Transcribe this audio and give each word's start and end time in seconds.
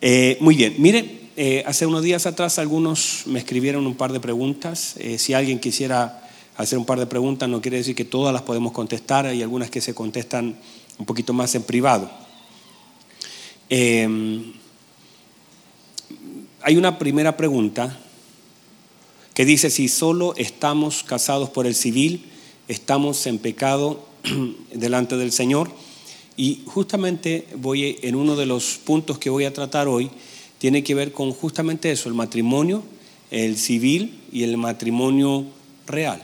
Eh, 0.00 0.36
muy 0.40 0.56
bien, 0.56 0.74
mire, 0.78 1.20
eh, 1.36 1.62
hace 1.66 1.86
unos 1.86 2.02
días 2.02 2.26
atrás 2.26 2.58
algunos 2.58 3.22
me 3.26 3.38
escribieron 3.38 3.86
un 3.86 3.94
par 3.94 4.12
de 4.12 4.20
preguntas. 4.20 4.94
Eh, 4.98 5.18
si 5.18 5.34
alguien 5.34 5.58
quisiera 5.58 6.28
hacer 6.56 6.78
un 6.78 6.84
par 6.84 6.98
de 6.98 7.06
preguntas, 7.06 7.48
no 7.48 7.60
quiere 7.60 7.78
decir 7.78 7.94
que 7.94 8.04
todas 8.04 8.32
las 8.32 8.42
podemos 8.42 8.72
contestar, 8.72 9.26
hay 9.26 9.42
algunas 9.42 9.70
que 9.70 9.80
se 9.80 9.94
contestan 9.94 10.56
un 10.98 11.06
poquito 11.06 11.32
más 11.32 11.54
en 11.54 11.62
privado. 11.62 12.10
hay 13.70 14.52
una 16.76 16.98
primera 16.98 17.36
pregunta 17.36 17.98
que 19.34 19.44
dice, 19.44 19.70
si 19.70 19.88
solo 19.88 20.34
estamos 20.36 21.02
casados 21.02 21.50
por 21.50 21.66
el 21.66 21.74
civil, 21.74 22.30
estamos 22.68 23.26
en 23.26 23.38
pecado 23.38 24.06
delante 24.72 25.16
del 25.16 25.32
Señor. 25.32 25.72
Y 26.36 26.62
justamente 26.66 27.46
voy 27.56 27.98
en 28.02 28.16
uno 28.16 28.36
de 28.36 28.46
los 28.46 28.78
puntos 28.84 29.18
que 29.18 29.30
voy 29.30 29.44
a 29.44 29.52
tratar 29.52 29.88
hoy, 29.88 30.10
tiene 30.58 30.82
que 30.82 30.94
ver 30.94 31.12
con 31.12 31.32
justamente 31.32 31.90
eso, 31.90 32.08
el 32.08 32.14
matrimonio, 32.14 32.82
el 33.30 33.56
civil 33.56 34.20
y 34.32 34.42
el 34.42 34.56
matrimonio 34.56 35.44
real. 35.86 36.22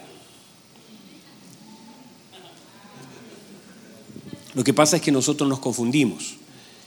Lo 4.54 4.64
que 4.64 4.74
pasa 4.74 4.96
es 4.96 5.02
que 5.02 5.12
nosotros 5.12 5.48
nos 5.48 5.60
confundimos. 5.60 6.36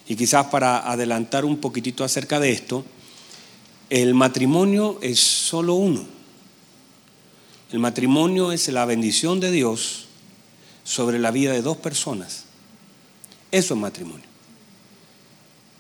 Y 0.08 0.16
quizás 0.16 0.48
para 0.48 0.92
adelantar 0.92 1.46
un 1.46 1.58
poquitito 1.58 2.04
acerca 2.04 2.40
de 2.40 2.52
esto, 2.52 2.84
el 3.90 4.14
matrimonio 4.14 5.00
es 5.02 5.20
solo 5.20 5.76
uno. 5.76 6.06
El 7.72 7.80
matrimonio 7.80 8.52
es 8.52 8.68
la 8.68 8.86
bendición 8.86 9.40
de 9.40 9.52
Dios 9.52 10.06
sobre 10.84 11.20
la 11.20 11.32
vida 11.32 11.54
de 11.54 11.62
dos 11.62 11.78
personas. 11.78 12.46
Eso 13.54 13.76
es 13.76 13.80
matrimonio. 13.80 14.26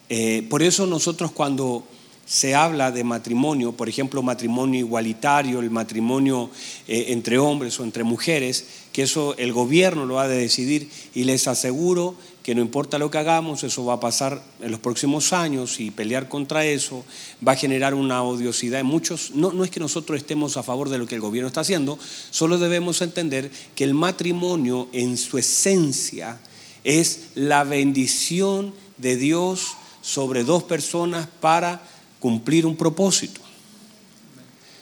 Eh, 0.08 0.46
por 0.48 0.62
eso 0.62 0.86
nosotros 0.86 1.32
cuando 1.32 1.84
se 2.24 2.54
habla 2.54 2.92
de 2.92 3.04
matrimonio, 3.04 3.72
por 3.72 3.90
ejemplo, 3.90 4.22
matrimonio 4.22 4.80
igualitario, 4.80 5.60
el 5.60 5.72
matrimonio 5.72 6.52
eh, 6.88 7.06
entre 7.08 7.40
hombres 7.40 7.80
o 7.80 7.84
entre 7.84 8.04
mujeres, 8.04 8.66
que 8.92 9.02
eso 9.02 9.36
el 9.40 9.54
gobierno 9.54 10.06
lo 10.06 10.20
ha 10.20 10.28
de 10.28 10.38
decidir 10.38 10.88
y 11.16 11.24
les 11.24 11.48
aseguro 11.48 12.14
que 12.44 12.54
no 12.54 12.62
importa 12.62 13.00
lo 13.00 13.10
que 13.10 13.18
hagamos, 13.18 13.64
eso 13.64 13.84
va 13.86 13.96
a 13.96 14.00
pasar 14.00 14.44
en 14.62 14.70
los 14.70 14.80
próximos 14.80 15.34
años 15.34 15.80
y 15.80 15.90
pelear 15.90 16.30
contra 16.30 16.66
eso 16.66 17.04
va 17.46 17.54
a 17.54 17.56
generar 17.56 17.96
una 17.96 18.22
odiosidad 18.22 18.82
en 18.82 18.86
muchos. 18.86 19.32
No, 19.32 19.52
no 19.52 19.64
es 19.64 19.72
que 19.72 19.80
nosotros 19.80 20.20
estemos 20.20 20.58
a 20.58 20.64
favor 20.64 20.90
de 20.90 21.00
lo 21.00 21.08
que 21.08 21.16
el 21.16 21.22
gobierno 21.22 21.48
está 21.48 21.62
haciendo, 21.62 21.98
solo 22.30 22.60
debemos 22.60 23.02
entender 23.02 23.50
que 23.74 23.84
el 23.84 23.96
matrimonio 23.96 24.90
en 24.94 25.18
su 25.18 25.40
esencia, 25.40 26.38
es 26.84 27.30
la 27.36 27.64
bendición 27.64 28.74
de 28.98 29.16
Dios 29.16 29.74
sobre 30.02 30.44
dos 30.44 30.64
personas 30.64 31.28
para 31.40 31.82
cumplir 32.20 32.66
un 32.66 32.76
propósito. 32.76 33.42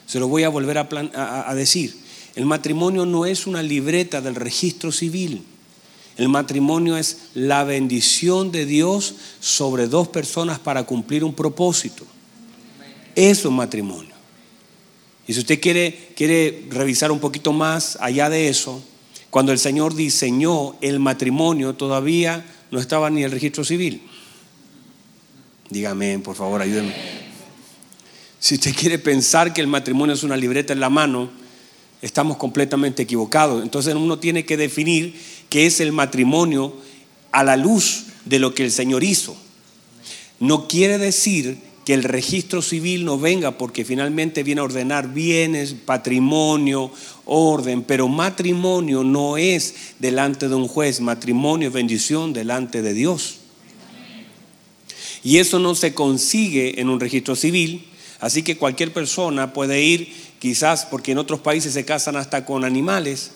Se 0.06 0.20
lo 0.20 0.28
voy 0.28 0.42
a 0.42 0.48
volver 0.48 0.78
a, 0.78 1.54
decir. 1.54 1.96
El 2.34 2.44
matrimonio 2.44 3.06
no 3.06 3.24
es 3.24 3.46
una 3.46 3.62
libreta 3.62 4.20
del 4.20 4.34
registro 4.34 4.92
civil. 4.92 5.42
El 6.16 6.28
matrimonio 6.28 6.96
es 6.96 7.30
la 7.34 7.64
bendición 7.64 8.52
de 8.52 8.66
Dios 8.66 9.14
sobre 9.40 9.86
dos 9.86 10.08
personas 10.08 10.58
para 10.58 10.84
cumplir 10.84 11.24
un 11.24 11.34
propósito. 11.34 12.04
Eso 13.14 13.48
es 13.48 13.54
matrimonio. 13.54 14.12
Y 15.26 15.32
si 15.32 15.40
usted 15.40 15.60
quiere, 15.60 16.12
quiere 16.16 16.66
revisar 16.68 17.10
un 17.10 17.20
poquito 17.20 17.52
más 17.52 17.96
allá 18.00 18.28
de 18.28 18.48
eso, 18.48 18.82
cuando 19.32 19.50
el 19.50 19.58
Señor 19.58 19.94
diseñó 19.94 20.76
el 20.82 21.00
matrimonio, 21.00 21.72
todavía 21.72 22.44
no 22.70 22.78
estaba 22.78 23.08
ni 23.08 23.22
el 23.22 23.30
registro 23.30 23.64
civil. 23.64 24.02
Dígame, 25.70 26.18
por 26.18 26.36
favor, 26.36 26.60
ayúdeme. 26.60 26.94
Si 28.38 28.56
usted 28.56 28.74
quiere 28.74 28.98
pensar 28.98 29.54
que 29.54 29.62
el 29.62 29.68
matrimonio 29.68 30.14
es 30.14 30.22
una 30.22 30.36
libreta 30.36 30.74
en 30.74 30.80
la 30.80 30.90
mano, 30.90 31.30
estamos 32.02 32.36
completamente 32.36 33.04
equivocados. 33.04 33.62
Entonces 33.62 33.94
uno 33.94 34.18
tiene 34.18 34.44
que 34.44 34.58
definir 34.58 35.18
qué 35.48 35.64
es 35.64 35.80
el 35.80 35.92
matrimonio 35.92 36.76
a 37.30 37.42
la 37.42 37.56
luz 37.56 38.08
de 38.26 38.38
lo 38.38 38.54
que 38.54 38.64
el 38.64 38.70
Señor 38.70 39.02
hizo. 39.02 39.34
No 40.40 40.68
quiere 40.68 40.98
decir 40.98 41.56
que 41.84 41.94
el 41.94 42.04
registro 42.04 42.62
civil 42.62 43.04
no 43.04 43.18
venga 43.18 43.58
porque 43.58 43.84
finalmente 43.84 44.42
viene 44.42 44.60
a 44.60 44.64
ordenar 44.64 45.12
bienes, 45.12 45.74
patrimonio, 45.74 46.92
orden, 47.24 47.82
pero 47.82 48.08
matrimonio 48.08 49.02
no 49.02 49.36
es 49.36 49.74
delante 49.98 50.48
de 50.48 50.54
un 50.54 50.68
juez, 50.68 51.00
matrimonio 51.00 51.68
es 51.68 51.74
bendición 51.74 52.32
delante 52.32 52.82
de 52.82 52.94
Dios. 52.94 53.38
Y 55.24 55.38
eso 55.38 55.58
no 55.58 55.74
se 55.74 55.94
consigue 55.94 56.80
en 56.80 56.88
un 56.88 57.00
registro 57.00 57.36
civil, 57.36 57.86
así 58.20 58.42
que 58.42 58.56
cualquier 58.56 58.92
persona 58.92 59.52
puede 59.52 59.82
ir, 59.82 60.12
quizás 60.38 60.86
porque 60.86 61.12
en 61.12 61.18
otros 61.18 61.40
países 61.40 61.74
se 61.74 61.84
casan 61.84 62.16
hasta 62.16 62.44
con 62.44 62.64
animales, 62.64 63.32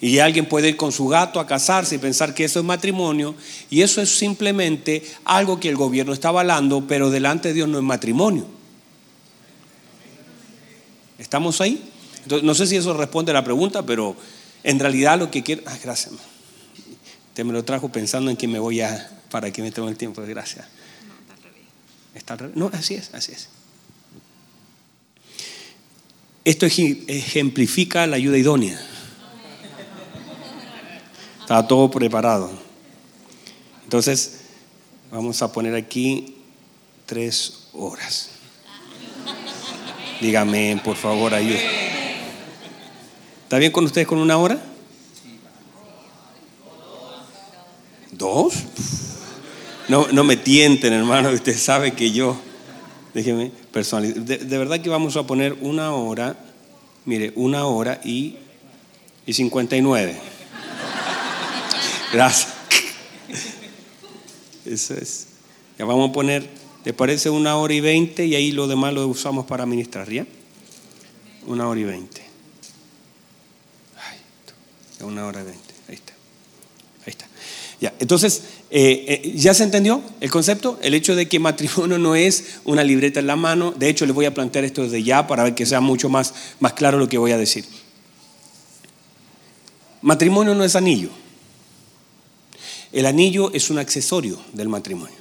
y 0.00 0.20
alguien 0.20 0.46
puede 0.46 0.68
ir 0.68 0.76
con 0.76 0.92
su 0.92 1.08
gato 1.08 1.40
a 1.40 1.46
casarse 1.46 1.96
y 1.96 1.98
pensar 1.98 2.34
que 2.34 2.44
eso 2.44 2.60
es 2.60 2.64
matrimonio. 2.64 3.34
Y 3.68 3.82
eso 3.82 4.00
es 4.00 4.10
simplemente 4.10 5.02
algo 5.24 5.58
que 5.58 5.68
el 5.68 5.76
gobierno 5.76 6.12
está 6.12 6.28
avalando, 6.28 6.86
pero 6.86 7.10
delante 7.10 7.48
de 7.48 7.54
Dios 7.54 7.68
no 7.68 7.78
es 7.78 7.84
matrimonio. 7.84 8.46
¿Estamos 11.18 11.60
ahí? 11.60 11.82
No 12.42 12.54
sé 12.54 12.66
si 12.66 12.76
eso 12.76 12.94
responde 12.94 13.32
a 13.32 13.34
la 13.34 13.42
pregunta, 13.42 13.84
pero 13.84 14.14
en 14.62 14.78
realidad 14.78 15.18
lo 15.18 15.30
que 15.30 15.42
quiero... 15.42 15.62
Ah, 15.66 15.76
gracias. 15.82 16.14
Usted 17.28 17.44
me 17.44 17.52
lo 17.52 17.64
trajo 17.64 17.88
pensando 17.88 18.30
en 18.30 18.36
que 18.36 18.46
me 18.46 18.60
voy 18.60 18.80
a... 18.80 19.10
Para 19.30 19.52
que 19.52 19.62
me 19.62 19.72
tome 19.72 19.90
el 19.90 19.96
tiempo. 19.96 20.22
Gracias. 20.22 20.66
Está 22.14 22.34
al 22.34 22.38
revés. 22.38 22.56
No, 22.56 22.70
así 22.72 22.94
es, 22.94 23.12
así 23.14 23.32
es. 23.32 23.48
Esto 26.44 26.66
ejemplifica 26.66 28.06
la 28.06 28.16
ayuda 28.16 28.38
idónea. 28.38 28.80
Está 31.48 31.66
todo 31.66 31.90
preparado. 31.90 32.50
Entonces, 33.82 34.40
vamos 35.10 35.40
a 35.40 35.50
poner 35.50 35.74
aquí 35.76 36.34
tres 37.06 37.68
horas. 37.72 38.32
Dígame, 40.20 40.78
por 40.84 40.96
favor, 40.96 41.32
ayúdame. 41.32 41.64
¿Está 43.44 43.56
bien 43.56 43.72
con 43.72 43.86
ustedes 43.86 44.06
con 44.06 44.18
una 44.18 44.36
hora? 44.36 44.62
¿Dos? 48.12 48.52
No, 49.88 50.06
no 50.12 50.24
me 50.24 50.36
tienten, 50.36 50.92
hermano, 50.92 51.30
usted 51.30 51.56
sabe 51.56 51.92
que 51.92 52.12
yo, 52.12 52.36
déjeme 53.14 53.52
personalizar. 53.72 54.22
De, 54.22 54.36
de, 54.36 54.58
verdad 54.58 54.82
que 54.82 54.90
vamos 54.90 55.16
a 55.16 55.26
poner 55.26 55.56
una 55.62 55.94
hora, 55.94 56.36
mire, 57.06 57.32
una 57.36 57.64
hora 57.64 58.02
y, 58.04 58.36
y 59.24 59.32
59. 59.32 60.37
Gracias. 62.12 62.54
Eso 64.64 64.94
es. 64.94 65.26
Ya 65.78 65.84
vamos 65.84 66.10
a 66.10 66.12
poner, 66.12 66.48
¿te 66.84 66.92
parece 66.92 67.30
una 67.30 67.56
hora 67.56 67.74
y 67.74 67.80
veinte? 67.80 68.26
Y 68.26 68.34
ahí 68.34 68.52
lo 68.52 68.66
demás 68.66 68.92
lo 68.92 69.06
usamos 69.06 69.46
para 69.46 69.64
administrar, 69.64 70.10
¿ya? 70.10 70.26
Una 71.46 71.68
hora 71.68 71.80
y 71.80 71.84
veinte. 71.84 72.28
una 75.04 75.26
hora 75.26 75.40
y 75.40 75.44
veinte. 75.44 75.74
Ahí 75.88 75.94
está. 75.94 76.12
Ahí 77.06 77.10
está. 77.10 77.26
Ya, 77.80 77.94
entonces, 78.00 78.42
eh, 78.70 79.04
eh, 79.24 79.32
¿ya 79.36 79.54
se 79.54 79.62
entendió 79.62 80.02
el 80.20 80.30
concepto? 80.30 80.78
El 80.82 80.94
hecho 80.94 81.14
de 81.14 81.28
que 81.28 81.38
matrimonio 81.38 81.98
no 81.98 82.16
es 82.16 82.58
una 82.64 82.82
libreta 82.82 83.20
en 83.20 83.28
la 83.28 83.36
mano. 83.36 83.72
De 83.72 83.88
hecho, 83.88 84.04
les 84.06 84.14
voy 84.14 84.24
a 84.24 84.34
plantear 84.34 84.64
esto 84.64 84.82
desde 84.82 85.02
ya 85.02 85.26
para 85.26 85.44
ver 85.44 85.54
que 85.54 85.66
sea 85.66 85.80
mucho 85.80 86.08
más, 86.08 86.34
más 86.58 86.72
claro 86.72 86.98
lo 86.98 87.08
que 87.08 87.18
voy 87.18 87.30
a 87.30 87.38
decir. 87.38 87.64
Matrimonio 90.02 90.54
no 90.54 90.64
es 90.64 90.74
anillo. 90.74 91.10
El 92.92 93.06
anillo 93.06 93.52
es 93.52 93.70
un 93.70 93.78
accesorio 93.78 94.38
del 94.52 94.68
matrimonio. 94.68 95.16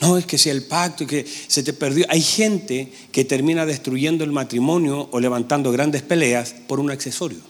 No, 0.00 0.16
es 0.16 0.24
que 0.24 0.38
sea 0.38 0.52
el 0.52 0.64
pacto, 0.64 1.06
que 1.06 1.26
se 1.46 1.62
te 1.62 1.72
perdió. 1.72 2.06
Hay 2.08 2.22
gente 2.22 2.90
que 3.12 3.24
termina 3.24 3.66
destruyendo 3.66 4.24
el 4.24 4.32
matrimonio 4.32 5.08
o 5.12 5.20
levantando 5.20 5.70
grandes 5.72 6.02
peleas 6.02 6.54
por 6.66 6.80
un 6.80 6.90
accesorio. 6.90 7.40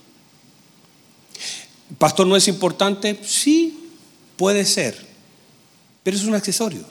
¿Pastor 1.98 2.26
no 2.26 2.36
es 2.36 2.48
importante? 2.48 3.18
Sí, 3.24 3.78
puede 4.36 4.64
ser, 4.64 4.96
pero 6.02 6.16
es 6.16 6.24
un 6.24 6.34
accesorio. 6.34 6.84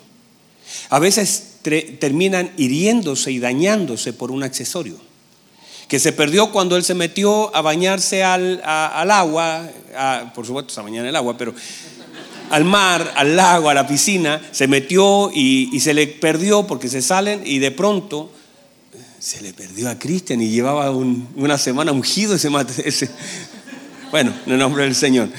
A 0.90 1.00
veces 1.00 1.58
terminan 2.00 2.54
hiriéndose 2.58 3.32
y 3.32 3.40
dañándose 3.40 4.14
por 4.14 4.32
un 4.32 4.44
accesorio 4.44 5.09
que 5.89 6.00
se 6.00 6.13
perdió 6.13 6.51
cuando 6.51 6.77
él 6.77 6.83
se 6.83 6.94
metió 6.94 7.53
a 7.53 7.62
bañarse 7.62 8.24
al, 8.24 8.62
agua, 8.63 9.68
por 10.33 10.45
supuesto 10.45 10.81
bañar 10.81 11.03
en 11.03 11.09
el 11.09 11.15
agua, 11.15 11.36
pero 11.36 11.53
al 12.51 12.63
mar, 12.63 13.13
al 13.15 13.36
lago, 13.36 13.69
a 13.69 13.74
la 13.74 13.88
piscina, 13.88 14.41
se 14.51 14.68
metió 14.68 15.31
y, 15.33 15.77
se 15.81 15.94
le 15.94 16.07
perdió 16.07 16.65
porque 16.65 16.88
se 16.88 17.01
salen 17.01 17.41
y 17.44 17.59
de 17.59 17.71
pronto 17.71 18.31
se 19.19 19.41
le 19.41 19.51
perdió 19.51 19.89
a 19.89 20.00
Cristian 20.00 20.41
y 20.41 20.50
llevaba 20.50 20.91
una 20.91 21.57
semana 21.57 21.91
ungido 21.91 22.36
ese, 22.36 22.50
ese 22.86 23.09
bueno, 24.12 24.33
en 24.45 24.53
el 24.53 24.59
nombre 24.59 24.83
del 24.83 24.95
Señor. 24.95 25.30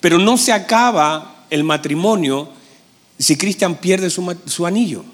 Pero 0.00 0.18
no 0.18 0.36
se 0.36 0.52
acaba 0.52 1.46
el 1.50 1.64
matrimonio 1.64 2.50
si 3.18 3.36
Cristian 3.36 3.76
pierde 3.76 4.10
su, 4.10 4.66
anillo. 4.66 5.04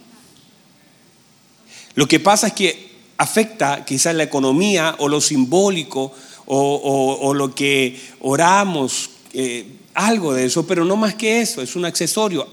Lo 1.95 2.07
que 2.07 2.21
pasa 2.21 2.49
es 2.49 2.53
que 2.53 2.94
afecta 3.19 3.85
quizás 3.85 4.15
la 4.15 4.25
economía 4.25 4.97
o 4.99 5.09
lo 5.09 5.21
simbólico 5.21 6.13
o, 6.47 7.33
lo 7.35 7.55
que 7.55 7.99
oramos, 8.21 9.11
eh, 9.33 9.67
algo 9.95 10.35
de 10.35 10.47
eso, 10.47 10.67
pero 10.67 10.85
no 10.85 10.97
más 10.97 11.15
que 11.15 11.41
eso, 11.41 11.63
es 11.63 11.77
un 11.77 11.85
accesorio. 11.85 12.49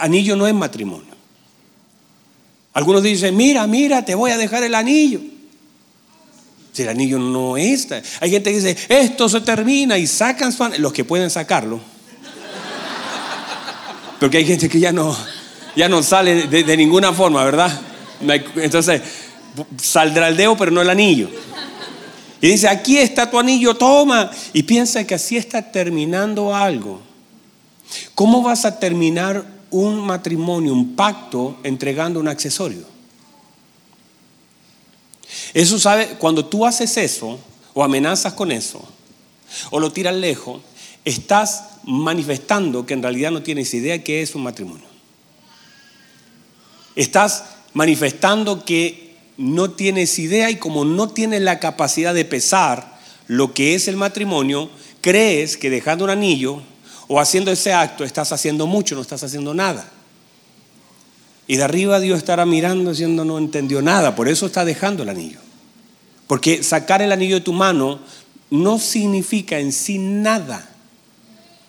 Anillo 0.00 0.36
no 0.36 0.46
es 0.46 0.54
matrimonio. 0.54 1.12
Algunos 2.74 3.02
dicen, 3.02 3.36
mira, 3.36 3.66
mira, 3.66 4.04
te 4.04 4.14
voy 4.14 4.30
a 4.30 4.38
dejar 4.38 4.62
el 4.62 4.74
anillo. 4.74 5.20
Si 6.72 6.82
el 6.82 6.88
anillo 6.88 7.18
no 7.18 7.56
está. 7.56 8.02
Hay 8.20 8.30
gente 8.30 8.50
que 8.50 8.56
dice, 8.56 8.76
esto 8.88 9.28
se 9.28 9.42
termina 9.42 9.98
y 9.98 10.06
sacan 10.06 10.52
su 10.52 10.64
anillo. 10.64 10.80
Los 10.82 10.92
que 10.92 11.04
pueden 11.04 11.30
sacarlo. 11.30 11.80
Porque 14.18 14.38
hay 14.38 14.46
gente 14.46 14.68
que 14.68 14.80
ya 14.80 14.92
no, 14.92 15.16
ya 15.76 15.88
no 15.88 16.02
sale 16.02 16.46
de, 16.46 16.76
ninguna 16.76 17.12
forma, 17.12 17.44
¿verdad? 17.44 17.80
Entonces, 18.56 19.02
saldrá 19.80 20.28
el 20.28 20.36
dedo, 20.36 20.56
pero 20.56 20.70
no 20.70 20.82
el 20.82 20.90
anillo. 20.90 21.28
Y 22.40 22.48
dice, 22.48 22.68
aquí 22.68 22.98
está 22.98 23.30
tu 23.30 23.38
anillo, 23.38 23.74
toma. 23.74 24.30
Y 24.52 24.64
piensa 24.64 25.06
que 25.06 25.14
así 25.14 25.36
está 25.36 25.70
terminando 25.70 26.54
algo. 26.54 27.00
¿Cómo 28.14 28.42
vas 28.42 28.64
a 28.64 28.78
terminar 28.78 29.44
un 29.70 30.00
matrimonio, 30.00 30.72
un 30.72 30.96
pacto, 30.96 31.58
entregando 31.62 32.18
un 32.18 32.28
accesorio? 32.28 32.84
Eso 35.54 35.78
sabe, 35.78 36.16
cuando 36.18 36.44
tú 36.44 36.66
haces 36.66 36.96
eso, 36.96 37.38
o 37.74 37.84
amenazas 37.84 38.32
con 38.32 38.50
eso, 38.50 38.82
o 39.70 39.78
lo 39.78 39.92
tiras 39.92 40.14
lejos, 40.14 40.62
estás 41.04 41.64
manifestando 41.84 42.86
que 42.86 42.94
en 42.94 43.02
realidad 43.02 43.30
no 43.30 43.42
tienes 43.42 43.72
idea 43.74 44.02
qué 44.02 44.22
es 44.22 44.34
un 44.34 44.42
matrimonio. 44.42 44.86
Estás 46.94 47.44
manifestando 47.72 48.64
que 48.64 49.11
no 49.36 49.70
tienes 49.70 50.18
idea 50.18 50.50
y 50.50 50.56
como 50.56 50.84
no 50.84 51.08
tienes 51.08 51.42
la 51.42 51.58
capacidad 51.58 52.14
de 52.14 52.24
pesar 52.24 52.98
lo 53.28 53.54
que 53.54 53.74
es 53.74 53.88
el 53.88 53.96
matrimonio, 53.96 54.70
crees 55.00 55.56
que 55.56 55.70
dejando 55.70 56.04
un 56.04 56.10
anillo 56.10 56.62
o 57.08 57.20
haciendo 57.20 57.50
ese 57.50 57.72
acto 57.72 58.04
estás 58.04 58.32
haciendo 58.32 58.66
mucho, 58.66 58.94
no 58.94 59.00
estás 59.00 59.22
haciendo 59.22 59.54
nada. 59.54 59.88
Y 61.46 61.56
de 61.56 61.64
arriba 61.64 62.00
Dios 62.00 62.18
estará 62.18 62.46
mirando 62.46 62.90
diciendo 62.90 63.24
no 63.24 63.38
entendió 63.38 63.82
nada, 63.82 64.14
por 64.14 64.28
eso 64.28 64.46
está 64.46 64.64
dejando 64.64 65.02
el 65.02 65.08
anillo. 65.08 65.40
Porque 66.26 66.62
sacar 66.62 67.02
el 67.02 67.12
anillo 67.12 67.36
de 67.36 67.40
tu 67.42 67.52
mano 67.52 68.00
no 68.50 68.78
significa 68.78 69.58
en 69.58 69.72
sí 69.72 69.98
nada. 69.98 70.68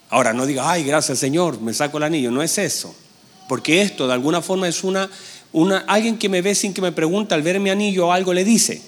Ahora 0.09 0.31
no 0.33 0.45
diga, 0.45 0.69
ay, 0.69 0.83
gracias 0.83 1.19
Señor, 1.19 1.59
me 1.59 1.73
saco 1.73 1.97
el 1.97 2.03
anillo, 2.03 2.29
no 2.29 2.43
es 2.43 2.57
eso. 2.57 2.95
Porque 3.49 3.81
esto 3.81 4.07
de 4.07 4.13
alguna 4.13 4.41
forma 4.41 4.67
es 4.67 4.83
una, 4.83 5.09
alguien 5.87 6.17
que 6.17 6.29
me 6.29 6.41
ve 6.41 6.55
sin 6.55 6.73
que 6.73 6.81
me 6.81 6.91
pregunte, 6.91 7.33
al 7.33 7.41
ver 7.41 7.59
mi 7.59 7.69
anillo 7.69 8.11
algo 8.11 8.33
le 8.33 8.43
dice. 8.43 8.81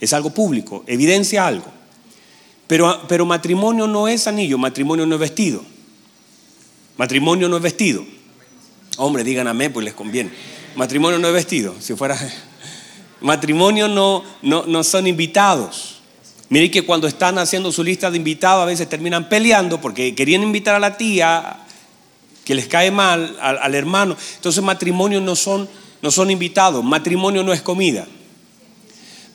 Es 0.00 0.12
algo 0.12 0.30
público, 0.30 0.84
evidencia 0.86 1.46
algo. 1.46 1.66
Pero, 2.66 3.02
pero 3.08 3.26
matrimonio 3.26 3.86
no 3.86 4.08
es 4.08 4.26
anillo, 4.26 4.56
matrimonio 4.56 5.04
no 5.06 5.16
es 5.16 5.20
vestido. 5.20 5.62
Matrimonio 6.96 7.48
no 7.48 7.56
es 7.56 7.62
vestido. 7.62 8.04
Hombre, 8.96 9.24
digan 9.24 9.48
amén, 9.48 9.72
pues 9.72 9.84
les 9.84 9.94
conviene. 9.94 10.30
Matrimonio 10.76 11.18
no 11.18 11.28
es 11.28 11.34
vestido. 11.34 11.74
Si 11.80 11.94
fuera. 11.94 12.18
Matrimonio 13.20 13.88
no, 13.88 14.22
no, 14.42 14.64
no 14.66 14.84
son 14.84 15.06
invitados. 15.06 16.00
Miren 16.50 16.70
que 16.70 16.82
cuando 16.82 17.06
están 17.06 17.38
haciendo 17.38 17.70
su 17.70 17.84
lista 17.84 18.10
de 18.10 18.16
invitados 18.16 18.62
a 18.62 18.66
veces 18.66 18.88
terminan 18.88 19.28
peleando 19.28 19.80
porque 19.80 20.16
querían 20.16 20.42
invitar 20.42 20.74
a 20.74 20.80
la 20.80 20.96
tía 20.96 21.60
que 22.44 22.56
les 22.56 22.66
cae 22.66 22.90
mal, 22.90 23.36
al, 23.40 23.74
hermano. 23.76 24.16
Entonces 24.34 24.62
matrimonio 24.62 25.20
no 25.20 25.36
son, 25.36 25.68
no 26.02 26.10
son 26.10 26.30
invitados, 26.30 26.84
matrimonio 26.84 27.42
no 27.42 27.52
es 27.52 27.62
comida. 27.62 28.06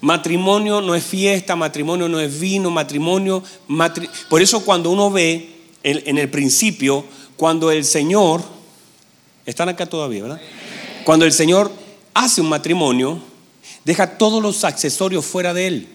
Matrimonio 0.02 0.82
no 0.82 0.94
es 0.94 1.04
fiesta, 1.04 1.56
matrimonio 1.56 2.08
no 2.08 2.20
es 2.20 2.40
vino, 2.40 2.70
matrimonio... 2.70 3.44
Por 4.30 4.42
eso 4.42 4.64
cuando 4.64 4.92
uno 4.92 5.10
ve 5.10 5.50
en 5.84 6.18
el 6.18 6.30
principio, 6.30 7.06
cuando 7.38 7.72
el 7.72 7.86
Señor, 7.86 8.44
están 9.46 9.70
acá 9.70 9.86
todavía, 9.86 10.24
¿verdad? 10.24 10.42
Cuando 11.04 11.26
el 11.26 11.32
Señor 11.32 11.72
hace 12.14 12.42
un 12.42 12.50
matrimonio, 12.50 13.20
deja 13.84 14.18
todos 14.18 14.42
los 14.42 14.64
accesorios 14.64 15.26
fuera 15.26 15.54
de 15.54 15.68
él. 15.68 15.88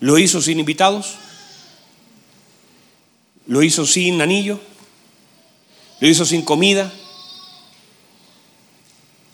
Lo 0.00 0.18
hizo 0.18 0.40
sin 0.40 0.58
invitados, 0.60 1.16
lo 3.46 3.62
hizo 3.62 3.86
sin 3.86 4.22
anillo, 4.22 4.60
lo 6.00 6.08
hizo 6.08 6.24
sin 6.24 6.42
comida, 6.42 6.92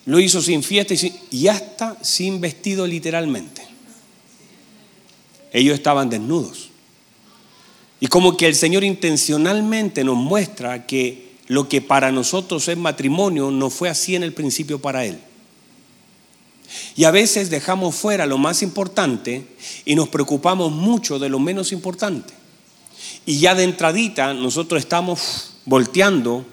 lo 0.07 0.19
hizo 0.19 0.41
sin 0.41 0.63
fiesta 0.63 0.95
y, 0.95 1.13
y 1.31 1.49
hasta 1.49 1.97
sin 2.03 2.41
vestido 2.41 2.87
literalmente. 2.87 3.63
Ellos 5.53 5.75
estaban 5.75 6.09
desnudos. 6.09 6.71
Y 8.01 8.09
como 8.09 8.37
que 8.37 8.47
el 8.47 8.55
Señor 8.55 8.85
intencionalmente 8.85 10.05
nos 10.05 10.17
muestra 10.17 10.87
que 10.87 11.27
lo 11.49 11.69
que 11.69 11.81
para 11.81 12.13
nosotros 12.13 12.69
es 12.69 12.77
matrimonio 12.77 13.51
no 13.51 13.71
fue 13.71 13.89
así 13.89 14.17
en 14.17 14.23
el 14.23 14.33
principio 14.33 14.81
para 14.81 15.05
Él. 15.05 15.19
Y 16.97 17.05
a 17.05 17.11
veces 17.11 17.51
dejamos 17.51 17.95
fuera 17.95 18.27
lo 18.27 18.39
más 18.39 18.63
importante 18.63 19.47
y 19.85 19.95
nos 19.95 20.09
preocupamos 20.09 20.73
mucho 20.73 21.19
de 21.19 21.29
lo 21.29 21.39
menos 21.39 21.73
importante. 21.73 22.35
Y 23.25 23.39
ya 23.39 23.55
de 23.55 23.65
entradita 23.65 24.35
nosotros 24.35 24.81
estamos 24.81 25.55
volteando 25.65 26.45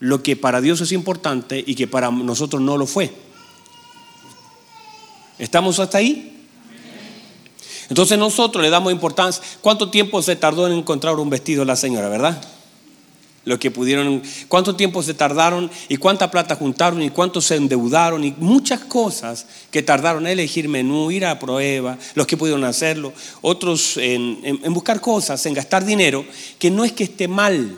lo 0.00 0.22
que 0.22 0.36
para 0.36 0.60
Dios 0.60 0.80
es 0.80 0.92
importante 0.92 1.62
y 1.66 1.74
que 1.74 1.86
para 1.86 2.10
nosotros 2.10 2.60
no 2.60 2.76
lo 2.76 2.86
fue. 2.86 3.12
¿Estamos 5.38 5.78
hasta 5.78 5.98
ahí? 5.98 6.34
Entonces 7.88 8.18
nosotros 8.18 8.62
le 8.62 8.70
damos 8.70 8.92
importancia. 8.92 9.42
¿Cuánto 9.60 9.90
tiempo 9.90 10.22
se 10.22 10.36
tardó 10.36 10.66
en 10.66 10.74
encontrar 10.74 11.16
un 11.16 11.30
vestido 11.30 11.64
la 11.64 11.76
señora, 11.76 12.08
verdad? 12.08 12.42
Lo 13.44 13.58
que 13.58 13.70
pudieron, 13.70 14.22
cuánto 14.48 14.74
tiempo 14.74 15.02
se 15.02 15.12
tardaron 15.12 15.70
y 15.90 15.98
cuánta 15.98 16.30
plata 16.30 16.56
juntaron 16.56 17.02
y 17.02 17.10
cuánto 17.10 17.42
se 17.42 17.56
endeudaron 17.56 18.24
y 18.24 18.34
muchas 18.38 18.80
cosas 18.80 19.46
que 19.70 19.82
tardaron 19.82 20.26
en 20.26 20.32
elegir 20.32 20.66
menú, 20.66 21.10
ir 21.10 21.26
a 21.26 21.38
prueba, 21.38 21.98
los 22.14 22.26
que 22.26 22.38
pudieron 22.38 22.64
hacerlo, 22.64 23.12
otros 23.42 23.98
en, 23.98 24.38
en 24.42 24.72
buscar 24.72 25.02
cosas, 25.02 25.44
en 25.44 25.52
gastar 25.52 25.84
dinero, 25.84 26.24
que 26.58 26.70
no 26.70 26.84
es 26.84 26.92
que 26.92 27.04
esté 27.04 27.28
mal, 27.28 27.76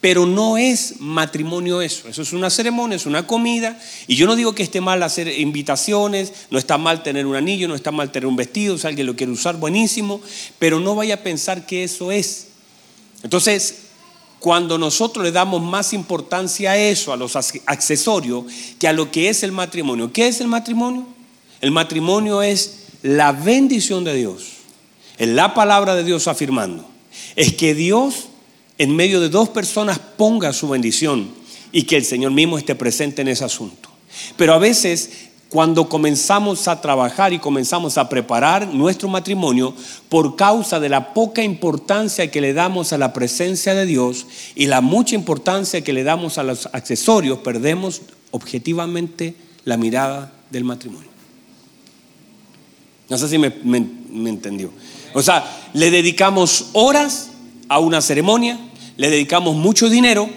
pero 0.00 0.26
no 0.26 0.58
es 0.58 1.00
matrimonio 1.00 1.80
eso. 1.80 2.08
Eso 2.08 2.22
es 2.22 2.32
una 2.32 2.50
ceremonia, 2.50 2.96
es 2.96 3.06
una 3.06 3.26
comida. 3.26 3.78
Y 4.06 4.16
yo 4.16 4.26
no 4.26 4.36
digo 4.36 4.54
que 4.54 4.62
esté 4.62 4.80
mal 4.80 5.02
hacer 5.02 5.28
invitaciones, 5.28 6.32
no 6.50 6.58
está 6.58 6.78
mal 6.78 7.02
tener 7.02 7.26
un 7.26 7.34
anillo, 7.34 7.66
no 7.66 7.74
está 7.74 7.90
mal 7.90 8.12
tener 8.12 8.26
un 8.26 8.36
vestido, 8.36 8.78
si 8.78 8.86
alguien 8.86 9.06
lo 9.06 9.16
quiere 9.16 9.32
usar, 9.32 9.56
buenísimo, 9.56 10.20
pero 10.58 10.80
no 10.80 10.94
vaya 10.94 11.14
a 11.14 11.22
pensar 11.22 11.66
que 11.66 11.84
eso 11.84 12.12
es. 12.12 12.48
Entonces, 13.22 13.86
cuando 14.38 14.78
nosotros 14.78 15.24
le 15.24 15.32
damos 15.32 15.62
más 15.62 15.92
importancia 15.92 16.72
a 16.72 16.76
eso, 16.76 17.12
a 17.12 17.16
los 17.16 17.34
accesorios, 17.34 18.44
que 18.78 18.86
a 18.86 18.92
lo 18.92 19.10
que 19.10 19.28
es 19.28 19.42
el 19.42 19.52
matrimonio. 19.52 20.12
¿Qué 20.12 20.28
es 20.28 20.40
el 20.40 20.46
matrimonio? 20.46 21.06
El 21.60 21.70
matrimonio 21.70 22.42
es 22.42 22.84
la 23.02 23.32
bendición 23.32 24.04
de 24.04 24.14
Dios, 24.14 24.44
es 25.18 25.28
la 25.28 25.54
palabra 25.54 25.96
de 25.96 26.04
Dios 26.04 26.28
afirmando. 26.28 26.88
Es 27.34 27.54
que 27.54 27.74
Dios 27.74 28.28
en 28.78 28.94
medio 28.94 29.20
de 29.20 29.28
dos 29.28 29.48
personas 29.48 29.98
ponga 29.98 30.52
su 30.52 30.68
bendición 30.68 31.30
y 31.72 31.82
que 31.82 31.96
el 31.96 32.04
Señor 32.04 32.32
mismo 32.32 32.58
esté 32.58 32.74
presente 32.74 33.22
en 33.22 33.28
ese 33.28 33.44
asunto. 33.44 33.90
Pero 34.36 34.54
a 34.54 34.58
veces 34.58 35.10
cuando 35.48 35.88
comenzamos 35.88 36.66
a 36.66 36.80
trabajar 36.80 37.32
y 37.32 37.38
comenzamos 37.38 37.98
a 37.98 38.08
preparar 38.08 38.66
nuestro 38.74 39.08
matrimonio 39.08 39.74
por 40.08 40.36
causa 40.36 40.80
de 40.80 40.88
la 40.88 41.14
poca 41.14 41.42
importancia 41.42 42.30
que 42.30 42.40
le 42.40 42.52
damos 42.52 42.92
a 42.92 42.98
la 42.98 43.12
presencia 43.12 43.74
de 43.74 43.86
Dios 43.86 44.26
y 44.54 44.66
la 44.66 44.80
mucha 44.80 45.14
importancia 45.14 45.82
que 45.82 45.92
le 45.92 46.02
damos 46.02 46.38
a 46.38 46.42
los 46.42 46.66
accesorios, 46.72 47.38
perdemos 47.38 48.02
objetivamente 48.32 49.34
la 49.64 49.76
mirada 49.76 50.32
del 50.50 50.64
matrimonio. 50.64 51.08
No 53.08 53.16
sé 53.16 53.28
si 53.28 53.38
me, 53.38 53.52
entendió. 54.28 54.70
O 55.14 55.22
sea, 55.22 55.44
le 55.74 55.90
dedicamos 55.92 56.70
horas 56.72 57.30
a 57.68 57.78
una 57.78 58.00
ceremonia, 58.00 58.58
le 58.96 59.10
dedicamos 59.10 59.56
mucho 59.56 59.88
dinero 59.88 60.28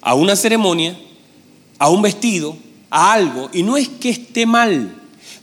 a 0.00 0.14
una 0.14 0.36
ceremonia, 0.36 0.98
a 1.78 1.88
un 1.88 2.02
vestido, 2.02 2.56
a 2.90 3.12
algo, 3.12 3.50
y 3.52 3.62
no 3.62 3.76
es 3.76 3.88
que 3.88 4.10
esté 4.10 4.46
mal, 4.46 4.94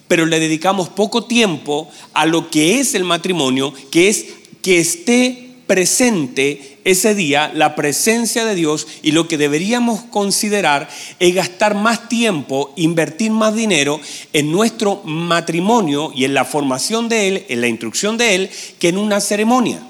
pero 0.08 0.26
le 0.26 0.40
dedicamos 0.40 0.90
poco 0.90 1.26
tiempo 1.26 1.90
a 2.14 2.26
lo 2.26 2.50
que 2.50 2.80
es 2.80 2.96
el 2.96 3.04
matrimonio, 3.04 3.74
que 3.92 4.10
es 4.10 4.26
que 4.62 4.80
esté 4.80 5.48
presente 5.68 6.80
ese 6.86 7.14
día 7.14 7.52
la 7.54 7.76
presencia 7.76 8.46
de 8.46 8.56
Dios 8.56 8.88
y 9.04 9.12
lo 9.12 9.28
que 9.28 9.38
deberíamos 9.38 10.02
considerar 10.04 10.90
es 11.20 11.36
gastar 11.36 11.76
más 11.76 12.08
tiempo, 12.08 12.74
invertir 12.78 13.32
más 13.32 13.54
dinero 13.54 14.00
en 14.32 14.52
nuestro 14.52 15.02
matrimonio 15.04 16.12
y 16.16 16.24
en 16.24 16.34
la 16.34 16.46
formación 16.46 17.10
de 17.10 17.28
Él, 17.28 17.46
en 17.50 17.62
la 17.62 17.68
instrucción 17.68 18.18
de 18.18 18.36
Él, 18.36 18.50
que 18.80 18.90
en 18.90 18.98
una 18.98 19.20
ceremonia. 19.20 19.82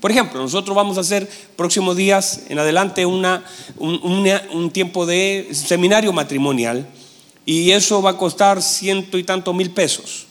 Por 0.00 0.10
ejemplo, 0.10 0.40
nosotros 0.40 0.76
vamos 0.76 0.98
a 0.98 1.00
hacer 1.00 1.28
próximos 1.56 1.96
días 1.96 2.42
en 2.48 2.58
adelante 2.58 3.06
una, 3.06 3.44
un, 3.78 4.70
tiempo 4.70 5.06
de 5.06 5.48
seminario 5.52 6.12
matrimonial 6.12 6.86
y 7.46 7.70
eso 7.70 8.02
va 8.02 8.10
a 8.10 8.18
costar 8.18 8.62
ciento 8.62 9.16
y 9.16 9.24
tantos 9.24 9.54
mil 9.54 9.70
pesos. 9.70 10.26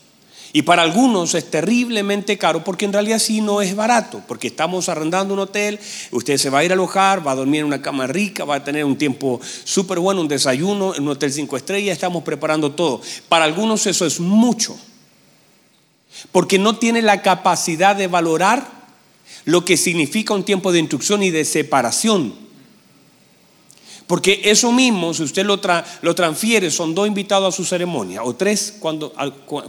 Y 0.54 0.62
para 0.62 0.84
algunos 0.84 1.34
es 1.34 1.50
terriblemente 1.50 2.38
caro 2.38 2.64
porque 2.64 2.86
en 2.86 2.94
realidad 2.94 3.20
sí 3.20 3.42
no 3.42 3.62
es 3.62 3.76
barato, 3.76 4.22
porque 4.28 4.48
estamos 4.48 4.88
arrendando 4.88 5.34
un 5.34 5.42
hotel, 5.42 5.80
usted 6.12 6.38
se 6.38 6.50
va 6.50 6.60
a 6.60 6.64
ir 6.64 6.72
a 6.72 6.76
alojar, 6.76 7.26
va 7.26 7.32
a 7.32 7.36
dormir 7.36 7.62
en 7.62 7.66
una 7.66 7.82
cama 7.82 8.08
rica, 8.08 8.46
va 8.46 8.56
a 8.56 8.64
tener 8.64 8.86
un 8.86 8.96
tiempo 8.96 9.42
súper 9.66 10.00
bueno, 10.00 10.22
un 10.22 10.30
desayuno 10.30 10.96
en 10.96 11.04
un 11.04 11.10
hotel 11.10 11.34
cinco 11.34 11.58
estrellas, 11.58 11.94
estamos 11.94 12.24
preparando 12.24 12.72
todo. 12.72 13.02
Para 13.28 13.44
algunos 13.44 13.86
eso 13.88 14.06
es 14.06 14.22
mucho, 14.22 14.78
porque 16.32 16.58
no 16.58 16.78
tiene 16.78 17.02
la 17.02 17.22
capacidad 17.22 17.96
de 17.96 18.08
valorar 18.08 18.85
lo 19.46 19.64
que 19.64 19.78
significa 19.78 20.34
un 20.34 20.44
tiempo 20.44 20.72
de 20.72 20.80
instrucción 20.80 21.24
y 21.24 21.32
de 21.32 21.46
separación. 21.46 22.34
Porque 24.08 24.42
eso 24.44 24.72
mismo, 24.72 25.14
si 25.14 25.24
usted 25.24 25.46
lo, 25.46 25.60
lo 26.02 26.16
transfiere, 26.16 26.70
son 26.70 26.94
dos 26.94 27.08
invitados 27.08 27.54
a 27.54 27.58
su 27.58 27.66
ceremonia, 27.66 28.24
o 28.24 28.36
tres 28.36 28.76
cuando, 28.80 29.14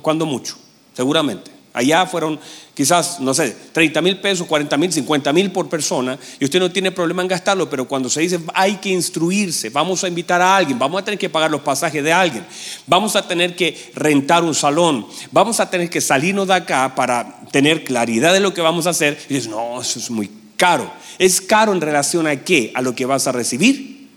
cuando 0.03 0.27
mucho 0.27 0.57
seguramente. 0.97 1.56
Allá 1.77 2.07
fueron 2.07 2.41
quizás, 2.73 3.21
no 3.21 3.35
sé, 3.35 3.55
30 3.73 4.01
mil 4.01 4.19
pesos, 4.19 4.47
40 4.47 4.79
mil, 4.79 4.91
50 4.91 5.31
mil 5.35 5.53
por 5.53 5.69
persona 5.69 6.19
y 6.41 6.47
usted 6.47 6.59
no 6.59 6.73
tiene 6.73 6.91
problema 6.91 7.21
en 7.21 7.29
gastarlo, 7.29 7.69
pero 7.69 7.87
cuando 7.87 8.09
se 8.09 8.23
dice 8.23 8.41
hay 8.55 8.77
que 8.77 8.89
instruirse, 8.89 9.69
vamos 9.69 10.03
a 10.03 10.09
invitar 10.09 10.41
a 10.41 10.57
alguien, 10.57 10.79
vamos 10.79 11.03
a 11.03 11.05
tener 11.05 11.19
que 11.19 11.29
pagar 11.29 11.51
los 11.51 11.61
pasajes 11.61 12.03
de 12.03 12.11
alguien, 12.11 12.47
vamos 12.87 13.15
a 13.15 13.29
tener 13.29 13.55
que 13.55 13.93
rentar 13.95 14.43
un 14.43 14.55
salón, 14.55 15.07
vamos 15.31 15.61
a 15.61 15.69
tener 15.69 15.91
que 15.91 16.01
salirnos 16.01 16.49
de 16.49 16.55
acá 16.55 16.95
para 16.95 17.43
tener 17.53 17.85
claridad 17.85 18.33
de 18.33 18.41
lo 18.41 18.55
que 18.55 18.63
vamos 18.63 18.87
a 18.87 18.91
hacer, 18.91 19.19
y 19.29 19.35
dices, 19.35 19.51
no, 19.51 19.79
eso 19.83 19.99
es 19.99 20.11
muy 20.11 20.31
caro. 20.57 20.91
¿Es 21.19 21.43
caro 21.43 21.75
en 21.75 21.83
relación 21.83 22.27
a 22.27 22.37
qué? 22.37 22.73
¿A 22.75 22.81
lo 22.81 22.95
que 22.95 23.05
vas 23.05 23.27
a 23.27 23.33
recibir? 23.33 24.09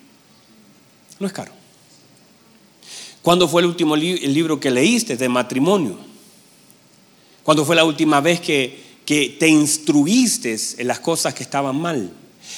No 1.19 1.27
es 1.27 1.33
caro. 1.33 1.51
¿Cuándo 3.21 3.49
fue 3.49 3.63
el 3.63 3.67
último 3.67 3.95
el 3.95 4.33
libro 4.33 4.61
que 4.61 4.71
leíste 4.71 5.17
de 5.17 5.27
matrimonio? 5.27 6.08
¿Cuándo 7.49 7.65
fue 7.65 7.75
la 7.75 7.83
última 7.83 8.21
vez 8.21 8.39
que, 8.41 8.79
que 9.03 9.35
te 9.39 9.47
instruiste 9.47 10.55
en 10.77 10.85
las 10.85 10.99
cosas 10.99 11.33
que 11.33 11.41
estaban 11.41 11.75
mal? 11.81 12.13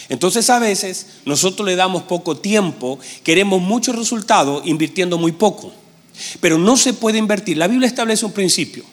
Entonces 0.09 0.49
a 0.49 0.59
veces 0.59 1.07
nosotros 1.23 1.65
le 1.65 1.77
damos 1.77 2.03
poco 2.03 2.35
tiempo, 2.35 2.99
queremos 3.23 3.61
mucho 3.61 3.93
resultado 3.93 4.61
invirtiendo 4.65 5.17
muy 5.17 5.31
poco. 5.31 5.71
Pero 6.41 6.57
no 6.57 6.75
se 6.75 6.91
puede 6.91 7.19
invertir. 7.19 7.55
La 7.55 7.69
Biblia 7.69 7.87
establece 7.87 8.25
un 8.25 8.33
principio, 8.33 8.83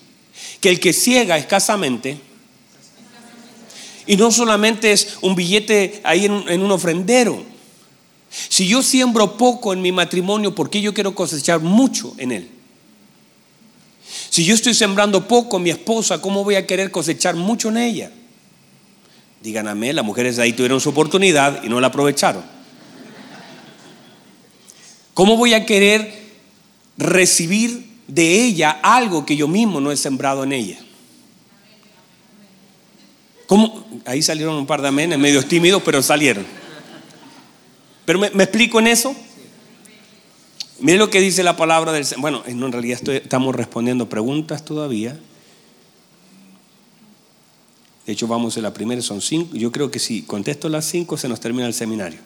que 0.60 0.68
el 0.68 0.78
que 0.78 0.92
ciega 0.92 1.36
escasamente, 1.36 2.20
y 4.06 4.16
no 4.16 4.30
solamente 4.30 4.92
es 4.92 5.16
un 5.20 5.34
billete 5.34 6.00
ahí 6.04 6.26
en, 6.26 6.44
en 6.48 6.62
un 6.62 6.70
ofrendero. 6.70 7.42
Si 8.30 8.68
yo 8.68 8.84
siembro 8.84 9.36
poco 9.36 9.72
en 9.72 9.82
mi 9.82 9.90
matrimonio, 9.90 10.54
¿por 10.54 10.70
qué 10.70 10.80
yo 10.80 10.94
quiero 10.94 11.16
cosechar 11.16 11.58
mucho 11.58 12.14
en 12.18 12.30
él? 12.30 12.57
Si 14.30 14.44
yo 14.44 14.54
estoy 14.54 14.74
sembrando 14.74 15.26
poco 15.26 15.58
mi 15.58 15.70
esposa, 15.70 16.20
¿cómo 16.20 16.44
voy 16.44 16.56
a 16.56 16.66
querer 16.66 16.90
cosechar 16.90 17.34
mucho 17.34 17.70
en 17.70 17.78
ella? 17.78 18.10
Digan 19.42 19.68
amén, 19.68 19.96
las 19.96 20.04
mujeres 20.04 20.36
de 20.36 20.42
ahí 20.42 20.52
tuvieron 20.52 20.80
su 20.80 20.90
oportunidad 20.90 21.62
y 21.62 21.68
no 21.68 21.80
la 21.80 21.86
aprovecharon. 21.88 22.42
¿Cómo 25.14 25.36
voy 25.36 25.54
a 25.54 25.64
querer 25.64 26.12
recibir 26.96 27.88
de 28.06 28.44
ella 28.44 28.78
algo 28.82 29.24
que 29.24 29.36
yo 29.36 29.48
mismo 29.48 29.80
no 29.80 29.90
he 29.90 29.96
sembrado 29.96 30.44
en 30.44 30.52
ella? 30.52 30.78
¿Cómo? 33.46 33.86
Ahí 34.04 34.22
salieron 34.22 34.56
un 34.56 34.66
par 34.66 34.82
de 34.82 34.88
amenes, 34.88 35.18
medios 35.18 35.46
tímidos, 35.46 35.82
pero 35.82 36.02
salieron. 36.02 36.46
Pero 38.04 38.18
me, 38.18 38.30
me 38.30 38.44
explico 38.44 38.78
en 38.78 38.88
eso. 38.88 39.16
Mire 40.80 40.98
lo 40.98 41.10
que 41.10 41.20
dice 41.20 41.42
la 41.42 41.56
palabra 41.56 41.92
del 41.92 42.04
Señor. 42.04 42.20
Bueno, 42.20 42.42
en 42.46 42.72
realidad 42.72 43.00
estamos 43.08 43.54
respondiendo 43.54 44.08
preguntas 44.08 44.64
todavía. 44.64 45.18
De 48.06 48.12
hecho, 48.12 48.26
vamos 48.26 48.56
a 48.56 48.60
la 48.60 48.72
primera, 48.72 49.02
son 49.02 49.20
cinco. 49.20 49.56
Yo 49.56 49.72
creo 49.72 49.90
que 49.90 49.98
si 49.98 50.22
contesto 50.22 50.68
las 50.68 50.84
cinco, 50.84 51.18
se 51.18 51.28
nos 51.28 51.40
termina 51.40 51.66
el 51.66 51.74
seminario. 51.74 52.20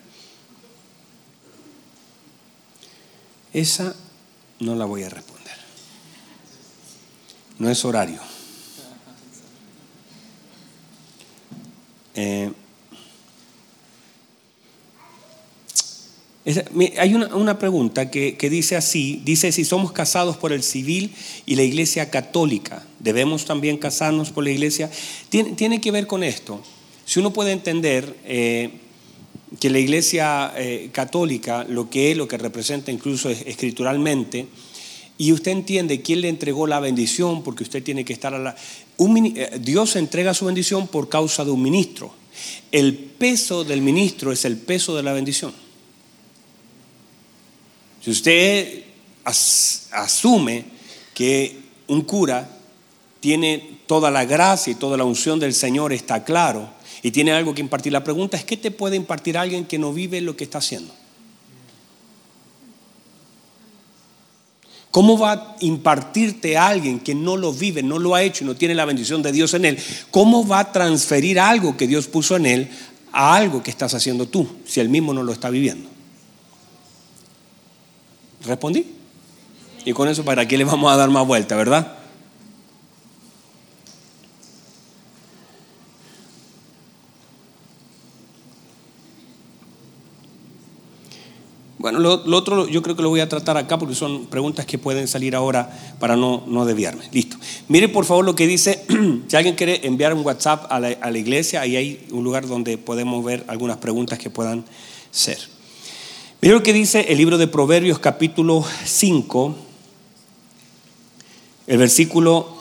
Esa 3.52 3.94
no 4.60 4.74
la 4.76 4.84
voy 4.84 5.02
a 5.02 5.08
responder. 5.08 5.56
No 7.58 7.70
es 7.70 7.84
horario. 7.84 8.20
Eh, 12.14 12.52
Hay 16.98 17.14
una, 17.14 17.58
pregunta 17.58 18.10
que, 18.10 18.36
dice 18.50 18.76
así, 18.76 19.20
dice 19.24 19.52
si 19.52 19.64
somos 19.64 19.92
casados 19.92 20.36
por 20.36 20.52
el 20.52 20.62
civil 20.62 21.12
y 21.46 21.56
la 21.56 21.62
iglesia 21.62 22.10
católica, 22.10 22.84
¿debemos 22.98 23.44
también 23.44 23.76
casarnos 23.78 24.30
por 24.30 24.44
la 24.44 24.50
iglesia? 24.50 24.90
Tiene, 25.28 25.80
que 25.80 25.90
ver 25.90 26.06
con 26.06 26.22
esto. 26.24 26.60
Si 27.04 27.20
uno 27.20 27.32
puede 27.32 27.52
entender 27.52 28.16
eh, 28.24 28.70
que 29.60 29.70
la 29.70 29.78
iglesia 29.78 30.52
eh, 30.56 30.90
católica, 30.92 31.64
lo 31.68 31.90
que 31.90 32.10
es, 32.10 32.16
lo 32.16 32.28
que 32.28 32.38
representa 32.38 32.90
incluso 32.90 33.30
escrituralmente, 33.30 34.46
y 35.18 35.32
usted 35.32 35.52
entiende 35.52 36.02
quién 36.02 36.20
le 36.20 36.28
entregó 36.28 36.66
la 36.66 36.80
bendición, 36.80 37.42
porque 37.42 37.62
usted 37.62 37.82
tiene 37.82 38.04
que 38.04 38.12
estar 38.12 38.34
a 38.34 38.38
la... 38.38 38.56
Eh, 38.98 39.58
Dios 39.60 39.96
entrega 39.96 40.34
su 40.34 40.46
bendición 40.46 40.88
por 40.88 41.08
causa 41.08 41.44
de 41.44 41.50
un 41.50 41.62
ministro. 41.62 42.12
El 42.72 42.94
peso 42.94 43.62
del 43.62 43.82
ministro 43.82 44.32
es 44.32 44.44
el 44.44 44.56
peso 44.56 44.96
de 44.96 45.02
la 45.02 45.12
bendición. 45.12 45.52
Si 48.02 48.10
usted 48.10 48.82
asume 49.24 50.64
que 51.14 51.56
un 51.86 52.02
cura 52.02 52.48
tiene 53.20 53.78
toda 53.86 54.10
la 54.10 54.24
gracia 54.24 54.72
y 54.72 54.74
toda 54.74 54.96
la 54.96 55.04
unción 55.04 55.38
del 55.38 55.54
Señor, 55.54 55.92
está 55.92 56.24
claro, 56.24 56.68
y 57.02 57.12
tiene 57.12 57.32
algo 57.32 57.54
que 57.54 57.60
impartir, 57.60 57.92
la 57.92 58.02
pregunta 58.02 58.36
es, 58.36 58.44
¿qué 58.44 58.56
te 58.56 58.70
puede 58.72 58.96
impartir 58.96 59.38
alguien 59.38 59.64
que 59.64 59.78
no 59.78 59.92
vive 59.92 60.20
lo 60.20 60.36
que 60.36 60.44
está 60.44 60.58
haciendo? 60.58 60.92
¿Cómo 64.90 65.16
va 65.16 65.32
a 65.32 65.56
impartirte 65.60 66.58
a 66.58 66.66
alguien 66.68 67.00
que 67.00 67.14
no 67.14 67.36
lo 67.36 67.52
vive, 67.52 67.82
no 67.82 67.98
lo 67.98 68.14
ha 68.14 68.22
hecho 68.22 68.44
y 68.44 68.46
no 68.46 68.56
tiene 68.56 68.74
la 68.74 68.84
bendición 68.84 69.22
de 69.22 69.32
Dios 69.32 69.54
en 69.54 69.64
él? 69.64 69.78
¿Cómo 70.10 70.46
va 70.46 70.58
a 70.58 70.72
transferir 70.72 71.40
algo 71.40 71.76
que 71.76 71.86
Dios 71.86 72.08
puso 72.08 72.36
en 72.36 72.46
él 72.46 72.68
a 73.12 73.34
algo 73.34 73.62
que 73.62 73.70
estás 73.70 73.94
haciendo 73.94 74.26
tú, 74.26 74.46
si 74.66 74.80
él 74.80 74.88
mismo 74.88 75.14
no 75.14 75.22
lo 75.22 75.32
está 75.32 75.48
viviendo? 75.48 75.91
¿Respondí? 78.44 78.86
Y 79.84 79.92
con 79.92 80.08
eso, 80.08 80.24
¿para 80.24 80.46
qué 80.46 80.56
le 80.56 80.64
vamos 80.64 80.92
a 80.92 80.96
dar 80.96 81.10
más 81.10 81.26
vuelta, 81.26 81.56
verdad? 81.56 81.98
Bueno, 91.82 91.98
lo, 91.98 92.36
otro 92.36 92.68
yo 92.68 92.80
creo 92.80 92.94
que 92.94 93.02
lo 93.02 93.08
voy 93.08 93.18
a 93.18 93.28
tratar 93.28 93.56
acá 93.56 93.76
porque 93.76 93.96
son 93.96 94.26
preguntas 94.26 94.66
que 94.66 94.78
pueden 94.78 95.08
salir 95.08 95.34
ahora 95.34 95.68
para 95.98 96.14
no, 96.14 96.44
no 96.46 96.64
desviarme. 96.64 97.08
Listo. 97.10 97.36
Mire 97.66 97.88
por 97.88 98.04
favor 98.04 98.24
lo 98.24 98.36
que 98.36 98.46
dice, 98.46 98.84
si 99.26 99.36
alguien 99.36 99.56
quiere 99.56 99.84
enviar 99.84 100.14
un 100.14 100.24
WhatsApp 100.24 100.70
a 100.70 100.78
la, 100.78 100.90
a 101.00 101.10
la 101.10 101.18
iglesia, 101.18 101.60
ahí 101.60 101.74
hay 101.74 102.06
un 102.12 102.22
lugar 102.22 102.46
donde 102.46 102.78
podemos 102.78 103.24
ver 103.24 103.44
algunas 103.48 103.78
preguntas 103.78 104.20
que 104.20 104.30
puedan 104.30 104.64
ser. 105.10 105.38
Mira 106.42 106.54
lo 106.54 106.62
que 106.64 106.72
dice 106.72 107.02
el 107.02 107.18
libro 107.18 107.38
de 107.38 107.46
Proverbios 107.46 108.00
capítulo 108.00 108.66
5, 108.84 109.54
el 111.68 111.78
versículo 111.78 112.56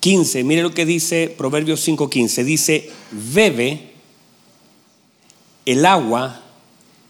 15. 0.00 0.42
Mire 0.42 0.62
lo 0.62 0.74
que 0.74 0.84
dice 0.84 1.32
Proverbios 1.38 1.86
5:15. 1.86 2.42
Dice, 2.42 2.90
bebe 3.12 3.92
el 5.64 5.86
agua 5.86 6.42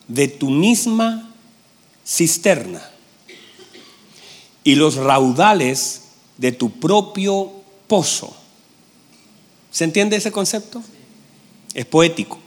de 0.09 0.29
tu 0.29 0.51
misma 0.51 1.33
cisterna 2.05 2.87
y 4.63 4.75
los 4.75 4.97
raudales 4.97 6.03
de 6.37 6.53
tu 6.53 6.71
propio 6.71 7.51
pozo. 7.87 8.37
¿Se 9.71 9.85
entiende 9.85 10.17
ese 10.17 10.31
concepto? 10.31 10.83
Es 11.73 11.87
poético. 11.87 12.42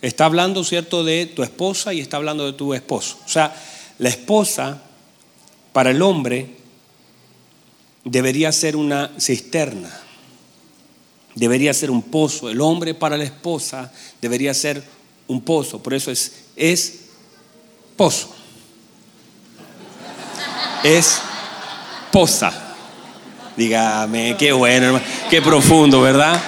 Está 0.00 0.26
hablando, 0.26 0.62
¿cierto?, 0.62 1.02
de 1.02 1.26
tu 1.26 1.42
esposa 1.42 1.92
y 1.92 2.00
está 2.00 2.16
hablando 2.18 2.46
de 2.46 2.52
tu 2.52 2.72
esposo. 2.74 3.18
O 3.24 3.28
sea, 3.28 3.54
la 3.98 4.08
esposa 4.08 4.82
para 5.72 5.90
el 5.90 6.02
hombre 6.02 6.56
debería 8.04 8.52
ser 8.52 8.76
una 8.76 9.10
cisterna, 9.18 9.90
debería 11.34 11.74
ser 11.74 11.90
un 11.90 12.02
pozo. 12.02 12.48
El 12.48 12.60
hombre 12.60 12.94
para 12.94 13.16
la 13.16 13.24
esposa 13.24 13.92
debería 14.20 14.54
ser 14.54 14.82
un 15.26 15.40
pozo. 15.40 15.82
Por 15.82 15.94
eso 15.94 16.10
es, 16.10 16.32
es 16.56 17.00
pozo. 17.96 18.34
Es 20.84 21.20
posa. 22.12 22.76
Dígame, 23.56 24.36
qué 24.38 24.52
bueno, 24.52 24.86
hermano. 24.86 25.04
Qué 25.28 25.42
profundo, 25.42 26.00
¿verdad? 26.00 26.40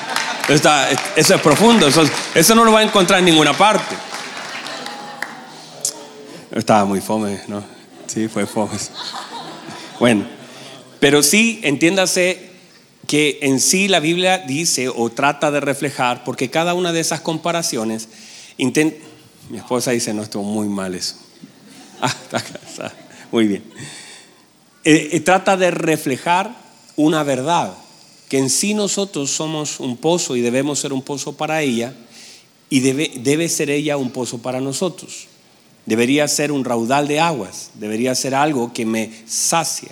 Eso 0.55 1.35
es 1.35 1.41
profundo, 1.41 1.87
eso, 1.87 2.03
eso 2.35 2.55
no 2.55 2.65
lo 2.65 2.73
va 2.73 2.81
a 2.81 2.83
encontrar 2.83 3.21
en 3.21 3.27
ninguna 3.27 3.53
parte. 3.57 3.95
Estaba 6.51 6.85
muy 6.85 7.01
fome, 7.01 7.41
¿no? 7.47 7.63
Sí, 8.07 8.27
fue 8.27 8.47
fome. 8.47 8.77
Bueno, 10.01 10.25
pero 10.99 11.23
sí, 11.23 11.61
entiéndase 11.63 12.51
que 13.07 13.39
en 13.43 13.61
sí 13.61 13.89
la 13.89 14.01
Biblia 14.01 14.39
dice 14.39 14.89
o 14.89 15.11
trata 15.11 15.51
de 15.51 15.61
reflejar, 15.61 16.25
porque 16.25 16.51
cada 16.51 16.75
una 16.75 16.93
de 16.93 17.01
esas 17.01 17.21
comparaciones, 17.21 18.09
mi 18.59 19.59
esposa 19.59 19.93
dice, 19.93 20.13
no, 20.15 20.23
estuvo 20.23 20.45
muy 20.45 20.69
mal 20.69 20.95
eso. 20.95 21.17
Ah, 22.03 22.15
está, 22.33 22.93
muy 23.31 23.47
bien. 23.47 23.63
Eh, 24.85 25.11
eh, 25.13 25.21
trata 25.21 25.59
de 25.59 25.71
reflejar 25.71 26.51
una 26.97 27.23
verdad, 27.25 27.75
que 28.31 28.39
en 28.39 28.49
sí 28.49 28.75
nosotros 28.75 29.33
somos 29.33 29.81
un 29.81 29.97
pozo 29.97 30.37
y 30.37 30.41
debemos 30.41 30.79
ser 30.79 30.93
un 30.93 31.03
pozo 31.03 31.33
para 31.37 31.63
ella, 31.63 31.93
y 32.71 32.79
debe, 32.79 33.11
debe 33.17 33.49
ser 33.49 33.71
ella 33.71 33.97
un 33.97 34.11
pozo 34.11 34.39
para 34.39 34.61
nosotros. 34.61 35.27
Debería 35.85 36.29
ser 36.29 36.53
un 36.53 36.65
raudal 36.65 37.09
de 37.09 37.19
aguas, 37.19 37.73
debería 37.75 38.15
ser 38.15 38.37
algo 38.37 38.73
que 38.73 38.87
me 38.87 39.11
sacia. 39.27 39.91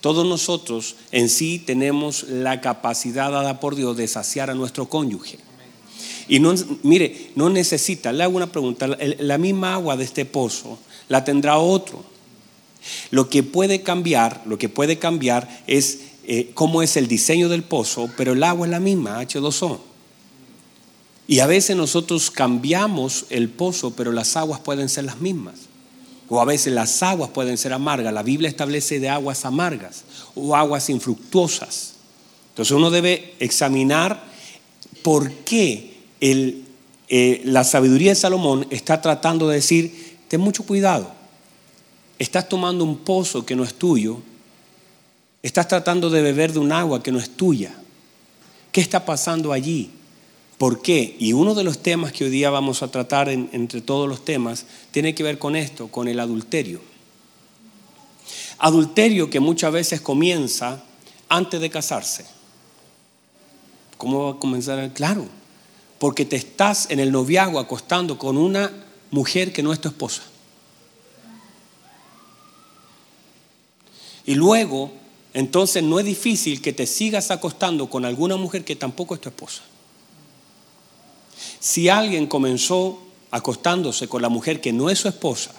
Todos 0.00 0.26
nosotros 0.26 0.96
en 1.12 1.28
sí 1.28 1.62
tenemos 1.64 2.24
la 2.24 2.60
capacidad 2.60 3.30
dada 3.30 3.60
por 3.60 3.76
Dios 3.76 3.96
de 3.96 4.08
saciar 4.08 4.50
a 4.50 4.54
nuestro 4.54 4.88
cónyuge. 4.88 5.38
Y 6.26 6.40
no, 6.40 6.54
mire, 6.82 7.30
no 7.36 7.50
necesita, 7.50 8.12
le 8.12 8.24
hago 8.24 8.36
una 8.36 8.50
pregunta, 8.50 8.88
la 8.88 9.38
misma 9.38 9.74
agua 9.74 9.96
de 9.96 10.02
este 10.02 10.24
pozo 10.24 10.80
la 11.08 11.22
tendrá 11.22 11.58
otro. 11.58 12.02
Lo 13.12 13.28
que 13.30 13.44
puede 13.44 13.82
cambiar, 13.82 14.42
lo 14.44 14.58
que 14.58 14.68
puede 14.68 14.98
cambiar 14.98 15.62
es 15.68 16.00
eh, 16.26 16.50
cómo 16.54 16.82
es 16.82 16.96
el 16.96 17.06
diseño 17.06 17.48
del 17.48 17.62
pozo, 17.62 18.10
pero 18.16 18.32
el 18.32 18.42
agua 18.42 18.66
es 18.66 18.70
la 18.70 18.80
misma, 18.80 19.22
H2O. 19.22 19.78
Y 21.28 21.40
a 21.40 21.46
veces 21.46 21.76
nosotros 21.76 22.30
cambiamos 22.30 23.26
el 23.30 23.48
pozo, 23.48 23.92
pero 23.92 24.12
las 24.12 24.36
aguas 24.36 24.60
pueden 24.60 24.88
ser 24.88 25.04
las 25.04 25.20
mismas. 25.20 25.54
O 26.28 26.40
a 26.40 26.44
veces 26.44 26.72
las 26.72 27.02
aguas 27.02 27.30
pueden 27.30 27.56
ser 27.56 27.72
amargas. 27.72 28.12
La 28.12 28.22
Biblia 28.22 28.48
establece 28.48 29.00
de 29.00 29.08
aguas 29.08 29.44
amargas 29.44 30.04
o 30.34 30.56
aguas 30.56 30.90
infructuosas. 30.90 31.94
Entonces 32.50 32.72
uno 32.72 32.90
debe 32.90 33.34
examinar 33.38 34.24
por 35.02 35.30
qué 35.30 35.98
eh, 36.20 37.42
la 37.44 37.62
sabiduría 37.62 38.10
de 38.10 38.16
Salomón 38.16 38.66
está 38.70 39.00
tratando 39.00 39.48
de 39.48 39.56
decir, 39.56 40.18
ten 40.26 40.40
mucho 40.40 40.64
cuidado. 40.64 41.12
Estás 42.18 42.48
tomando 42.48 42.82
un 42.82 42.98
pozo 42.98 43.44
que 43.44 43.54
no 43.54 43.62
es 43.62 43.74
tuyo. 43.74 44.22
Estás 45.46 45.68
tratando 45.68 46.10
de 46.10 46.22
beber 46.22 46.52
de 46.52 46.58
un 46.58 46.72
agua 46.72 47.04
que 47.04 47.12
no 47.12 47.20
es 47.20 47.36
tuya. 47.36 47.72
¿Qué 48.72 48.80
está 48.80 49.04
pasando 49.04 49.52
allí? 49.52 49.92
¿Por 50.58 50.82
qué? 50.82 51.14
Y 51.20 51.34
uno 51.34 51.54
de 51.54 51.62
los 51.62 51.78
temas 51.78 52.10
que 52.10 52.24
hoy 52.24 52.30
día 52.30 52.50
vamos 52.50 52.82
a 52.82 52.90
tratar 52.90 53.28
entre 53.28 53.80
todos 53.80 54.08
los 54.08 54.24
temas 54.24 54.66
tiene 54.90 55.14
que 55.14 55.22
ver 55.22 55.38
con 55.38 55.54
esto, 55.54 55.86
con 55.86 56.08
el 56.08 56.18
adulterio. 56.18 56.80
Adulterio 58.58 59.30
que 59.30 59.38
muchas 59.38 59.72
veces 59.72 60.00
comienza 60.00 60.82
antes 61.28 61.60
de 61.60 61.70
casarse. 61.70 62.26
¿Cómo 63.98 64.24
va 64.24 64.30
a 64.32 64.40
comenzar? 64.40 64.92
Claro, 64.94 65.26
porque 66.00 66.24
te 66.24 66.34
estás 66.34 66.90
en 66.90 66.98
el 66.98 67.12
noviazgo 67.12 67.60
acostando 67.60 68.18
con 68.18 68.36
una 68.36 68.72
mujer 69.12 69.52
que 69.52 69.62
no 69.62 69.72
es 69.72 69.80
tu 69.80 69.86
esposa. 69.90 70.22
Y 74.24 74.34
luego, 74.34 75.05
entonces 75.36 75.82
no 75.82 76.00
es 76.00 76.06
difícil 76.06 76.62
que 76.62 76.72
te 76.72 76.86
sigas 76.86 77.30
acostando 77.30 77.90
con 77.90 78.06
alguna 78.06 78.36
mujer 78.36 78.64
que 78.64 78.74
tampoco 78.74 79.14
es 79.14 79.20
tu 79.20 79.28
esposa. 79.28 79.60
Si 81.60 81.90
alguien 81.90 82.26
comenzó 82.26 83.02
acostándose 83.30 84.08
con 84.08 84.22
la 84.22 84.30
mujer 84.30 84.62
que 84.62 84.72
no 84.72 84.88
es 84.88 84.98
su 84.98 85.08
esposa, 85.08 85.50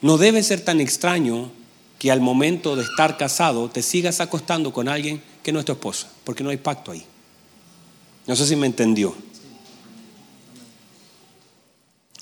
no 0.00 0.18
debe 0.18 0.42
ser 0.42 0.64
tan 0.64 0.80
extraño 0.80 1.52
que 2.00 2.10
al 2.10 2.20
momento 2.20 2.74
de 2.74 2.82
estar 2.82 3.16
casado 3.16 3.70
te 3.70 3.82
sigas 3.82 4.18
acostando 4.18 4.72
con 4.72 4.88
alguien 4.88 5.22
que 5.44 5.52
no 5.52 5.60
es 5.60 5.64
tu 5.64 5.70
esposa, 5.70 6.10
porque 6.24 6.42
no 6.42 6.50
hay 6.50 6.56
pacto 6.56 6.90
ahí. 6.90 7.04
No 8.26 8.34
sé 8.34 8.48
si 8.48 8.56
me 8.56 8.66
entendió. 8.66 9.14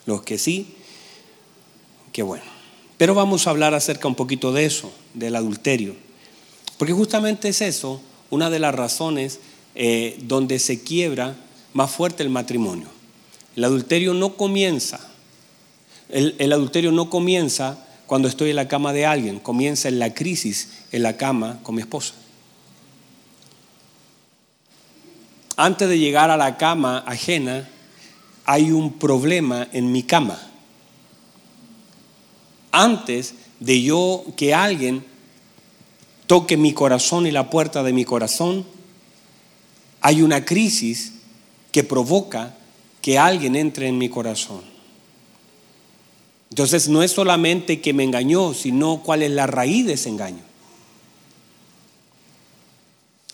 Los 0.05 0.21
que 0.25 0.37
sí, 0.37 0.75
qué 2.13 2.23
bueno. 2.23 2.45
Pero 2.99 3.15
vamos 3.15 3.47
a 3.47 3.51
hablar 3.51 3.73
acerca 3.73 4.09
un 4.09 4.15
poquito 4.15 4.53
de 4.53 4.67
eso, 4.67 4.93
del 5.15 5.35
adulterio. 5.35 6.08
Porque 6.79 6.93
justamente 6.93 7.49
es 7.49 7.61
eso, 7.61 8.01
una 8.31 8.51
de 8.51 8.61
las 8.61 8.75
razones 8.75 9.41
eh, 9.75 10.19
donde 10.23 10.59
se 10.59 10.83
quiebra 10.83 11.37
más 11.73 11.91
fuerte 11.91 12.23
el 12.23 12.31
matrimonio. 12.31 12.89
El 13.57 13.65
adulterio 13.65 14.15
no 14.15 14.37
comienza, 14.37 15.01
el, 16.09 16.53
adulterio 16.53 16.93
no 16.93 17.11
comienza 17.11 17.85
cuando 18.07 18.29
estoy 18.29 18.51
en 18.51 18.57
la 18.57 18.69
cama 18.69 18.93
de 18.93 19.05
alguien, 19.05 19.41
comienza 19.41 19.89
en 19.89 19.99
la 19.99 20.15
crisis 20.15 20.71
en 20.93 21.03
la 21.03 21.17
cama 21.17 21.59
con 21.63 21.75
mi 21.75 21.83
esposa. 21.83 22.15
Antes 25.57 25.89
de 25.89 25.99
llegar 25.99 26.31
a 26.31 26.37
la 26.37 26.57
cama 26.57 26.99
ajena, 27.05 27.69
hay 28.45 28.71
un 28.71 28.93
problema 28.93 29.67
en 29.73 29.91
mi 29.91 30.05
cama. 30.05 30.41
Antes 32.71 33.35
de 33.59 33.83
yo 33.83 34.25
que 34.37 34.55
alguien 34.55 35.05
toque 36.29 36.57
mi 36.57 36.73
corazón 36.75 37.27
y 37.27 37.33
la 37.33 37.51
puerta 37.51 37.83
de 37.83 37.93
mi 37.93 38.05
corazón, 38.05 38.65
hay 40.01 40.23
una 40.23 40.45
crisis 40.45 41.15
que 41.73 41.83
provoca 41.83 42.55
que 43.01 43.19
alguien 43.19 43.57
entre 43.57 43.89
en 43.89 43.99
mi 43.99 44.09
corazón. 44.09 44.61
Entonces 46.51 46.89
no 46.89 47.03
es 47.03 47.13
solamente 47.13 47.81
que 47.81 47.95
me 47.95 48.05
engañó, 48.05 48.53
sino 48.55 49.03
cuál 49.03 49.23
es 49.23 49.31
la 49.31 49.47
raíz 49.47 49.87
de 49.87 49.95
ese 49.95 50.11
engaño. 50.11 50.43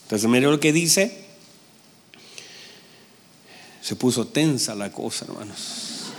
Entonces 0.04 0.30
mire 0.30 0.46
lo 0.46 0.60
que 0.60 0.72
dice. 0.72 1.24
Se 3.82 3.96
puso 3.96 4.28
tensa 4.28 4.74
la 4.74 4.92
cosa, 4.92 5.26
hermanos. 5.26 6.12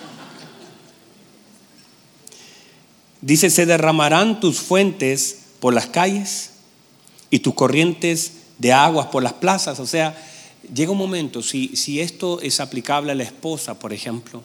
Dice, 3.22 3.50
se 3.50 3.66
derramarán 3.66 4.40
tus 4.40 4.60
fuentes 4.60 5.40
por 5.60 5.74
las 5.74 5.88
calles 5.88 6.52
y 7.30 7.40
tus 7.40 7.54
corrientes 7.54 8.34
de 8.58 8.74
aguas 8.74 9.08
por 9.08 9.24
las 9.24 9.34
plazas. 9.34 9.80
O 9.80 9.86
sea, 9.86 10.18
llega 10.74 10.92
un 10.92 10.98
momento, 10.98 11.42
si, 11.42 11.76
si 11.76 12.00
esto 12.00 12.40
es 12.42 12.60
aplicable 12.60 13.12
a 13.12 13.16
la 13.16 13.24
esposa, 13.24 13.78
por 13.80 13.94
ejemplo, 13.94 14.44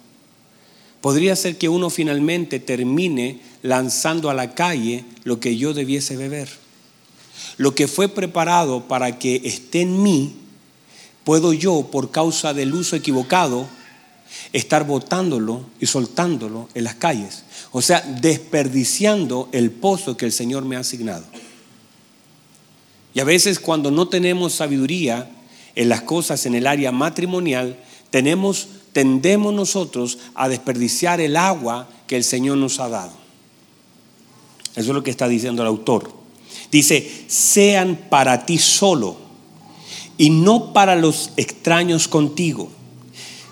podría 1.01 1.37
ser 1.37 1.57
que 1.57 1.69
uno 1.69 1.91
finalmente 1.91 2.61
termine 2.61 3.41
lanzando 3.63 4.31
a 4.31 4.35
la 4.35 4.55
calle 4.55 5.05
lo 5.25 5.41
que 5.41 5.57
yo 5.57 5.75
debiese 5.75 6.17
beber. 6.17 6.49
Lo 7.57 7.75
que 7.75 7.89
fue 7.89 8.09
preparado 8.09 8.89
para 8.89 9.19
que 9.19 9.41
esté 9.45 9.83
en 9.83 10.03
mí, 10.03 10.35
puedo 11.25 11.53
yo, 11.53 11.89
por 11.91 12.11
causa 12.11 12.55
del 12.55 12.75
uso 12.75 12.97
equivocado, 12.97 13.69
estar 14.53 14.87
botándolo 14.87 15.67
y 15.81 15.87
soltándolo 15.87 16.69
en 16.75 16.85
las 16.85 16.95
calles. 16.95 17.45
O 17.73 17.83
sea, 17.83 18.01
desperdiciando 18.01 19.49
el 19.53 19.71
pozo 19.71 20.17
que 20.17 20.27
el 20.27 20.33
Señor 20.33 20.65
me 20.65 20.77
ha 20.77 20.81
asignado. 20.81 21.25
Y 23.15 23.21
a 23.21 23.25
veces 23.25 23.59
cuando 23.59 23.91
no 23.91 24.09
tenemos 24.09 24.55
sabiduría, 24.55 25.31
en 25.75 25.89
las 25.89 26.03
cosas 26.03 26.47
en 26.47 26.55
el 26.55 26.67
área 26.67 26.93
matrimonial, 26.93 27.77
tenemos, 28.11 28.69
tendemos 28.93 29.55
nosotros 29.55 30.19
a 30.35 30.49
desperdiciar 30.49 31.21
el 31.21 31.37
agua 31.37 31.89
que 32.07 32.17
el 32.17 32.25
Señor 32.25 32.59
nos 32.59 32.81
ha 32.81 32.89
dado. 32.89 33.13
Eso 34.73 34.91
es 34.91 34.95
lo 34.95 35.03
que 35.03 35.11
está 35.11 35.29
diciendo 35.29 35.63
el 35.63 35.69
autor. 35.69 36.13
Dice, 36.71 37.25
sean 37.29 37.99
para 38.09 38.47
ti 38.47 38.59
solo 38.59 39.17
y 40.17 40.31
no 40.31 40.73
para 40.73 40.97
los 40.97 41.33
extraños 41.37 42.09
contigo. 42.09 42.71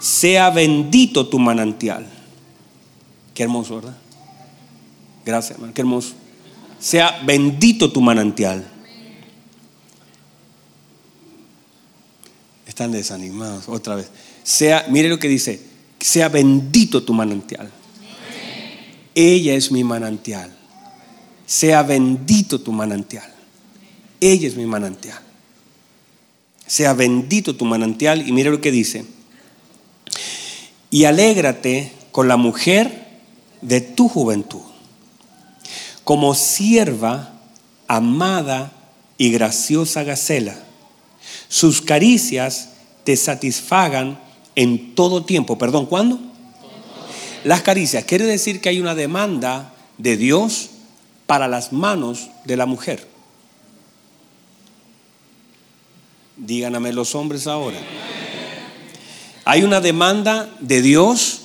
Sea 0.00 0.50
bendito 0.50 1.26
tu 1.26 1.38
manantial. 1.38 2.06
Qué 3.34 3.42
hermoso, 3.44 3.76
¿verdad? 3.76 3.96
Gracias, 5.24 5.52
hermano. 5.52 5.74
Qué 5.74 5.80
hermoso. 5.80 6.14
Sea 6.78 7.22
bendito 7.24 7.90
tu 7.90 8.00
manantial. 8.00 8.77
Están 12.78 12.92
desanimados. 12.92 13.68
Otra 13.68 13.96
vez. 13.96 14.06
Sea, 14.44 14.86
mire 14.88 15.08
lo 15.08 15.18
que 15.18 15.26
dice, 15.26 15.60
sea 15.98 16.28
bendito 16.28 17.02
tu 17.02 17.12
manantial. 17.12 17.68
Ella 19.16 19.54
es 19.54 19.72
mi 19.72 19.82
manantial. 19.82 20.56
Sea 21.44 21.82
bendito 21.82 22.60
tu 22.60 22.70
manantial. 22.70 23.34
Ella 24.20 24.46
es 24.46 24.54
mi 24.54 24.64
manantial. 24.64 25.18
Sea 26.68 26.92
bendito 26.92 27.56
tu 27.56 27.64
manantial. 27.64 28.28
Y 28.28 28.30
mire 28.30 28.50
lo 28.50 28.60
que 28.60 28.70
dice. 28.70 29.04
Y 30.88 31.02
alégrate 31.02 31.90
con 32.12 32.28
la 32.28 32.36
mujer 32.36 33.08
de 33.60 33.80
tu 33.80 34.08
juventud, 34.08 34.62
como 36.04 36.32
sierva 36.36 37.40
amada 37.88 38.70
y 39.18 39.32
graciosa 39.32 40.04
gacela. 40.04 40.67
Sus 41.48 41.80
caricias 41.80 42.70
te 43.04 43.16
satisfagan 43.16 44.18
en 44.54 44.94
todo 44.94 45.24
tiempo. 45.24 45.56
Perdón, 45.56 45.86
¿cuándo? 45.86 46.18
Las 47.44 47.62
caricias. 47.62 48.04
Quiere 48.04 48.24
decir 48.26 48.60
que 48.60 48.68
hay 48.68 48.80
una 48.80 48.94
demanda 48.94 49.72
de 49.96 50.16
Dios 50.16 50.70
para 51.26 51.48
las 51.48 51.72
manos 51.72 52.28
de 52.44 52.56
la 52.56 52.66
mujer. 52.66 53.06
Díganme 56.36 56.92
los 56.92 57.14
hombres 57.14 57.46
ahora. 57.46 57.78
Hay 59.44 59.62
una 59.62 59.80
demanda 59.80 60.54
de 60.60 60.82
Dios 60.82 61.42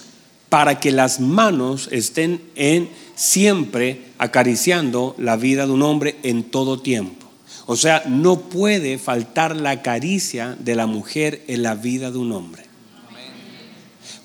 para 0.49 0.79
que 0.79 0.91
las 0.91 1.19
manos 1.19 1.87
estén 1.91 2.41
en 2.55 2.89
siempre 3.15 4.11
acariciando 4.17 5.15
la 5.17 5.35
vida 5.35 5.65
de 5.65 5.71
un 5.71 5.81
hombre 5.81 6.17
en 6.23 6.43
todo 6.43 6.79
tiempo. 6.79 7.22
O 7.65 7.75
sea, 7.75 8.03
no 8.07 8.41
puede 8.41 8.97
faltar 8.97 9.55
la 9.55 9.81
caricia 9.81 10.57
de 10.59 10.75
la 10.75 10.85
mujer 10.85 11.43
en 11.47 11.63
la 11.63 11.75
vida 11.75 12.11
de 12.11 12.17
un 12.17 12.31
hombre. 12.33 12.63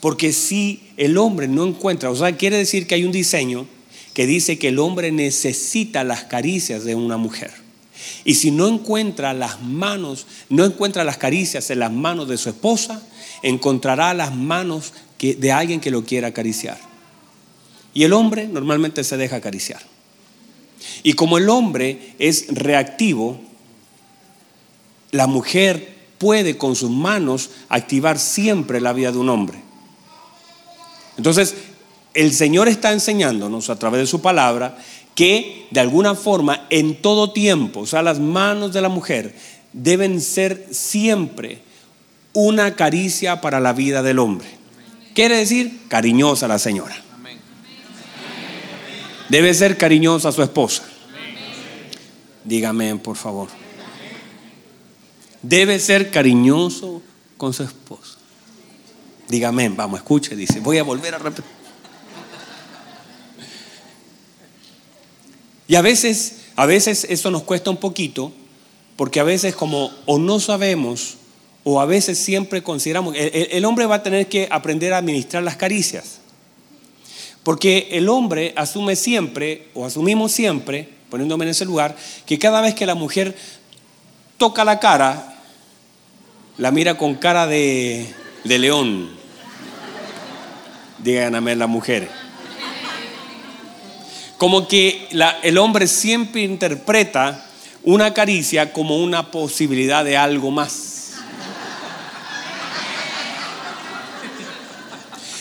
Porque 0.01 0.33
si 0.33 0.91
el 0.97 1.19
hombre 1.19 1.49
no 1.49 1.65
encuentra, 1.65 2.11
o 2.11 2.17
sea, 2.17 2.37
quiere 2.37 2.57
decir 2.57 2.87
que 2.87 2.95
hay 2.95 3.05
un 3.05 3.13
diseño 3.13 3.67
que 4.15 4.27
dice 4.27 4.59
que 4.59 4.69
el 4.69 4.79
hombre 4.79 5.13
necesita 5.13 6.03
las 6.05 6.25
caricias 6.25 6.85
de 6.85 6.95
una 6.95 7.17
mujer. 7.17 7.53
Y 8.25 8.35
si 8.35 8.51
no 8.51 8.69
encuentra 8.69 9.33
las 9.35 9.63
manos, 9.63 10.27
no 10.49 10.65
encuentra 10.65 11.05
las 11.05 11.19
caricias 11.19 11.71
en 11.71 11.81
las 11.81 11.93
manos 11.93 12.29
de 12.29 12.37
su 12.37 12.49
esposa, 12.49 13.03
encontrará 13.43 14.15
las 14.15 14.35
manos 14.35 14.93
de 15.21 15.53
alguien 15.53 15.81
que 15.81 15.91
lo 15.91 16.05
quiera 16.05 16.29
acariciar. 16.29 16.79
Y 17.95 18.05
el 18.05 18.13
hombre 18.13 18.47
normalmente 18.47 19.03
se 19.05 19.17
deja 19.17 19.37
acariciar. 19.37 19.83
Y 21.03 21.15
como 21.15 21.39
el 21.39 21.49
hombre 21.49 22.15
es 22.19 22.47
reactivo, 22.49 23.41
la 25.11 25.27
mujer 25.27 25.97
puede 26.19 26.57
con 26.59 26.77
sus 26.77 26.91
manos 26.91 27.51
activar 27.69 28.19
siempre 28.19 28.81
la 28.81 28.93
vida 28.93 29.13
de 29.13 29.19
un 29.19 29.29
hombre. 29.29 29.63
Entonces, 31.17 31.55
el 32.15 32.33
Señor 32.33 32.69
está 32.69 32.93
enseñándonos 32.93 33.71
a 33.71 33.79
través 33.79 34.01
de 34.01 34.07
su 34.07 34.21
palabra 34.21 34.79
que 35.15 35.67
de 35.71 35.81
alguna 35.81 36.15
forma 36.15 36.67
en 36.71 37.03
todo 37.03 37.33
tiempo, 37.33 37.81
o 37.81 37.87
sea, 37.87 38.03
las 38.03 38.21
manos 38.21 38.73
de 38.73 38.81
la 38.81 38.89
mujer 38.89 39.35
deben 39.73 40.21
ser 40.21 40.69
siempre 40.71 41.61
una 42.33 42.77
caricia 42.77 43.41
para 43.41 43.61
la 43.61 43.73
vida 43.73 44.03
del 44.03 44.19
hombre. 44.19 44.49
Quiere 45.15 45.37
decir 45.37 45.81
cariñosa 45.89 46.47
la 46.47 46.59
señora. 46.59 47.08
Debe 49.29 49.53
ser 49.53 49.77
cariñosa 49.77 50.31
a 50.31 50.33
su 50.33 50.43
esposa. 50.43 50.83
Dígame, 52.45 52.97
por 52.97 53.17
favor. 53.17 53.49
Debe 55.43 55.79
ser 55.79 56.11
cariñoso 56.11 57.03
con 57.37 57.53
su 57.53 57.63
esposa. 57.63 58.19
Dígame, 59.29 59.69
vamos, 59.69 60.01
escuche, 60.01 60.35
dice. 60.35 60.61
Voy 60.61 60.79
a 60.79 60.83
volver 60.83 61.15
a 61.15 61.19
repetir. 61.19 61.59
Y 65.69 65.75
a 65.75 65.83
veces, 65.83 66.37
a 66.57 66.65
veces 66.65 67.07
eso 67.11 67.31
nos 67.31 67.43
cuesta 67.43 67.69
un 67.69 67.77
poquito, 67.77 68.33
porque 68.97 69.21
a 69.21 69.25
veces 69.25 69.55
como 69.55 69.93
o 70.07 70.19
no 70.19 70.41
sabemos, 70.41 71.19
o 71.63 71.83
a 71.83 71.85
veces 71.85 72.17
siempre 72.17 72.63
consideramos, 72.63 73.15
el, 73.15 73.49
el 73.51 73.65
hombre 73.67 73.85
va 73.85 73.97
a 73.97 74.03
tener 74.03 74.29
que 74.29 74.49
aprender 74.51 74.95
a 74.95 74.99
administrar 74.99 75.43
las 75.43 75.57
caricias. 75.57 76.18
Porque 77.43 77.89
el 77.93 78.09
hombre 78.09 78.53
asume 78.57 78.97
siempre, 78.97 79.69
o 79.75 79.87
asumimos 79.87 80.33
siempre, 80.33 80.89
poniéndome 81.11 81.45
en 81.45 81.51
ese 81.51 81.65
lugar, 81.65 81.97
que 82.27 82.39
cada 82.39 82.61
vez 82.61 82.75
que 82.75 82.87
la 82.87 82.95
mujer 82.95 83.37
toca 84.37 84.65
la 84.65 84.79
cara, 84.79 85.37
la 86.59 86.71
mira 86.71 86.97
con 86.97 87.15
cara 87.15 87.47
de, 87.47 88.13
de 88.45 88.59
león. 88.59 89.11
Díganme 90.99 91.57
la 91.57 91.67
mujer. 91.67 92.09
Como 94.37 94.69
que 94.69 95.09
el 95.43 95.59
hombre 95.59 95.87
siempre 95.87 96.43
interpreta 96.43 97.45
una 97.83 98.13
caricia 98.13 98.73
como 98.73 98.99
una 98.99 99.31
posibilidad 99.31 100.05
de 100.05 100.17
algo 100.17 100.51
más. 100.51 101.15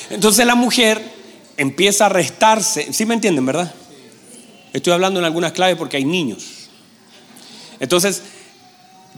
Entonces 0.09 0.45
la 0.45 0.55
mujer 0.55 1.16
empieza 1.57 2.05
a 2.05 2.09
restarse, 2.09 2.93
¿sí 2.93 3.05
me 3.05 3.15
entienden, 3.15 3.45
verdad? 3.45 3.73
Estoy 4.73 4.93
hablando 4.93 5.19
en 5.19 5.25
algunas 5.25 5.51
claves 5.51 5.75
porque 5.75 5.97
hay 5.97 6.05
niños. 6.05 6.69
Entonces, 7.79 8.21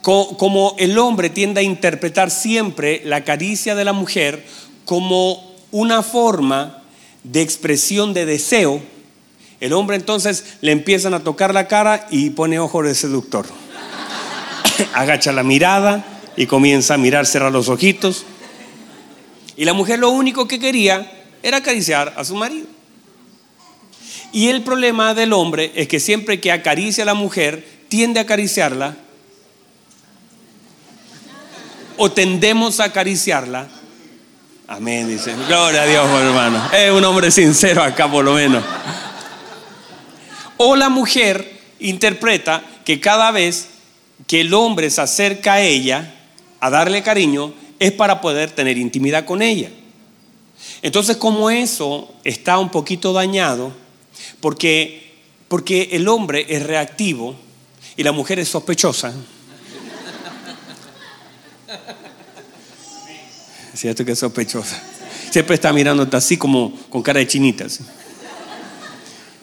como 0.02 0.75
el 0.80 0.97
hombre 0.97 1.30
tiende 1.30 1.60
a 1.60 1.63
interpretar 1.63 2.32
siempre 2.32 3.02
la 3.06 3.23
caricia 3.23 3.75
de 3.75 3.86
la 3.86 3.93
mujer 3.93 4.45
como 4.86 5.56
una 5.71 6.02
forma 6.02 6.82
de 7.23 7.41
expresión 7.41 8.13
de 8.13 8.25
deseo, 8.25 8.82
el 9.60 9.73
hombre 9.73 9.97
entonces 9.97 10.56
le 10.62 10.71
empiezan 10.71 11.13
a 11.13 11.23
tocar 11.23 11.54
la 11.54 11.67
cara 11.67 12.08
y 12.10 12.30
pone 12.30 12.60
ojo 12.60 12.82
de 12.82 12.95
seductor. 12.95 13.45
Agacha 14.93 15.34
la 15.34 15.43
mirada 15.43 16.06
y 16.38 16.45
comienza 16.45 16.93
a 16.93 16.97
mirar, 16.97 17.25
cerrar 17.25 17.52
los 17.52 17.67
ojitos. 17.67 18.23
Y 19.58 19.65
la 19.65 19.73
mujer 19.73 19.99
lo 19.99 20.10
único 20.10 20.47
que 20.47 20.60
quería 20.60 21.18
era 21.43 21.58
acariciar 21.58 22.13
a 22.15 22.23
su 22.23 22.36
marido. 22.36 22.67
Y 24.32 24.49
el 24.49 24.62
problema 24.62 25.13
del 25.13 25.34
hombre 25.34 25.71
es 25.75 25.88
que 25.88 25.99
siempre 25.99 26.39
que 26.39 26.52
acaricia 26.52 27.04
a 27.04 27.06
la 27.06 27.13
mujer, 27.13 27.65
tiende 27.88 28.19
a 28.19 28.23
acariciarla 28.23 28.95
o 31.97 32.12
tendemos 32.12 32.80
a 32.80 32.86
acariciarla. 32.86 33.67
Amén, 34.67 35.08
dice. 35.08 35.34
Gloria 35.47 35.82
a 35.82 35.86
Dios, 35.86 36.08
hermano. 36.08 36.69
Es 36.71 36.91
un 36.91 37.04
hombre 37.04 37.32
sincero 37.32 37.82
acá 37.82 38.10
por 38.10 38.23
lo 38.23 38.34
menos. 38.34 38.63
O 40.58 40.75
la 40.75 40.89
mujer 40.89 41.60
interpreta 41.80 42.63
que 42.86 42.99
cada 42.99 43.32
vez 43.32 43.69
que 44.28 44.41
el 44.41 44.54
hombre 44.54 44.89
se 44.89 45.02
acerca 45.02 45.54
a 45.54 45.62
ella 45.62 46.13
a 46.60 46.69
darle 46.69 47.02
cariño 47.02 47.54
es 47.80 47.91
para 47.91 48.21
poder 48.21 48.52
tener 48.52 48.78
intimidad 48.78 49.25
con 49.25 49.41
ella. 49.41 49.69
Entonces, 50.81 51.17
como 51.17 51.49
eso 51.49 52.13
está 52.23 52.57
un 52.57 52.69
poquito 52.69 53.11
dañado, 53.13 53.73
porque, 54.39 55.13
porque 55.47 55.89
el 55.91 56.07
hombre 56.07 56.45
es 56.49 56.63
reactivo 56.63 57.35
y 57.97 58.03
la 58.03 58.11
mujer 58.11 58.39
es 58.39 58.49
sospechosa. 58.49 59.13
¿Cierto 63.73 64.05
que 64.05 64.13
es 64.13 64.19
sospechosa? 64.19 64.81
Siempre 65.31 65.55
está 65.55 65.71
mirándote 65.73 66.15
así 66.17 66.37
como 66.37 66.73
con 66.89 67.01
cara 67.01 67.19
de 67.19 67.27
chinitas. 67.27 67.79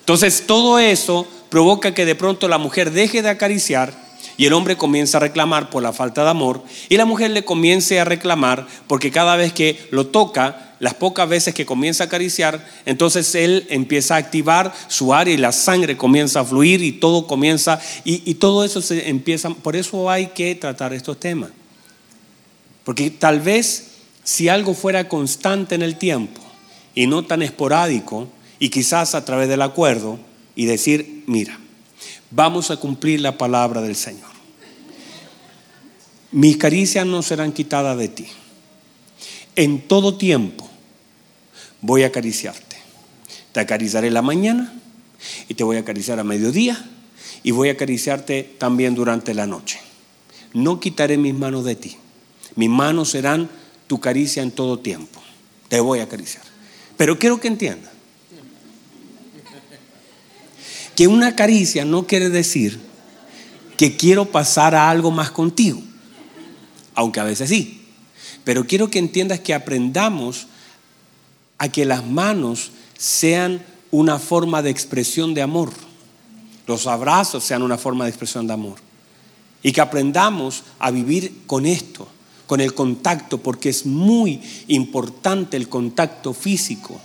Entonces 0.00 0.44
todo 0.46 0.78
eso 0.78 1.26
provoca 1.48 1.94
que 1.94 2.04
de 2.04 2.14
pronto 2.14 2.48
la 2.48 2.58
mujer 2.58 2.92
deje 2.92 3.22
de 3.22 3.30
acariciar 3.30 4.05
y 4.36 4.46
el 4.46 4.52
hombre 4.52 4.76
comienza 4.76 5.18
a 5.18 5.20
reclamar 5.20 5.70
por 5.70 5.82
la 5.82 5.92
falta 5.92 6.24
de 6.24 6.30
amor 6.30 6.62
y 6.88 6.96
la 6.96 7.04
mujer 7.04 7.30
le 7.30 7.44
comience 7.44 8.00
a 8.00 8.04
reclamar 8.04 8.66
porque 8.86 9.10
cada 9.10 9.36
vez 9.36 9.52
que 9.52 9.88
lo 9.90 10.06
toca, 10.06 10.74
las 10.78 10.94
pocas 10.94 11.28
veces 11.28 11.54
que 11.54 11.66
comienza 11.66 12.04
a 12.04 12.06
acariciar, 12.06 12.66
entonces 12.84 13.34
él 13.34 13.66
empieza 13.70 14.14
a 14.14 14.18
activar 14.18 14.72
su 14.88 15.14
área 15.14 15.34
y 15.34 15.38
la 15.38 15.52
sangre 15.52 15.96
comienza 15.96 16.40
a 16.40 16.44
fluir 16.44 16.82
y 16.82 16.92
todo 16.92 17.26
comienza 17.26 17.80
y, 18.04 18.22
y 18.28 18.34
todo 18.34 18.64
eso 18.64 18.82
se 18.82 19.08
empieza, 19.08 19.50
por 19.50 19.76
eso 19.76 20.10
hay 20.10 20.28
que 20.28 20.54
tratar 20.54 20.92
estos 20.92 21.18
temas. 21.18 21.50
Porque 22.84 23.10
tal 23.10 23.40
vez 23.40 23.92
si 24.22 24.48
algo 24.48 24.74
fuera 24.74 25.08
constante 25.08 25.74
en 25.74 25.82
el 25.82 25.96
tiempo 25.96 26.40
y 26.94 27.06
no 27.06 27.24
tan 27.24 27.42
esporádico, 27.42 28.28
y 28.58 28.70
quizás 28.70 29.14
a 29.14 29.24
través 29.24 29.48
del 29.48 29.62
acuerdo 29.62 30.18
y 30.54 30.66
decir, 30.66 31.24
mira, 31.26 31.58
vamos 32.30 32.70
a 32.70 32.76
cumplir 32.76 33.20
la 33.20 33.38
palabra 33.38 33.80
del 33.80 33.96
Señor. 33.96 34.30
Mis 36.32 36.56
caricias 36.56 37.06
no 37.06 37.22
serán 37.22 37.52
quitadas 37.52 37.96
de 37.96 38.08
ti. 38.08 38.26
En 39.54 39.86
todo 39.88 40.16
tiempo 40.16 40.68
voy 41.80 42.02
a 42.02 42.08
acariciarte. 42.08 42.76
Te 43.52 43.60
acariciaré 43.60 44.10
la 44.10 44.22
mañana 44.22 44.74
y 45.48 45.54
te 45.54 45.64
voy 45.64 45.76
a 45.76 45.80
acariciar 45.80 46.20
a 46.20 46.24
mediodía 46.24 46.84
y 47.42 47.52
voy 47.52 47.68
a 47.68 47.72
acariciarte 47.72 48.56
también 48.58 48.94
durante 48.94 49.32
la 49.32 49.46
noche. 49.46 49.80
No 50.52 50.80
quitaré 50.80 51.16
mis 51.16 51.34
manos 51.34 51.64
de 51.64 51.76
ti. 51.76 51.96
Mis 52.54 52.68
manos 52.68 53.10
serán 53.10 53.48
tu 53.86 54.00
caricia 54.00 54.42
en 54.42 54.50
todo 54.50 54.78
tiempo. 54.78 55.22
Te 55.68 55.80
voy 55.80 56.00
a 56.00 56.04
acariciar. 56.04 56.44
Pero 56.96 57.18
quiero 57.18 57.40
que 57.40 57.48
entiendas 57.48 57.95
que 60.96 61.06
una 61.06 61.36
caricia 61.36 61.84
no 61.84 62.06
quiere 62.06 62.30
decir 62.30 62.80
que 63.76 63.96
quiero 63.96 64.24
pasar 64.24 64.74
a 64.74 64.90
algo 64.90 65.10
más 65.10 65.30
contigo, 65.30 65.80
aunque 66.94 67.20
a 67.20 67.24
veces 67.24 67.50
sí. 67.50 67.82
Pero 68.42 68.66
quiero 68.66 68.88
que 68.88 68.98
entiendas 68.98 69.40
que 69.40 69.54
aprendamos 69.54 70.46
a 71.58 71.68
que 71.68 71.84
las 71.84 72.04
manos 72.06 72.70
sean 72.96 73.62
una 73.90 74.18
forma 74.18 74.62
de 74.62 74.70
expresión 74.70 75.34
de 75.34 75.42
amor. 75.42 75.70
Los 76.66 76.86
abrazos 76.86 77.44
sean 77.44 77.62
una 77.62 77.78
forma 77.78 78.04
de 78.04 78.10
expresión 78.10 78.46
de 78.46 78.54
amor. 78.54 78.86
y 79.62 79.72
que 79.72 79.80
aprendamos 79.80 80.62
a 80.78 80.92
vivir 80.92 81.42
con 81.46 81.66
esto, 81.66 82.06
con 82.46 82.60
el 82.60 82.72
contacto, 82.72 83.38
porque 83.38 83.68
es 83.68 83.84
muy 83.84 84.40
importante 84.68 85.56
el 85.56 85.68
contacto 85.68 86.32
físico. 86.32 87.00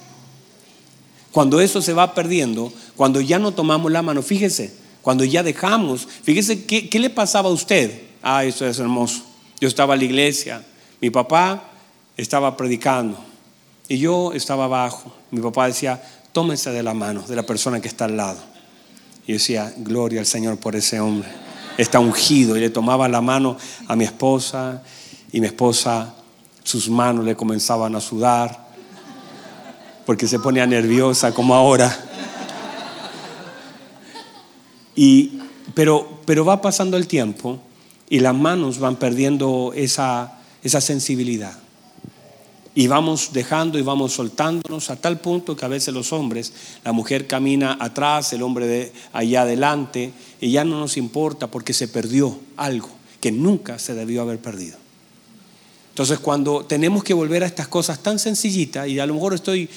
Cuando 1.31 1.61
eso 1.61 1.81
se 1.81 1.93
va 1.93 2.13
perdiendo, 2.13 2.71
cuando 2.95 3.21
ya 3.21 3.39
no 3.39 3.53
tomamos 3.53 3.91
la 3.91 4.01
mano, 4.01 4.21
fíjese, 4.21 4.73
cuando 5.01 5.23
ya 5.23 5.43
dejamos, 5.43 6.07
fíjese 6.23 6.65
qué, 6.65 6.89
qué 6.89 6.99
le 6.99 7.09
pasaba 7.09 7.49
a 7.49 7.53
usted. 7.53 8.01
Ah, 8.21 8.43
eso 8.43 8.67
es 8.67 8.79
hermoso. 8.79 9.23
Yo 9.59 9.67
estaba 9.67 9.93
en 9.93 9.99
la 10.01 10.05
iglesia, 10.05 10.63
mi 10.99 11.09
papá 11.09 11.69
estaba 12.17 12.57
predicando 12.57 13.17
y 13.87 13.97
yo 13.97 14.33
estaba 14.33 14.65
abajo. 14.65 15.13
Mi 15.31 15.41
papá 15.41 15.67
decía, 15.67 16.01
tómese 16.31 16.71
de 16.71 16.83
la 16.83 16.93
mano 16.93 17.23
de 17.27 17.35
la 17.35 17.43
persona 17.43 17.79
que 17.79 17.87
está 17.87 18.05
al 18.05 18.17
lado. 18.17 18.39
Y 19.25 19.33
decía, 19.33 19.73
gloria 19.77 20.19
al 20.19 20.25
Señor 20.25 20.57
por 20.57 20.75
ese 20.75 20.99
hombre 20.99 21.29
está 21.77 21.99
ungido. 21.99 22.57
Y 22.57 22.59
le 22.59 22.69
tomaba 22.69 23.07
la 23.07 23.21
mano 23.21 23.57
a 23.87 23.95
mi 23.95 24.03
esposa 24.03 24.83
y 25.31 25.39
mi 25.39 25.47
esposa, 25.47 26.13
sus 26.63 26.89
manos 26.89 27.25
le 27.25 27.35
comenzaban 27.35 27.95
a 27.95 28.01
sudar 28.01 28.60
porque 30.11 30.27
se 30.27 30.39
ponía 30.39 30.67
nerviosa 30.67 31.33
como 31.33 31.55
ahora. 31.55 31.97
Y, 34.93 35.39
pero, 35.73 36.19
pero 36.25 36.43
va 36.43 36.61
pasando 36.61 36.97
el 36.97 37.07
tiempo 37.07 37.61
y 38.09 38.19
las 38.19 38.35
manos 38.35 38.79
van 38.79 38.97
perdiendo 38.97 39.71
esa, 39.73 40.41
esa 40.63 40.81
sensibilidad. 40.81 41.57
Y 42.75 42.87
vamos 42.87 43.29
dejando 43.31 43.79
y 43.79 43.83
vamos 43.83 44.11
soltándonos 44.11 44.89
a 44.89 44.97
tal 44.97 45.21
punto 45.21 45.55
que 45.55 45.63
a 45.63 45.69
veces 45.69 45.93
los 45.93 46.11
hombres, 46.11 46.51
la 46.83 46.91
mujer 46.91 47.25
camina 47.25 47.77
atrás, 47.79 48.33
el 48.33 48.41
hombre 48.41 48.67
de 48.67 48.91
allá 49.13 49.43
adelante, 49.43 50.11
y 50.41 50.51
ya 50.51 50.65
no 50.65 50.77
nos 50.77 50.97
importa 50.97 51.47
porque 51.47 51.71
se 51.71 51.87
perdió 51.87 52.37
algo 52.57 52.89
que 53.21 53.31
nunca 53.31 53.79
se 53.79 53.93
debió 53.93 54.23
haber 54.23 54.39
perdido. 54.39 54.80
Entonces, 55.91 56.19
cuando 56.19 56.63
tenemos 56.63 57.03
que 57.03 57.13
volver 57.13 57.43
a 57.43 57.45
estas 57.45 57.67
cosas 57.67 58.01
tan 58.01 58.17
sencillitas, 58.17 58.87
y 58.87 58.99
a 58.99 59.05
lo 59.05 59.13
mejor 59.13 59.33
estoy 59.33 59.67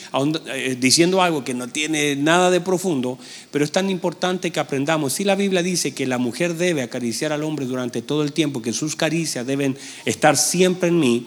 eh, 0.46 0.76
diciendo 0.78 1.20
algo 1.20 1.42
que 1.42 1.54
no 1.54 1.66
tiene 1.66 2.14
nada 2.14 2.52
de 2.52 2.60
profundo, 2.60 3.18
pero 3.50 3.64
es 3.64 3.72
tan 3.72 3.90
importante 3.90 4.52
que 4.52 4.60
aprendamos. 4.60 5.14
Si 5.14 5.24
la 5.24 5.34
Biblia 5.34 5.60
dice 5.64 5.92
que 5.92 6.06
la 6.06 6.18
mujer 6.18 6.54
debe 6.54 6.82
acariciar 6.82 7.32
al 7.32 7.42
hombre 7.42 7.66
durante 7.66 8.00
todo 8.00 8.22
el 8.22 8.32
tiempo, 8.32 8.62
que 8.62 8.72
sus 8.72 8.94
caricias 8.94 9.44
deben 9.44 9.76
estar 10.04 10.36
siempre 10.36 10.90
en 10.90 11.00
mí, 11.00 11.26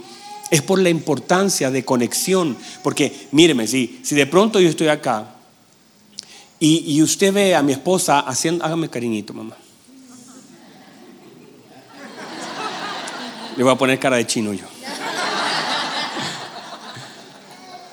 es 0.52 0.62
por 0.62 0.80
la 0.80 0.90
importancia 0.90 1.70
de 1.70 1.84
conexión. 1.84 2.56
Porque 2.82 3.28
míreme, 3.34 3.68
si, 3.68 4.00
si 4.04 4.16
de 4.16 4.26
pronto 4.26 4.62
yo 4.62 4.70
estoy 4.70 4.88
acá 4.88 5.36
y, 6.62 6.96
y 6.96 7.02
usted 7.02 7.34
ve 7.34 7.56
a 7.56 7.62
mi 7.62 7.74
esposa 7.74 8.22
haciendo, 8.22 8.64
hágame 8.64 8.90
cariñito, 8.90 9.34
mamá. 9.34 9.58
Le 13.58 13.64
voy 13.64 13.74
a 13.74 13.76
poner 13.76 14.00
cara 14.00 14.16
de 14.16 14.26
chino 14.26 14.54
yo. 14.54 14.77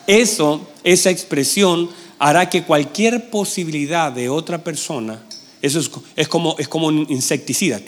Eso, 0.07 0.67
esa 0.83 1.11
expresión, 1.11 1.91
hará 2.19 2.49
que 2.49 2.65
cualquier 2.65 3.31
posibilidad 3.31 4.13
de 4.13 4.29
otra 4.29 4.63
persona, 4.63 5.23
eso 5.63 5.81
es, 6.17 6.29
como, 6.29 6.57
es 6.59 6.69
como 6.69 6.89
un 6.89 7.07
insecticida. 7.09 7.81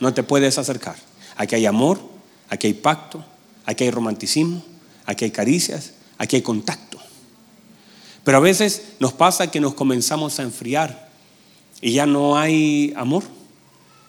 No 0.00 0.12
te 0.12 0.22
puedes 0.22 0.58
acercar. 0.58 0.96
Aquí 1.36 1.54
hay 1.54 1.66
amor, 1.66 2.00
Aquí 2.48 2.68
hay 2.68 2.74
pacto, 2.74 3.24
aquí 3.64 3.84
hay 3.84 3.90
romanticismo, 3.90 4.62
aquí 5.04 5.24
hay 5.24 5.30
caricias, 5.30 5.92
aquí 6.18 6.36
hay 6.36 6.42
contacto. 6.42 6.98
Pero 8.24 8.38
a 8.38 8.40
veces 8.40 8.82
nos 8.98 9.12
pasa 9.12 9.50
que 9.50 9.60
nos 9.60 9.74
comenzamos 9.74 10.38
a 10.38 10.42
enfriar 10.42 11.10
y 11.80 11.92
ya 11.92 12.06
no 12.06 12.36
hay 12.38 12.92
amor. 12.96 13.24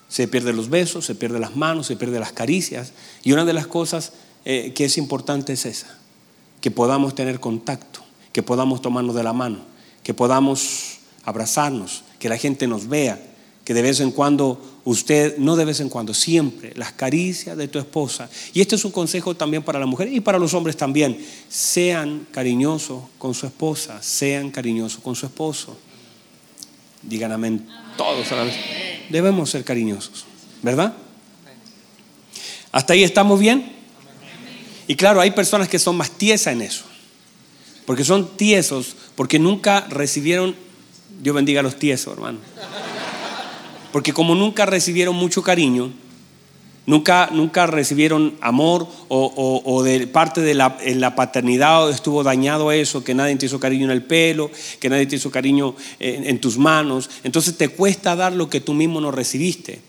Se 0.10 0.28
pierden 0.28 0.56
los 0.56 0.70
besos, 0.70 1.06
se 1.06 1.16
pierden 1.16 1.42
las 1.42 1.56
manos, 1.56 1.88
se 1.88 1.96
pierden 1.96 2.22
las 2.22 2.32
caricias. 2.32 2.94
Y 3.24 3.34
una 3.34 3.46
de 3.46 3.54
las 3.54 3.68
cosas 3.68 4.14
eh, 4.46 4.72
que 4.74 4.86
es 4.86 4.98
importante 4.98 5.54
es 5.54 5.66
esa, 5.66 5.98
que 6.62 6.72
podamos 6.72 7.16
tener 7.16 7.40
contacto, 7.40 8.02
que 8.32 8.44
podamos 8.44 8.82
tomarnos 8.82 9.16
de 9.16 9.24
la 9.24 9.34
mano, 9.34 9.60
que 10.04 10.14
podamos 10.14 11.00
abrazarnos, 11.24 12.04
que 12.20 12.30
la 12.30 12.38
gente 12.38 12.68
nos 12.68 12.88
vea, 12.88 13.22
que 13.64 13.74
de 13.74 13.82
vez 13.82 14.00
en 14.00 14.12
cuando 14.12 14.62
usted, 14.86 15.38
no 15.38 15.58
de 15.58 15.66
vez 15.66 15.82
en 15.82 15.90
cuando, 15.90 16.14
siempre, 16.14 16.72
las 16.76 16.94
caricias 16.94 17.58
de 17.58 17.68
tu 17.68 17.80
esposa. 17.80 18.30
Y 18.54 18.62
este 18.62 18.76
es 18.76 18.86
un 18.86 18.92
consejo 18.92 19.36
también 19.36 19.62
para 19.62 19.78
la 19.78 19.86
mujer 19.86 20.12
y 20.12 20.22
para 20.22 20.40
los 20.40 20.54
hombres 20.54 20.78
también. 20.78 21.18
Sean 21.50 22.28
cariñosos 22.32 23.04
con 23.18 23.34
su 23.34 23.46
esposa, 23.46 24.02
sean 24.02 24.52
cariñosos 24.52 25.02
con 25.02 25.16
su 25.16 25.26
esposo. 25.26 25.78
Digan 27.02 27.34
amén 27.34 27.68
todos 27.98 28.32
a 28.32 28.38
la 28.38 28.44
vez. 28.46 28.56
Debemos 29.10 29.50
ser 29.50 29.66
cariñosos, 29.66 30.26
¿verdad? 30.62 30.94
¿Hasta 32.72 32.94
ahí 32.94 33.04
estamos 33.04 33.40
bien? 33.40 33.77
Y 34.88 34.96
claro, 34.96 35.22
hay 35.22 35.32
personas 35.32 35.68
que 35.68 35.80
son 35.80 35.98
más 35.98 36.12
tiesas 36.12 36.54
en 36.54 36.62
eso. 36.62 36.86
Porque 37.86 38.04
son 38.04 38.36
tiesos, 38.38 38.96
porque 39.16 39.40
nunca 39.40 39.88
recibieron, 39.90 40.56
Dios 41.22 41.36
bendiga 41.36 41.60
a 41.60 41.64
los 41.64 41.78
tiesos, 41.78 42.14
hermano 42.14 42.40
porque 43.98 44.14
como 44.14 44.36
nunca 44.36 44.66
recibieron 44.66 45.16
mucho 45.16 45.42
cariño, 45.42 45.92
nunca, 46.86 47.30
nunca 47.32 47.66
recibieron 47.66 48.38
amor 48.42 48.88
o, 49.08 49.82
de 49.84 50.06
parte 50.06 50.42
de 50.42 50.54
la, 50.54 50.78
en 50.82 51.02
la 51.02 51.16
paternidad 51.16 51.90
estuvo 51.90 52.24
dañado 52.24 52.72
eso, 52.72 53.04
que 53.04 53.16
nadie 53.16 53.36
te 53.38 53.48
hizo 53.48 53.60
cariño 53.60 53.86
en 53.86 53.92
el 53.92 54.04
pelo, 54.04 54.52
que 54.80 54.90
nadie 54.90 55.08
te 55.08 55.16
hizo 55.16 55.32
cariño 55.32 55.76
en, 56.00 56.26
en 56.26 56.40
tus 56.40 56.60
manos, 56.60 57.10
entonces 57.24 57.58
te 57.58 57.70
cuesta 57.70 58.16
dar 58.16 58.34
lo 58.34 58.50
que 58.50 58.62
tú 58.62 58.74
mismo 58.74 59.02
no 59.02 59.12
recibiste. 59.12 59.82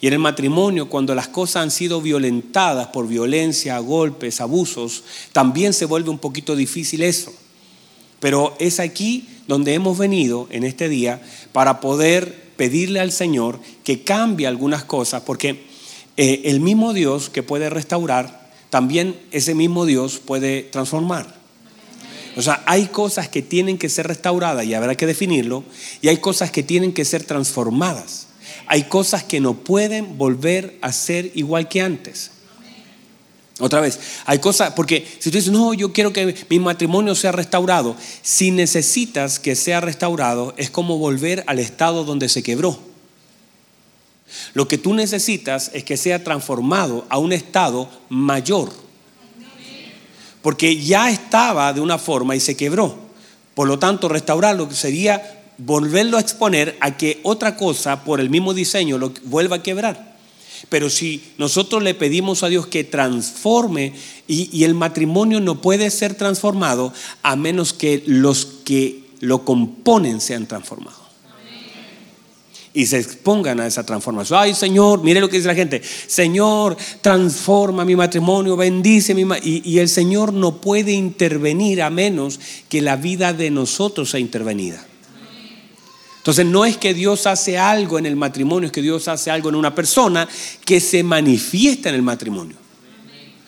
Y 0.00 0.06
en 0.08 0.12
el 0.12 0.18
matrimonio, 0.18 0.88
cuando 0.88 1.14
las 1.14 1.28
cosas 1.28 1.62
han 1.62 1.70
sido 1.70 2.00
violentadas 2.00 2.88
por 2.88 3.08
violencia, 3.08 3.78
golpes, 3.78 4.40
abusos, 4.40 5.04
también 5.32 5.72
se 5.72 5.86
vuelve 5.86 6.10
un 6.10 6.18
poquito 6.18 6.54
difícil 6.54 7.02
eso. 7.02 7.32
Pero 8.20 8.54
es 8.58 8.80
aquí 8.80 9.28
donde 9.46 9.74
hemos 9.74 9.96
venido 9.96 10.48
en 10.50 10.64
este 10.64 10.88
día 10.88 11.22
para 11.52 11.80
poder 11.80 12.46
pedirle 12.56 13.00
al 13.00 13.12
Señor 13.12 13.60
que 13.84 14.02
cambie 14.02 14.46
algunas 14.46 14.84
cosas, 14.84 15.22
porque 15.22 15.66
eh, 16.16 16.42
el 16.44 16.60
mismo 16.60 16.92
Dios 16.92 17.28
que 17.28 17.42
puede 17.42 17.70
restaurar, 17.70 18.50
también 18.70 19.18
ese 19.30 19.54
mismo 19.54 19.86
Dios 19.86 20.18
puede 20.18 20.62
transformar. 20.62 21.36
O 22.36 22.42
sea, 22.42 22.62
hay 22.66 22.86
cosas 22.86 23.28
que 23.28 23.40
tienen 23.40 23.78
que 23.78 23.88
ser 23.88 24.06
restauradas 24.06 24.66
y 24.66 24.74
habrá 24.74 24.94
que 24.94 25.06
definirlo, 25.06 25.64
y 26.02 26.08
hay 26.08 26.18
cosas 26.18 26.50
que 26.50 26.62
tienen 26.62 26.92
que 26.92 27.04
ser 27.04 27.24
transformadas. 27.24 28.25
Hay 28.66 28.84
cosas 28.84 29.24
que 29.24 29.40
no 29.40 29.54
pueden 29.54 30.18
volver 30.18 30.78
a 30.80 30.92
ser 30.92 31.30
igual 31.34 31.68
que 31.68 31.80
antes. 31.80 32.32
Otra 33.58 33.80
vez, 33.80 33.98
hay 34.26 34.38
cosas, 34.38 34.74
porque 34.74 35.06
si 35.18 35.30
tú 35.30 35.38
dices, 35.38 35.50
no, 35.50 35.72
yo 35.72 35.92
quiero 35.92 36.12
que 36.12 36.34
mi 36.50 36.58
matrimonio 36.58 37.14
sea 37.14 37.32
restaurado, 37.32 37.96
si 38.20 38.50
necesitas 38.50 39.38
que 39.38 39.56
sea 39.56 39.80
restaurado, 39.80 40.52
es 40.58 40.68
como 40.68 40.98
volver 40.98 41.42
al 41.46 41.58
estado 41.58 42.04
donde 42.04 42.28
se 42.28 42.42
quebró. 42.42 42.78
Lo 44.52 44.68
que 44.68 44.76
tú 44.76 44.92
necesitas 44.92 45.70
es 45.72 45.84
que 45.84 45.96
sea 45.96 46.22
transformado 46.22 47.06
a 47.08 47.18
un 47.18 47.32
estado 47.32 47.88
mayor. 48.10 48.70
Porque 50.42 50.76
ya 50.76 51.10
estaba 51.10 51.72
de 51.72 51.80
una 51.80 51.98
forma 51.98 52.36
y 52.36 52.40
se 52.40 52.56
quebró. 52.56 52.96
Por 53.54 53.68
lo 53.68 53.78
tanto, 53.78 54.08
restaurarlo 54.08 54.70
sería 54.70 55.35
volverlo 55.58 56.16
a 56.16 56.20
exponer 56.20 56.76
a 56.80 56.96
que 56.96 57.20
otra 57.22 57.56
cosa 57.56 58.04
por 58.04 58.20
el 58.20 58.30
mismo 58.30 58.54
diseño 58.54 58.98
lo 58.98 59.12
vuelva 59.24 59.56
a 59.56 59.62
quebrar. 59.62 60.16
Pero 60.68 60.90
si 60.90 61.22
nosotros 61.38 61.82
le 61.82 61.94
pedimos 61.94 62.42
a 62.42 62.48
Dios 62.48 62.66
que 62.66 62.84
transforme 62.84 63.92
y, 64.26 64.64
el 64.64 64.74
matrimonio 64.74 65.40
no 65.40 65.60
puede 65.60 65.90
ser 65.90 66.14
transformado 66.14 66.92
a 67.22 67.36
menos 67.36 67.72
que 67.72 68.02
los 68.06 68.46
que 68.64 69.04
lo 69.20 69.44
componen 69.44 70.20
sean 70.20 70.46
transformados. 70.46 71.00
Y 72.72 72.86
se 72.86 72.98
expongan 72.98 73.60
a 73.60 73.66
esa 73.66 73.86
transformación. 73.86 74.38
Ay 74.38 74.54
Señor, 74.54 75.02
mire 75.02 75.20
lo 75.20 75.30
que 75.30 75.36
dice 75.36 75.48
la 75.48 75.54
gente. 75.54 75.80
Señor, 75.82 76.76
transforma 77.00 77.86
mi 77.86 77.96
matrimonio, 77.96 78.54
bendice 78.54 79.14
mi 79.14 79.24
matrimonio. 79.24 79.62
Y, 79.64 79.70
y 79.70 79.78
el 79.78 79.88
Señor 79.88 80.34
no 80.34 80.60
puede 80.60 80.92
intervenir 80.92 81.80
a 81.80 81.88
menos 81.88 82.38
que 82.68 82.82
la 82.82 82.96
vida 82.96 83.32
de 83.32 83.50
nosotros 83.50 84.10
sea 84.10 84.20
intervenida. 84.20 84.84
Entonces 86.26 86.46
no 86.46 86.64
es 86.64 86.76
que 86.76 86.92
Dios 86.92 87.24
hace 87.28 87.56
algo 87.56 88.00
en 88.00 88.04
el 88.04 88.16
matrimonio, 88.16 88.66
es 88.66 88.72
que 88.72 88.82
Dios 88.82 89.06
hace 89.06 89.30
algo 89.30 89.48
en 89.48 89.54
una 89.54 89.76
persona 89.76 90.28
que 90.64 90.80
se 90.80 91.04
manifiesta 91.04 91.88
en 91.88 91.94
el 91.94 92.02
matrimonio. 92.02 92.56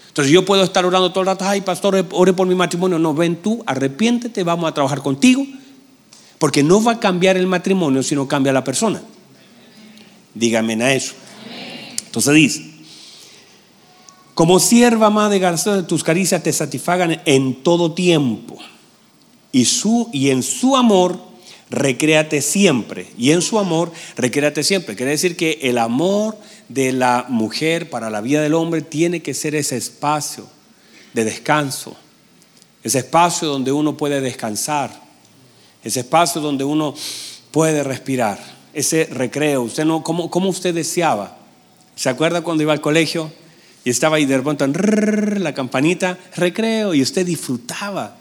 Entonces 0.06 0.32
yo 0.32 0.44
puedo 0.44 0.62
estar 0.62 0.86
orando 0.86 1.10
todo 1.10 1.22
el 1.22 1.26
rato, 1.26 1.44
ay 1.44 1.60
pastor, 1.62 2.06
ore 2.12 2.32
por 2.34 2.46
mi 2.46 2.54
matrimonio. 2.54 3.00
No, 3.00 3.14
ven 3.14 3.42
tú, 3.42 3.64
arrepiéntete, 3.66 4.44
vamos 4.44 4.70
a 4.70 4.74
trabajar 4.74 5.02
contigo. 5.02 5.44
Porque 6.38 6.62
no 6.62 6.80
va 6.80 6.92
a 6.92 7.00
cambiar 7.00 7.36
el 7.36 7.48
matrimonio, 7.48 8.00
sino 8.04 8.28
cambia 8.28 8.52
la 8.52 8.62
persona. 8.62 9.02
Dígame 10.34 10.74
a 10.74 10.94
eso. 10.94 11.14
Entonces 12.06 12.32
dice, 12.32 12.70
como 14.34 14.60
sierva 14.60 15.10
más 15.10 15.32
de 15.32 15.82
tus 15.82 16.04
caricias 16.04 16.44
te 16.44 16.52
satisfagan 16.52 17.22
en 17.24 17.56
todo 17.64 17.90
tiempo. 17.90 18.56
Y, 19.50 19.64
su, 19.64 20.10
y 20.12 20.30
en 20.30 20.44
su 20.44 20.76
amor 20.76 21.27
recréate 21.70 22.40
siempre. 22.42 23.08
Y 23.16 23.32
en 23.32 23.42
su 23.42 23.58
amor, 23.58 23.92
recréate 24.16 24.62
siempre. 24.62 24.96
Quiere 24.96 25.12
decir 25.12 25.36
que 25.36 25.58
el 25.62 25.78
amor 25.78 26.36
de 26.68 26.92
la 26.92 27.26
mujer 27.28 27.90
para 27.90 28.10
la 28.10 28.20
vida 28.20 28.42
del 28.42 28.54
hombre 28.54 28.82
tiene 28.82 29.22
que 29.22 29.34
ser 29.34 29.54
ese 29.54 29.76
espacio 29.76 30.48
de 31.14 31.24
descanso. 31.24 31.96
Ese 32.82 32.98
espacio 32.98 33.48
donde 33.48 33.72
uno 33.72 33.96
puede 33.96 34.20
descansar. 34.20 35.02
Ese 35.82 36.00
espacio 36.00 36.40
donde 36.40 36.64
uno 36.64 36.94
puede 37.50 37.82
respirar. 37.82 38.38
Ese 38.72 39.06
recreo. 39.06 39.62
Usted 39.62 39.84
no, 39.84 40.02
¿cómo, 40.02 40.30
cómo 40.30 40.48
usted 40.48 40.74
deseaba? 40.74 41.36
¿Se 41.96 42.08
acuerda 42.08 42.42
cuando 42.42 42.62
iba 42.62 42.72
al 42.72 42.80
colegio? 42.80 43.30
Y 43.84 43.90
estaba 43.90 44.16
ahí 44.16 44.26
de 44.26 44.36
repente 44.36 45.38
la 45.40 45.54
campanita, 45.54 46.18
recreo, 46.36 46.94
y 46.94 47.02
usted 47.02 47.24
disfrutaba. 47.24 48.16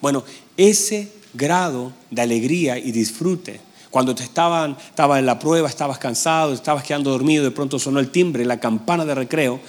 Bueno, 0.00 0.24
ese 0.56 1.08
grado 1.34 1.92
de 2.10 2.22
alegría 2.22 2.78
y 2.78 2.92
disfrute. 2.92 3.60
Cuando 3.90 4.14
te 4.14 4.22
estaban, 4.22 4.76
estaba 4.88 5.18
en 5.18 5.26
la 5.26 5.38
prueba, 5.38 5.68
estabas 5.68 5.98
cansado, 5.98 6.54
estabas 6.54 6.82
quedando 6.82 7.10
dormido, 7.10 7.44
de 7.44 7.50
pronto 7.50 7.78
sonó 7.78 8.00
el 8.00 8.10
timbre, 8.10 8.44
la 8.44 8.58
campana 8.58 9.04
de 9.04 9.14
recreo, 9.14 9.60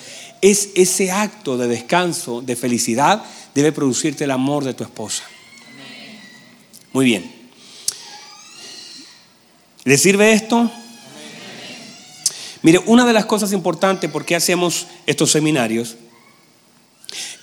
es 0.42 0.70
ese 0.76 1.12
acto 1.12 1.58
de 1.58 1.68
descanso, 1.68 2.42
de 2.42 2.56
felicidad, 2.56 3.24
debe 3.54 3.72
producirte 3.72 4.24
el 4.24 4.32
amor 4.32 4.64
de 4.64 4.74
tu 4.74 4.84
esposa. 4.84 5.24
Muy 6.94 7.06
bien. 7.06 7.30
¿Le 9.84 9.98
sirve 9.98 10.32
esto? 10.32 10.72
Mire, 12.62 12.80
una 12.86 13.06
de 13.06 13.12
las 13.12 13.26
cosas 13.26 13.52
importantes 13.52 14.10
por 14.10 14.24
qué 14.24 14.38
hacemos 14.38 14.88
estos 15.06 15.32
seminarios 15.32 15.98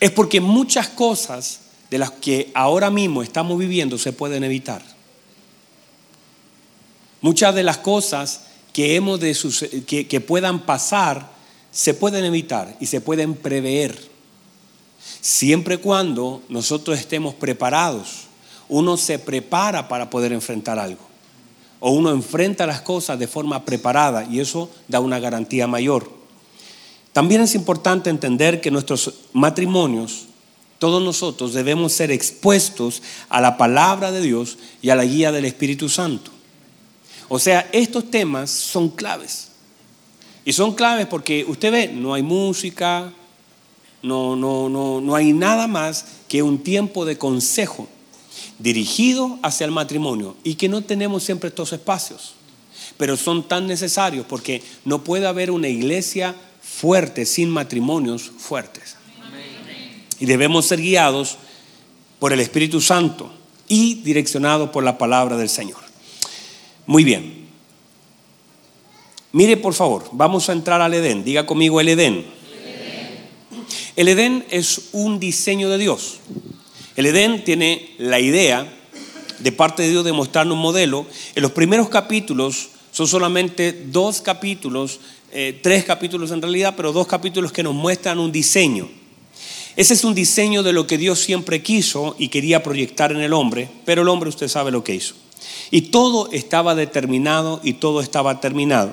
es 0.01 0.11
porque 0.11 0.41
muchas 0.41 0.89
cosas 0.89 1.61
de 1.91 1.99
las 1.99 2.13
que 2.13 2.51
ahora 2.55 2.91
mismo 2.91 3.23
estamos 3.23 3.59
viviendo 3.59 3.99
se 3.99 4.13
pueden 4.13 4.45
evitar. 4.45 4.83
Muchas 7.21 7.55
de 7.55 7.63
las 7.63 7.79
cosas 7.79 8.43
que, 8.73 8.97
hemos 8.97 9.21
que 9.21 10.25
puedan 10.27 10.61
pasar 10.61 11.29
se 11.71 11.95
pueden 11.95 12.25
evitar 12.25 12.77
y 12.81 12.87
se 12.87 13.01
pueden 13.01 13.35
prever. 13.35 14.11
Siempre 15.21 15.75
y 15.75 15.79
cuando 15.79 16.43
nosotros 16.49 16.99
estemos 16.99 17.35
preparados, 17.35 18.23
uno 18.69 18.97
se 18.97 19.19
prepara 19.19 19.89
para 19.89 20.11
poder 20.11 20.33
enfrentar 20.33 20.79
algo. 20.79 21.11
O 21.81 21.91
uno 21.91 22.11
enfrenta 22.11 22.67
las 22.67 22.83
cosas 22.83 23.19
de 23.19 23.27
forma 23.27 23.65
preparada 23.65 24.25
y 24.25 24.41
eso 24.41 24.71
da 24.89 25.01
una 25.01 25.19
garantía 25.19 25.67
mayor. 25.67 26.11
También 27.13 27.41
es 27.41 27.55
importante 27.55 28.11
entender 28.11 28.61
que 28.61 28.71
nuestros 28.71 29.15
matrimonios 29.33 30.27
todos 30.81 31.03
nosotros 31.03 31.53
debemos 31.53 31.93
ser 31.93 32.11
expuestos 32.11 33.03
a 33.29 33.43
la 33.43 33.59
palabra 33.59 34.11
de 34.11 34.23
Dios 34.23 34.57
y 34.81 34.89
a 34.89 34.97
la 34.97 35.05
guía 35.05 35.31
del 35.31 35.45
Espíritu 35.45 35.91
Santo. 35.91 36.31
O 37.29 37.39
sea, 37.39 37.69
estos 37.73 38.11
temas 38.11 38.49
son 38.49 38.89
claves. 38.89 39.49
Y 40.43 40.55
son 40.55 40.75
claves 40.75 41.07
porque 41.07 41.45
usted 41.47 41.71
ve, 41.71 41.89
no 41.89 42.15
hay 42.15 42.23
música, 42.23 43.13
no, 44.03 44.35
no, 44.37 44.71
no, 44.71 45.03
no 45.03 45.15
hay 45.15 45.35
nada 45.35 45.67
más 45.67 46.07
que 46.29 46.43
un 46.43 46.59
tiempo 46.59 47.05
de 47.05 47.19
consejo 47.19 47.87
dirigido 48.59 49.39
hacia 49.43 49.67
el 49.67 49.73
matrimonio 49.73 50.35
y 50.45 50.55
que 50.55 50.71
no 50.71 50.81
tenemos 50.81 51.23
siempre 51.23 51.51
estos 51.51 51.75
espacios, 51.75 52.33
pero 52.97 53.19
son 53.19 53.47
tan 53.47 53.67
necesarios 53.67 54.25
porque 54.27 54.63
no 54.87 55.05
puede 55.05 55.27
haber 55.27 55.51
una 55.51 55.69
iglesia 55.69 56.35
fuerte 56.63 57.27
sin 57.27 57.51
matrimonios 57.51 58.33
fuertes 58.39 58.97
y 60.21 60.27
debemos 60.27 60.67
ser 60.67 60.81
guiados 60.81 61.39
por 62.19 62.33
el 62.33 62.41
Espíritu 62.41 62.81
Santo 62.81 63.33
y 63.67 63.95
direccionados 63.95 64.71
por 64.71 64.85
la 64.85 64.99
palabra 64.99 65.37
del 65.37 65.49
Señor. 65.49 65.81
Muy 66.87 67.03
bien. 67.03 67.49
Mire, 69.33 69.57
por 69.57 69.75
favor, 69.75 70.05
vamos 70.13 70.49
a 70.49 70.53
entrar 70.53 70.83
al 70.83 70.93
Edén. 70.93 71.25
Diga 71.25 71.47
conmigo 71.47 71.81
el 71.81 71.89
Edén. 71.89 72.27
El 73.97 74.09
Edén 74.09 74.45
es 74.51 74.89
un 74.93 75.19
diseño 75.19 75.71
de 75.71 75.79
Dios. 75.79 76.19
El 76.97 77.07
Edén 77.07 77.45
tiene 77.45 77.95
la 77.99 78.21
idea 78.21 78.71
de 79.39 79.53
parte 79.53 79.83
de 79.83 79.91
Dios 79.91 80.05
de 80.05 80.13
mostrarnos 80.13 80.57
un 80.57 80.63
modelo. 80.63 81.07
En 81.35 81.43
los 81.43 81.53
primeros 81.53 81.89
capítulos 81.89 82.71
son 82.93 83.07
solamente 83.07 83.85
dos 83.87 84.21
capítulos, 84.21 85.01
eh, 85.33 85.59
tres 85.63 85.85
capítulos 85.85 86.31
en 86.33 86.43
realidad, 86.43 86.75
pero 86.77 86.93
dos 86.93 87.07
capítulos 87.07 87.53
que 87.53 87.63
nos 87.63 87.75
muestran 87.75 88.19
un 88.19 88.33
diseño. 88.33 89.00
Ese 89.77 89.95
es 89.95 90.05
un 90.05 90.15
diseño 90.15 90.63
de 90.63 90.73
lo 90.73 90.87
que 90.87 90.99
Dios 90.99 91.21
siempre 91.21 91.63
quiso 91.63 92.17
y 92.19 92.29
quería 92.29 92.63
proyectar 92.63 93.13
en 93.13 93.21
el 93.21 93.33
hombre, 93.33 93.69
pero 93.85 94.03
el 94.03 94.09
hombre 94.09 94.29
usted 94.29 94.49
sabe 94.49 94.71
lo 94.71 94.85
que 94.85 94.95
hizo. 94.95 95.15
Y 95.71 95.83
todo 95.83 96.31
estaba 96.33 96.75
determinado 96.75 97.61
y 97.63 97.75
todo 97.75 98.01
estaba 98.01 98.41
terminado. 98.41 98.93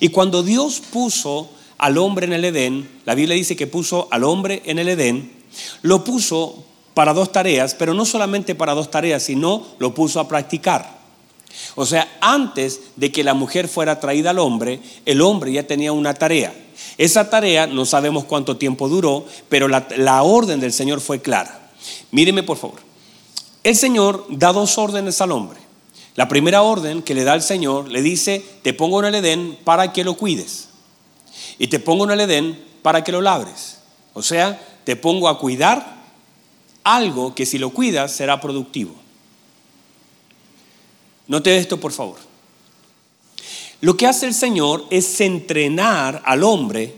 Y 0.00 0.08
cuando 0.08 0.42
Dios 0.42 0.82
puso 0.92 1.50
al 1.78 1.98
hombre 1.98 2.26
en 2.26 2.32
el 2.34 2.44
Edén, 2.44 2.88
la 3.06 3.14
Biblia 3.14 3.36
dice 3.36 3.56
que 3.56 3.66
puso 3.66 4.08
al 4.10 4.24
hombre 4.24 4.62
en 4.66 4.78
el 4.78 4.88
Edén, 4.88 5.32
lo 5.82 6.04
puso 6.04 6.64
para 6.94 7.14
dos 7.14 7.32
tareas, 7.32 7.74
pero 7.74 7.94
no 7.94 8.04
solamente 8.04 8.54
para 8.54 8.74
dos 8.74 8.90
tareas, 8.90 9.22
sino 9.22 9.66
lo 9.78 9.94
puso 9.94 10.20
a 10.20 10.28
practicar. 10.28 11.00
O 11.74 11.86
sea, 11.86 12.18
antes 12.20 12.80
de 12.96 13.10
que 13.10 13.24
la 13.24 13.34
mujer 13.34 13.68
fuera 13.68 14.00
traída 14.00 14.30
al 14.30 14.38
hombre, 14.38 14.80
el 15.06 15.20
hombre 15.20 15.52
ya 15.52 15.66
tenía 15.66 15.92
una 15.92 16.14
tarea. 16.14 16.54
Esa 17.00 17.30
tarea 17.30 17.66
no 17.66 17.86
sabemos 17.86 18.26
cuánto 18.26 18.58
tiempo 18.58 18.86
duró, 18.86 19.24
pero 19.48 19.68
la, 19.68 20.22
orden 20.22 20.60
del 20.60 20.70
Señor 20.70 21.00
fue 21.00 21.22
clara. 21.22 21.70
Míreme 22.10 22.42
por 22.42 22.58
favor. 22.58 22.78
El 23.64 23.74
Señor 23.74 24.26
da 24.28 24.52
dos 24.52 24.76
órdenes 24.76 25.18
al 25.22 25.32
hombre. 25.32 25.58
La 26.14 26.28
primera 26.28 26.60
orden 26.60 27.00
que 27.00 27.14
le 27.14 27.24
da 27.24 27.32
el 27.32 27.40
Señor 27.40 27.88
le 27.88 28.02
dice, 28.02 28.44
te 28.60 28.74
pongo 28.74 29.00
en 29.00 29.06
el 29.06 29.14
Edén 29.14 29.58
para 29.64 29.94
que 29.94 30.04
lo 30.04 30.12
cuides. 30.12 30.68
Y 31.58 31.68
te 31.68 31.78
pongo 31.78 32.04
en 32.04 32.10
el 32.10 32.20
Edén 32.20 32.62
para 32.82 33.02
que 33.02 33.12
lo 33.12 33.22
labres. 33.22 33.78
O 34.12 34.20
sea, 34.20 34.60
te 34.84 34.94
pongo 34.94 35.30
a 35.30 35.38
cuidar 35.38 36.02
algo 36.84 37.34
que 37.34 37.46
si 37.46 37.56
lo 37.56 37.70
cuidas 37.70 38.12
será 38.12 38.42
productivo. 38.42 38.94
Note 41.28 41.56
esto, 41.56 41.80
por 41.80 41.92
favor. 41.92 42.29
Lo 43.80 43.96
que 43.96 44.06
hace 44.06 44.26
el 44.26 44.34
Señor 44.34 44.86
es 44.90 45.20
entrenar 45.20 46.22
al 46.24 46.44
hombre 46.44 46.94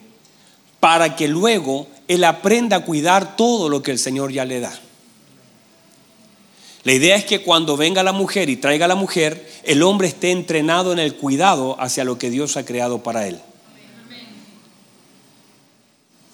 para 0.81 1.15
que 1.15 1.29
luego 1.29 1.87
él 2.09 2.25
aprenda 2.25 2.79
a 2.79 2.85
cuidar 2.85 3.37
todo 3.37 3.69
lo 3.69 3.83
que 3.83 3.93
el 3.93 3.99
Señor 3.99 4.33
ya 4.33 4.45
le 4.45 4.61
da. 4.61 4.73
La 6.85 6.93
idea 6.93 7.15
es 7.15 7.25
que 7.25 7.43
cuando 7.43 7.77
venga 7.77 8.03
la 8.03 8.13
mujer 8.13 8.51
y 8.51 8.57
traiga 8.57 8.87
a 8.87 8.89
la 8.89 8.97
mujer, 8.97 9.49
el 9.63 9.83
hombre 9.85 10.09
esté 10.09 10.33
entrenado 10.33 10.93
en 10.93 10.99
el 10.99 11.15
cuidado 11.15 11.81
hacia 11.81 12.03
lo 12.03 12.19
que 12.19 12.31
Dios 12.31 12.57
ha 12.57 12.65
creado 12.65 13.05
para 13.05 13.29
él. 13.29 13.41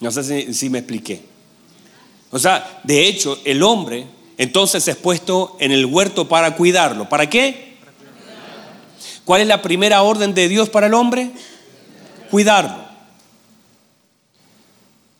No 0.00 0.10
sé 0.10 0.54
si, 0.54 0.70
me 0.70 0.78
expliqué. 0.78 1.20
O 2.30 2.38
sea, 2.38 2.80
de 2.84 3.06
hecho, 3.06 3.38
el 3.44 3.62
hombre 3.62 4.06
entonces 4.38 4.86
es 4.88 4.96
puesto 4.96 5.56
en 5.60 5.72
el 5.72 5.84
huerto 5.84 6.28
para 6.28 6.54
cuidarlo. 6.56 7.08
¿Para 7.08 7.28
qué? 7.28 7.67
¿Cuál 9.28 9.42
es 9.42 9.46
la 9.46 9.60
primera 9.60 10.00
orden 10.00 10.32
de 10.32 10.48
Dios 10.48 10.70
para 10.70 10.86
el 10.86 10.94
hombre? 10.94 11.30
Cuidarlo. 12.30 12.82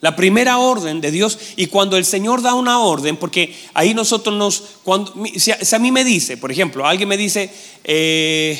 La 0.00 0.16
primera 0.16 0.56
orden 0.56 1.02
de 1.02 1.10
Dios, 1.10 1.38
y 1.56 1.66
cuando 1.66 1.98
el 1.98 2.06
Señor 2.06 2.40
da 2.40 2.54
una 2.54 2.78
orden, 2.78 3.18
porque 3.18 3.54
ahí 3.74 3.92
nosotros 3.92 4.34
nos, 4.34 4.62
cuando, 4.82 5.12
si 5.36 5.50
a, 5.50 5.78
mí 5.78 5.92
me 5.92 6.04
dice, 6.04 6.38
por 6.38 6.50
ejemplo, 6.50 6.86
alguien 6.86 7.06
me 7.06 7.18
dice, 7.18 7.52
eh, 7.84 8.58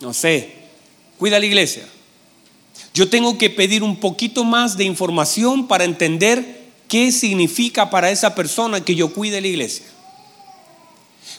no 0.00 0.12
sé, 0.12 0.52
cuida 1.18 1.40
la 1.40 1.46
iglesia. 1.46 1.88
Yo 2.92 3.08
tengo 3.08 3.38
que 3.38 3.48
pedir 3.48 3.82
un 3.82 3.96
poquito 3.96 4.44
más 4.44 4.76
de 4.76 4.84
información 4.84 5.68
para 5.68 5.84
entender 5.84 6.68
qué 6.86 7.12
significa 7.12 7.88
para 7.88 8.10
esa 8.10 8.34
persona 8.34 8.84
que 8.84 8.94
yo 8.94 9.10
cuide 9.10 9.40
la 9.40 9.48
iglesia. 9.48 9.86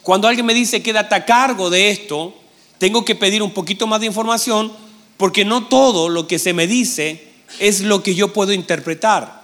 Cuando 0.04 0.28
alguien 0.28 0.46
me 0.46 0.54
dice 0.54 0.82
quédate 0.82 1.16
a 1.16 1.26
cargo 1.26 1.70
de 1.70 1.90
esto, 1.92 2.34
tengo 2.78 3.06
que 3.06 3.16
pedir 3.16 3.44
un 3.44 3.52
poquito 3.52 3.88
más 3.88 4.00
de 4.00 4.08
información 4.08 4.72
porque 5.18 5.46
no 5.46 5.68
todo 5.68 6.10
lo 6.10 6.28
que 6.28 6.40
se 6.40 6.54
me 6.54 6.66
dice 6.66 7.28
es 7.60 7.82
lo 7.82 8.02
que 8.02 8.16
yo 8.16 8.34
puedo 8.34 8.54
interpretar. 8.54 9.42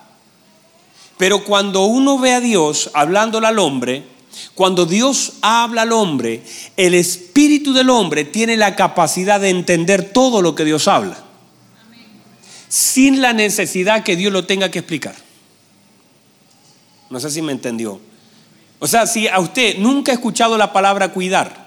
Pero 1.17 1.43
cuando 1.43 1.85
uno 1.85 2.17
ve 2.17 2.33
a 2.33 2.39
Dios 2.39 2.89
hablándole 2.93 3.47
al 3.47 3.59
hombre, 3.59 4.03
cuando 4.53 4.85
Dios 4.85 5.33
habla 5.41 5.83
al 5.83 5.91
hombre, 5.91 6.43
el 6.77 6.93
espíritu 6.93 7.73
del 7.73 7.89
hombre 7.89 8.23
tiene 8.23 8.57
la 8.57 8.75
capacidad 8.75 9.39
de 9.39 9.49
entender 9.49 10.11
todo 10.11 10.41
lo 10.41 10.55
que 10.55 10.65
Dios 10.65 10.87
habla, 10.87 11.23
sin 12.67 13.21
la 13.21 13.33
necesidad 13.33 14.03
que 14.03 14.15
Dios 14.15 14.33
lo 14.33 14.45
tenga 14.45 14.69
que 14.69 14.79
explicar. 14.79 15.15
No 17.09 17.19
sé 17.19 17.31
si 17.31 17.41
me 17.41 17.51
entendió. 17.51 17.99
O 18.79 18.87
sea, 18.87 19.07
si 19.07 19.27
a 19.27 19.39
usted 19.39 19.77
nunca 19.77 20.11
ha 20.11 20.15
escuchado 20.15 20.57
la 20.57 20.71
palabra 20.71 21.09
cuidar 21.09 21.65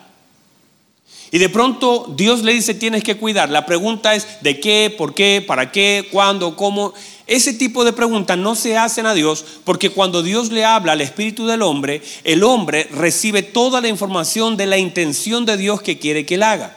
Y 1.32 1.38
de 1.38 1.48
pronto 1.48 2.12
Dios 2.16 2.42
le 2.42 2.52
dice, 2.52 2.74
tienes 2.74 3.02
que 3.02 3.16
cuidar. 3.16 3.50
La 3.50 3.66
pregunta 3.66 4.14
es, 4.14 4.26
¿de 4.42 4.60
qué? 4.60 4.94
¿Por 4.96 5.14
qué? 5.14 5.44
¿Para 5.44 5.72
qué? 5.72 6.08
¿Cuándo? 6.10 6.56
¿Cómo? 6.56 6.92
Ese 7.26 7.52
tipo 7.52 7.84
de 7.84 7.92
preguntas 7.92 8.36
no 8.36 8.56
se 8.56 8.76
hacen 8.76 9.06
a 9.06 9.14
Dios 9.14 9.44
porque 9.64 9.90
cuando 9.90 10.22
Dios 10.22 10.50
le 10.50 10.64
habla 10.64 10.92
al 10.92 11.00
espíritu 11.00 11.46
del 11.46 11.62
hombre, 11.62 12.02
el 12.24 12.42
hombre 12.42 12.88
recibe 12.90 13.42
toda 13.42 13.80
la 13.80 13.88
información 13.88 14.56
de 14.56 14.66
la 14.66 14.78
intención 14.78 15.46
de 15.46 15.56
Dios 15.56 15.82
que 15.82 15.98
quiere 15.98 16.26
que 16.26 16.34
él 16.34 16.42
haga. 16.42 16.76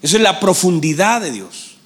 Eso 0.00 0.16
es 0.16 0.22
la 0.22 0.40
profundidad 0.40 1.20
de 1.20 1.32
Dios. 1.32 1.76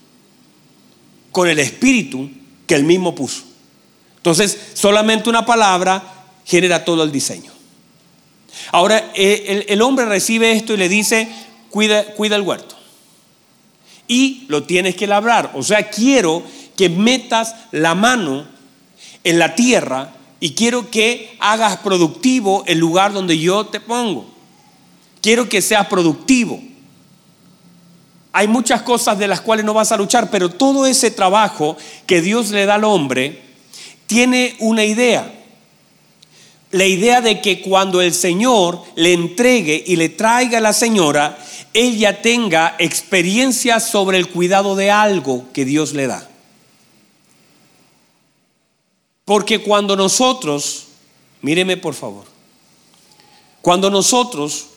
Con 1.32 1.48
el 1.48 1.58
espíritu 1.58 2.30
que 2.66 2.74
él 2.74 2.84
mismo 2.84 3.14
puso. 3.14 3.42
Entonces, 4.16 4.58
solamente 4.74 5.28
una 5.28 5.44
palabra 5.44 6.15
genera 6.46 6.84
todo 6.84 7.02
el 7.02 7.12
diseño. 7.12 7.52
Ahora, 8.72 9.12
eh, 9.14 9.66
el, 9.68 9.82
hombre 9.82 10.06
recibe 10.06 10.52
esto 10.52 10.74
y 10.74 10.76
le 10.76 10.88
dice, 10.88 11.28
cuida, 11.70 12.04
cuida 12.14 12.36
el 12.36 12.42
huerto. 12.42 12.76
Y 14.08 14.44
lo 14.48 14.62
tienes 14.62 14.96
que 14.96 15.06
labrar. 15.06 15.50
O 15.54 15.62
sea, 15.62 15.90
quiero 15.90 16.42
que 16.76 16.88
metas 16.88 17.54
la 17.72 17.94
mano 17.94 18.46
en 19.24 19.38
la 19.38 19.54
tierra 19.54 20.12
y 20.40 20.54
quiero 20.54 20.90
que 20.90 21.36
hagas 21.40 21.78
productivo 21.78 22.64
el 22.66 22.78
lugar 22.78 23.12
donde 23.12 23.38
yo 23.38 23.66
te 23.66 23.80
pongo. 23.80 24.26
Quiero 25.20 25.48
que 25.48 25.60
seas 25.60 25.86
productivo. 25.86 26.62
Hay 28.32 28.46
muchas 28.46 28.82
cosas 28.82 29.18
de 29.18 29.26
las 29.26 29.40
cuales 29.40 29.64
no 29.64 29.74
vas 29.74 29.92
a 29.92 29.96
luchar, 29.96 30.30
pero 30.30 30.50
todo 30.50 30.86
ese 30.86 31.10
trabajo 31.10 31.76
que 32.06 32.20
Dios 32.20 32.50
le 32.50 32.66
da 32.66 32.74
al 32.74 32.84
hombre 32.84 33.42
tiene 34.06 34.54
una 34.60 34.84
idea 34.84 35.32
la 36.72 36.84
idea 36.84 37.20
de 37.20 37.40
que 37.40 37.60
cuando 37.60 38.00
el 38.00 38.12
Señor 38.12 38.82
le 38.96 39.12
entregue 39.12 39.82
y 39.86 39.96
le 39.96 40.08
traiga 40.08 40.58
a 40.58 40.60
la 40.60 40.72
señora, 40.72 41.38
ella 41.72 42.22
tenga 42.22 42.74
experiencia 42.78 43.80
sobre 43.80 44.18
el 44.18 44.28
cuidado 44.28 44.74
de 44.76 44.90
algo 44.90 45.46
que 45.52 45.64
Dios 45.64 45.92
le 45.92 46.06
da. 46.06 46.28
Porque 49.24 49.60
cuando 49.60 49.96
nosotros, 49.96 50.86
míreme 51.42 51.76
por 51.76 51.94
favor, 51.94 52.24
cuando 53.62 53.90
nosotros 53.90 54.68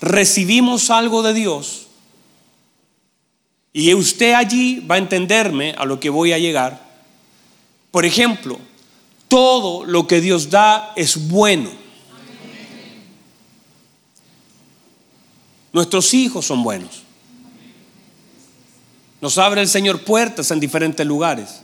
recibimos 0.00 0.90
algo 0.90 1.22
de 1.22 1.34
Dios, 1.34 1.86
y 3.72 3.92
usted 3.92 4.34
allí 4.34 4.80
va 4.80 4.94
a 4.94 4.98
entenderme 4.98 5.74
a 5.76 5.84
lo 5.84 5.98
que 5.98 6.08
voy 6.08 6.32
a 6.32 6.38
llegar, 6.38 6.82
por 7.90 8.04
ejemplo, 8.04 8.58
todo 9.34 9.84
lo 9.84 10.06
que 10.06 10.20
Dios 10.20 10.48
da 10.48 10.92
es 10.94 11.28
bueno. 11.28 11.68
Nuestros 15.72 16.14
hijos 16.14 16.46
son 16.46 16.62
buenos. 16.62 17.02
Nos 19.20 19.36
abre 19.38 19.60
el 19.60 19.66
Señor 19.66 20.04
puertas 20.04 20.52
en 20.52 20.60
diferentes 20.60 21.04
lugares. 21.04 21.62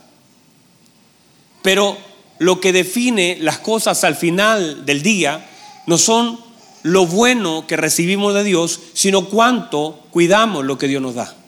Pero 1.61 1.97
lo 2.39 2.59
que 2.59 2.73
define 2.73 3.37
las 3.39 3.59
cosas 3.59 4.03
al 4.03 4.17
final 4.17 4.85
del 4.85 5.01
día 5.01 5.49
no 5.87 5.97
son 5.97 6.41
lo 6.83 7.05
bueno 7.05 7.67
que 7.67 7.77
recibimos 7.77 8.33
de 8.33 8.43
Dios, 8.43 8.81
sino 8.93 9.29
cuánto 9.29 9.97
cuidamos 10.11 10.65
lo 10.65 10.77
que 10.77 10.89
Dios 10.89 11.01
nos 11.01 11.15
da. 11.15 11.40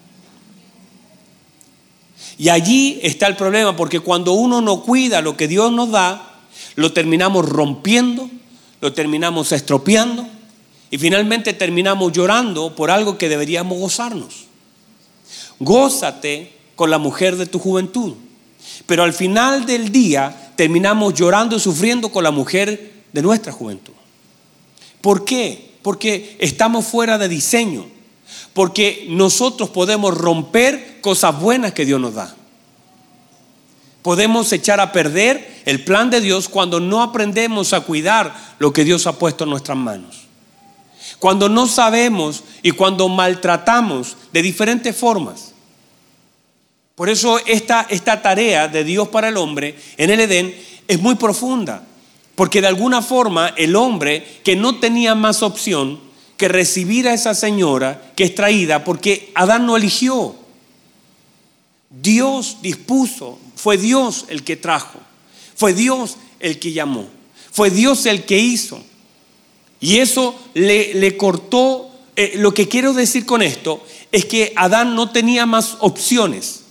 Y 2.38 2.50
allí 2.50 3.00
está 3.04 3.28
el 3.28 3.36
problema, 3.36 3.76
porque 3.76 4.00
cuando 4.00 4.34
uno 4.34 4.62
no 4.62 4.82
cuida 4.82 5.22
lo 5.22 5.38
que 5.38 5.48
Dios 5.48 5.72
nos 5.72 5.92
da, 5.92 6.42
lo 6.76 6.94
terminamos 6.94 7.48
rompiendo, 7.48 8.30
lo 8.82 8.94
terminamos 8.94 9.52
estropeando 9.52 10.28
y 10.90 10.98
finalmente 10.98 11.54
terminamos 11.54 12.12
llorando 12.12 12.76
por 12.76 12.92
algo 12.92 13.18
que 13.18 13.30
deberíamos 13.30 13.80
gozarnos. 13.80 14.46
Gózate 15.60 16.54
con 16.76 16.90
la 16.90 16.98
mujer 16.98 17.36
de 17.36 17.46
tu 17.46 17.60
juventud, 17.60 18.16
pero 18.86 19.04
al 19.04 19.14
final 19.14 19.66
del 19.66 19.92
día 19.92 20.54
terminamos 20.56 21.14
llorando 21.14 21.56
y 21.56 21.60
sufriendo 21.60 22.10
con 22.10 22.24
la 22.24 22.32
mujer 22.32 23.04
de 23.12 23.22
nuestra 23.22 23.52
juventud. 23.52 23.94
¿Por 25.02 25.24
qué? 25.26 25.74
Porque 25.82 26.36
estamos 26.40 26.86
fuera 26.86 27.18
de 27.18 27.30
diseño 27.30 27.93
porque 28.54 29.06
nosotros 29.10 29.70
podemos 29.70 30.16
romper 30.16 31.00
cosas 31.02 31.40
buenas 31.40 31.74
que 31.74 31.86
Dios 31.86 32.00
nos 32.00 32.14
da. 32.14 32.36
Podemos 34.02 34.52
echar 34.52 34.80
a 34.80 34.92
perder 34.92 35.62
el 35.66 35.84
plan 35.84 36.10
de 36.10 36.22
Dios 36.22 36.50
cuando 36.50 36.80
no 36.80 37.02
aprendemos 37.02 37.74
a 37.74 37.82
cuidar 37.82 38.36
lo 38.60 38.74
que 38.74 38.84
Dios 38.84 39.08
ha 39.08 39.18
puesto 39.18 39.46
en 39.46 39.50
nuestras 39.50 39.78
manos. 39.78 40.28
Cuando 41.20 41.48
no 41.48 41.68
sabemos 41.68 42.44
y 42.62 42.72
cuando 42.72 43.08
maltratamos 43.08 44.18
de 44.34 44.42
diferentes 44.42 44.96
formas. 44.96 45.54
Por 46.96 47.10
eso 47.10 47.40
esta, 47.46 47.88
esta 47.90 48.22
tarea 48.22 48.68
de 48.68 48.84
Dios 48.84 49.08
para 49.08 49.30
el 49.30 49.38
hombre 49.38 49.76
en 49.98 50.10
el 50.10 50.20
Edén 50.20 50.54
es 50.88 51.02
muy 51.02 51.16
profunda. 51.16 51.84
Porque 52.36 52.62
de 52.62 52.68
alguna 52.68 53.02
forma 53.02 53.54
el 53.56 53.76
hombre 53.76 54.42
que 54.44 54.56
no 54.56 54.80
tenía 54.80 55.16
más 55.16 55.44
opción, 55.44 56.00
que 56.38 56.48
recibir 56.48 57.08
a 57.08 57.14
esa 57.14 57.34
señora 57.34 58.12
que 58.16 58.24
es 58.24 58.36
traída 58.36 58.84
porque 58.84 59.32
Adán 59.36 59.66
no 59.66 59.78
eligió. 59.78 60.36
Dios 61.90 62.58
dispuso, 62.62 63.40
fue 63.56 63.78
Dios 63.78 64.26
el 64.30 64.44
que 64.44 64.56
trajo, 64.56 65.00
fue 65.56 65.74
Dios 65.74 66.18
el 66.40 66.60
que 66.60 66.72
llamó, 66.72 67.08
fue 67.52 67.70
Dios 67.70 68.06
el 68.08 68.26
que 68.26 68.40
hizo. 68.40 68.84
Y 69.80 69.98
eso 69.98 70.36
le, 70.54 70.94
le 70.96 71.18
cortó, 71.18 71.92
eh, 72.16 72.34
lo 72.36 72.54
que 72.54 72.68
quiero 72.68 72.94
decir 72.94 73.26
con 73.26 73.42
esto 73.42 73.86
es 74.12 74.26
que 74.26 74.54
Adán 74.56 74.96
no 74.96 75.12
tenía 75.12 75.46
más 75.46 75.78
opciones 75.80 76.62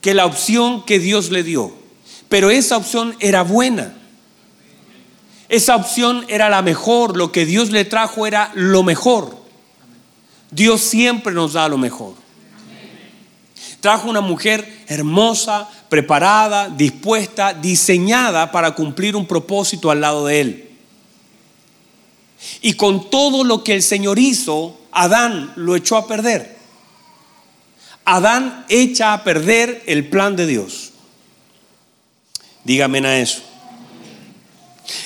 que 0.00 0.14
la 0.14 0.26
opción 0.26 0.84
que 0.84 0.98
Dios 0.98 1.30
le 1.30 1.42
dio, 1.42 1.72
pero 2.28 2.50
esa 2.50 2.76
opción 2.76 3.16
era 3.20 3.42
buena. 3.42 3.96
Esa 5.48 5.76
opción 5.76 6.24
era 6.28 6.48
la 6.48 6.62
mejor, 6.62 7.16
lo 7.16 7.30
que 7.30 7.46
Dios 7.46 7.70
le 7.70 7.84
trajo 7.84 8.26
era 8.26 8.50
lo 8.54 8.82
mejor. 8.82 9.36
Dios 10.50 10.80
siempre 10.80 11.32
nos 11.32 11.52
da 11.52 11.68
lo 11.68 11.78
mejor. 11.78 12.14
Trajo 13.80 14.08
una 14.08 14.20
mujer 14.20 14.84
hermosa, 14.88 15.68
preparada, 15.88 16.68
dispuesta, 16.68 17.54
diseñada 17.54 18.50
para 18.50 18.74
cumplir 18.74 19.14
un 19.14 19.26
propósito 19.26 19.90
al 19.90 20.00
lado 20.00 20.26
de 20.26 20.40
él. 20.40 20.70
Y 22.62 22.74
con 22.74 23.10
todo 23.10 23.44
lo 23.44 23.62
que 23.62 23.74
el 23.74 23.82
Señor 23.82 24.18
hizo, 24.18 24.78
Adán 24.92 25.52
lo 25.56 25.76
echó 25.76 25.96
a 25.96 26.06
perder. 26.06 26.56
Adán 28.04 28.64
echa 28.68 29.12
a 29.12 29.24
perder 29.24 29.82
el 29.86 30.08
plan 30.08 30.36
de 30.36 30.46
Dios. 30.46 30.92
Dígame 32.64 32.98
a 33.06 33.18
eso. 33.18 33.42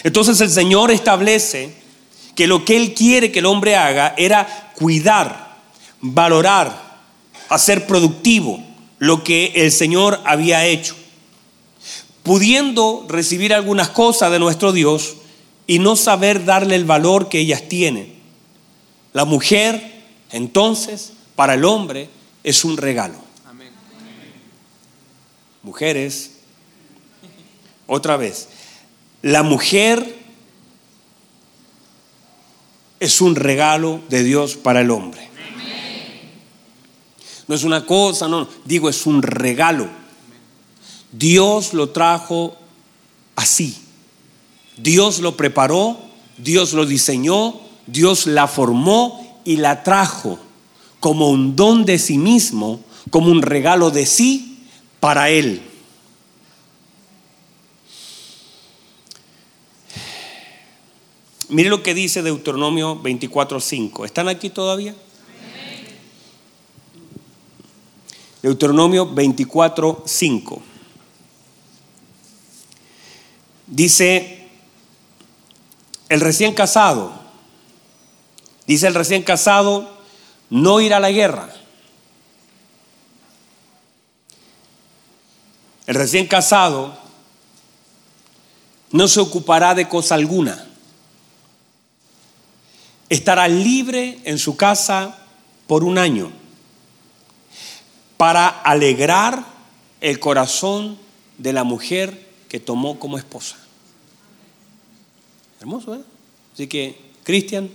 Entonces 0.05 0.41
el 0.41 0.51
Señor 0.51 0.91
establece 0.91 1.74
que 2.35 2.47
lo 2.47 2.64
que 2.64 2.76
Él 2.76 2.95
quiere 2.95 3.33
que 3.33 3.41
el 3.41 3.47
hombre 3.47 3.76
haga 3.76 4.14
era 4.16 4.72
cuidar, 4.76 5.59
valorar, 6.01 7.01
hacer 7.49 7.87
productivo 7.87 8.62
lo 8.99 9.24
que 9.24 9.53
el 9.57 9.72
Señor 9.72 10.20
había 10.24 10.66
hecho. 10.66 10.95
Pudiendo 12.22 13.07
recibir 13.09 13.55
algunas 13.55 13.89
cosas 13.89 14.31
de 14.31 14.39
nuestro 14.39 14.72
Dios 14.72 15.16
y 15.66 15.78
no 15.78 15.97
saber 15.97 16.45
darle 16.45 16.76
el 16.76 16.85
valor 16.85 17.28
que 17.28 17.39
ellas 17.39 17.68
tienen. 17.68 18.14
La 19.12 19.24
mujer, 19.24 20.03
entonces, 20.31 21.12
para 21.35 21.55
el 21.55 21.64
hombre 21.64 22.09
es 22.45 22.64
un 22.64 22.76
regalo. 22.76 23.14
Mujeres, 25.62 26.33
otra 27.87 28.16
vez, 28.16 28.49
la 29.23 29.43
mujer 29.43 30.18
es 33.01 33.21
un 33.21 33.35
regalo 33.35 34.01
de 34.09 34.23
Dios 34.23 34.57
para 34.57 34.81
el 34.81 34.91
hombre. 34.91 35.29
No 37.49 37.55
es 37.55 37.64
una 37.64 37.85
cosa, 37.85 38.29
no, 38.29 38.47
digo, 38.64 38.89
es 38.89 39.07
un 39.07 39.23
regalo. 39.23 39.89
Dios 41.11 41.75
lo 41.75 41.91
trajo 41.91 42.57
así. 43.35 43.77
Dios 44.77 45.21
lo 45.21 45.37
preparó, 45.37 45.99
Dios 46.39 46.73
lo 46.73 46.87
diseñó, 46.87 47.61
Dios 47.87 48.27
la 48.27 48.47
formó 48.47 49.41
y 49.45 49.57
la 49.57 49.83
trajo 49.83 50.39
como 51.01 51.31
un 51.31 51.57
don 51.57 51.85
de 51.85 51.99
sí 51.99 52.18
mismo, 52.18 52.81
como 53.11 53.31
un 53.31 53.43
regalo 53.43 53.91
de 53.91 54.07
sí 54.07 54.66
para 55.01 55.31
Él. 55.31 55.70
Mire 61.51 61.68
lo 61.68 61.82
que 61.82 61.94
dice 61.94 62.22
Deuteronomio 62.22 63.01
24:5. 63.03 64.05
¿Están 64.05 64.28
aquí 64.28 64.51
todavía? 64.51 64.94
Deuteronomio 68.42 69.07
24:5. 69.07 70.62
Dice, 73.66 74.48
el 76.09 76.20
recién 76.20 76.55
casado, 76.55 77.20
Dice 78.70 78.86
el 78.86 78.94
recién 78.94 79.24
casado, 79.24 79.90
no 80.48 80.80
ir 80.80 80.94
a 80.94 81.01
la 81.01 81.11
guerra. 81.11 81.53
El 85.88 85.96
recién 85.96 86.28
casado 86.28 86.96
no 88.92 89.09
se 89.09 89.18
ocupará 89.18 89.74
de 89.74 89.88
cosa 89.88 90.14
alguna. 90.14 90.70
Estará 93.11 93.49
libre 93.49 94.21
en 94.25 94.39
su 94.39 94.57
casa 94.57 95.19
por 95.67 95.83
un 95.83 95.99
año 95.99 96.31
para 98.17 98.49
alegrar 98.49 99.45
el 100.01 100.21
corazón 100.21 100.97
de 101.37 101.53
la 101.53 101.65
mujer 101.65 102.29
que 102.49 102.61
tomó 102.61 103.01
como 103.01 103.19
esposa. 103.19 103.57
Hermoso, 105.59 105.97
¿eh? 105.97 106.03
Así 106.55 106.69
que, 106.69 107.01
Cristian, 107.25 107.69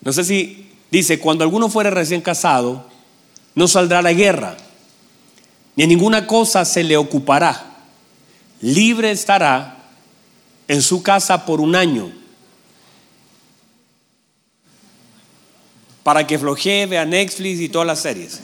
no 0.00 0.12
sé 0.12 0.24
si 0.24 0.70
dice, 0.90 1.20
cuando 1.20 1.44
alguno 1.44 1.68
fuere 1.68 1.90
recién 1.90 2.22
casado, 2.22 2.86
no 3.54 3.68
saldrá 3.68 4.00
a 4.00 4.02
la 4.02 4.12
guerra, 4.12 4.56
ni 5.76 5.84
en 5.84 5.90
ninguna 5.90 6.26
cosa 6.26 6.64
se 6.64 6.82
le 6.82 6.96
ocupará. 6.96 7.76
Libre 8.60 9.10
estará 9.10 9.75
en 10.68 10.82
su 10.82 11.02
casa 11.02 11.44
por 11.46 11.60
un 11.60 11.74
año 11.74 12.12
para 16.06 16.24
que 16.24 16.38
flojee, 16.38 16.86
vea 16.86 17.04
Netflix 17.04 17.58
y 17.58 17.68
todas 17.68 17.84
las 17.84 17.98
series. 17.98 18.38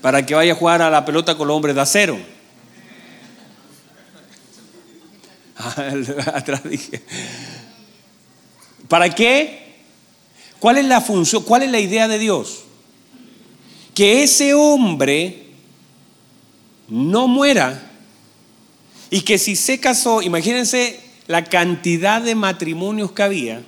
Para 0.00 0.24
que 0.24 0.32
vaya 0.32 0.52
a 0.52 0.54
jugar 0.54 0.80
a 0.80 0.90
la 0.90 1.04
pelota 1.04 1.36
con 1.36 1.48
los 1.48 1.56
hombres 1.56 1.74
de 1.74 1.80
acero. 1.80 2.16
Atrás 6.32 6.62
dije. 6.62 7.02
¿Para 8.86 9.12
qué? 9.12 9.80
¿Cuál 10.60 10.78
es 10.78 10.84
la 10.84 11.00
función? 11.00 11.42
¿Cuál 11.42 11.64
es 11.64 11.70
la 11.72 11.80
idea 11.80 12.06
de 12.06 12.20
Dios? 12.20 12.60
Que 13.92 14.22
ese 14.22 14.54
hombre 14.54 15.47
no 16.88 17.28
muera 17.28 17.88
y 19.10 19.22
que 19.22 19.38
si 19.38 19.56
se 19.56 19.80
casó, 19.80 20.22
imagínense 20.22 21.00
la 21.26 21.44
cantidad 21.44 22.20
de 22.20 22.34
matrimonios 22.34 23.12
que 23.12 23.22
había, 23.22 23.62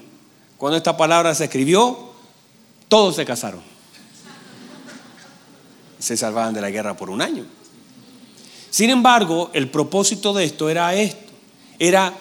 cuando 0.56 0.76
esta 0.76 0.96
palabra 0.96 1.34
se 1.34 1.44
escribió, 1.44 2.10
todos 2.88 3.16
se 3.16 3.24
casaron. 3.24 3.60
Se 5.98 6.16
salvaban 6.16 6.54
de 6.54 6.60
la 6.60 6.70
guerra 6.70 6.96
por 6.96 7.10
un 7.10 7.22
año. 7.22 7.44
Sin 8.70 8.90
embargo, 8.90 9.50
el 9.52 9.70
propósito 9.70 10.32
de 10.32 10.44
esto 10.44 10.68
era 10.70 10.94
esto. 10.94 11.30
Era, 11.78 12.14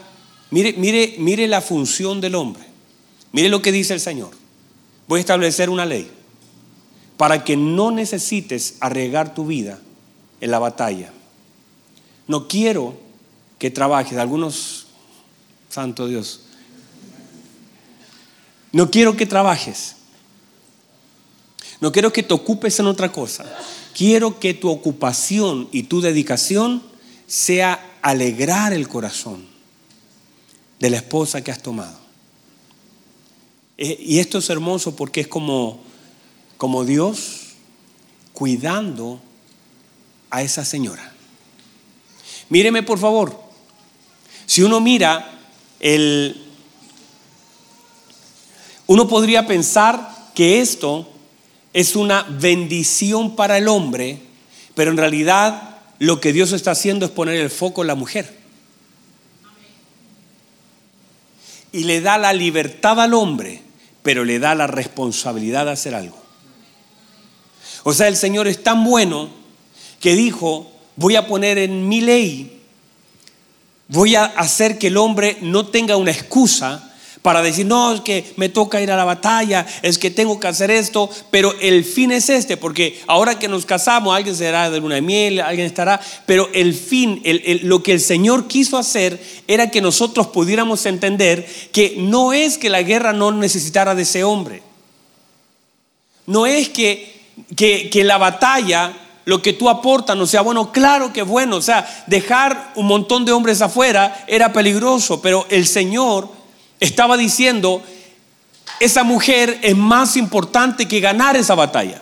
mire, 0.52 0.74
mire, 0.74 1.16
mire 1.18 1.47
la 1.47 1.62
función 1.62 2.20
del 2.20 2.36
hombre. 2.36 2.64
Mire 3.32 3.50
lo 3.50 3.62
que 3.62 3.72
dice 3.72 3.93
el 3.93 4.00
Señor. 4.00 4.32
Voy 5.08 5.20
a 5.20 5.22
establecer 5.22 5.70
una 5.70 5.86
ley 5.86 6.10
para 7.18 7.43
que 7.43 7.56
no 7.58 7.91
necesites 7.91 8.76
arriesgar 8.80 9.34
tu 9.34 9.45
vida 9.45 9.80
en 10.42 10.52
la 10.52 10.60
batalla. 10.60 11.12
No 12.28 12.48
quiero 12.48 12.98
que 13.58 13.72
trabajes. 13.72 14.18
Algunos 14.18 14.88
Santo 15.70 16.08
Dios. 16.08 16.42
No 18.72 18.92
quiero 18.92 19.16
que 19.16 19.26
trabajes. 19.26 19.96
No 21.82 21.92
quiero 21.92 22.12
que 22.12 22.24
te 22.24 22.34
ocupes 22.34 22.80
en 22.80 22.88
otra 22.88 23.12
cosa. 23.12 23.46
Quiero 23.94 24.40
que 24.40 24.54
tu 24.54 24.70
ocupación 24.70 25.70
y 25.72 25.84
tu 25.84 26.02
dedicación 26.02 26.84
sea 27.28 27.98
alegrar 28.02 28.74
el 28.74 28.88
corazón 28.88 29.46
de 30.80 30.90
la 30.90 30.98
esposa 30.98 31.44
que 31.44 31.52
has 31.52 31.62
tomado. 31.62 31.98
Eh, 33.78 33.98
y 34.00 34.20
esto 34.20 34.40
es 34.40 34.50
hermoso 34.50 34.96
porque 34.96 35.22
es 35.22 35.28
como, 35.28 35.80
como 36.58 36.86
Dios 36.86 37.56
cuidando 38.34 39.22
a 40.30 40.41
esa 40.41 40.65
señora. 40.65 41.11
Míreme 42.49 42.84
por 42.84 42.99
favor. 42.99 43.39
Si 44.45 44.63
uno 44.63 44.80
mira 44.80 45.39
el, 45.80 46.43
uno 48.88 49.07
podría 49.07 49.45
pensar 49.45 50.32
que 50.34 50.61
esto 50.61 51.07
es 51.73 51.95
una 51.95 52.23
bendición 52.23 53.36
para 53.36 53.57
el 53.57 53.67
hombre, 53.67 54.19
pero 54.73 54.91
en 54.91 54.97
realidad 54.97 55.77
lo 55.99 56.19
que 56.19 56.34
Dios 56.34 56.51
está 56.53 56.71
haciendo 56.71 57.05
es 57.05 57.11
poner 57.11 57.36
el 57.36 57.49
foco 57.49 57.82
en 57.82 57.88
la 57.88 57.95
mujer. 57.95 58.38
Y 61.71 61.84
le 61.84 62.01
da 62.01 62.17
la 62.17 62.34
libertad 62.34 62.99
al 62.99 63.13
hombre, 63.13 63.61
pero 64.01 64.25
le 64.25 64.39
da 64.39 64.55
la 64.55 64.65
responsabilidad 64.65 65.65
de 65.65 65.71
hacer 65.71 65.93
algo. 65.93 66.17
O 67.84 67.93
sea, 67.93 68.07
el 68.07 68.17
Señor 68.17 68.47
es 68.47 68.63
tan 68.63 68.84
bueno 68.84 69.39
que 70.00 70.16
dijo, 70.16 70.72
voy 70.95 71.16
a 71.16 71.28
poner 71.28 71.58
en 71.58 71.88
mi 71.88 72.02
ley 72.02 72.60
Voy 73.89 74.16
a 74.16 74.26
hacer 74.26 74.78
que 74.78 74.88
el 74.88 74.97
hombre 74.97 75.38
no 75.41 75.66
tenga 75.66 75.97
una 75.97 76.12
excusa 76.12 76.93
para 77.24 77.41
decir, 77.41 77.66
no, 77.66 77.91
es 77.91 78.02
que 78.02 78.34
me 78.38 78.47
toca 78.47 78.80
ir 78.80 78.91
a 78.91 78.95
la 78.95 79.04
batalla, 79.04 79.66
es 79.82 79.97
que 79.97 80.12
tengo 80.12 80.39
que 80.39 80.47
hacer 80.47 80.70
esto, 80.70 81.10
pero 81.32 81.56
el 81.60 81.84
fin 81.84 82.12
es 82.12 82.30
este, 82.30 82.56
porque 82.56 83.02
ahora 83.08 83.39
que 83.39 83.47
nos 83.47 83.66
casamos, 83.66 84.16
alguien 84.16 84.36
será 84.36 84.70
de 84.70 84.80
luna 84.80 84.95
de 84.95 85.02
miel, 85.02 85.41
alguien 85.41 85.66
estará, 85.66 86.00
pero 86.28 86.50
el 86.54 86.76
fin, 86.76 87.22
lo 87.64 87.82
que 87.82 87.93
el 87.93 88.00
Señor 88.00 88.47
quiso 88.47 88.78
hacer 88.78 89.20
era 89.47 89.72
que 89.72 89.82
nosotros 89.82 90.28
pudiéramos 90.28 90.86
entender 90.86 91.47
que 91.72 91.95
no 91.97 92.32
es 92.32 92.60
que 92.60 92.70
la 92.70 92.84
guerra 92.84 93.12
no 93.12 93.32
necesitara 93.32 93.95
de 93.95 94.04
ese 94.04 94.24
hombre, 94.24 94.62
no 96.28 96.45
es 96.45 96.70
que, 96.70 97.22
que, 97.56 97.89
que 97.89 98.04
la 98.04 98.20
batalla 98.20 99.09
lo 99.30 99.43
que 99.43 99.53
tú 99.53 99.69
aportas 99.69 100.17
no 100.17 100.25
sea 100.25 100.41
bueno, 100.41 100.71
claro 100.71 101.13
que 101.13 101.21
bueno, 101.21 101.57
o 101.57 101.61
sea, 101.61 101.88
dejar 102.07 102.71
un 102.73 102.88
montón 102.88 103.25
de 103.25 103.32
hombres 103.32 103.61
afuera 103.61 104.25
era 104.25 104.51
peligroso, 104.51 105.21
pero 105.21 105.45
el 105.51 105.67
Señor 105.67 106.27
estaba 106.80 107.15
diciendo, 107.15 107.84
esa 108.80 109.03
mujer 109.03 109.59
es 109.61 109.77
más 109.77 110.17
importante 110.17 110.88
que 110.88 110.99
ganar 110.99 111.38
esa 111.38 111.53
batalla. 111.53 112.01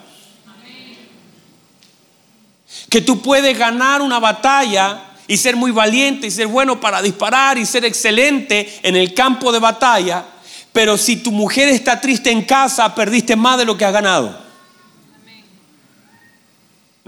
Que 2.90 3.02
tú 3.02 3.22
puedes 3.22 3.60
ganar 3.60 4.02
una 4.02 4.20
batalla 4.20 5.04
y 5.28 5.36
ser 5.36 5.58
muy 5.58 5.72
valiente 5.72 6.28
y 6.28 6.32
ser 6.32 6.48
bueno 6.48 6.80
para 6.80 7.02
disparar 7.02 7.58
y 7.58 7.66
ser 7.66 7.84
excelente 7.84 8.80
en 8.84 8.96
el 8.96 9.14
campo 9.14 9.52
de 9.52 9.60
batalla, 9.60 10.24
pero 10.72 10.98
si 10.98 11.18
tu 11.18 11.34
mujer 11.34 11.68
está 11.68 12.00
triste 12.00 12.32
en 12.32 12.46
casa, 12.46 12.96
perdiste 12.96 13.36
más 13.36 13.58
de 13.58 13.66
lo 13.66 13.78
que 13.78 13.84
has 13.84 13.92
ganado. 13.92 14.47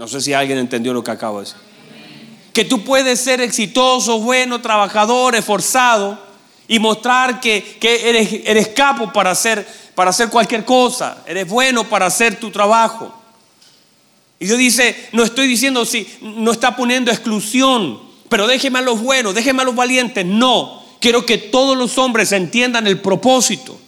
No 0.00 0.08
sé 0.08 0.22
si 0.22 0.32
alguien 0.32 0.56
entendió 0.56 0.94
lo 0.94 1.04
que 1.04 1.10
acabo 1.10 1.40
de 1.40 1.44
decir. 1.44 1.60
Que 2.54 2.64
tú 2.64 2.82
puedes 2.84 3.20
ser 3.20 3.42
exitoso, 3.42 4.18
bueno, 4.18 4.62
trabajador, 4.62 5.34
esforzado 5.36 6.18
y 6.66 6.78
mostrar 6.78 7.38
que, 7.38 7.76
eres, 7.82 8.40
eres 8.46 8.68
capo 8.68 9.12
para 9.12 9.32
hacer, 9.32 9.68
para 9.94 10.08
hacer 10.08 10.30
cualquier 10.30 10.64
cosa. 10.64 11.22
Eres 11.26 11.46
bueno 11.46 11.86
para 11.86 12.06
hacer 12.06 12.40
tu 12.40 12.50
trabajo. 12.50 13.14
Y 14.38 14.46
Dios 14.46 14.56
dice, 14.56 15.10
no 15.12 15.22
estoy 15.22 15.46
diciendo 15.46 15.84
si 15.84 16.08
no 16.22 16.50
está 16.50 16.74
poniendo 16.74 17.10
exclusión, 17.10 18.00
pero 18.30 18.46
déjeme 18.46 18.78
a 18.78 18.82
los 18.82 19.02
buenos, 19.02 19.34
déjeme 19.34 19.60
a 19.60 19.66
los 19.66 19.74
valientes. 19.74 20.24
No, 20.24 20.82
quiero 20.98 21.26
que 21.26 21.36
todos 21.36 21.76
los 21.76 21.98
hombres 21.98 22.32
entiendan 22.32 22.86
el 22.86 23.02
propósito. 23.02 23.78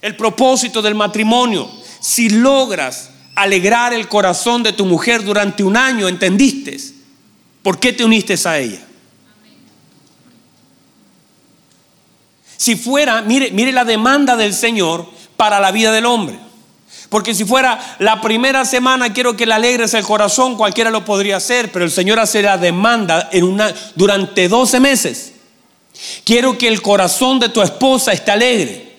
El 0.00 0.16
propósito 0.16 0.82
del 0.82 0.96
matrimonio. 0.96 1.70
Si 2.00 2.28
logras 2.28 3.11
alegrar 3.34 3.92
el 3.92 4.08
corazón 4.08 4.62
de 4.62 4.72
tu 4.72 4.84
mujer 4.84 5.24
durante 5.24 5.62
un 5.62 5.76
año, 5.76 6.08
¿entendiste? 6.08 6.76
¿Por 7.62 7.78
qué 7.78 7.92
te 7.92 8.04
uniste 8.04 8.36
a 8.44 8.58
ella? 8.58 8.80
Si 12.56 12.76
fuera, 12.76 13.22
mire, 13.22 13.50
mire 13.50 13.72
la 13.72 13.84
demanda 13.84 14.36
del 14.36 14.54
Señor 14.54 15.08
para 15.36 15.58
la 15.58 15.72
vida 15.72 15.92
del 15.92 16.06
hombre. 16.06 16.38
Porque 17.08 17.34
si 17.34 17.44
fuera 17.44 17.96
la 17.98 18.20
primera 18.20 18.64
semana 18.64 19.12
quiero 19.12 19.36
que 19.36 19.46
le 19.46 19.54
alegres 19.54 19.92
el 19.94 20.04
corazón, 20.04 20.56
cualquiera 20.56 20.90
lo 20.90 21.04
podría 21.04 21.36
hacer, 21.36 21.70
pero 21.72 21.84
el 21.84 21.90
Señor 21.90 22.18
hace 22.18 22.40
la 22.40 22.56
demanda 22.56 23.28
en 23.32 23.44
una, 23.44 23.74
durante 23.96 24.48
12 24.48 24.80
meses. 24.80 25.32
Quiero 26.24 26.56
que 26.56 26.68
el 26.68 26.80
corazón 26.80 27.38
de 27.38 27.48
tu 27.48 27.60
esposa 27.60 28.12
esté 28.12 28.30
alegre. 28.30 28.91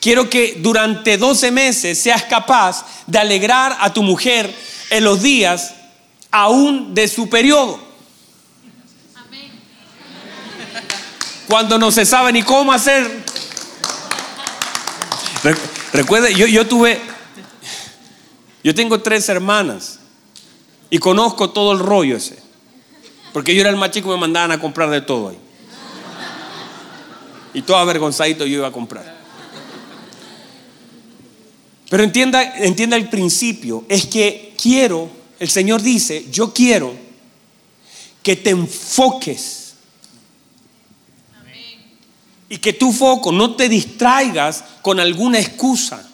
Quiero 0.00 0.30
que 0.30 0.56
durante 0.58 1.18
12 1.18 1.50
meses 1.50 1.98
seas 1.98 2.24
capaz 2.24 2.86
de 3.06 3.18
alegrar 3.18 3.76
a 3.80 3.92
tu 3.92 4.02
mujer 4.02 4.52
en 4.88 5.04
los 5.04 5.20
días 5.20 5.74
aún 6.30 6.94
de 6.94 7.06
su 7.06 7.28
periodo. 7.28 7.78
Cuando 11.46 11.78
no 11.78 11.90
se 11.90 12.06
sabe 12.06 12.32
ni 12.32 12.42
cómo 12.42 12.72
hacer. 12.72 13.24
Recuerde, 15.92 16.34
yo, 16.34 16.46
yo 16.46 16.66
tuve, 16.66 17.00
Yo 18.62 18.74
tengo 18.74 19.00
tres 19.00 19.28
hermanas 19.28 19.98
y 20.88 20.98
conozco 20.98 21.50
todo 21.50 21.72
el 21.72 21.78
rollo 21.78 22.16
ese. 22.16 22.38
Porque 23.32 23.54
yo 23.54 23.60
era 23.60 23.70
el 23.70 23.76
más 23.76 23.90
chico 23.90 24.08
me 24.08 24.16
mandaban 24.16 24.52
a 24.52 24.60
comprar 24.60 24.88
de 24.88 25.02
todo 25.02 25.28
ahí. 25.28 25.38
Y 27.52 27.62
todo 27.62 27.76
avergonzadito 27.76 28.46
yo 28.46 28.58
iba 28.58 28.68
a 28.68 28.72
comprar. 28.72 29.19
Pero 31.90 32.04
entienda, 32.04 32.56
entienda 32.58 32.96
el 32.96 33.10
principio. 33.10 33.84
Es 33.88 34.06
que 34.06 34.54
quiero, 34.56 35.10
el 35.40 35.50
Señor 35.50 35.82
dice, 35.82 36.26
yo 36.30 36.54
quiero 36.54 36.94
que 38.22 38.36
te 38.36 38.50
enfoques. 38.50 39.74
Y 42.48 42.58
que 42.58 42.72
tu 42.72 42.92
foco 42.92 43.32
no 43.32 43.56
te 43.56 43.68
distraigas 43.68 44.64
con 44.82 45.00
alguna 45.00 45.40
excusa. 45.40 46.08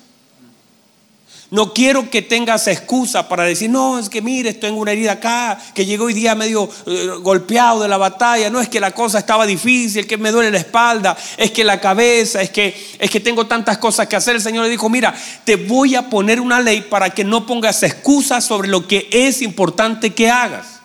No 1.56 1.72
quiero 1.72 2.10
que 2.10 2.20
tengas 2.20 2.66
excusa 2.66 3.30
para 3.30 3.44
decir, 3.44 3.70
no, 3.70 3.98
es 3.98 4.10
que 4.10 4.20
mire, 4.20 4.52
tengo 4.52 4.78
una 4.78 4.92
herida 4.92 5.12
acá, 5.12 5.58
que 5.74 5.86
llegó 5.86 6.04
hoy 6.04 6.12
día 6.12 6.34
medio 6.34 6.68
eh, 6.84 7.08
golpeado 7.22 7.80
de 7.80 7.88
la 7.88 7.96
batalla, 7.96 8.50
no 8.50 8.60
es 8.60 8.68
que 8.68 8.78
la 8.78 8.90
cosa 8.90 9.20
estaba 9.20 9.46
difícil, 9.46 10.06
que 10.06 10.18
me 10.18 10.32
duele 10.32 10.50
la 10.50 10.58
espalda, 10.58 11.16
es 11.38 11.52
que 11.52 11.64
la 11.64 11.80
cabeza, 11.80 12.42
es 12.42 12.50
que, 12.50 12.76
es 12.98 13.10
que 13.10 13.20
tengo 13.20 13.46
tantas 13.46 13.78
cosas 13.78 14.06
que 14.06 14.16
hacer. 14.16 14.36
El 14.36 14.42
Señor 14.42 14.64
le 14.64 14.70
dijo, 14.70 14.90
mira, 14.90 15.14
te 15.44 15.56
voy 15.56 15.94
a 15.94 16.10
poner 16.10 16.42
una 16.42 16.60
ley 16.60 16.82
para 16.82 17.08
que 17.08 17.24
no 17.24 17.46
pongas 17.46 17.82
excusas 17.82 18.44
sobre 18.44 18.68
lo 18.68 18.86
que 18.86 19.08
es 19.10 19.40
importante 19.40 20.12
que 20.12 20.28
hagas. 20.28 20.80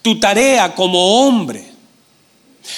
Tu 0.00 0.18
tarea 0.18 0.74
como 0.74 1.26
hombre 1.26 1.73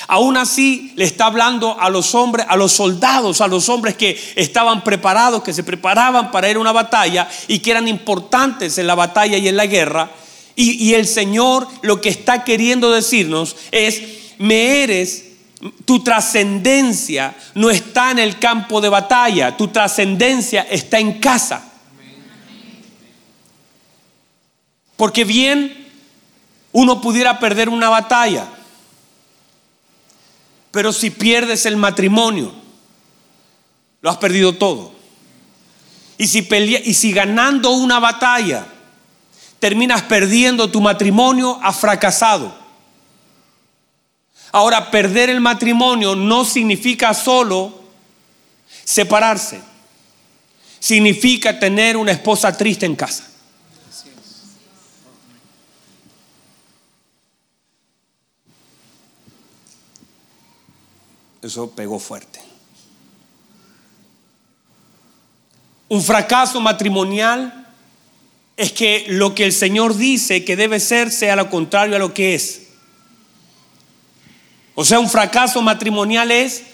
Aún 0.09 0.37
así 0.37 0.93
le 0.97 1.05
está 1.05 1.27
hablando 1.27 1.79
a 1.79 1.91
los 1.91 2.15
hombres, 2.15 2.47
a 2.49 2.57
los 2.57 2.73
soldados, 2.73 3.41
a 3.41 3.47
los 3.47 3.69
hombres 3.69 3.97
que 3.97 4.19
estaban 4.35 4.83
preparados, 4.83 5.43
que 5.43 5.53
se 5.53 5.65
preparaban 5.65 6.31
para 6.31 6.51
ir 6.51 6.57
a 6.57 6.61
una 6.61 6.73
batalla 6.73 7.29
y 7.47 7.61
que 7.61 7.71
eran 7.71 7.89
importantes 7.89 8.79
en 8.79 8.87
la 8.87 8.95
batalla 8.95 9.39
y 9.39 9.49
en 9.49 9.57
la 9.57 9.67
guerra. 9.67 10.11
Y, 10.59 10.95
el 10.95 11.07
Señor 11.07 11.69
lo 11.83 12.01
que 12.01 12.09
está 12.09 12.43
queriendo 12.43 12.91
decirnos 12.91 13.57
es, 13.73 14.03
me 14.39 14.83
eres, 14.83 15.27
tu 15.85 16.03
trascendencia 16.03 17.37
no 17.55 17.69
está 17.71 18.11
en 18.11 18.19
el 18.21 18.39
campo 18.39 18.81
de 18.81 18.89
batalla, 18.89 19.57
tu 19.57 19.69
trascendencia 19.69 20.67
está 20.71 20.99
en 20.99 21.21
casa. 21.21 21.73
Porque 24.97 25.25
bien, 25.25 25.87
uno 26.73 27.03
pudiera 27.03 27.39
perder 27.39 27.69
una 27.69 27.91
batalla 27.91 28.49
pero 30.77 30.93
si 30.93 31.09
pierdes 31.09 31.65
el 31.65 31.79
matrimonio, 31.79 32.53
lo 34.03 34.11
has 34.11 34.19
perdido 34.19 34.53
todo. 34.57 34.93
Y 36.19 36.27
si, 36.27 36.47
y 36.85 36.93
si 36.93 37.13
ganando 37.13 37.71
una 37.71 37.99
batalla 37.99 38.67
terminas 39.59 40.03
perdiendo 40.03 40.71
tu 40.71 40.83
matrimonio, 40.83 41.59
has 41.63 41.79
fracasado. 41.79 42.55
Ahora, 44.53 44.91
perder 44.91 45.31
el 45.31 45.41
matrimonio 45.41 46.15
no 46.15 46.45
significa 46.45 47.15
solo 47.15 47.81
separarse. 48.85 49.63
Significa 50.79 51.59
tener 51.59 51.97
una 51.97 52.13
esposa 52.13 52.55
triste 52.55 52.85
en 52.85 52.97
casa. 52.97 53.27
Eso 61.47 61.71
pegó 61.71 62.01
fuerte. 62.01 62.41
Un 65.89 66.03
fracaso 66.03 66.61
matrimonial 66.61 67.69
es 68.57 68.73
que 68.73 69.05
lo 69.11 69.33
que 69.33 69.45
el 69.45 69.53
Señor 69.53 69.97
dice 69.97 70.45
que 70.45 70.57
debe 70.57 70.81
ser 70.81 71.13
sea 71.13 71.37
lo 71.37 71.49
contrario 71.49 71.95
a 71.95 72.01
lo 72.01 72.13
que 72.13 72.35
es. 72.35 72.63
O 74.75 74.85
sea, 74.85 74.99
un 74.99 75.09
fracaso 75.09 75.63
matrimonial 75.63 76.33
es 76.33 76.65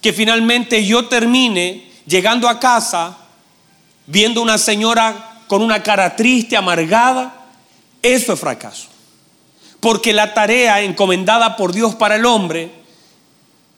que 0.00 0.12
finalmente 0.12 0.84
yo 0.86 1.08
termine 1.08 1.90
llegando 2.06 2.48
a 2.48 2.60
casa 2.60 3.18
viendo 4.06 4.40
una 4.40 4.56
señora 4.56 5.42
con 5.48 5.62
una 5.62 5.82
cara 5.82 6.14
triste, 6.14 6.56
amargada. 6.56 7.48
Eso 8.02 8.34
es 8.34 8.38
fracaso. 8.38 8.86
Porque 9.80 10.12
la 10.12 10.32
tarea 10.32 10.80
encomendada 10.82 11.56
por 11.56 11.72
Dios 11.72 11.96
para 11.96 12.14
el 12.14 12.24
hombre 12.24 12.85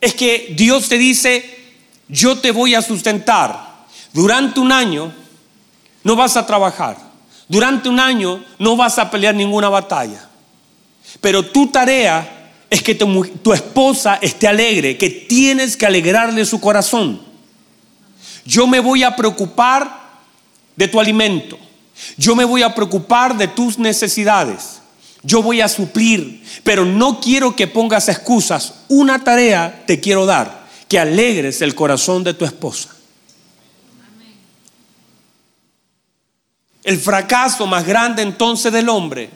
es 0.01 0.15
que 0.15 0.55
Dios 0.57 0.89
te 0.89 0.99
dice, 0.99 1.59
yo 2.09 2.39
te 2.39 2.51
voy 2.51 2.75
a 2.75 2.83
sustentar. 2.83 3.87
Durante 4.13 4.61
un 4.61 4.73
año 4.73 5.13
no 6.05 6.17
vas 6.17 6.37
a 6.37 6.47
trabajar. 6.47 6.97
Durante 7.49 7.89
un 7.89 7.99
año 7.99 8.45
no 8.59 8.77
vas 8.77 8.99
a 8.99 9.11
pelear 9.11 9.35
ninguna 9.35 9.69
batalla. 9.69 10.29
Pero 11.21 11.43
tu 11.45 11.69
tarea 11.69 12.53
es 12.71 12.83
que 12.83 12.95
tu, 12.95 13.25
tu 13.43 13.53
esposa 13.53 14.19
esté 14.21 14.47
alegre, 14.47 14.99
que 14.99 15.09
tienes 15.09 15.77
que 15.77 15.87
alegrarle 15.87 16.45
su 16.45 16.61
corazón. 16.61 17.21
Yo 18.45 18.67
me 18.67 18.81
voy 18.81 19.03
a 19.03 19.17
preocupar 19.17 20.09
de 20.77 20.89
tu 20.89 21.01
alimento. 21.01 21.59
Yo 22.17 22.37
me 22.37 22.45
voy 22.45 22.63
a 22.63 22.75
preocupar 22.75 23.37
de 23.37 23.49
tus 23.49 23.79
necesidades. 23.79 24.78
Yo 25.23 25.43
voy 25.43 25.61
a 25.61 25.69
suplir, 25.69 26.43
pero 26.63 26.85
no 26.85 27.21
quiero 27.21 27.57
que 27.57 27.67
pongas 27.67 28.09
excusas. 28.09 28.75
Una 28.89 29.25
tarea 29.25 29.85
te 29.87 30.01
quiero 30.01 30.27
dar, 30.27 30.69
que 30.89 30.99
alegres 30.99 31.61
el 31.61 31.75
corazón 31.75 32.25
de 32.25 32.35
tu 32.35 32.45
esposa. 32.45 32.95
El 36.85 36.99
fracaso 36.99 37.67
más 37.67 37.87
grande 37.87 38.23
entonces 38.23 38.73
del 38.73 38.89
hombre 38.89 39.29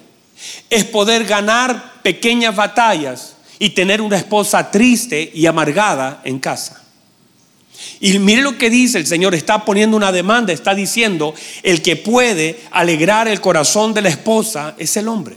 es 0.71 0.85
poder 0.85 1.25
ganar 1.25 2.01
pequeñas 2.03 2.57
batallas 2.57 3.37
y 3.59 3.71
tener 3.71 4.01
una 4.01 4.17
esposa 4.17 4.71
triste 4.71 5.31
y 5.35 5.47
amargada 5.47 6.21
en 6.25 6.39
casa. 6.39 6.83
Y 8.01 8.19
mire 8.19 8.43
lo 8.43 8.57
que 8.57 8.71
dice 8.71 8.99
el 8.99 9.07
Señor, 9.07 9.35
está 9.35 9.65
poniendo 9.65 9.97
una 9.97 10.13
demanda, 10.13 10.53
está 10.53 10.75
diciendo, 10.75 11.35
el 11.63 11.83
que 11.83 11.97
puede 11.97 12.61
alegrar 12.71 13.29
el 13.29 13.41
corazón 13.41 13.93
de 13.93 14.03
la 14.03 14.09
esposa 14.09 14.75
es 14.79 14.97
el 14.97 15.09
hombre. 15.09 15.37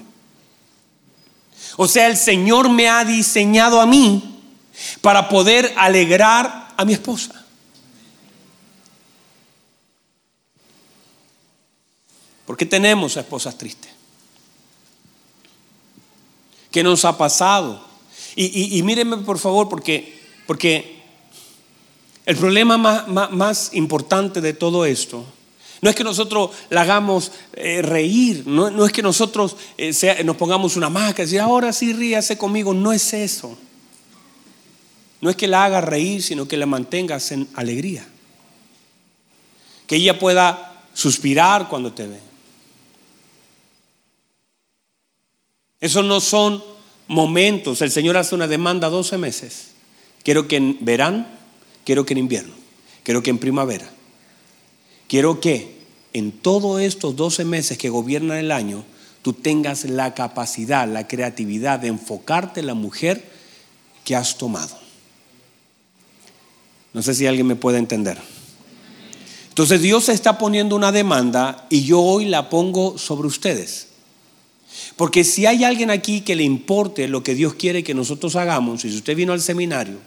O 1.77 1.87
sea, 1.87 2.07
el 2.07 2.17
Señor 2.17 2.69
me 2.69 2.87
ha 2.87 3.03
diseñado 3.03 3.81
a 3.81 3.85
mí 3.85 4.41
para 5.01 5.27
poder 5.29 5.73
alegrar 5.77 6.73
a 6.77 6.85
mi 6.85 6.93
esposa. 6.93 7.45
¿Por 12.45 12.55
qué 12.55 12.65
tenemos 12.65 13.17
a 13.17 13.21
esposas 13.21 13.57
tristes? 13.57 13.91
¿Qué 16.71 16.83
nos 16.83 17.03
ha 17.05 17.17
pasado? 17.17 17.83
Y, 18.35 18.81
mírenme 18.83 19.17
por 19.17 19.39
favor, 19.39 19.69
porque, 19.69 20.21
porque 20.45 21.01
el 22.25 22.35
problema 22.35 22.77
más, 22.77 23.31
más 23.31 23.69
importante 23.73 24.41
de 24.41 24.53
todo 24.53 24.85
esto 24.85 25.25
no 25.85 25.91
es 25.91 25.95
que 25.95 26.03
nosotros 26.03 26.49
la 26.71 26.81
hagamos 26.81 27.31
eh, 27.53 27.83
reír, 27.83 28.47
no, 28.47 28.83
es 28.87 28.91
que 28.91 29.03
nosotros 29.03 29.55
eh, 29.77 30.23
nos 30.25 30.35
pongamos 30.35 30.75
una 30.75 30.89
máscara 30.89 31.21
y 31.21 31.25
decir, 31.27 31.39
ahora 31.39 31.71
sí 31.71 31.93
ríase 31.93 32.39
conmigo, 32.39 32.73
no 32.73 32.91
es 32.91 33.13
eso. 33.13 33.55
No 35.21 35.29
es 35.29 35.35
que 35.35 35.47
la 35.47 35.63
haga 35.63 35.81
reír, 35.81 36.23
sino 36.23 36.47
que 36.47 36.57
la 36.57 36.65
mantengas 36.65 37.31
en 37.31 37.47
alegría. 37.53 38.03
Que 39.85 39.97
ella 39.97 40.17
pueda 40.17 40.81
suspirar 40.95 41.69
cuando 41.69 41.93
te 41.93 42.07
ve. 42.07 42.19
Esos 45.81 46.03
no 46.03 46.19
son 46.19 46.63
momentos. 47.07 47.83
El 47.83 47.91
Señor 47.91 48.17
hace 48.17 48.33
una 48.33 48.47
demanda 48.47 48.89
12 48.89 49.19
meses. 49.19 49.67
Quiero 50.23 50.47
que 50.47 50.55
en 50.55 50.79
verano, 50.81 51.27
quiero 51.85 52.07
que 52.07 52.15
en 52.15 52.17
invierno, 52.17 52.55
quiero 53.03 53.21
que 53.21 53.29
en 53.29 53.37
primavera, 53.37 53.91
Quiero 55.07 55.39
que 55.39 55.74
en 56.15 56.31
todos 56.31 56.81
estos 56.81 57.17
12 57.17 57.43
meses 57.43 57.77
que 57.77 57.89
gobiernan 57.89 58.37
el 58.37 58.53
año, 58.53 58.85
tú 59.21 59.33
tengas 59.33 59.83
la 59.83 60.13
capacidad, 60.13 60.87
la 60.87 61.09
creatividad 61.09 61.77
de 61.77 61.89
enfocarte 61.89 62.61
en 62.61 62.67
la 62.67 62.73
mujer 62.73 63.21
que 64.05 64.15
has 64.15 64.37
tomado. 64.37 64.77
No 66.93 67.01
sé 67.01 67.13
si 67.15 67.27
alguien 67.27 67.47
me 67.47 67.57
puede 67.57 67.79
entender. 67.79 68.17
Entonces 69.49 69.81
Dios 69.81 70.07
está 70.07 70.37
poniendo 70.37 70.77
una 70.77 70.93
demanda 70.93 71.67
y 71.69 71.83
yo 71.83 71.99
hoy 72.01 72.23
la 72.23 72.49
pongo 72.49 72.97
sobre 72.97 73.27
ustedes. 73.27 73.87
Porque 74.95 75.25
si 75.25 75.45
hay 75.45 75.65
alguien 75.65 75.91
aquí 75.91 76.21
que 76.21 76.37
le 76.37 76.43
importe 76.43 77.09
lo 77.09 77.23
que 77.23 77.35
Dios 77.35 77.55
quiere 77.55 77.83
que 77.83 77.93
nosotros 77.93 78.37
hagamos, 78.37 78.85
y 78.85 78.89
si 78.89 78.95
usted 78.95 79.17
vino 79.17 79.33
al 79.33 79.41
seminario 79.41 79.97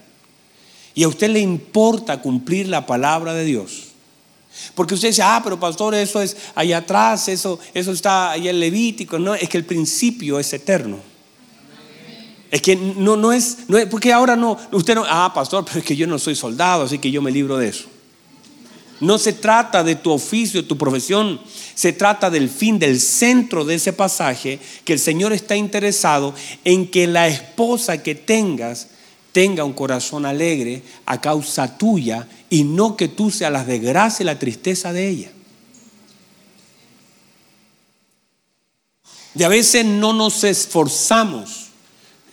y 0.95 1.03
a 1.03 1.07
usted 1.07 1.29
le 1.29 1.39
importa 1.39 2.19
cumplir 2.19 2.67
la 2.67 2.87
palabra 2.87 3.35
de 3.35 3.45
Dios, 3.45 3.88
porque 4.75 4.93
usted 4.93 5.09
dice, 5.09 5.21
ah, 5.21 5.41
pero 5.43 5.59
pastor, 5.59 5.95
eso 5.95 6.21
es 6.21 6.35
allá 6.55 6.77
atrás, 6.79 7.27
eso, 7.27 7.59
eso 7.73 7.91
está 7.91 8.31
allá 8.31 8.49
en 8.49 8.59
Levítico. 8.59 9.19
No, 9.19 9.35
es 9.35 9.49
que 9.49 9.57
el 9.57 9.65
principio 9.65 10.39
es 10.39 10.51
eterno. 10.53 10.99
Es 12.51 12.61
que 12.61 12.75
no, 12.75 13.15
no, 13.15 13.31
es, 13.31 13.57
porque 13.91 14.11
ahora 14.11 14.35
no, 14.35 14.57
usted 14.71 14.95
no, 14.95 15.05
ah, 15.07 15.31
pastor, 15.33 15.63
pero 15.65 15.79
es 15.79 15.85
que 15.85 15.95
yo 15.95 16.07
no 16.07 16.17
soy 16.17 16.35
soldado, 16.35 16.83
así 16.83 16.97
que 16.97 17.11
yo 17.11 17.21
me 17.21 17.31
libro 17.31 17.57
de 17.57 17.69
eso. 17.69 17.85
No 18.99 19.17
se 19.17 19.33
trata 19.33 19.83
de 19.83 19.95
tu 19.95 20.11
oficio, 20.11 20.65
tu 20.65 20.77
profesión. 20.77 21.39
Se 21.73 21.93
trata 21.93 22.29
del 22.29 22.49
fin, 22.49 22.79
del 22.79 22.99
centro 22.99 23.63
de 23.63 23.75
ese 23.75 23.93
pasaje, 23.93 24.59
que 24.83 24.93
el 24.93 24.99
Señor 24.99 25.31
está 25.31 25.55
interesado 25.55 26.33
en 26.65 26.87
que 26.87 27.07
la 27.07 27.27
esposa 27.27 28.03
que 28.03 28.15
tengas 28.15 28.87
tenga 29.31 29.63
un 29.63 29.73
corazón 29.73 30.25
alegre 30.25 30.81
a 31.05 31.21
causa 31.21 31.77
tuya 31.77 32.27
y 32.49 32.63
no 32.63 32.97
que 32.97 33.07
tú 33.07 33.31
seas 33.31 33.51
la 33.51 33.63
desgracia 33.63 34.23
y 34.23 34.25
la 34.25 34.39
tristeza 34.39 34.91
de 34.93 35.07
ella. 35.07 35.31
Y 39.35 39.43
a 39.43 39.47
veces 39.47 39.85
no 39.85 40.13
nos 40.13 40.43
esforzamos. 40.43 41.67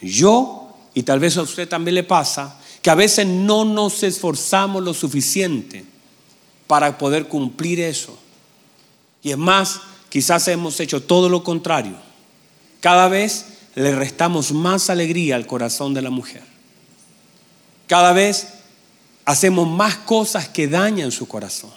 Yo, 0.00 0.74
y 0.94 1.02
tal 1.02 1.20
vez 1.20 1.36
a 1.36 1.42
usted 1.42 1.68
también 1.68 1.94
le 1.94 2.02
pasa, 2.02 2.58
que 2.82 2.90
a 2.90 2.94
veces 2.94 3.26
no 3.26 3.64
nos 3.64 4.02
esforzamos 4.02 4.82
lo 4.82 4.94
suficiente 4.94 5.84
para 6.66 6.98
poder 6.98 7.28
cumplir 7.28 7.80
eso. 7.80 8.16
Y 9.22 9.30
es 9.30 9.38
más, 9.38 9.80
quizás 10.08 10.48
hemos 10.48 10.80
hecho 10.80 11.02
todo 11.02 11.28
lo 11.28 11.44
contrario. 11.44 11.96
Cada 12.80 13.08
vez 13.08 13.46
le 13.74 13.94
restamos 13.94 14.52
más 14.52 14.88
alegría 14.88 15.36
al 15.36 15.46
corazón 15.46 15.94
de 15.94 16.02
la 16.02 16.10
mujer. 16.10 16.55
Cada 17.86 18.12
vez 18.12 18.48
hacemos 19.24 19.68
más 19.68 19.96
cosas 19.96 20.48
que 20.48 20.68
dañan 20.68 21.12
su 21.12 21.26
corazón. 21.28 21.70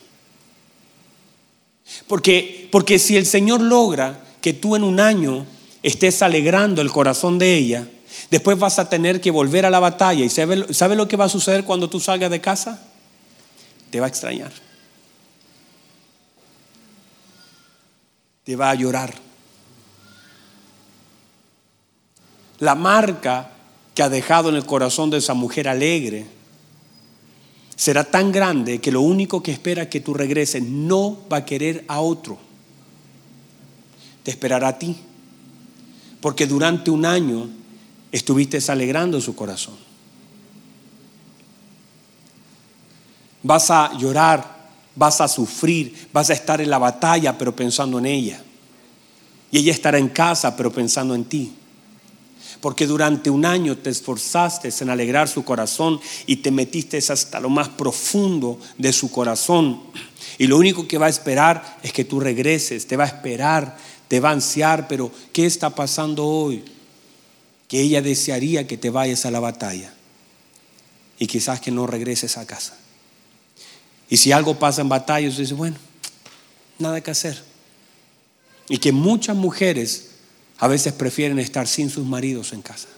Porque, 2.07 2.67
porque 2.71 2.99
si 2.99 3.17
el 3.17 3.25
Señor 3.25 3.61
logra 3.61 4.23
que 4.41 4.53
tú 4.53 4.75
en 4.75 4.83
un 4.83 4.99
año 4.99 5.45
estés 5.83 6.21
alegrando 6.21 6.81
el 6.81 6.91
corazón 6.91 7.39
de 7.39 7.55
ella, 7.55 7.87
después 8.29 8.57
vas 8.57 8.79
a 8.79 8.89
tener 8.89 9.21
que 9.21 9.31
volver 9.31 9.65
a 9.65 9.69
la 9.69 9.79
batalla. 9.79 10.23
¿Y 10.23 10.29
sabe, 10.29 10.73
sabe 10.73 10.95
lo 10.95 11.07
que 11.07 11.17
va 11.17 11.25
a 11.25 11.29
suceder 11.29 11.63
cuando 11.63 11.89
tú 11.89 11.99
salgas 11.99 12.31
de 12.31 12.41
casa? 12.41 12.81
Te 13.89 13.99
va 13.99 14.05
a 14.05 14.09
extrañar. 14.09 14.51
Te 18.43 18.55
va 18.55 18.69
a 18.69 18.75
llorar. 18.75 19.13
La 22.59 22.75
marca 22.75 23.51
que 23.99 24.03
ha 24.03 24.07
dejado 24.07 24.47
en 24.47 24.55
el 24.55 24.65
corazón 24.65 25.09
de 25.09 25.17
esa 25.17 25.33
mujer 25.33 25.67
alegre 25.67 26.25
será 27.75 28.05
tan 28.05 28.31
grande 28.31 28.79
que 28.79 28.93
lo 28.93 29.01
único 29.01 29.43
que 29.43 29.51
espera 29.51 29.89
que 29.89 29.99
tú 29.99 30.13
regreses 30.13 30.63
no 30.63 31.17
va 31.29 31.39
a 31.39 31.45
querer 31.45 31.83
a 31.89 31.99
otro 31.99 32.37
te 34.23 34.31
esperará 34.31 34.69
a 34.69 34.79
ti. 34.79 34.95
Porque 36.21 36.47
durante 36.47 36.89
un 36.89 37.05
año 37.05 37.49
estuviste 38.09 38.59
alegrando 38.71 39.19
su 39.19 39.35
corazón. 39.35 39.75
Vas 43.43 43.69
a 43.69 43.97
llorar, 43.97 44.69
vas 44.95 45.19
a 45.19 45.27
sufrir, 45.27 46.07
vas 46.13 46.29
a 46.29 46.33
estar 46.35 46.61
en 46.61 46.69
la 46.69 46.77
batalla, 46.77 47.37
pero 47.37 47.53
pensando 47.53 47.99
en 47.99 48.05
ella. 48.05 48.41
Y 49.51 49.57
ella 49.57 49.73
estará 49.73 49.97
en 49.97 50.07
casa, 50.07 50.55
pero 50.55 50.71
pensando 50.71 51.13
en 51.13 51.25
ti. 51.25 51.53
Porque 52.61 52.87
durante 52.87 53.29
un 53.29 53.45
año 53.45 53.77
te 53.77 53.89
esforzaste 53.89 54.69
en 54.81 54.89
alegrar 54.89 55.27
su 55.29 55.45
corazón 55.45 55.99
y 56.25 56.37
te 56.37 56.51
metiste 56.51 56.97
hasta 56.97 57.39
lo 57.39 57.49
más 57.49 57.69
profundo 57.69 58.59
de 58.77 58.91
su 58.91 59.11
corazón. 59.11 59.81
Y 60.37 60.47
lo 60.47 60.57
único 60.57 60.87
que 60.87 60.97
va 60.97 61.05
a 61.05 61.09
esperar 61.09 61.79
es 61.83 61.93
que 61.93 62.03
tú 62.03 62.19
regreses, 62.19 62.85
te 62.85 62.97
va 62.97 63.05
a 63.05 63.07
esperar 63.07 63.77
te 64.09 64.19
va 64.19 64.29
a 64.29 64.33
ansiar, 64.33 64.87
pero 64.87 65.11
¿qué 65.31 65.45
está 65.45 65.69
pasando 65.69 66.25
hoy? 66.25 66.65
Que 67.67 67.79
ella 67.79 68.01
desearía 68.01 68.67
que 68.67 68.75
te 68.75 68.89
vayas 68.89 69.23
a 69.25 69.31
la 69.31 69.39
batalla 69.39 69.93
y 71.19 71.27
quizás 71.27 71.61
que 71.61 71.69
no 71.69 71.85
regreses 71.85 72.35
a 72.37 72.45
casa. 72.45 72.75
Y 74.09 74.17
si 74.17 74.31
algo 74.31 74.57
pasa 74.57 74.81
en 74.81 74.89
batalla, 74.89 75.29
dice, 75.29 75.53
bueno, 75.53 75.77
nada 76.79 77.01
que 77.01 77.11
hacer. 77.11 77.39
Y 78.67 78.79
que 78.79 78.91
muchas 78.91 79.35
mujeres 79.35 80.08
a 80.59 80.67
veces 80.67 80.93
prefieren 80.93 81.39
estar 81.39 81.67
sin 81.67 81.89
sus 81.89 82.05
maridos 82.05 82.51
en 82.51 82.61
casa, 82.61 82.89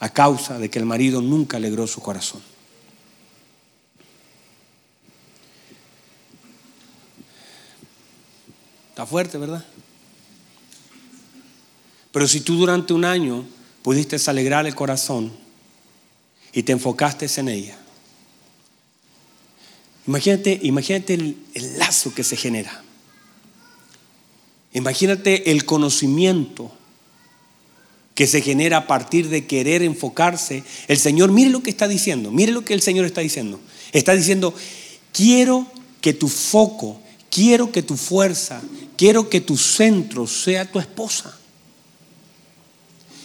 a 0.00 0.08
causa 0.08 0.58
de 0.58 0.68
que 0.68 0.80
el 0.80 0.84
marido 0.84 1.22
nunca 1.22 1.56
alegró 1.56 1.86
su 1.86 2.00
corazón. 2.00 2.42
Está 8.90 9.06
fuerte, 9.06 9.38
¿verdad? 9.38 9.64
Pero 12.12 12.28
si 12.28 12.40
tú 12.40 12.56
durante 12.56 12.92
un 12.92 13.04
año 13.04 13.44
pudiste 13.82 14.16
alegrar 14.30 14.66
el 14.66 14.74
corazón 14.74 15.32
y 16.52 16.62
te 16.62 16.72
enfocaste 16.72 17.28
en 17.36 17.48
ella, 17.48 17.78
imagínate, 20.06 20.60
imagínate 20.62 21.14
el, 21.14 21.36
el 21.54 21.78
lazo 21.78 22.14
que 22.14 22.22
se 22.22 22.36
genera. 22.36 22.84
Imagínate 24.74 25.50
el 25.50 25.64
conocimiento 25.64 26.70
que 28.14 28.26
se 28.26 28.42
genera 28.42 28.76
a 28.76 28.86
partir 28.86 29.28
de 29.28 29.46
querer 29.46 29.82
enfocarse. 29.82 30.62
El 30.86 30.98
Señor, 30.98 31.32
mire 31.32 31.50
lo 31.50 31.62
que 31.62 31.70
está 31.70 31.88
diciendo, 31.88 32.30
mire 32.30 32.52
lo 32.52 32.64
que 32.64 32.74
el 32.74 32.82
Señor 32.82 33.06
está 33.06 33.22
diciendo. 33.22 33.58
Está 33.92 34.14
diciendo, 34.14 34.54
quiero 35.12 35.66
que 36.02 36.12
tu 36.12 36.28
foco 36.28 37.00
Quiero 37.34 37.72
que 37.72 37.82
tu 37.82 37.96
fuerza, 37.96 38.62
quiero 38.96 39.28
que 39.28 39.40
tu 39.40 39.56
centro 39.56 40.24
sea 40.28 40.70
tu 40.70 40.78
esposa. 40.78 41.36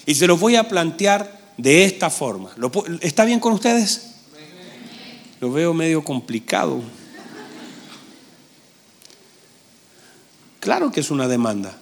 Y 0.07 0.15
se 0.15 0.25
lo 0.25 0.35
voy 0.35 0.55
a 0.55 0.67
plantear 0.67 1.53
de 1.57 1.85
esta 1.85 2.09
forma. 2.09 2.49
¿Está 3.01 3.23
bien 3.23 3.39
con 3.39 3.53
ustedes? 3.53 4.15
Lo 5.39 5.51
veo 5.51 5.75
medio 5.75 6.03
complicado. 6.03 6.81
Claro 10.59 10.91
que 10.91 10.99
es 10.99 11.11
una 11.11 11.27
demanda. 11.27 11.77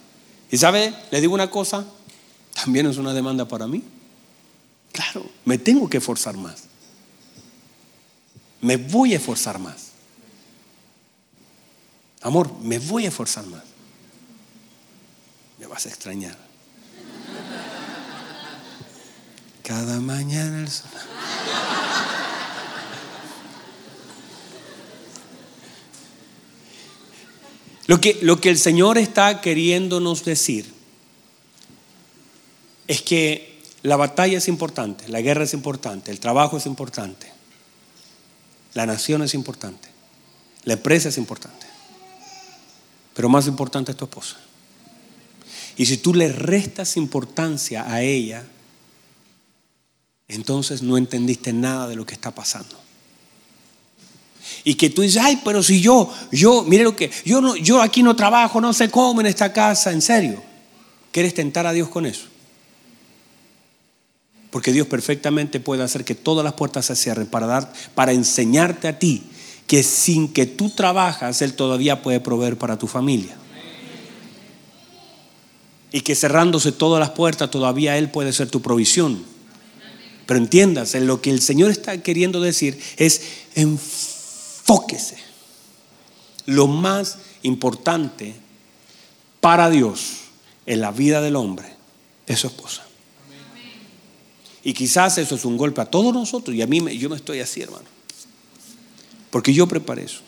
Y 0.52 0.58
sabe, 0.58 0.94
le 1.12 1.22
digo 1.22 1.34
una 1.34 1.50
cosa, 1.50 1.86
también 2.54 2.86
es 2.86 2.98
una 2.98 3.14
demanda 3.14 3.48
para 3.48 3.68
mí. 3.68 3.84
Claro, 4.92 5.30
me 5.46 5.58
tengo 5.58 5.90
que 5.90 5.98
esforzar 5.98 6.38
más. 6.38 6.64
Me 8.62 8.78
voy 8.78 9.14
a 9.14 9.18
esforzar 9.18 9.60
más. 9.60 9.88
Amor, 12.22 12.52
me 12.62 12.80
voy 12.80 13.06
a 13.06 13.10
esforzar 13.10 13.46
más. 13.46 13.64
Me 15.60 15.68
vas 15.68 15.86
a 15.86 15.90
extrañar. 15.90 16.38
Cada 19.64 20.00
mañana 20.00 20.60
el 20.62 20.70
sol. 20.70 20.90
Lo 27.88 28.02
que, 28.02 28.20
lo 28.22 28.40
que 28.42 28.50
el 28.50 28.58
Señor 28.58 28.98
está 28.98 29.40
queriéndonos 29.40 30.26
decir 30.26 30.72
es 32.88 33.02
que 33.02 33.62
la 33.82 33.96
batalla 33.96 34.38
es 34.38 34.50
importante, 34.50 35.08
la 35.08 35.22
guerra 35.22 35.46
es 35.46 35.54
importante, 35.54 36.12
el 36.12 36.20
trabajo 36.20 36.58
es 36.58 36.66
importante, 36.66 37.32
la 38.74 38.86
nación 38.86 39.24
es 39.24 39.34
importante, 39.34 39.88
la 40.66 40.74
empresa 40.74 41.10
es 41.10 41.18
importante. 41.18 41.66
Pero 43.14 43.30
más 43.30 43.48
importante 43.48 43.92
es 43.92 43.98
tu 43.98 44.06
esposa. 44.06 44.38
Y 45.78 45.86
si 45.86 45.98
tú 45.98 46.14
le 46.14 46.32
restas 46.32 46.98
importancia 46.98 47.92
a 47.92 48.02
ella, 48.02 48.46
entonces 50.28 50.82
no 50.82 50.98
entendiste 50.98 51.54
nada 51.54 51.88
de 51.88 51.96
lo 51.96 52.06
que 52.06 52.14
está 52.14 52.32
pasando. 52.32 52.87
Y 54.64 54.76
que 54.76 54.90
tú 54.90 55.02
dices, 55.02 55.22
ay, 55.24 55.42
pero 55.44 55.64
si 55.64 55.82
yo, 55.82 56.12
yo, 56.32 56.64
mire 56.64 56.84
lo 56.84 56.96
que, 56.96 57.12
yo, 57.26 57.42
no, 57.42 57.56
yo 57.56 57.82
aquí 57.82 58.04
no 58.04 58.16
trabajo, 58.16 58.62
no 58.62 58.74
sé 58.74 58.90
cómo 58.90 59.22
en 59.22 59.28
esta 59.28 59.54
casa, 59.54 59.92
en 59.92 60.02
serio. 60.02 60.44
¿Quieres 61.12 61.34
tentar 61.34 61.66
a 61.66 61.74
Dios 61.74 61.90
con 61.90 62.06
eso? 62.06 62.28
Porque 64.52 64.72
Dios 64.72 64.88
perfectamente 64.88 65.60
puede 65.60 65.84
hacer 65.84 66.06
que 66.06 66.16
todas 66.16 66.44
las 66.44 66.54
puertas 66.54 66.86
se 66.86 66.96
cierren 66.96 67.28
para, 67.28 67.48
dar, 67.48 67.74
para 67.96 68.12
enseñarte 68.12 68.88
a 68.88 68.98
ti 68.98 69.24
que 69.68 69.84
sin 69.84 70.32
que 70.32 70.46
tú 70.46 70.70
trabajas, 70.70 71.42
Él 71.42 71.54
todavía 71.54 72.02
puede 72.02 72.22
proveer 72.22 72.58
para 72.58 72.80
tu 72.80 72.88
familia. 72.88 73.36
Y 75.92 76.02
que 76.02 76.16
cerrándose 76.16 76.72
todas 76.72 77.00
las 77.00 77.12
puertas, 77.12 77.52
todavía 77.52 77.98
Él 77.98 78.10
puede 78.10 78.32
ser 78.32 78.50
tu 78.50 78.62
provisión. 78.62 79.24
Pero 80.26 80.40
entiendas, 80.40 80.94
lo 80.96 81.22
que 81.22 81.32
el 81.32 81.42
Señor 81.42 81.72
está 81.72 82.02
queriendo 82.02 82.42
decir 82.42 82.80
es 82.98 83.22
enfóquese. 84.68 85.18
Lo 86.46 86.68
más 86.68 87.20
importante 87.44 88.36
para 89.40 89.70
Dios 89.70 90.24
en 90.66 90.82
la 90.82 90.92
vida 90.92 91.22
del 91.22 91.36
hombre 91.36 91.68
es 92.26 92.40
su 92.40 92.48
esposa. 92.48 92.84
Y 94.64 94.74
quizás 94.74 95.18
eso 95.18 95.36
es 95.36 95.46
un 95.46 95.56
golpe 95.56 95.80
a 95.80 95.86
todos 95.86 96.14
nosotros 96.14 96.56
y 96.56 96.62
a 96.62 96.68
mí 96.68 96.98
yo 96.98 97.10
me 97.10 97.16
estoy 97.16 97.40
así, 97.40 97.62
hermano. 97.62 97.86
Porque 99.30 99.54
yo 99.54 99.68
preparé 99.68 100.04
eso. 100.04 100.22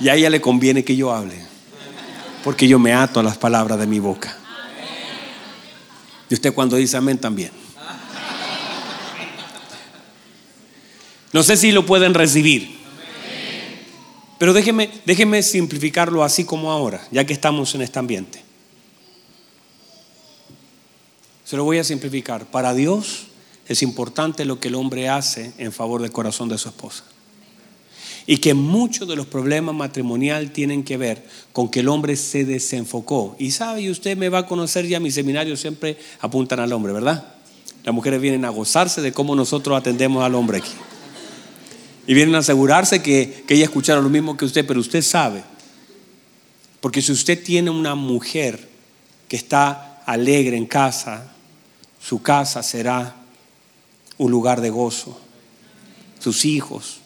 Y 0.00 0.08
a 0.08 0.14
ella 0.14 0.30
le 0.30 0.40
conviene 0.40 0.84
que 0.84 0.96
yo 0.96 1.12
hable. 1.12 1.34
Porque 2.44 2.66
yo 2.66 2.78
me 2.78 2.92
ato 2.92 3.20
a 3.20 3.22
las 3.22 3.36
palabras 3.36 3.78
de 3.78 3.86
mi 3.86 3.98
boca. 3.98 4.36
Y 6.30 6.34
usted 6.34 6.54
cuando 6.54 6.76
dice 6.76 6.96
amén 6.96 7.18
también. 7.18 7.59
No 11.32 11.42
sé 11.42 11.56
si 11.56 11.72
lo 11.72 11.86
pueden 11.86 12.14
recibir. 12.14 12.78
Pero 14.38 14.52
déjeme, 14.52 14.90
déjeme 15.04 15.42
simplificarlo 15.42 16.24
así 16.24 16.44
como 16.44 16.72
ahora, 16.72 17.06
ya 17.10 17.24
que 17.26 17.32
estamos 17.32 17.74
en 17.74 17.82
este 17.82 17.98
ambiente. 17.98 18.42
Se 21.44 21.56
lo 21.56 21.64
voy 21.64 21.78
a 21.78 21.84
simplificar. 21.84 22.46
Para 22.46 22.74
Dios 22.74 23.26
es 23.68 23.82
importante 23.82 24.44
lo 24.44 24.58
que 24.58 24.68
el 24.68 24.76
hombre 24.76 25.08
hace 25.08 25.52
en 25.58 25.72
favor 25.72 26.00
del 26.00 26.10
corazón 26.10 26.48
de 26.48 26.58
su 26.58 26.68
esposa. 26.68 27.04
Y 28.26 28.38
que 28.38 28.54
muchos 28.54 29.06
de 29.08 29.16
los 29.16 29.26
problemas 29.26 29.74
matrimoniales 29.74 30.52
tienen 30.52 30.84
que 30.84 30.96
ver 30.96 31.26
con 31.52 31.68
que 31.68 31.80
el 31.80 31.88
hombre 31.88 32.16
se 32.16 32.44
desenfocó. 32.44 33.36
Y 33.38 33.50
sabe, 33.50 33.82
y 33.82 33.90
usted 33.90 34.16
me 34.16 34.28
va 34.28 34.38
a 34.38 34.46
conocer 34.46 34.86
ya, 34.86 35.00
mis 35.00 35.14
seminarios 35.14 35.60
siempre 35.60 35.98
apuntan 36.20 36.60
al 36.60 36.72
hombre, 36.72 36.92
¿verdad? 36.92 37.34
Las 37.84 37.94
mujeres 37.94 38.20
vienen 38.20 38.44
a 38.44 38.50
gozarse 38.50 39.00
de 39.00 39.12
cómo 39.12 39.34
nosotros 39.34 39.76
atendemos 39.76 40.24
al 40.24 40.34
hombre 40.34 40.58
aquí. 40.58 40.72
Y 42.10 42.14
vienen 42.14 42.34
a 42.34 42.38
asegurarse 42.38 43.02
que, 43.02 43.44
que 43.46 43.54
ella 43.54 43.66
escuchara 43.66 44.00
lo 44.00 44.08
mismo 44.08 44.36
que 44.36 44.44
usted, 44.44 44.66
pero 44.66 44.80
usted 44.80 45.00
sabe. 45.00 45.44
Porque 46.80 47.02
si 47.02 47.12
usted 47.12 47.40
tiene 47.40 47.70
una 47.70 47.94
mujer 47.94 48.68
que 49.28 49.36
está 49.36 50.02
alegre 50.06 50.56
en 50.56 50.66
casa, 50.66 51.32
su 52.02 52.20
casa 52.20 52.64
será 52.64 53.14
un 54.18 54.32
lugar 54.32 54.60
de 54.60 54.70
gozo. 54.70 55.20
Sus 56.18 56.44
hijos. 56.44 56.98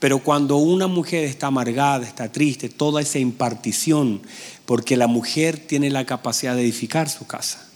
Pero 0.00 0.18
cuando 0.18 0.56
una 0.56 0.88
mujer 0.88 1.26
está 1.26 1.46
amargada, 1.46 2.04
está 2.04 2.32
triste, 2.32 2.68
toda 2.68 3.02
esa 3.02 3.20
impartición, 3.20 4.20
porque 4.66 4.96
la 4.96 5.06
mujer 5.06 5.64
tiene 5.64 5.90
la 5.90 6.06
capacidad 6.06 6.56
de 6.56 6.62
edificar 6.62 7.08
su 7.08 7.24
casa. 7.24 7.68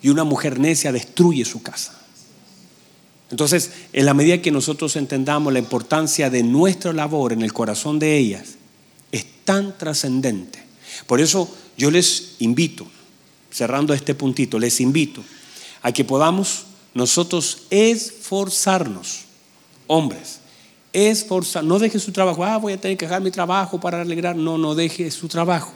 Y 0.00 0.08
una 0.08 0.24
mujer 0.24 0.58
necia 0.58 0.92
destruye 0.92 1.44
su 1.44 1.60
casa. 1.60 1.97
Entonces, 3.30 3.72
en 3.92 4.06
la 4.06 4.14
medida 4.14 4.40
que 4.40 4.50
nosotros 4.50 4.96
entendamos 4.96 5.52
la 5.52 5.58
importancia 5.58 6.30
de 6.30 6.42
nuestra 6.42 6.92
labor 6.92 7.32
en 7.32 7.42
el 7.42 7.52
corazón 7.52 7.98
de 7.98 8.16
ellas, 8.16 8.56
es 9.12 9.26
tan 9.44 9.76
trascendente. 9.76 10.62
Por 11.06 11.20
eso 11.20 11.48
yo 11.76 11.90
les 11.90 12.36
invito, 12.38 12.86
cerrando 13.50 13.92
este 13.92 14.14
puntito, 14.14 14.58
les 14.58 14.80
invito 14.80 15.22
a 15.82 15.92
que 15.92 16.04
podamos 16.04 16.64
nosotros 16.94 17.66
esforzarnos, 17.70 19.20
hombres, 19.86 20.40
esforzar, 20.92 21.64
no 21.64 21.78
deje 21.78 21.98
su 21.98 22.12
trabajo, 22.12 22.44
ah, 22.44 22.56
voy 22.56 22.72
a 22.72 22.80
tener 22.80 22.96
que 22.96 23.06
dejar 23.06 23.22
mi 23.22 23.30
trabajo 23.30 23.78
para 23.78 24.00
alegrar, 24.00 24.36
no, 24.36 24.58
no 24.58 24.74
deje 24.74 25.10
su 25.10 25.28
trabajo, 25.28 25.72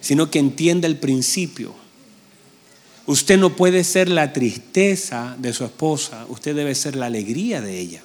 sino 0.00 0.30
que 0.30 0.40
entienda 0.40 0.88
el 0.88 0.98
principio. 0.98 1.81
Usted 3.06 3.38
no 3.38 3.56
puede 3.56 3.82
ser 3.84 4.08
la 4.08 4.32
tristeza 4.32 5.34
de 5.38 5.52
su 5.52 5.64
esposa, 5.64 6.24
usted 6.28 6.54
debe 6.54 6.74
ser 6.74 6.94
la 6.94 7.06
alegría 7.06 7.60
de 7.60 7.78
ella. 7.78 8.02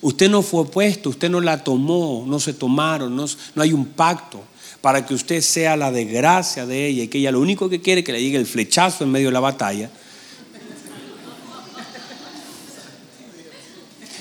Usted 0.00 0.28
no 0.28 0.42
fue 0.42 0.66
puesto, 0.66 1.10
usted 1.10 1.30
no 1.30 1.40
la 1.40 1.62
tomó, 1.62 2.24
no 2.26 2.40
se 2.40 2.52
tomaron, 2.52 3.14
no, 3.14 3.26
no 3.54 3.62
hay 3.62 3.72
un 3.72 3.86
pacto 3.86 4.42
para 4.80 5.06
que 5.06 5.14
usted 5.14 5.40
sea 5.40 5.76
la 5.76 5.90
desgracia 5.90 6.66
de 6.66 6.86
ella 6.86 7.04
y 7.04 7.08
que 7.08 7.18
ella 7.18 7.32
lo 7.32 7.40
único 7.40 7.68
que 7.68 7.80
quiere 7.80 8.00
es 8.00 8.04
que 8.04 8.12
le 8.12 8.22
llegue 8.22 8.36
el 8.36 8.46
flechazo 8.46 9.04
en 9.04 9.10
medio 9.10 9.28
de 9.28 9.32
la 9.32 9.40
batalla, 9.40 9.90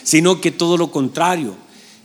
sino 0.04 0.40
que 0.40 0.52
todo 0.52 0.78
lo 0.78 0.92
contrario, 0.92 1.56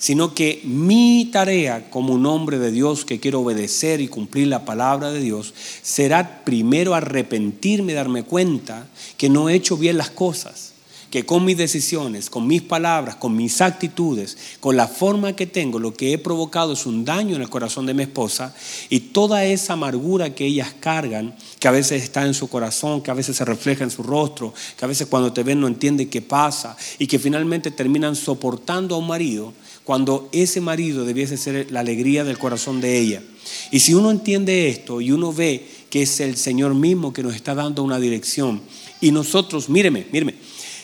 sino 0.00 0.34
que 0.34 0.62
mi 0.64 1.28
tarea 1.30 1.90
como 1.90 2.14
un 2.14 2.24
hombre 2.24 2.58
de 2.58 2.72
Dios 2.72 3.04
que 3.04 3.20
quiero 3.20 3.42
obedecer 3.42 4.00
y 4.00 4.08
cumplir 4.08 4.48
la 4.48 4.64
palabra 4.64 5.12
de 5.12 5.20
Dios 5.20 5.54
será 5.82 6.42
primero 6.42 6.94
arrepentirme, 6.94 7.92
darme 7.92 8.24
cuenta 8.24 8.88
que 9.18 9.28
no 9.28 9.48
he 9.48 9.54
hecho 9.54 9.76
bien 9.76 9.98
las 9.98 10.10
cosas 10.10 10.70
que 11.10 11.26
con 11.26 11.44
mis 11.44 11.56
decisiones, 11.56 12.30
con 12.30 12.46
mis 12.46 12.62
palabras, 12.62 13.16
con 13.16 13.36
mis 13.36 13.60
actitudes, 13.60 14.38
con 14.60 14.76
la 14.76 14.86
forma 14.86 15.34
que 15.34 15.46
tengo, 15.46 15.80
lo 15.80 15.92
que 15.92 16.12
he 16.12 16.18
provocado 16.18 16.72
es 16.72 16.86
un 16.86 17.04
daño 17.04 17.34
en 17.34 17.42
el 17.42 17.50
corazón 17.50 17.84
de 17.86 17.94
mi 17.94 18.04
esposa 18.04 18.54
y 18.88 19.00
toda 19.00 19.44
esa 19.44 19.72
amargura 19.72 20.34
que 20.34 20.46
ellas 20.46 20.72
cargan, 20.78 21.34
que 21.58 21.66
a 21.66 21.72
veces 21.72 22.04
está 22.04 22.24
en 22.24 22.34
su 22.34 22.48
corazón, 22.48 23.02
que 23.02 23.10
a 23.10 23.14
veces 23.14 23.36
se 23.36 23.44
refleja 23.44 23.82
en 23.82 23.90
su 23.90 24.04
rostro, 24.04 24.54
que 24.78 24.84
a 24.84 24.88
veces 24.88 25.08
cuando 25.08 25.32
te 25.32 25.42
ven 25.42 25.60
no 25.60 25.66
entiende 25.66 26.08
qué 26.08 26.22
pasa 26.22 26.76
y 26.98 27.08
que 27.08 27.18
finalmente 27.18 27.72
terminan 27.72 28.14
soportando 28.14 28.94
a 28.94 28.98
un 28.98 29.08
marido 29.08 29.52
cuando 29.90 30.28
ese 30.30 30.60
marido 30.60 31.04
debiese 31.04 31.36
ser 31.36 31.72
la 31.72 31.80
alegría 31.80 32.22
del 32.22 32.38
corazón 32.38 32.80
de 32.80 32.96
ella. 32.96 33.24
Y 33.72 33.80
si 33.80 33.92
uno 33.92 34.12
entiende 34.12 34.68
esto 34.68 35.00
y 35.00 35.10
uno 35.10 35.32
ve 35.32 35.66
que 35.90 36.02
es 36.02 36.20
el 36.20 36.36
Señor 36.36 36.76
mismo 36.76 37.12
que 37.12 37.24
nos 37.24 37.34
está 37.34 37.56
dando 37.56 37.82
una 37.82 37.98
dirección 37.98 38.62
y 39.00 39.10
nosotros, 39.10 39.68
míreme, 39.68 40.06
míreme, 40.12 40.36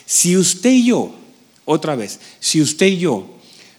si 0.07 0.37
usted 0.37 0.71
y 0.71 0.87
yo, 0.87 1.15
otra 1.67 1.95
vez, 1.95 2.19
si 2.41 2.61
usted 2.61 2.87
y 2.87 2.99
yo 2.99 3.29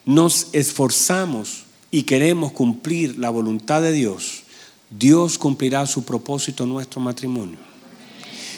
nos 0.05 0.47
esforzamos 0.53 1.63
y 1.91 2.03
queremos 2.03 2.53
cumplir 2.53 3.19
la 3.19 3.29
voluntad 3.29 3.81
de 3.81 3.91
Dios, 3.91 4.43
Dios 4.89 5.37
cumplirá 5.37 5.85
su 5.87 6.05
propósito 6.05 6.63
en 6.63 6.69
nuestro 6.69 7.01
matrimonio. 7.01 7.57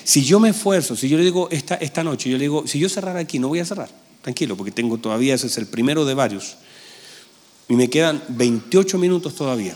Si 0.03 0.23
yo 0.23 0.39
me 0.39 0.49
esfuerzo, 0.49 0.95
si 0.95 1.09
yo 1.09 1.17
le 1.17 1.23
digo 1.23 1.49
esta, 1.49 1.73
esta 1.73 2.03
noche, 2.03 2.29
yo 2.29 2.37
le 2.37 2.43
digo, 2.43 2.67
si 2.67 2.77
yo 2.77 2.89
cerrar 2.89 3.17
aquí, 3.17 3.39
no 3.39 3.47
voy 3.47 3.57
a 3.57 3.65
cerrar, 3.65 3.89
tranquilo, 4.21 4.55
porque 4.57 4.71
tengo 4.71 4.97
todavía, 4.97 5.35
ese 5.35 5.47
es 5.47 5.57
el 5.57 5.67
primero 5.67 6.05
de 6.05 6.13
varios, 6.13 6.57
y 7.67 7.75
me 7.75 7.89
quedan 7.89 8.23
28 8.29 8.97
minutos 8.97 9.35
todavía. 9.35 9.75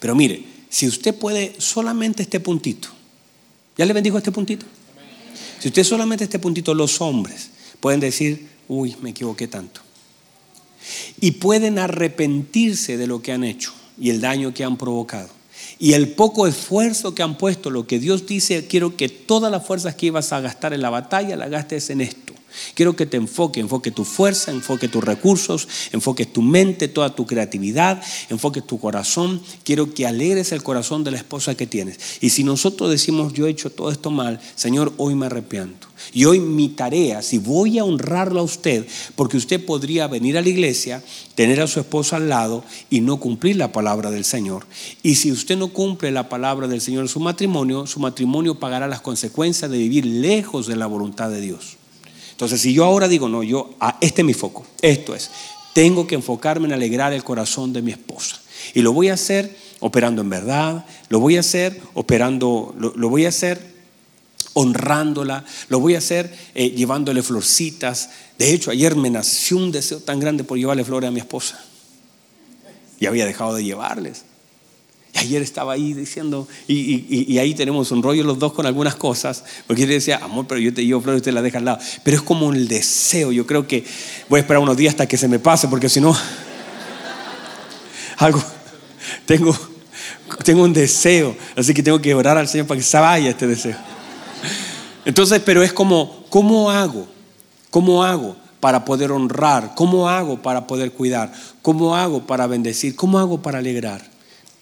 Pero 0.00 0.14
mire, 0.14 0.44
si 0.68 0.86
usted 0.86 1.14
puede 1.14 1.54
solamente 1.58 2.22
este 2.22 2.40
puntito, 2.40 2.88
¿ya 3.76 3.86
le 3.86 3.92
bendigo 3.92 4.18
este 4.18 4.32
puntito? 4.32 4.66
Si 5.58 5.68
usted 5.68 5.84
solamente 5.84 6.24
este 6.24 6.38
puntito, 6.38 6.74
los 6.74 7.00
hombres 7.00 7.50
pueden 7.80 8.00
decir, 8.00 8.48
uy, 8.68 8.96
me 9.00 9.10
equivoqué 9.10 9.48
tanto. 9.48 9.80
Y 11.20 11.32
pueden 11.32 11.78
arrepentirse 11.78 12.96
de 12.96 13.06
lo 13.06 13.22
que 13.22 13.32
han 13.32 13.44
hecho 13.44 13.72
y 13.98 14.10
el 14.10 14.20
daño 14.20 14.54
que 14.54 14.64
han 14.64 14.76
provocado. 14.76 15.30
Y 15.78 15.92
el 15.92 16.10
poco 16.10 16.46
esfuerzo 16.46 17.14
que 17.14 17.22
han 17.22 17.36
puesto, 17.38 17.70
lo 17.70 17.86
que 17.86 17.98
Dios 17.98 18.26
dice, 18.26 18.66
quiero 18.66 18.96
que 18.96 19.08
todas 19.08 19.50
las 19.50 19.66
fuerzas 19.66 19.94
que 19.94 20.06
ibas 20.06 20.32
a 20.32 20.40
gastar 20.40 20.72
en 20.72 20.82
la 20.82 20.90
batalla, 20.90 21.36
las 21.36 21.50
gastes 21.50 21.90
en 21.90 22.00
esto. 22.00 22.27
Quiero 22.74 22.96
que 22.96 23.06
te 23.06 23.16
enfoque, 23.16 23.60
enfoque 23.60 23.90
tu 23.90 24.04
fuerza, 24.04 24.50
enfoque 24.50 24.88
tus 24.88 25.02
recursos, 25.04 25.68
enfoque 25.92 26.26
tu 26.26 26.42
mente, 26.42 26.88
toda 26.88 27.14
tu 27.14 27.26
creatividad, 27.26 28.02
enfoque 28.28 28.62
tu 28.62 28.78
corazón. 28.78 29.40
Quiero 29.64 29.92
que 29.92 30.06
alegres 30.06 30.52
el 30.52 30.62
corazón 30.62 31.04
de 31.04 31.10
la 31.10 31.18
esposa 31.18 31.54
que 31.54 31.66
tienes. 31.66 31.98
Y 32.20 32.30
si 32.30 32.44
nosotros 32.44 32.90
decimos, 32.90 33.32
yo 33.32 33.46
he 33.46 33.50
hecho 33.50 33.70
todo 33.70 33.90
esto 33.90 34.10
mal, 34.10 34.40
Señor, 34.54 34.92
hoy 34.96 35.14
me 35.14 35.26
arrepiento. 35.26 35.88
Y 36.12 36.24
hoy 36.24 36.40
mi 36.40 36.68
tarea, 36.68 37.22
si 37.22 37.38
voy 37.38 37.78
a 37.78 37.84
honrarlo 37.84 38.40
a 38.40 38.44
usted, 38.44 38.86
porque 39.16 39.36
usted 39.36 39.64
podría 39.64 40.06
venir 40.06 40.38
a 40.38 40.42
la 40.42 40.48
iglesia, 40.48 41.02
tener 41.34 41.60
a 41.60 41.66
su 41.66 41.80
esposa 41.80 42.16
al 42.16 42.28
lado 42.28 42.64
y 42.90 43.00
no 43.00 43.18
cumplir 43.18 43.56
la 43.56 43.72
palabra 43.72 44.10
del 44.10 44.24
Señor. 44.24 44.66
Y 45.02 45.16
si 45.16 45.32
usted 45.32 45.56
no 45.56 45.68
cumple 45.68 46.10
la 46.10 46.28
palabra 46.28 46.68
del 46.68 46.80
Señor 46.80 47.02
en 47.02 47.08
su 47.08 47.20
matrimonio, 47.20 47.86
su 47.86 48.00
matrimonio 48.00 48.58
pagará 48.58 48.88
las 48.88 49.00
consecuencias 49.00 49.70
de 49.70 49.78
vivir 49.78 50.06
lejos 50.06 50.66
de 50.66 50.76
la 50.76 50.86
voluntad 50.86 51.30
de 51.30 51.40
Dios. 51.40 51.77
Entonces, 52.38 52.60
si 52.60 52.72
yo 52.72 52.84
ahora 52.84 53.08
digo, 53.08 53.28
no, 53.28 53.42
yo, 53.42 53.74
ah, 53.80 53.98
este 54.00 54.22
es 54.22 54.24
mi 54.24 54.32
foco, 54.32 54.64
esto 54.80 55.12
es, 55.12 55.28
tengo 55.72 56.06
que 56.06 56.14
enfocarme 56.14 56.68
en 56.68 56.72
alegrar 56.72 57.12
el 57.12 57.24
corazón 57.24 57.72
de 57.72 57.82
mi 57.82 57.90
esposa. 57.90 58.40
Y 58.74 58.82
lo 58.82 58.92
voy 58.92 59.08
a 59.08 59.14
hacer 59.14 59.56
operando 59.80 60.22
en 60.22 60.30
verdad, 60.30 60.86
lo 61.08 61.18
voy 61.18 61.36
a 61.36 61.40
hacer 61.40 61.80
operando, 61.94 62.76
lo, 62.78 63.08
voy 63.08 63.24
a 63.24 63.30
hacer 63.30 63.60
honrándola, 64.52 65.44
lo 65.68 65.80
voy 65.80 65.96
a 65.96 65.98
hacer 65.98 66.32
eh, 66.54 66.70
llevándole 66.70 67.24
florcitas. 67.24 68.10
De 68.38 68.54
hecho, 68.54 68.70
ayer 68.70 68.94
me 68.94 69.10
nació 69.10 69.56
un 69.56 69.72
deseo 69.72 69.98
tan 69.98 70.20
grande 70.20 70.44
por 70.44 70.58
llevarle 70.58 70.84
flores 70.84 71.08
a 71.08 71.10
mi 71.10 71.18
esposa. 71.18 71.60
Y 73.00 73.06
había 73.06 73.26
dejado 73.26 73.54
de 73.54 73.64
llevarles. 73.64 74.26
Ayer 75.18 75.42
estaba 75.42 75.72
ahí 75.72 75.94
diciendo, 75.94 76.46
y, 76.66 77.38
ahí 77.38 77.54
tenemos 77.54 77.90
un 77.90 78.02
rollo 78.02 78.22
los 78.24 78.38
dos 78.38 78.52
con 78.52 78.66
algunas 78.66 78.94
cosas, 78.94 79.44
porque 79.66 79.86
le 79.86 79.94
decía, 79.94 80.20
amor, 80.22 80.46
pero 80.46 80.60
yo 80.60 80.72
te 80.72 80.84
llevo 80.84 81.00
flores 81.00 81.20
usted 81.20 81.32
la 81.32 81.42
deja 81.42 81.58
al 81.58 81.64
lado. 81.64 81.78
Pero 82.02 82.16
es 82.16 82.22
como 82.22 82.52
el 82.52 82.68
deseo, 82.68 83.32
yo 83.32 83.46
creo 83.46 83.66
que 83.66 83.84
voy 84.28 84.38
a 84.38 84.40
esperar 84.42 84.62
unos 84.62 84.76
días 84.76 84.94
hasta 84.94 85.06
que 85.06 85.16
se 85.16 85.28
me 85.28 85.38
pase, 85.38 85.68
porque 85.68 85.88
si 85.88 86.00
no, 86.00 86.16
algo, 88.18 88.42
tengo, 89.26 89.56
tengo 90.44 90.62
un 90.62 90.72
deseo, 90.72 91.36
así 91.56 91.74
que 91.74 91.82
tengo 91.82 92.00
que 92.00 92.14
orar 92.14 92.38
al 92.38 92.48
Señor 92.48 92.66
para 92.66 92.78
que 92.78 92.84
se 92.84 92.98
vaya 92.98 93.30
este 93.30 93.46
deseo. 93.46 93.76
Entonces, 95.04 95.40
pero 95.44 95.62
es 95.62 95.72
como, 95.72 96.24
¿cómo 96.28 96.70
hago? 96.70 97.08
¿Cómo 97.70 98.04
hago? 98.04 98.36
para 98.60 98.84
poder 98.84 99.12
honrar? 99.12 99.72
¿Cómo 99.74 100.08
hago 100.08 100.42
para 100.42 100.66
poder 100.66 100.92
cuidar? 100.92 101.32
¿Cómo 101.62 101.94
hago 101.94 102.26
para 102.26 102.46
bendecir? 102.46 102.96
¿Cómo 102.96 103.18
hago 103.18 103.40
para 103.40 103.58
alegrar? 103.58 104.17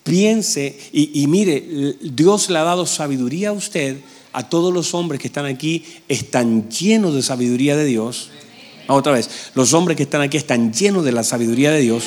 Piense 0.06 0.78
y, 0.92 1.26
mire, 1.26 1.96
Dios 2.00 2.48
le 2.48 2.58
ha 2.58 2.62
dado 2.62 2.86
sabiduría 2.86 3.48
a 3.48 3.52
usted, 3.52 3.96
a 4.32 4.48
todos 4.48 4.72
los 4.72 4.94
hombres 4.94 5.20
que 5.20 5.26
están 5.26 5.46
aquí 5.46 5.84
están 6.06 6.70
llenos 6.70 7.12
de 7.12 7.22
sabiduría 7.22 7.76
de 7.76 7.86
Dios. 7.86 8.30
Otra 8.86 9.10
vez, 9.10 9.50
los 9.56 9.74
hombres 9.74 9.96
que 9.96 10.04
están 10.04 10.20
aquí 10.20 10.36
están 10.36 10.72
llenos 10.72 11.04
de 11.04 11.10
la 11.10 11.24
sabiduría 11.24 11.72
de 11.72 11.80
Dios. 11.80 12.04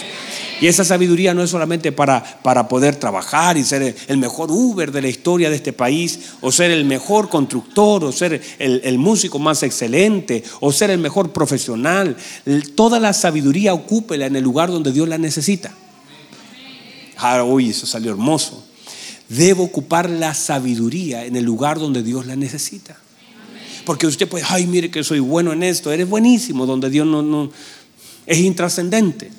Y 0.62 0.68
esa 0.68 0.86
sabiduría 0.86 1.34
no 1.34 1.44
es 1.44 1.50
solamente 1.50 1.92
para, 1.92 2.24
para 2.42 2.70
poder 2.70 2.96
trabajar 2.96 3.58
y 3.58 3.66
ser 3.66 3.94
el 4.08 4.18
mejor 4.18 4.50
Uber 4.50 4.94
de 4.94 5.02
la 5.02 5.10
historia 5.10 5.50
de 5.50 5.58
este 5.58 5.74
país, 5.74 6.20
o 6.40 6.54
ser 6.54 6.72
el 6.72 6.86
mejor 6.86 7.28
constructor, 7.28 8.06
o 8.06 8.14
ser 8.14 8.42
el, 8.60 8.80
el 8.86 8.98
músico 8.98 9.40
más 9.40 9.62
excelente, 9.64 10.42
o 10.62 10.72
ser 10.72 10.90
el 10.90 11.00
mejor 11.00 11.34
profesional. 11.34 12.16
Toda 12.76 13.02
la 13.02 13.12
sabiduría 13.12 13.74
ocúpela 13.74 14.26
en 14.28 14.38
el 14.38 14.44
lugar 14.46 14.72
donde 14.72 14.94
Dios 14.94 15.10
la 15.10 15.18
necesita. 15.18 15.74
Ah, 17.22 17.44
uy, 17.44 17.70
eso 17.70 17.86
salió 17.86 18.12
hermoso. 18.12 18.64
Debo 19.28 19.64
ocupar 19.64 20.10
la 20.10 20.34
sabiduría 20.34 21.26
en 21.26 21.36
el 21.36 21.44
lugar 21.44 21.78
donde 21.78 22.02
Dios 22.02 22.26
la 22.26 22.38
necesita. 22.38 22.98
Porque 23.86 24.08
usted 24.08 24.28
puede, 24.28 24.46
ay, 24.48 24.68
mire 24.68 24.90
que 24.90 25.04
soy 25.04 25.20
bueno 25.20 25.52
en 25.52 25.64
esto, 25.64 25.92
eres 25.92 26.08
buenísimo, 26.08 26.66
donde 26.66 26.90
Dios 26.90 27.06
no, 27.06 27.52
es 28.26 28.38
intrascendente. 28.38 29.32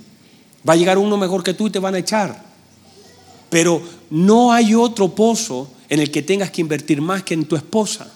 Va 0.69 0.75
a 0.75 0.77
llegar 0.77 0.99
uno 0.99 1.17
mejor 1.17 1.43
que 1.43 1.55
tú 1.55 1.69
y 1.69 1.71
te 1.71 1.79
van 1.79 1.95
a 1.95 1.99
echar. 1.99 2.45
Pero 3.49 3.83
no 4.11 4.53
hay 4.53 4.75
otro 4.75 5.15
pozo 5.15 5.71
en 5.89 6.01
el 6.01 6.11
que 6.11 6.23
tengas 6.23 6.51
que 6.51 6.61
invertir 6.61 7.01
más 7.01 7.23
que 7.23 7.35
en 7.35 7.47
tu 7.47 7.57
esposa. 7.57 8.13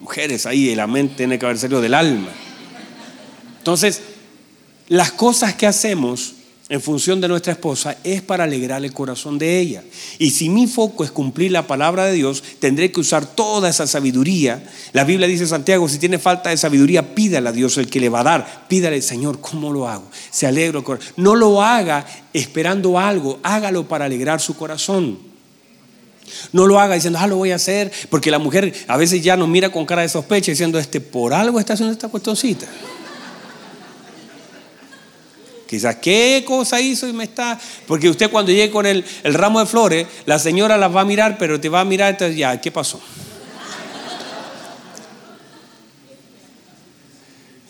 Mujeres, 0.00 0.44
ahí 0.46 0.74
la 0.74 0.88
mente 0.88 1.14
tiene 1.18 1.38
que 1.38 1.46
haber 1.46 1.58
salido 1.58 1.80
del 1.80 1.94
alma. 1.94 2.30
Entonces, 3.58 4.00
las 4.88 5.12
cosas 5.12 5.54
que 5.54 5.66
hacemos 5.66 6.34
en 6.70 6.80
función 6.80 7.20
de 7.20 7.26
nuestra 7.26 7.52
esposa 7.52 7.96
es 8.04 8.22
para 8.22 8.44
alegrar 8.44 8.84
el 8.84 8.92
corazón 8.92 9.38
de 9.38 9.58
ella. 9.58 9.82
Y 10.20 10.30
si 10.30 10.48
mi 10.48 10.68
foco 10.68 11.02
es 11.02 11.10
cumplir 11.10 11.50
la 11.50 11.66
palabra 11.66 12.06
de 12.06 12.12
Dios, 12.12 12.44
tendré 12.60 12.92
que 12.92 13.00
usar 13.00 13.26
toda 13.26 13.68
esa 13.68 13.88
sabiduría. 13.88 14.62
La 14.92 15.02
Biblia 15.02 15.26
dice, 15.26 15.48
Santiago, 15.48 15.88
si 15.88 15.98
tiene 15.98 16.20
falta 16.20 16.50
de 16.50 16.56
sabiduría, 16.56 17.12
pídale 17.12 17.48
a 17.48 17.52
Dios 17.52 17.76
el 17.76 17.90
que 17.90 17.98
le 17.98 18.08
va 18.08 18.20
a 18.20 18.24
dar. 18.24 18.68
Pídale, 18.68 19.02
Señor, 19.02 19.40
¿cómo 19.40 19.72
lo 19.72 19.88
hago? 19.88 20.08
Se 20.30 20.46
alegro 20.46 20.84
el. 20.84 21.00
No 21.16 21.34
lo 21.34 21.60
haga 21.60 22.06
esperando 22.32 23.00
algo, 23.00 23.40
hágalo 23.42 23.88
para 23.88 24.04
alegrar 24.04 24.40
su 24.40 24.56
corazón. 24.56 25.18
No 26.52 26.68
lo 26.68 26.78
haga 26.78 26.94
diciendo, 26.94 27.18
ah, 27.20 27.26
lo 27.26 27.36
voy 27.36 27.50
a 27.50 27.56
hacer, 27.56 27.90
porque 28.10 28.30
la 28.30 28.38
mujer 28.38 28.72
a 28.86 28.96
veces 28.96 29.24
ya 29.24 29.36
nos 29.36 29.48
mira 29.48 29.72
con 29.72 29.84
cara 29.84 30.02
de 30.02 30.08
sospecha 30.08 30.52
diciendo, 30.52 30.78
este, 30.78 31.00
por 31.00 31.34
algo 31.34 31.58
está 31.58 31.72
haciendo 31.72 31.92
esta 31.92 32.06
cuestioncita. 32.06 32.68
Quizás, 35.70 35.98
¿qué 36.02 36.42
cosa 36.44 36.80
hizo 36.80 37.06
y 37.06 37.12
me 37.12 37.22
está? 37.22 37.56
Porque 37.86 38.08
usted 38.08 38.28
cuando 38.28 38.50
llegue 38.50 38.72
con 38.72 38.86
el, 38.86 39.04
ramo 39.22 39.60
de 39.60 39.66
flores, 39.66 40.04
la 40.26 40.36
señora 40.40 40.76
las 40.76 40.92
va 40.92 41.02
a 41.02 41.04
mirar, 41.04 41.38
pero 41.38 41.60
te 41.60 41.68
va 41.68 41.78
a 41.78 41.84
mirar, 41.84 42.10
entonces 42.10 42.36
ya, 42.36 42.60
¿qué 42.60 42.72
pasó? 42.72 43.00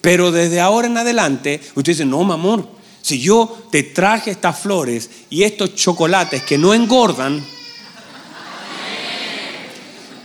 Pero 0.01 0.33
desde 0.33 0.63
ahora 0.63 0.87
en 0.87 0.97
adelante, 0.97 1.61
usted 1.75 1.93
dice, 1.93 2.07
no, 2.07 2.25
mi 2.25 2.33
amor, 2.33 2.67
si 3.03 3.21
yo 3.21 3.69
te 3.71 3.83
traje 3.83 4.31
estas 4.31 4.59
flores 4.59 5.11
y 5.29 5.43
estos 5.43 5.75
chocolates 5.75 6.43
que 6.43 6.57
no 6.57 6.73
engordan, 6.73 7.45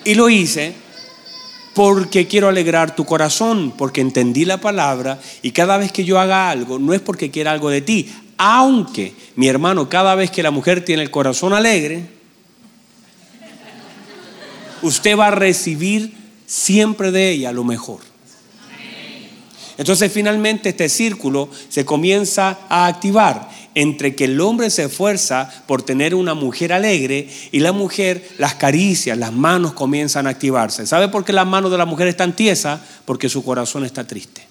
y 0.05 0.13
lo 0.13 0.29
hice, 0.29 0.73
porque 1.75 2.25
quiero 2.25 2.47
alegrar 2.47 2.95
tu 2.95 3.03
corazón, 3.05 3.73
porque 3.77 3.99
entendí 3.99 4.45
la 4.45 4.61
palabra 4.61 5.19
y 5.41 5.51
cada 5.51 5.77
vez 5.77 5.91
que 5.91 6.05
yo 6.05 6.17
haga 6.17 6.49
algo, 6.49 6.79
no 6.79 6.93
es 6.93 7.01
porque 7.01 7.29
quiera 7.29 7.51
algo 7.51 7.69
de 7.69 7.81
ti, 7.81 8.09
aunque 8.37 9.13
mi 9.35 9.49
hermano, 9.49 9.89
cada 9.89 10.15
vez 10.15 10.31
que 10.31 10.41
la 10.41 10.51
mujer 10.51 10.85
tiene 10.85 11.03
el 11.03 11.11
corazón 11.11 11.53
alegre, 11.53 12.07
usted 14.81 15.19
va 15.19 15.27
a 15.27 15.31
recibir 15.31 16.13
siempre 16.45 17.11
de 17.11 17.31
ella 17.31 17.51
lo 17.51 17.65
mejor. 17.65 17.99
Entonces 19.77 20.09
finalmente 20.09 20.69
este 20.69 20.87
círculo 20.87 21.49
se 21.67 21.83
comienza 21.83 22.59
a 22.69 22.85
activar 22.85 23.49
entre 23.75 24.15
que 24.15 24.23
el 24.23 24.39
hombre 24.39 24.69
se 24.69 24.85
esfuerza 24.85 25.49
por 25.67 25.83
tener 25.83 26.15
una 26.15 26.33
mujer 26.33 26.73
alegre 26.73 27.29
y 27.51 27.59
la 27.59 27.73
mujer, 27.73 28.27
las 28.37 28.55
caricias, 28.55 29.17
las 29.17 29.33
manos 29.33 29.73
comienzan 29.73 30.25
a 30.25 30.31
activarse. 30.31 30.87
¿Sabe 30.87 31.09
por 31.09 31.25
qué 31.25 31.33
las 31.33 31.45
manos 31.45 31.71
de 31.71 31.77
la 31.77 31.85
mujer 31.85 32.07
están 32.07 32.35
tiesas? 32.35 32.79
Porque 33.03 33.29
su 33.29 33.43
corazón 33.43 33.85
está 33.85 34.07
triste. 34.07 34.47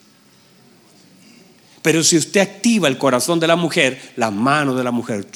Pero 1.80 2.04
si 2.04 2.18
usted 2.18 2.40
activa 2.40 2.86
el 2.86 2.98
corazón 2.98 3.40
de 3.40 3.46
la 3.46 3.56
mujer, 3.56 4.12
las 4.16 4.32
manos 4.32 4.76
de 4.76 4.84
la 4.84 4.90
mujer 4.90 5.26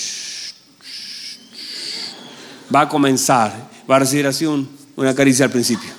va 2.75 2.83
a 2.83 2.89
comenzar, 2.89 3.69
va 3.91 3.97
a 3.97 3.99
recibir 4.01 4.27
así 4.27 4.47
una 4.97 5.15
caricia 5.15 5.47
al 5.47 5.51
principio. 5.51 5.91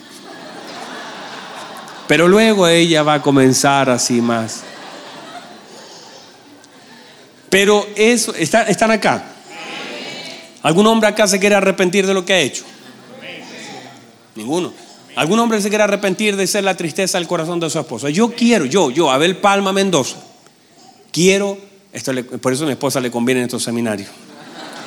Pero 2.08 2.28
luego 2.28 2.68
ella 2.68 3.04
va 3.04 3.16
a 3.16 3.22
comenzar 3.22 3.90
así 3.90 4.22
más. 4.22 4.64
Pero 7.50 7.88
eso, 7.95 8.34
¿están 8.36 8.91
acá? 8.91 9.24
¿Algún 10.62 10.86
hombre 10.88 11.10
acá 11.10 11.28
se 11.28 11.39
quiere 11.39 11.56
arrepentir 11.56 12.06
de 12.06 12.14
lo 12.14 12.26
que 12.26 12.34
ha 12.34 12.39
hecho? 12.39 12.64
Ninguno. 14.36 14.74
¿Algún 15.16 15.39
hombre 15.39 15.62
se 15.62 15.70
quiere 15.70 15.84
arrepentir 15.84 16.36
de 16.36 16.47
ser 16.47 16.64
la 16.64 16.78
tristeza 16.78 17.18
del 17.18 17.28
corazón 17.28 17.60
de 17.60 17.70
su 17.70 17.80
esposa? 17.80 18.10
Yo 18.10 18.32
quiero, 18.32 18.66
yo, 18.66 18.91
yo, 18.91 19.12
Abel 19.12 19.38
Palma 19.38 19.74
Mendoza, 19.74 20.18
quiero, 21.12 21.58
esto 21.91 22.14
por 22.41 22.54
eso 22.54 22.64
a 22.64 22.68
mi 22.68 22.74
esposa 22.74 23.00
le 23.00 23.12
conviene 23.12 23.41
en 23.41 23.45
estos 23.45 23.64
seminarios. 23.64 24.10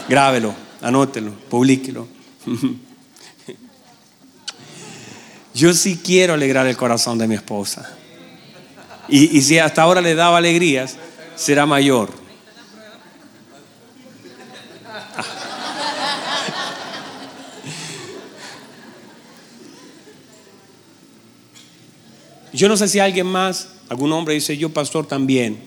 Grábelo, 0.08 0.54
anótelo, 0.80 1.32
publíquelo. 1.50 2.06
Yo 5.54 5.74
sí 5.74 6.00
quiero 6.02 6.32
alegrar 6.32 6.66
el 6.66 6.78
corazón 6.78 7.18
de 7.18 7.28
mi 7.28 7.34
esposa. 7.34 7.94
Y, 9.08 9.36
y 9.36 9.42
si 9.42 9.58
hasta 9.58 9.82
ahora 9.82 10.00
le 10.00 10.14
daba 10.14 10.38
alegrías, 10.38 10.96
será 11.36 11.66
mayor. 11.66 12.21
Yo 22.52 22.68
no 22.68 22.76
sé 22.76 22.88
si 22.88 22.98
alguien 22.98 23.26
más, 23.26 23.68
algún 23.88 24.12
hombre 24.12 24.34
dice, 24.34 24.56
yo 24.56 24.70
pastor 24.70 25.06
también, 25.06 25.58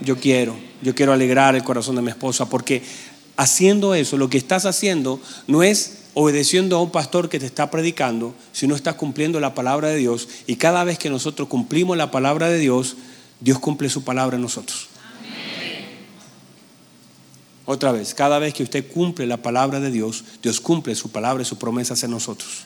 yo 0.00 0.16
quiero, 0.18 0.56
yo 0.82 0.94
quiero 0.94 1.12
alegrar 1.12 1.56
el 1.56 1.64
corazón 1.64 1.96
de 1.96 2.02
mi 2.02 2.10
esposa, 2.10 2.48
porque 2.48 2.82
haciendo 3.36 3.94
eso, 3.94 4.16
lo 4.16 4.28
que 4.28 4.38
estás 4.38 4.66
haciendo 4.66 5.20
no 5.46 5.62
es 5.62 5.98
obedeciendo 6.14 6.76
a 6.76 6.82
un 6.82 6.90
pastor 6.90 7.28
que 7.28 7.38
te 7.38 7.46
está 7.46 7.70
predicando, 7.70 8.34
sino 8.52 8.74
estás 8.74 8.94
cumpliendo 8.94 9.38
la 9.38 9.54
palabra 9.54 9.88
de 9.88 9.96
Dios. 9.96 10.28
Y 10.46 10.56
cada 10.56 10.82
vez 10.84 10.98
que 10.98 11.10
nosotros 11.10 11.48
cumplimos 11.48 11.96
la 11.96 12.10
palabra 12.10 12.48
de 12.48 12.58
Dios, 12.58 12.96
Dios 13.40 13.58
cumple 13.58 13.90
su 13.90 14.02
palabra 14.02 14.36
en 14.36 14.42
nosotros. 14.42 14.88
Otra 17.66 17.92
vez, 17.92 18.14
cada 18.14 18.38
vez 18.38 18.54
que 18.54 18.62
usted 18.62 18.86
cumple 18.90 19.26
la 19.26 19.38
palabra 19.38 19.80
de 19.80 19.90
Dios, 19.90 20.24
Dios 20.42 20.60
cumple 20.60 20.94
su 20.94 21.10
palabra 21.10 21.42
y 21.42 21.46
sus 21.46 21.58
promesas 21.58 22.02
en 22.04 22.12
nosotros. 22.12 22.64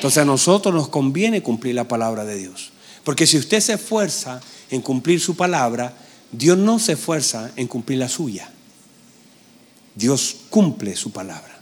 Entonces 0.00 0.22
a 0.22 0.24
nosotros 0.24 0.74
nos 0.74 0.88
conviene 0.88 1.42
cumplir 1.42 1.74
la 1.74 1.86
palabra 1.86 2.24
de 2.24 2.38
Dios. 2.38 2.72
Porque 3.04 3.26
si 3.26 3.36
usted 3.36 3.60
se 3.60 3.74
esfuerza 3.74 4.40
en 4.70 4.80
cumplir 4.80 5.20
su 5.20 5.36
palabra, 5.36 5.92
Dios 6.32 6.56
no 6.56 6.78
se 6.78 6.92
esfuerza 6.92 7.50
en 7.54 7.66
cumplir 7.66 7.98
la 7.98 8.08
suya. 8.08 8.50
Dios 9.94 10.36
cumple 10.48 10.96
su 10.96 11.12
palabra. 11.12 11.60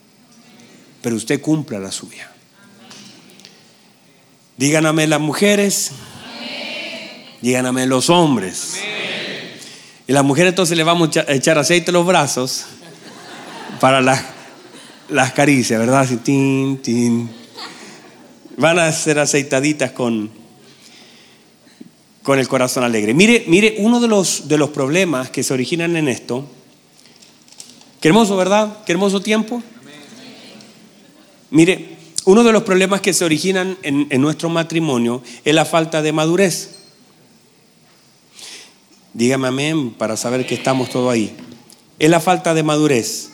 Pero 1.03 1.16
usted 1.16 1.41
cumple 1.41 1.80
la 1.80 1.91
suya. 1.91 2.30
Díganme 4.57 5.09
las 5.09 5.20
mujeres. 5.20 5.91
Díganme 7.43 7.86
los 7.86 8.09
hombres. 8.09 8.74
Y 10.07 10.12
las 10.12 10.22
mujeres 10.22 10.53
entonces 10.53 10.76
le 10.76 10.84
vamos 10.84 11.11
a 11.16 11.32
echar 11.32 11.59
aceite 11.59 11.91
a 11.91 11.93
los 11.93 12.07
brazos 12.07 12.66
para 13.80 14.01
las, 14.01 14.22
las 15.09 15.32
caricias, 15.32 15.80
¿verdad? 15.80 16.03
Así, 16.03 16.18
tin, 16.18 16.78
tin 16.78 17.38
van 18.59 18.78
a 18.80 18.90
ser 18.92 19.20
aceitaditas 19.20 19.92
con, 19.92 20.30
con 22.22 22.38
el 22.38 22.48
corazón 22.48 22.82
alegre. 22.82 23.14
Mire, 23.14 23.44
mire, 23.46 23.76
uno 23.78 24.00
de 24.00 24.09
los, 24.09 24.48
de 24.48 24.59
los 24.59 24.70
problemas 24.70 25.30
que 25.30 25.44
se 25.44 25.54
originan 25.54 25.96
en 25.96 26.09
esto, 26.09 26.44
qué 28.00 28.09
hermoso, 28.09 28.36
¿verdad? 28.36 28.78
Qué 28.84 28.92
hermoso 28.92 29.20
tiempo. 29.20 29.62
Mire, 31.50 31.96
uno 32.24 32.42
de 32.42 32.52
los 32.52 32.64
problemas 32.64 33.00
que 33.00 33.14
se 33.14 33.24
originan 33.24 33.78
en, 33.82 34.09
en 34.11 34.20
nuestro 34.20 34.48
matrimonio 34.48 35.22
es 35.44 35.54
la 35.54 35.64
falta 35.64 36.02
de 36.02 36.12
madurez. 36.12 36.74
Dígame 39.14 39.48
amén 39.48 39.92
para 39.92 40.16
saber 40.16 40.44
que 40.46 40.56
estamos 40.56 40.90
todos 40.90 41.12
ahí. 41.12 41.34
Es 41.98 42.11
la 42.11 42.20
falta 42.20 42.54
de 42.54 42.64
madurez. 42.64 43.30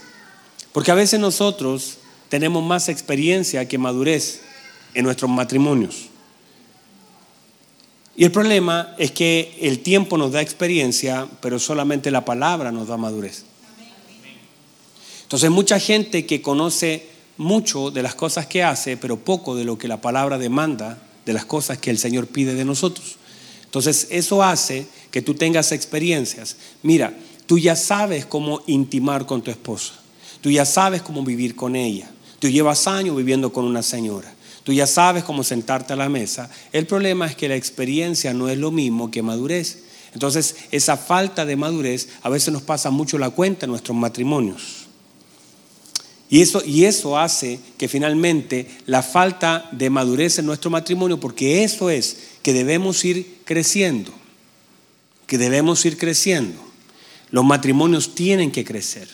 Porque 0.73 0.91
a 0.91 0.95
veces 0.95 1.19
nosotros 1.19 1.99
tenemos 2.29 2.63
más 2.63 2.89
experiencia 2.89 3.67
que 3.67 3.79
madurez 3.79 4.44
en 4.95 5.05
nuestros 5.05 5.31
matrimonios. 5.31 6.07
Y 8.17 8.25
el 8.25 8.33
problema 8.33 8.95
es 8.97 9.11
que 9.11 9.59
el 9.61 9.81
tiempo 9.81 10.17
nos 10.17 10.33
da 10.33 10.41
experiencia, 10.41 11.27
pero 11.41 11.59
solamente 11.59 12.11
la 12.11 12.25
palabra 12.25 12.71
nos 12.71 12.89
da 12.89 12.97
madurez. 12.97 13.45
Entonces 15.23 15.51
mucha 15.51 15.81
gente 15.81 16.27
que 16.27 16.41
conoce 16.41 17.09
mucho 17.37 17.91
de 17.91 18.03
las 18.03 18.15
cosas 18.15 18.47
que 18.47 18.63
hace, 18.63 18.97
pero 18.97 19.19
poco 19.19 19.57
de 19.57 19.65
lo 19.65 19.77
que 19.77 19.89
la 19.89 20.01
palabra 20.01 20.39
demanda, 20.39 21.03
de 21.27 21.33
las 21.33 21.45
cosas 21.45 21.79
que 21.79 21.91
el 21.91 21.99
Señor 21.99 22.29
pide 22.29 22.55
de 22.55 22.65
nosotros. 22.65 23.17
Entonces 23.65 24.07
eso 24.11 24.45
hace 24.45 24.87
que 25.11 25.23
tú 25.23 25.35
tengas 25.35 25.73
experiencias. 25.73 26.57
Mira, 26.83 27.15
Tú 27.47 27.59
ya 27.59 27.77
sabes 27.77 28.27
cómo 28.27 28.63
intimar 28.67 29.27
con 29.27 29.43
tu 29.43 29.51
esposa. 29.51 29.93
Tú 30.41 30.51
ya 30.51 30.65
sabes 30.65 31.03
cómo 31.03 31.23
vivir 31.23 31.55
con 31.55 31.77
ella. 31.77 32.11
Tú 32.39 32.49
llevas 32.49 32.87
años 32.87 33.17
viviendo 33.17 33.53
con 33.53 33.65
una 33.65 33.83
señora. 33.83 34.33
Tú 34.65 34.73
ya 34.73 34.87
sabes 34.87 35.25
cómo 35.25 35.45
sentarte 35.45 35.93
a 35.93 35.97
la 35.97 36.09
mesa. 36.09 36.51
El 36.73 36.87
problema 36.87 37.27
es 37.27 37.37
que 37.37 37.49
la 37.49 37.55
experiencia 37.55 38.33
no 38.33 38.49
es 38.49 38.59
lo 38.59 38.71
mismo 38.71 39.11
que 39.11 39.23
madurez. 39.23 39.85
Entonces, 40.15 40.57
esa 40.71 40.97
falta 40.97 41.45
de 41.45 41.55
madurez 41.55 42.09
a 42.23 42.31
veces 42.31 42.53
nos 42.53 42.63
pasa 42.63 42.91
mucho 42.91 43.19
la 43.19 43.31
cuenta 43.31 43.67
en 43.67 43.71
nuestros 43.71 43.97
matrimonios. 43.97 44.87
Y 46.31 46.41
eso, 46.41 46.63
y 46.65 46.85
eso 46.85 47.19
hace 47.19 47.61
que 47.77 47.89
finalmente 47.89 48.69
la 48.87 49.03
falta 49.03 49.69
de 49.71 49.91
madurez 49.91 50.39
en 50.39 50.47
nuestro 50.47 50.71
matrimonio, 50.71 51.21
porque 51.21 51.63
eso 51.63 51.91
es 51.91 52.17
que 52.43 52.55
debemos 52.55 53.05
ir 53.05 53.41
creciendo, 53.45 54.13
que 55.27 55.37
debemos 55.37 55.85
ir 55.85 55.99
creciendo. 55.99 56.59
Los 57.31 57.45
matrimonios 57.45 58.15
tienen 58.15 58.51
que 58.51 58.65
crecer. 58.65 59.09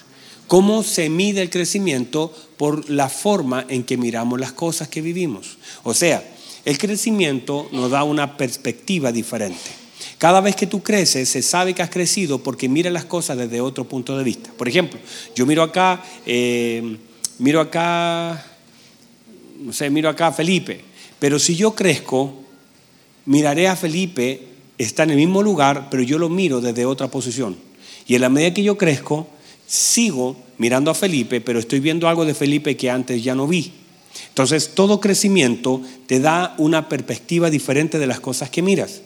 ¿Cómo 0.50 0.82
se 0.82 1.08
mide 1.08 1.42
el 1.42 1.48
crecimiento? 1.48 2.34
Por 2.56 2.90
la 2.90 3.08
forma 3.08 3.64
en 3.68 3.84
que 3.84 3.96
miramos 3.96 4.40
las 4.40 4.50
cosas 4.50 4.88
que 4.88 5.00
vivimos. 5.00 5.58
O 5.84 5.94
sea, 5.94 6.24
el 6.64 6.76
crecimiento 6.76 7.68
nos 7.70 7.92
da 7.92 8.02
una 8.02 8.36
perspectiva 8.36 9.12
diferente. 9.12 9.70
Cada 10.18 10.40
vez 10.40 10.56
que 10.56 10.66
tú 10.66 10.82
creces, 10.82 11.28
se 11.28 11.42
sabe 11.42 11.72
que 11.72 11.82
has 11.82 11.90
crecido 11.90 12.42
porque 12.42 12.68
mira 12.68 12.90
las 12.90 13.04
cosas 13.04 13.38
desde 13.38 13.60
otro 13.60 13.84
punto 13.84 14.18
de 14.18 14.24
vista. 14.24 14.50
Por 14.58 14.66
ejemplo, 14.68 14.98
yo 15.36 15.46
miro 15.46 15.62
acá, 15.62 16.02
eh, 16.26 16.96
miro 17.38 17.60
acá, 17.60 18.44
no 19.60 19.72
sé, 19.72 19.88
miro 19.88 20.08
acá 20.08 20.26
a 20.26 20.32
Felipe, 20.32 20.80
pero 21.20 21.38
si 21.38 21.54
yo 21.54 21.76
crezco, 21.76 22.34
miraré 23.24 23.68
a 23.68 23.76
Felipe, 23.76 24.48
está 24.78 25.04
en 25.04 25.10
el 25.10 25.16
mismo 25.16 25.44
lugar, 25.44 25.86
pero 25.92 26.02
yo 26.02 26.18
lo 26.18 26.28
miro 26.28 26.60
desde 26.60 26.86
otra 26.86 27.06
posición. 27.06 27.56
Y 28.08 28.16
en 28.16 28.22
la 28.22 28.28
medida 28.28 28.52
que 28.52 28.64
yo 28.64 28.76
crezco, 28.76 29.28
sigo 29.70 30.36
mirando 30.58 30.90
a 30.90 30.94
Felipe, 30.94 31.40
pero 31.40 31.60
estoy 31.60 31.78
viendo 31.78 32.08
algo 32.08 32.24
de 32.24 32.34
Felipe 32.34 32.76
que 32.76 32.90
antes 32.90 33.22
ya 33.22 33.36
no 33.36 33.46
vi. 33.46 33.72
Entonces, 34.28 34.74
todo 34.74 35.00
crecimiento 35.00 35.80
te 36.06 36.18
da 36.18 36.56
una 36.58 36.88
perspectiva 36.88 37.50
diferente 37.50 38.00
de 38.00 38.08
las 38.08 38.18
cosas 38.18 38.50
que 38.50 38.62
miras. 38.62 39.02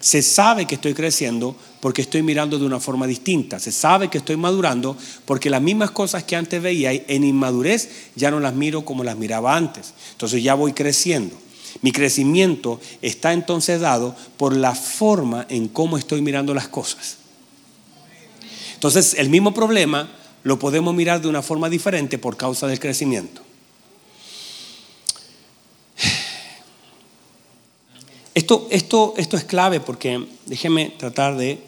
Se 0.00 0.20
sabe 0.20 0.66
que 0.66 0.74
estoy 0.74 0.94
creciendo 0.94 1.54
porque 1.78 2.02
estoy 2.02 2.22
mirando 2.22 2.58
de 2.58 2.66
una 2.66 2.80
forma 2.80 3.06
distinta. 3.06 3.60
Se 3.60 3.70
sabe 3.70 4.08
que 4.08 4.18
estoy 4.18 4.36
madurando 4.36 4.96
porque 5.24 5.48
las 5.48 5.62
mismas 5.62 5.92
cosas 5.92 6.24
que 6.24 6.34
antes 6.34 6.60
veía 6.60 6.92
en 6.92 7.22
inmadurez 7.22 7.88
ya 8.16 8.32
no 8.32 8.40
las 8.40 8.54
miro 8.54 8.84
como 8.84 9.04
las 9.04 9.16
miraba 9.16 9.54
antes. 9.54 9.94
Entonces 10.10 10.42
ya 10.42 10.54
voy 10.54 10.72
creciendo. 10.72 11.36
Mi 11.80 11.92
crecimiento 11.92 12.80
está 13.02 13.32
entonces 13.32 13.80
dado 13.80 14.16
por 14.36 14.56
la 14.56 14.74
forma 14.74 15.46
en 15.48 15.68
cómo 15.68 15.96
estoy 15.96 16.20
mirando 16.22 16.52
las 16.54 16.66
cosas. 16.66 17.21
Entonces 18.82 19.14
el 19.16 19.30
mismo 19.30 19.54
problema 19.54 20.10
lo 20.42 20.58
podemos 20.58 20.92
mirar 20.92 21.22
de 21.22 21.28
una 21.28 21.40
forma 21.40 21.68
diferente 21.68 22.18
por 22.18 22.36
causa 22.36 22.66
del 22.66 22.80
crecimiento. 22.80 23.40
Esto, 28.34 28.66
esto, 28.72 29.14
esto 29.16 29.36
es 29.36 29.44
clave 29.44 29.78
porque 29.78 30.26
déjeme 30.46 30.92
tratar 30.98 31.36
de, 31.36 31.62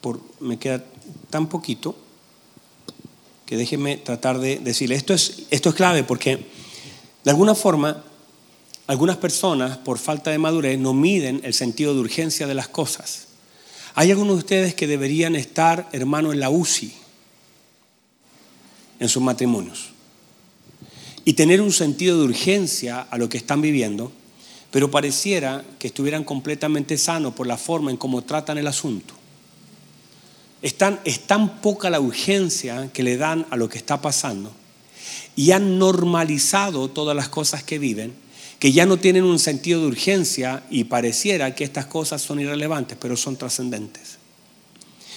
por, 0.00 0.20
me 0.40 0.58
queda 0.58 0.82
tan 1.30 1.46
poquito, 1.46 1.94
que 3.44 3.56
déjeme 3.56 3.96
tratar 3.96 4.40
de 4.40 4.58
decirle, 4.58 4.96
esto 4.96 5.14
es, 5.14 5.44
esto 5.50 5.68
es 5.68 5.76
clave 5.76 6.02
porque 6.02 6.44
de 7.22 7.30
alguna 7.30 7.54
forma 7.54 8.02
algunas 8.88 9.18
personas 9.18 9.76
por 9.78 9.98
falta 9.98 10.32
de 10.32 10.38
madurez 10.38 10.76
no 10.76 10.92
miden 10.92 11.40
el 11.44 11.54
sentido 11.54 11.94
de 11.94 12.00
urgencia 12.00 12.48
de 12.48 12.54
las 12.54 12.66
cosas. 12.66 13.25
Hay 13.96 14.12
algunos 14.12 14.36
de 14.36 14.38
ustedes 14.38 14.74
que 14.76 14.86
deberían 14.86 15.34
estar, 15.34 15.88
hermano, 15.90 16.32
en 16.32 16.38
la 16.38 16.50
UCI, 16.50 16.92
en 19.00 19.08
sus 19.08 19.22
matrimonios, 19.22 19.88
y 21.24 21.32
tener 21.32 21.60
un 21.60 21.72
sentido 21.72 22.18
de 22.18 22.26
urgencia 22.26 23.00
a 23.00 23.18
lo 23.18 23.28
que 23.28 23.38
están 23.38 23.60
viviendo 23.60 24.12
pero 24.76 24.90
pareciera 24.90 25.64
que 25.78 25.86
estuvieran 25.86 26.22
completamente 26.22 26.98
sanos 26.98 27.32
por 27.32 27.46
la 27.46 27.56
forma 27.56 27.90
en 27.90 27.96
cómo 27.96 28.20
tratan 28.22 28.58
el 28.58 28.66
asunto. 28.66 29.14
Es 30.60 30.74
es 31.04 31.20
tan 31.20 31.62
poca 31.62 31.88
la 31.88 31.98
urgencia 31.98 32.90
que 32.92 33.02
le 33.02 33.16
dan 33.16 33.46
a 33.48 33.56
lo 33.56 33.70
que 33.70 33.78
está 33.78 34.02
pasando 34.02 34.52
y 35.34 35.52
han 35.52 35.78
normalizado 35.78 36.90
todas 36.90 37.16
las 37.16 37.30
cosas 37.30 37.62
que 37.62 37.78
viven, 37.78 38.12
que 38.58 38.72
ya 38.72 38.86
no 38.86 38.96
tienen 38.96 39.24
un 39.24 39.38
sentido 39.38 39.80
de 39.80 39.86
urgencia 39.88 40.64
y 40.70 40.84
pareciera 40.84 41.54
que 41.54 41.64
estas 41.64 41.86
cosas 41.86 42.22
son 42.22 42.40
irrelevantes, 42.40 42.96
pero 43.00 43.16
son 43.16 43.36
trascendentes. 43.36 44.18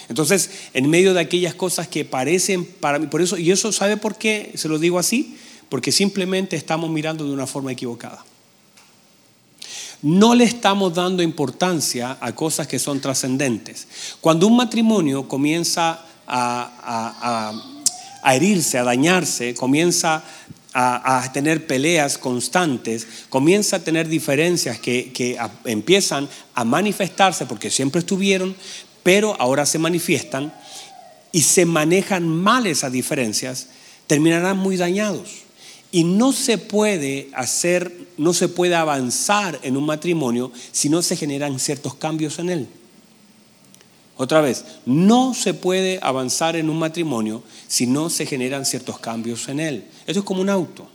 Entonces, 0.09 0.49
en 0.73 0.89
medio 0.89 1.13
de 1.13 1.21
aquellas 1.21 1.53
cosas 1.53 1.87
que 1.87 2.03
parecen 2.03 2.65
para 2.65 2.99
mí, 2.99 3.07
por 3.07 3.21
eso, 3.21 3.37
y 3.37 3.51
eso 3.51 3.71
sabe 3.71 3.97
por 3.97 4.17
qué 4.17 4.51
se 4.55 4.67
lo 4.67 4.79
digo 4.79 4.99
así, 4.99 5.37
porque 5.69 5.91
simplemente 5.91 6.55
estamos 6.55 6.89
mirando 6.89 7.25
de 7.25 7.31
una 7.31 7.47
forma 7.47 7.71
equivocada 7.71 8.25
no 10.01 10.33
le 10.33 10.45
estamos 10.45 10.93
dando 10.93 11.21
importancia 11.21 12.17
a 12.21 12.33
cosas 12.33 12.67
que 12.67 12.79
son 12.79 13.01
trascendentes. 13.01 13.87
Cuando 14.21 14.47
un 14.47 14.55
matrimonio 14.55 15.27
comienza 15.27 16.05
a, 16.27 17.53
herirse, 18.25 18.77
a 18.77 18.83
dañarse, 18.83 19.55
comienza 19.55 20.23
a, 20.73 21.29
tener 21.33 21.65
peleas 21.67 22.17
constantes, 22.17 23.07
comienza 23.29 23.77
a 23.77 23.83
tener 23.83 24.07
diferencias 24.07 24.79
que, 24.79 25.11
que 25.11 25.37
empiezan 25.65 26.29
a 26.53 26.63
manifestarse 26.63 27.45
porque 27.45 27.69
siempre 27.69 27.99
estuvieron, 27.99 28.55
pero 29.03 29.35
ahora 29.39 29.65
se 29.65 29.79
manifiestan 29.79 30.53
y 31.31 31.41
se 31.41 31.65
manejan 31.65 32.27
mal 32.27 32.67
esas 32.67 32.91
diferencias, 32.91 33.67
terminarán 34.07 34.57
muy 34.57 34.77
dañados. 34.77 35.29
Y 35.91 36.03
no 36.03 36.33
se 36.33 36.59
puede 36.59 37.29
hacer, 37.33 37.91
no 38.17 38.33
se 38.33 38.47
puede 38.47 38.75
avanzar 38.75 39.59
en 39.63 39.75
un 39.75 39.85
matrimonio 39.85 40.51
si 40.71 40.87
no 40.89 41.01
se 41.01 41.15
generan 41.15 41.59
ciertos 41.59 41.95
cambios 41.95 42.37
en 42.37 42.49
él. 42.49 42.67
Otra 44.21 44.41
vez, 44.41 44.65
no 44.85 45.33
se 45.33 45.53
puede 45.53 45.97
avanzar 46.01 46.57
en 46.57 46.69
un 46.69 46.77
matrimonio 46.77 47.41
si 47.69 47.87
no 47.87 48.09
se 48.09 48.25
generan 48.25 48.65
ciertos 48.65 48.99
cambios 48.99 49.47
en 49.47 49.61
él. 49.61 49.85
Eso 50.05 50.19
es 50.19 50.25
como 50.25 50.41
un 50.41 50.49
auto. 50.49 50.89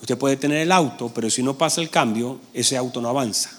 Usted 0.00 0.16
puede 0.16 0.36
tener 0.36 0.58
el 0.58 0.70
auto, 0.70 1.10
pero 1.12 1.28
si 1.30 1.42
no 1.42 1.58
pasa 1.58 1.80
el 1.80 1.90
cambio, 1.90 2.38
ese 2.54 2.76
auto 2.76 3.00
no 3.00 3.08
avanza. 3.08 3.50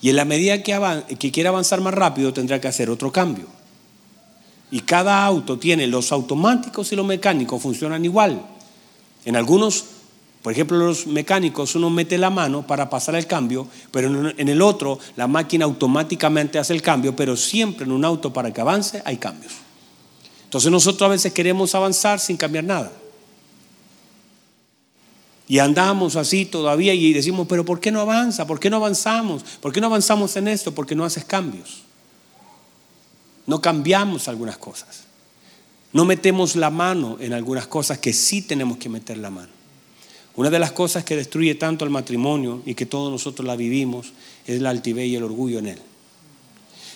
Y 0.00 0.10
en 0.10 0.14
la 0.14 0.24
medida 0.24 0.62
que, 0.62 1.16
que 1.18 1.32
quiera 1.32 1.50
avanzar 1.50 1.80
más 1.80 1.92
rápido, 1.92 2.32
tendrá 2.32 2.60
que 2.60 2.68
hacer 2.68 2.88
otro 2.88 3.10
cambio. 3.10 3.46
Y 4.70 4.82
cada 4.82 5.24
auto 5.24 5.58
tiene 5.58 5.88
los 5.88 6.12
automáticos 6.12 6.92
y 6.92 6.96
los 6.96 7.04
mecánicos, 7.04 7.60
funcionan 7.60 8.04
igual. 8.04 8.46
En 9.24 9.34
algunos, 9.34 9.86
por 10.42 10.52
ejemplo, 10.52 10.78
los 10.78 11.06
mecánicos, 11.06 11.74
uno 11.74 11.90
mete 11.90 12.16
la 12.16 12.30
mano 12.30 12.66
para 12.66 12.88
pasar 12.88 13.16
el 13.16 13.26
cambio, 13.26 13.66
pero 13.90 14.30
en 14.30 14.48
el 14.48 14.62
otro 14.62 14.98
la 15.16 15.26
máquina 15.26 15.64
automáticamente 15.64 16.58
hace 16.58 16.72
el 16.72 16.82
cambio, 16.82 17.16
pero 17.16 17.36
siempre 17.36 17.84
en 17.84 17.92
un 17.92 18.04
auto 18.04 18.32
para 18.32 18.52
que 18.52 18.60
avance 18.60 19.02
hay 19.04 19.16
cambios. 19.16 19.52
Entonces 20.44 20.70
nosotros 20.70 21.06
a 21.06 21.10
veces 21.10 21.32
queremos 21.32 21.74
avanzar 21.74 22.20
sin 22.20 22.36
cambiar 22.36 22.64
nada. 22.64 22.92
Y 25.48 25.58
andamos 25.58 26.14
así 26.16 26.44
todavía 26.44 26.94
y 26.94 27.12
decimos, 27.12 27.46
pero 27.48 27.64
¿por 27.64 27.80
qué 27.80 27.90
no 27.90 28.00
avanza? 28.00 28.46
¿Por 28.46 28.60
qué 28.60 28.70
no 28.70 28.76
avanzamos? 28.76 29.42
¿Por 29.60 29.72
qué 29.72 29.80
no 29.80 29.86
avanzamos 29.86 30.36
en 30.36 30.46
esto? 30.46 30.74
Porque 30.74 30.94
no 30.94 31.04
haces 31.04 31.24
cambios. 31.24 31.82
No 33.46 33.60
cambiamos 33.60 34.28
algunas 34.28 34.58
cosas. 34.58 35.04
No 35.92 36.04
metemos 36.04 36.54
la 36.54 36.70
mano 36.70 37.16
en 37.18 37.32
algunas 37.32 37.66
cosas 37.66 37.98
que 37.98 38.12
sí 38.12 38.42
tenemos 38.42 38.76
que 38.76 38.90
meter 38.90 39.16
la 39.16 39.30
mano. 39.30 39.57
Una 40.38 40.50
de 40.50 40.60
las 40.60 40.70
cosas 40.70 41.02
que 41.02 41.16
destruye 41.16 41.56
tanto 41.56 41.84
el 41.84 41.90
matrimonio 41.90 42.62
y 42.64 42.76
que 42.76 42.86
todos 42.86 43.10
nosotros 43.10 43.44
la 43.44 43.56
vivimos 43.56 44.12
es 44.46 44.60
la 44.60 44.70
altivez 44.70 45.08
y 45.08 45.16
el 45.16 45.24
orgullo 45.24 45.58
en 45.58 45.66
él. 45.66 45.78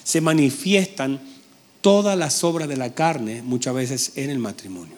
Se 0.05 0.21
manifiestan 0.21 1.21
todas 1.81 2.17
las 2.17 2.45
obras 2.45 2.69
de 2.69 2.77
la 2.77 2.95
carne 2.95 3.43
muchas 3.43 3.75
veces 3.75 4.13
en 4.15 4.31
el 4.31 4.39
matrimonio. 4.39 4.95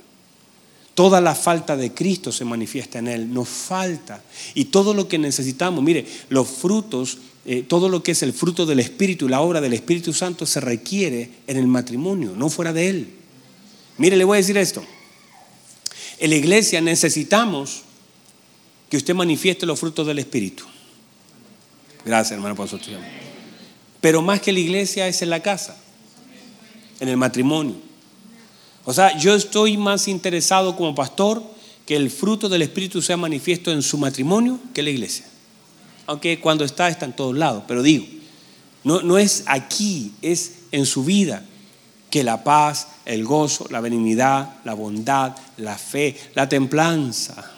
Toda 0.95 1.23
la 1.23 1.35
falta 1.35 1.75
de 1.75 1.95
Cristo 1.95 2.33
se 2.33 2.45
manifiesta 2.45 2.99
en 2.99 3.09
él, 3.09 3.33
nos 3.33 3.49
falta. 3.49 4.23
Y 4.53 4.67
todo 4.67 4.93
lo 4.93 5.09
que 5.09 5.17
necesitamos, 5.17 5.83
mire, 5.83 6.05
los 6.29 6.47
frutos, 6.47 7.17
eh, 7.47 7.63
todo 7.67 7.89
lo 7.89 8.03
que 8.03 8.13
es 8.13 8.23
el 8.23 8.35
fruto 8.35 8.67
del 8.67 8.81
Espíritu, 8.81 9.27
la 9.27 9.41
obra 9.41 9.63
del 9.63 9.73
Espíritu 9.73 10.13
Santo 10.13 10.45
se 10.45 10.61
requiere 10.61 11.31
en 11.47 11.57
el 11.57 11.67
matrimonio, 11.67 12.35
no 12.37 12.51
fuera 12.51 12.75
de 12.75 12.91
él. 12.91 13.09
Mire, 13.97 14.19
le 14.19 14.25
voy 14.25 14.37
a 14.37 14.43
decir 14.43 14.59
esto. 14.59 14.85
En 16.19 16.29
la 16.29 16.37
iglesia 16.37 16.83
necesitamos 16.83 17.85
que 18.89 18.97
usted 18.97 19.15
manifieste 19.15 19.67
los 19.67 19.79
frutos 19.79 20.07
del 20.07 20.19
Espíritu. 20.19 20.65
Gracias, 22.05 22.33
hermano, 22.33 22.55
por 22.55 22.69
su 22.69 22.79
tiempo. 22.79 23.07
Pero 24.01 24.21
más 24.21 24.41
que 24.41 24.53
la 24.53 24.59
iglesia 24.59 25.09
es 25.09 25.23
en 25.23 25.31
la 25.31 25.41
casa, 25.41 25.77
en 27.01 27.09
el 27.09 27.17
matrimonio. 27.17 27.77
O 28.85 28.93
sea, 28.93 29.17
yo 29.19 29.35
estoy 29.35 29.79
más 29.79 30.09
interesado 30.09 30.77
como 30.77 30.95
pastor 30.95 31.43
que 31.87 31.97
el 31.97 32.11
fruto 32.11 32.49
del 32.49 32.63
Espíritu 32.63 33.01
sea 33.01 33.17
manifiesto 33.17 33.73
en 33.73 33.83
su 33.83 33.97
matrimonio 33.97 34.59
que 34.75 34.83
en 34.83 34.85
la 34.85 34.91
iglesia. 34.91 35.27
Aunque 36.07 36.39
cuando 36.39 36.65
está, 36.65 36.89
está 36.89 37.07
en 37.07 37.17
todos 37.17 37.35
lados. 37.35 37.65
Pero 37.67 37.83
digo, 37.83 38.05
no, 38.85 39.01
no 39.01 39.17
es 39.17 39.45
aquí, 39.47 40.13
es 40.21 40.53
en 40.71 40.85
su 40.85 41.05
vida. 41.05 41.43
que 42.11 42.23
la 42.23 42.45
paz, 42.45 42.89
el 43.07 43.25
gozo, 43.25 43.67
la 43.71 43.81
benignidad, 43.81 44.59
la 44.65 44.75
bondad, 44.75 45.35
la 45.57 45.77
fe, 45.77 46.17
la 46.35 46.49
templanza, 46.49 47.54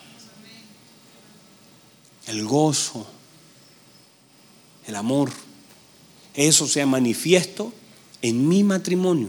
el 2.27 2.45
gozo, 2.45 3.07
el 4.87 4.97
amor, 4.97 5.31
eso 6.35 6.67
sea 6.67 6.87
manifiesto 6.87 7.73
en 8.23 8.49
mi 8.49 8.63
matrimonio. 8.63 9.29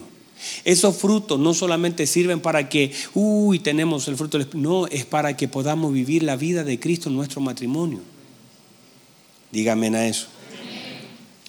Esos 0.63 0.95
frutos 0.97 1.39
no 1.39 1.53
solamente 1.53 2.05
sirven 2.05 2.39
para 2.39 2.69
que, 2.69 2.93
uy, 3.13 3.59
tenemos 3.59 4.07
el 4.07 4.17
fruto 4.17 4.37
del 4.37 4.47
Espíritu, 4.47 4.69
no, 4.69 4.87
es 4.87 5.05
para 5.05 5.35
que 5.35 5.47
podamos 5.47 5.93
vivir 5.93 6.23
la 6.23 6.35
vida 6.35 6.63
de 6.63 6.79
Cristo 6.79 7.09
en 7.09 7.15
nuestro 7.15 7.41
matrimonio. 7.41 7.99
Dígame 9.51 9.87
a 9.97 10.07
eso. 10.07 10.27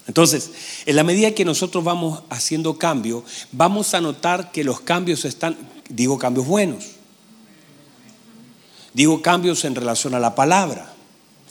Entonces, 0.07 0.51
en 0.87 0.97
la 0.97 1.05
medida 1.05 1.35
que 1.35 1.45
nosotros 1.45 1.85
vamos 1.85 2.23
haciendo 2.31 2.79
cambio, 2.79 3.25
vamos 3.53 3.93
a 3.93 4.01
notar 4.01 4.53
que 4.53 4.65
los 4.65 4.81
cambios 4.81 5.27
están, 5.27 5.57
digo 5.91 6.19
cambios 6.19 6.47
buenos, 6.47 6.93
digo 8.95 9.21
cambios 9.21 9.67
en 9.67 9.75
relación 9.75 10.15
a 10.15 10.19
la 10.19 10.35
palabra. 10.35 10.95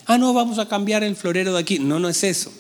Ah, 0.08 0.18
no, 0.18 0.34
vamos 0.34 0.58
a 0.58 0.68
cambiar 0.68 1.04
el 1.04 1.16
florero 1.16 1.54
de 1.54 1.60
aquí. 1.60 1.80
No, 1.80 2.00
no 2.00 2.10
es 2.10 2.24
eso. 2.24 2.52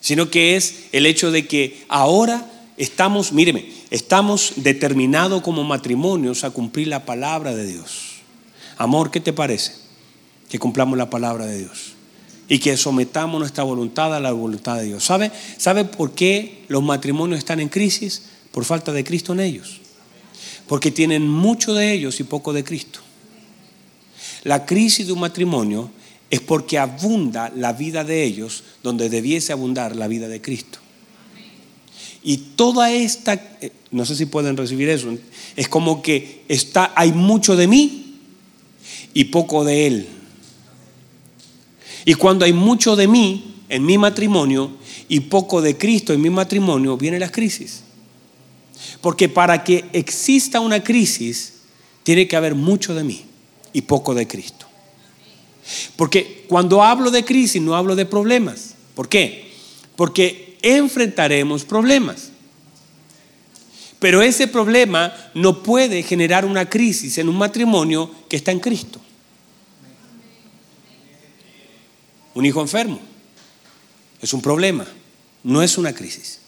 Sino 0.00 0.30
que 0.30 0.56
es 0.56 0.84
el 0.92 1.06
hecho 1.06 1.30
de 1.30 1.46
que 1.48 1.84
ahora 1.88 2.48
estamos, 2.76 3.32
míreme, 3.32 3.72
estamos 3.90 4.52
determinados 4.56 5.42
como 5.42 5.64
matrimonios 5.64 6.44
a 6.44 6.50
cumplir 6.50 6.88
la 6.88 7.04
palabra 7.04 7.54
de 7.54 7.66
Dios. 7.66 8.20
Amor, 8.76 9.10
¿qué 9.10 9.20
te 9.20 9.32
parece? 9.32 9.80
que 10.50 10.58
cumplamos 10.58 10.98
la 10.98 11.08
palabra 11.08 11.46
de 11.46 11.58
Dios 11.58 11.92
y 12.48 12.58
que 12.58 12.76
sometamos 12.76 13.38
nuestra 13.38 13.62
voluntad 13.62 14.14
a 14.14 14.20
la 14.20 14.32
voluntad 14.32 14.76
de 14.76 14.86
Dios. 14.86 15.04
¿Sabe, 15.04 15.30
¿Sabe 15.56 15.84
por 15.84 16.12
qué 16.12 16.64
los 16.66 16.82
matrimonios 16.82 17.38
están 17.38 17.60
en 17.60 17.68
crisis? 17.68 18.24
Por 18.50 18.64
falta 18.64 18.92
de 18.92 19.04
Cristo 19.04 19.32
en 19.32 19.40
ellos. 19.40 19.79
Porque 20.70 20.92
tienen 20.92 21.26
mucho 21.26 21.74
de 21.74 21.92
ellos 21.92 22.20
y 22.20 22.22
poco 22.22 22.52
de 22.52 22.62
Cristo. 22.62 23.00
La 24.44 24.64
crisis 24.66 25.08
de 25.08 25.12
un 25.12 25.18
matrimonio 25.18 25.90
es 26.30 26.38
porque 26.38 26.78
abunda 26.78 27.52
la 27.56 27.72
vida 27.72 28.04
de 28.04 28.22
ellos 28.22 28.62
donde 28.80 29.08
debiese 29.08 29.52
abundar 29.52 29.96
la 29.96 30.06
vida 30.06 30.28
de 30.28 30.40
Cristo. 30.40 30.78
Y 32.22 32.36
toda 32.54 32.92
esta, 32.92 33.34
eh, 33.60 33.72
no 33.90 34.04
sé 34.04 34.14
si 34.14 34.26
pueden 34.26 34.56
recibir 34.56 34.88
eso, 34.90 35.12
es 35.56 35.66
como 35.66 36.02
que 36.02 36.44
está, 36.46 36.92
hay 36.94 37.10
mucho 37.10 37.56
de 37.56 37.66
mí 37.66 38.20
y 39.12 39.24
poco 39.24 39.64
de 39.64 39.88
Él. 39.88 40.06
Y 42.04 42.14
cuando 42.14 42.44
hay 42.44 42.52
mucho 42.52 42.94
de 42.94 43.08
mí 43.08 43.56
en 43.68 43.84
mi 43.84 43.98
matrimonio 43.98 44.70
y 45.08 45.18
poco 45.18 45.62
de 45.62 45.76
Cristo 45.76 46.12
en 46.12 46.20
mi 46.20 46.30
matrimonio, 46.30 46.96
viene 46.96 47.18
la 47.18 47.32
crisis. 47.32 47.82
Porque 49.00 49.28
para 49.28 49.64
que 49.64 49.84
exista 49.92 50.60
una 50.60 50.82
crisis, 50.82 51.54
tiene 52.02 52.26
que 52.26 52.36
haber 52.36 52.54
mucho 52.54 52.94
de 52.94 53.04
mí 53.04 53.24
y 53.72 53.82
poco 53.82 54.14
de 54.14 54.26
Cristo. 54.26 54.66
Porque 55.96 56.44
cuando 56.48 56.82
hablo 56.82 57.10
de 57.10 57.24
crisis 57.24 57.62
no 57.62 57.76
hablo 57.76 57.94
de 57.94 58.06
problemas. 58.06 58.74
¿Por 58.94 59.08
qué? 59.08 59.52
Porque 59.96 60.58
enfrentaremos 60.62 61.64
problemas. 61.64 62.30
Pero 63.98 64.22
ese 64.22 64.48
problema 64.48 65.14
no 65.34 65.62
puede 65.62 66.02
generar 66.02 66.44
una 66.44 66.68
crisis 66.68 67.18
en 67.18 67.28
un 67.28 67.36
matrimonio 67.36 68.10
que 68.28 68.36
está 68.36 68.50
en 68.50 68.60
Cristo. 68.60 69.00
Un 72.34 72.46
hijo 72.46 72.60
enfermo 72.60 73.00
es 74.22 74.32
un 74.32 74.40
problema, 74.40 74.86
no 75.42 75.62
es 75.62 75.76
una 75.76 75.92
crisis. 75.92 76.40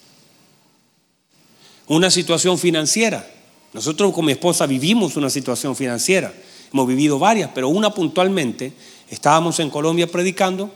Una 1.87 2.09
situación 2.09 2.57
financiera. 2.57 3.27
Nosotros 3.73 4.13
con 4.13 4.25
mi 4.25 4.31
esposa 4.31 4.65
vivimos 4.65 5.15
una 5.15 5.29
situación 5.29 5.75
financiera. 5.75 6.33
Hemos 6.71 6.87
vivido 6.87 7.19
varias, 7.19 7.49
pero 7.53 7.69
una 7.69 7.93
puntualmente. 7.93 8.73
Estábamos 9.09 9.59
en 9.59 9.69
Colombia 9.69 10.07
predicando. 10.07 10.71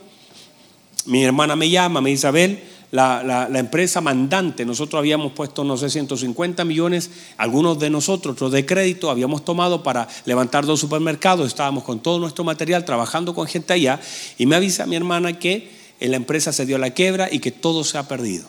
Mi 1.06 1.24
hermana 1.24 1.56
me 1.56 1.70
llama, 1.70 2.00
me 2.00 2.10
dice, 2.10 2.26
Abel, 2.26 2.62
la, 2.90 3.48
empresa 3.54 4.00
mandante, 4.00 4.64
nosotros 4.64 4.98
habíamos 4.98 5.32
puesto, 5.32 5.64
no 5.64 5.76
sé, 5.76 5.90
150 5.90 6.64
millones, 6.64 7.10
algunos 7.36 7.78
de 7.78 7.90
nosotros, 7.90 8.34
otros 8.34 8.52
de 8.52 8.64
crédito, 8.64 9.10
habíamos 9.10 9.44
tomado 9.44 9.82
para 9.82 10.08
levantar 10.24 10.64
dos 10.64 10.80
supermercados, 10.80 11.46
estábamos 11.46 11.84
con 11.84 12.00
todo 12.00 12.18
nuestro 12.18 12.44
material 12.44 12.84
trabajando 12.84 13.34
con 13.34 13.46
gente 13.46 13.72
allá, 13.72 14.00
y 14.38 14.46
me 14.46 14.56
avisa 14.56 14.86
mi 14.86 14.96
hermana 14.96 15.38
que 15.38 15.70
en 16.00 16.10
la 16.12 16.16
empresa 16.16 16.52
se 16.52 16.64
dio 16.64 16.78
la 16.78 16.90
quiebra 16.90 17.28
y 17.30 17.40
que 17.40 17.50
todo 17.50 17.84
se 17.84 17.98
ha 17.98 18.08
perdido. 18.08 18.46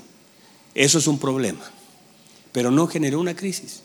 Eso 0.73 0.99
es 0.99 1.07
un 1.07 1.19
problema, 1.19 1.61
pero 2.51 2.71
no 2.71 2.87
generó 2.87 3.19
una 3.19 3.35
crisis. 3.35 3.81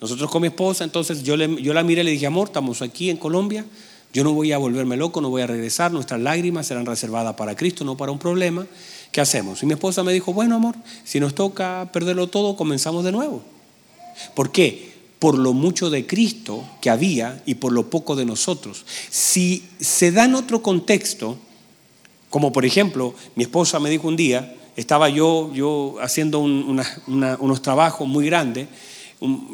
Nosotros 0.00 0.30
con 0.30 0.42
mi 0.42 0.48
esposa, 0.48 0.84
entonces 0.84 1.22
yo, 1.22 1.36
le, 1.36 1.48
la 1.48 1.82
miré 1.82 2.02
y 2.02 2.04
le 2.04 2.10
dije, 2.10 2.26
amor, 2.26 2.48
estamos 2.48 2.82
aquí 2.82 3.08
en 3.08 3.16
Colombia, 3.16 3.64
yo 4.12 4.24
no 4.24 4.32
voy 4.32 4.52
a 4.52 4.58
volverme 4.58 4.96
loco, 4.96 5.20
no 5.20 5.30
voy 5.30 5.42
a 5.42 5.46
regresar, 5.46 5.92
nuestras 5.92 6.20
lágrimas 6.20 6.66
serán 6.66 6.86
reservadas 6.86 7.34
para 7.34 7.56
Cristo, 7.56 7.84
no 7.84 7.96
para 7.96 8.12
un 8.12 8.18
problema. 8.18 8.66
¿Qué 9.10 9.20
hacemos? 9.20 9.62
Y 9.62 9.66
mi 9.66 9.72
esposa 9.72 10.02
me 10.02 10.12
dijo, 10.12 10.32
bueno 10.32 10.56
amor, 10.56 10.74
si 11.04 11.20
nos 11.20 11.34
toca 11.34 11.90
perderlo 11.92 12.26
todo, 12.26 12.56
comenzamos 12.56 13.04
de 13.04 13.12
nuevo. 13.12 13.42
¿Por 14.34 14.52
qué? 14.52 14.94
Por 15.18 15.38
lo 15.38 15.54
mucho 15.54 15.88
de 15.88 16.06
Cristo 16.06 16.64
que 16.80 16.90
había 16.90 17.42
y 17.46 17.54
por 17.54 17.72
lo 17.72 17.88
poco 17.88 18.16
de 18.16 18.26
nosotros. 18.26 18.84
Si 19.10 19.64
se 19.80 20.12
da 20.12 20.26
en 20.26 20.34
otro 20.34 20.62
contexto, 20.62 21.38
como 22.28 22.52
por 22.52 22.66
ejemplo, 22.66 23.14
mi 23.34 23.44
esposa 23.44 23.80
me 23.80 23.88
dijo 23.88 24.08
un 24.08 24.16
día, 24.16 24.54
estaba 24.76 25.08
yo, 25.08 25.50
yo 25.52 25.96
haciendo 26.00 26.40
unos 26.40 27.62
trabajos 27.62 28.06
muy 28.06 28.26
grandes, 28.26 28.68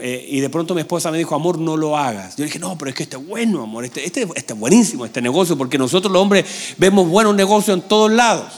eh, 0.00 0.26
y 0.28 0.40
de 0.40 0.50
pronto 0.50 0.74
mi 0.74 0.80
esposa 0.80 1.12
me 1.12 1.18
dijo, 1.18 1.36
amor, 1.36 1.56
no 1.58 1.76
lo 1.76 1.96
hagas. 1.96 2.36
Yo 2.36 2.44
dije, 2.44 2.58
no, 2.58 2.76
pero 2.76 2.90
es 2.90 2.96
que 2.96 3.04
este 3.04 3.16
es 3.16 3.26
bueno, 3.26 3.62
amor, 3.62 3.84
este, 3.84 4.04
este, 4.04 4.26
este 4.34 4.52
es 4.54 4.58
buenísimo, 4.58 5.06
este 5.06 5.22
negocio, 5.22 5.56
porque 5.56 5.78
nosotros 5.78 6.12
los 6.12 6.20
hombres 6.20 6.74
vemos 6.78 7.08
buenos 7.08 7.34
negocios 7.34 7.76
en 7.76 7.82
todos 7.82 8.10
lados. 8.10 8.52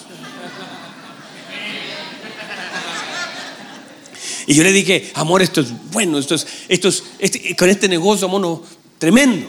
Y 4.46 4.54
yo 4.54 4.62
le 4.62 4.72
dije, 4.72 5.10
amor, 5.14 5.42
esto 5.42 5.60
es 5.60 5.68
bueno, 5.90 6.18
esto 6.18 6.34
es, 6.34 6.46
esto 6.68 6.88
es, 6.88 7.04
este, 7.18 7.56
con 7.56 7.68
este 7.68 7.88
negocio, 7.88 8.26
amor, 8.26 8.62
tremendo. 8.98 9.46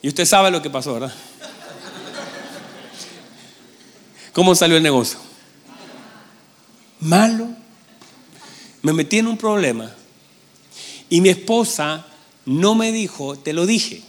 Y 0.00 0.08
usted 0.08 0.24
sabe 0.24 0.50
lo 0.50 0.62
que 0.62 0.70
pasó, 0.70 0.94
¿verdad? 0.94 1.12
¿Cómo 4.32 4.54
salió 4.54 4.76
el 4.76 4.82
negocio? 4.82 5.18
Malo 7.00 7.48
me 8.82 8.92
metí 8.92 9.18
en 9.18 9.26
un 9.26 9.36
problema 9.36 9.92
y 11.08 11.20
mi 11.20 11.28
esposa 11.28 12.06
no 12.46 12.74
me 12.74 12.92
dijo, 12.92 13.36
te 13.36 13.52
lo 13.52 13.66
dije, 13.66 14.02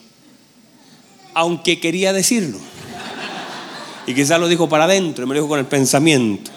aunque 1.33 1.79
quería 1.79 2.13
decirlo. 2.13 2.59
Y 4.05 4.13
quizás 4.13 4.39
lo 4.39 4.47
dijo 4.47 4.67
para 4.67 4.85
adentro, 4.85 5.25
me 5.27 5.33
lo 5.33 5.41
dijo 5.41 5.49
con 5.49 5.59
el 5.59 5.65
pensamiento. 5.65 6.51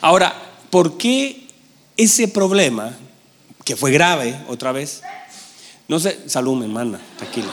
Ahora, 0.00 0.34
¿por 0.70 0.96
qué 0.96 1.46
ese 1.96 2.28
problema, 2.28 2.96
que 3.64 3.76
fue 3.76 3.90
grave 3.90 4.34
otra 4.48 4.72
vez, 4.72 5.02
no 5.88 5.98
sé, 5.98 6.18
salud, 6.26 6.56
mi 6.56 6.64
hermana, 6.64 6.98
tranquila. 7.18 7.50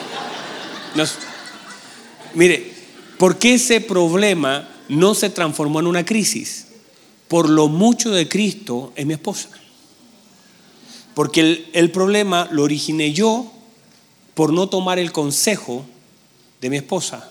mire, 2.33 2.73
¿por 3.17 3.37
qué 3.37 3.55
ese 3.55 3.81
problema 3.81 4.69
no 4.89 5.13
se 5.13 5.29
transformó 5.29 5.79
en 5.79 5.87
una 5.87 6.05
crisis? 6.05 6.67
por 7.27 7.49
lo 7.49 7.67
mucho 7.67 8.11
de 8.11 8.27
Cristo 8.27 8.93
es 8.95 9.05
mi 9.05 9.13
esposa. 9.13 9.49
Porque 11.13 11.69
el, 11.73 11.91
problema 11.91 12.47
lo 12.51 12.63
originé 12.63 13.11
yo 13.11 13.51
por 14.33 14.53
no 14.53 14.69
tomar 14.69 14.99
el 14.99 15.11
consejo 15.11 15.85
de 16.61 16.69
mi 16.69 16.77
esposa. 16.77 17.29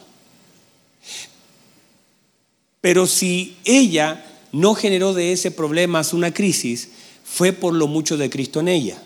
Pero 2.81 3.07
si 3.07 3.57
ella 3.65 4.25
no 4.53 4.75
generó 4.75 5.15
de 5.15 5.33
ese 5.33 5.51
problema 5.51 6.03
una 6.13 6.35
crisis, 6.35 6.91
fue 7.25 7.53
por 7.53 7.75
lo 7.75 7.87
mucho 7.87 8.17
de 8.17 8.29
Cristo 8.29 8.61
en 8.61 8.69
ella. 8.69 9.03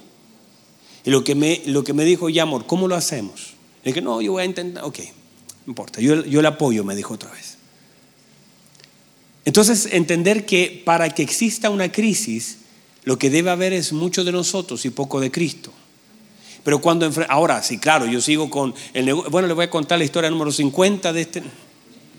Y 1.05 1.11
lo 1.11 1.24
que 1.24 1.35
me, 1.35 1.62
lo 1.66 1.85
que 1.85 1.93
me 1.93 2.05
dijo 2.05 2.28
ya, 2.28 2.43
amor, 2.43 2.66
¿cómo 2.66 2.89
lo 2.89 2.94
hacemos? 2.94 3.55
Le 3.85 3.90
dije, 3.93 4.02
no, 4.02 4.20
yo 4.20 4.32
voy 4.32 4.43
a 4.43 4.47
intentar, 4.47 4.85
ok, 4.85 4.98
no 5.66 5.73
importa, 5.73 6.01
yo, 6.01 6.24
yo 6.24 6.43
le 6.43 6.49
apoyo, 6.49 6.85
me 6.85 6.97
dijo 6.97 7.15
otra 7.15 7.31
vez. 7.31 7.59
Entonces, 9.45 9.89
entender 9.93 10.47
que 10.47 10.82
para 10.85 11.11
que 11.11 11.23
exista 11.23 11.70
una 11.70 11.91
crisis, 11.91 12.59
lo 13.05 13.19
que 13.19 13.31
debe 13.31 13.51
haber 13.51 13.73
es 13.73 13.93
mucho 13.93 14.24
de 14.24 14.32
nosotros 14.32 14.85
y 14.85 14.91
poco 14.91 15.20
de 15.20 15.31
Cristo. 15.31 15.73
Pero 16.62 16.81
cuando 16.81 17.11
ahora 17.28 17.62
sí, 17.62 17.78
claro, 17.78 18.07
yo 18.07 18.20
sigo 18.20 18.51
con 18.51 18.74
el 18.93 19.07
negocio. 19.07 19.31
Bueno, 19.31 19.49
le 19.49 19.55
voy 19.55 19.65
a 19.65 19.70
contar 19.70 19.99
la 19.99 20.05
historia 20.05 20.28
número 20.31 20.53
50 20.53 21.12
de 21.12 21.20
este. 21.23 21.43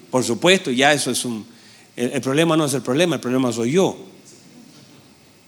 Por 0.09 0.23
supuesto, 0.23 0.71
ya 0.71 0.93
eso 0.93 1.11
es 1.11 1.23
un. 1.25 1.45
El, 1.95 2.13
el 2.13 2.21
problema 2.21 2.57
no 2.57 2.65
es 2.65 2.73
el 2.73 2.81
problema, 2.81 3.15
el 3.15 3.21
problema 3.21 3.51
soy 3.51 3.73
yo. 3.73 3.97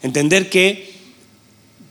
Entender 0.03 0.49
que 0.49 0.93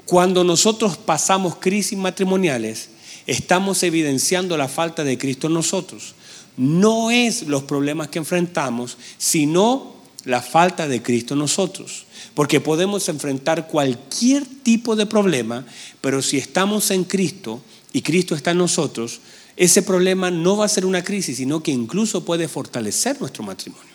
cuando 0.06 0.44
nosotros 0.44 0.96
pasamos 0.96 1.56
crisis 1.56 1.98
matrimoniales, 1.98 2.90
estamos 3.26 3.82
evidenciando 3.82 4.56
la 4.56 4.68
falta 4.68 5.04
de 5.04 5.18
Cristo 5.18 5.46
en 5.46 5.54
nosotros. 5.54 6.14
no 6.56 7.10
es 7.10 7.46
los 7.46 7.62
problemas 7.62 8.08
que 8.08 8.18
enfrentamos, 8.18 8.98
sino 9.16 9.94
la 10.24 10.42
falta 10.42 10.86
de 10.86 11.02
Cristo 11.02 11.34
en 11.34 11.40
nosotros. 11.40 12.04
Porque 12.34 12.60
podemos 12.60 13.08
enfrentar 13.08 13.68
cualquier 13.68 14.44
tipo 14.62 14.94
de 14.94 15.06
problema, 15.06 15.64
pero 16.00 16.20
si 16.22 16.38
estamos 16.38 16.90
en 16.90 17.04
Cristo 17.04 17.62
y 17.92 18.02
Cristo 18.02 18.34
está 18.34 18.50
en 18.50 18.58
nosotros, 18.58 19.20
ese 19.56 19.82
problema 19.82 20.30
no 20.30 20.56
va 20.56 20.66
a 20.66 20.68
ser 20.68 20.86
una 20.86 21.02
crisis, 21.02 21.36
sino 21.36 21.62
que 21.62 21.72
incluso 21.72 22.24
puede 22.24 22.48
fortalecer 22.48 23.20
nuestro 23.20 23.42
matrimonio. 23.42 23.92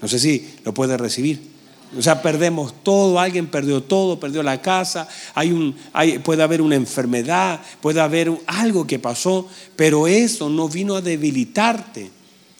No 0.00 0.08
sé 0.08 0.18
si 0.18 0.46
lo 0.64 0.74
puede 0.74 0.96
recibir. 0.96 1.53
O 1.96 2.02
sea, 2.02 2.22
perdemos 2.22 2.74
todo, 2.82 3.20
alguien 3.20 3.46
perdió 3.46 3.82
todo, 3.82 4.18
perdió 4.18 4.42
la 4.42 4.60
casa, 4.60 5.08
hay 5.34 5.52
un, 5.52 5.76
puede 6.24 6.42
haber 6.42 6.60
una 6.60 6.74
enfermedad, 6.74 7.60
puede 7.80 8.00
haber 8.00 8.32
algo 8.46 8.86
que 8.86 8.98
pasó, 8.98 9.48
pero 9.76 10.06
eso 10.08 10.48
no 10.48 10.68
vino 10.68 10.96
a 10.96 11.00
debilitarte, 11.00 12.10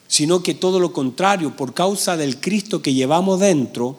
sino 0.07 0.43
que 0.43 0.55
todo 0.55 0.79
lo 0.79 0.93
contrario, 0.93 1.57
por 1.57 1.75
causa 1.75 2.17
del 2.17 2.41
Cristo 2.41 2.81
que 2.81 2.95
llevamos 2.95 3.41
dentro 3.41 3.99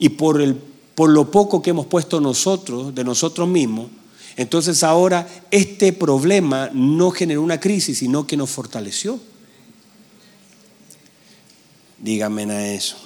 y 0.00 0.10
por, 0.10 0.40
el, 0.42 0.56
por 0.94 1.10
lo 1.10 1.30
poco 1.30 1.62
que 1.62 1.70
hemos 1.70 1.86
puesto 1.86 2.20
nosotros, 2.20 2.92
de 2.92 3.04
nosotros 3.04 3.46
mismos, 3.48 3.86
entonces 4.36 4.82
ahora 4.82 5.28
este 5.50 5.92
problema 5.92 6.70
no 6.72 7.10
generó 7.10 7.42
una 7.42 7.60
crisis, 7.60 7.98
sino 7.98 8.26
que 8.26 8.36
nos 8.36 8.50
fortaleció. 8.50 9.20
Dígame 11.98 12.44
a 12.44 12.72
eso. 12.72 12.96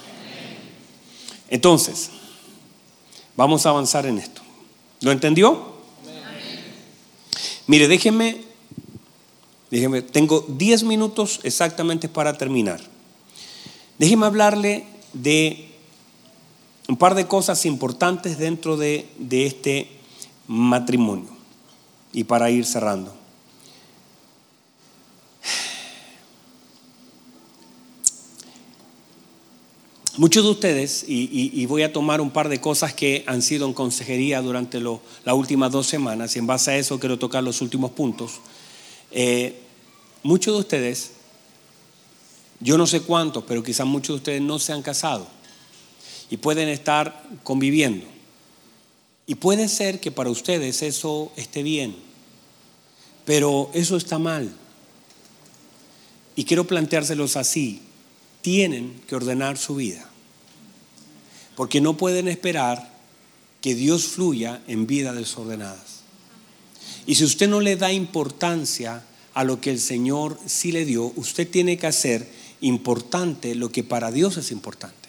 Entonces, 1.49 2.11
vamos 3.37 3.67
a 3.67 3.71
avanzar 3.71 4.07
en 4.07 4.19
esto. 4.19 4.43
¿Lo 5.01 5.13
entendió? 5.13 5.75
Mire, 7.67 7.89
déjeme, 7.89 8.43
déjeme, 9.71 10.03
tengo 10.03 10.45
10 10.49 10.85
minutos 10.85 11.41
exactamente 11.43 12.09
para 12.09 12.37
terminar. 12.39 12.81
Déjeme 13.99 14.27
hablarle 14.27 14.87
de 15.13 15.69
un 16.89 16.97
par 16.97 17.15
de 17.15 17.27
cosas 17.27 17.67
importantes 17.67 18.39
dentro 18.39 18.77
de, 18.77 19.09
de 19.19 19.47
este 19.47 19.89
matrimonio 20.47 21.31
y 22.13 22.25
para 22.25 22.51
ir 22.51 22.65
cerrando. 22.65 23.16
Muchos 30.19 30.45
de 30.45 30.51
ustedes, 30.51 31.05
y, 31.07 31.67
voy 31.67 31.83
a 31.83 31.93
tomar 31.93 32.23
un 32.23 32.31
par 32.31 32.49
de 32.49 32.59
cosas 32.59 32.95
que 32.95 33.23
han 33.27 33.43
sido 33.43 33.67
en 33.67 33.75
consejería 33.75 34.41
durante 34.41 34.81
las 34.81 35.35
últimas 35.35 35.71
dos 35.71 35.87
semanas, 35.87 36.35
y 36.35 36.39
en 36.39 36.47
base 36.47 36.71
a 36.71 36.79
eso 36.79 36.99
quiero 36.99 37.19
tocar 37.19 37.45
los 37.45 37.61
últimos 37.61 37.91
puntos. 37.91 38.41
Eh, 39.11 39.61
muchos 40.23 40.55
de 40.55 40.61
ustedes, 40.61 41.11
yo 42.61 42.79
no 42.79 42.87
sé 42.87 43.03
cuántos, 43.03 43.45
pero 43.45 43.63
quizás 43.63 43.87
muchos 43.87 44.09
de 44.09 44.17
ustedes 44.17 44.41
no 44.41 44.59
se 44.59 44.73
han 44.73 44.81
casado 44.81 45.27
y 46.31 46.39
pueden 46.39 46.71
estar 46.71 47.23
conviviendo. 47.43 48.07
Y 49.27 49.35
puede 49.35 49.69
ser 49.69 50.01
que 50.01 50.11
para 50.11 50.31
ustedes 50.31 50.81
eso 50.81 51.31
esté 51.37 51.63
bien, 51.63 51.95
pero 53.27 53.71
eso 53.75 53.99
está 53.99 54.19
mal. 54.19 54.51
Y 56.37 56.45
quiero 56.45 56.67
planteárselos 56.67 57.37
así 57.37 57.83
tienen 58.47 58.95
que 59.09 59.17
ordenar 59.17 59.59
su 59.59 59.75
vida. 59.75 60.09
Porque 61.57 61.81
no 61.81 61.97
pueden 61.97 62.29
esperar 62.29 62.95
que 63.61 63.75
Dios 63.75 64.05
fluya 64.05 64.63
en 64.69 64.87
vidas 64.87 65.17
desordenadas. 65.17 66.03
Y 67.09 67.17
si 67.17 67.25
usted 67.25 67.49
no 67.49 67.61
le 67.61 67.75
da 67.75 67.93
importancia 67.93 69.03
a 69.35 69.43
lo 69.43 69.61
que 69.61 69.73
el 69.73 69.81
Señor 69.81 70.39
sí 70.47 70.71
le 70.71 70.85
dio, 70.85 71.13
usted 71.17 71.51
tiene 71.51 71.77
que 71.77 71.89
hacer 71.89 72.31
importante 72.61 73.57
lo 73.57 73.73
que 73.73 73.83
para 73.83 74.13
Dios 74.13 74.37
es 74.37 74.53
importante. 74.53 75.09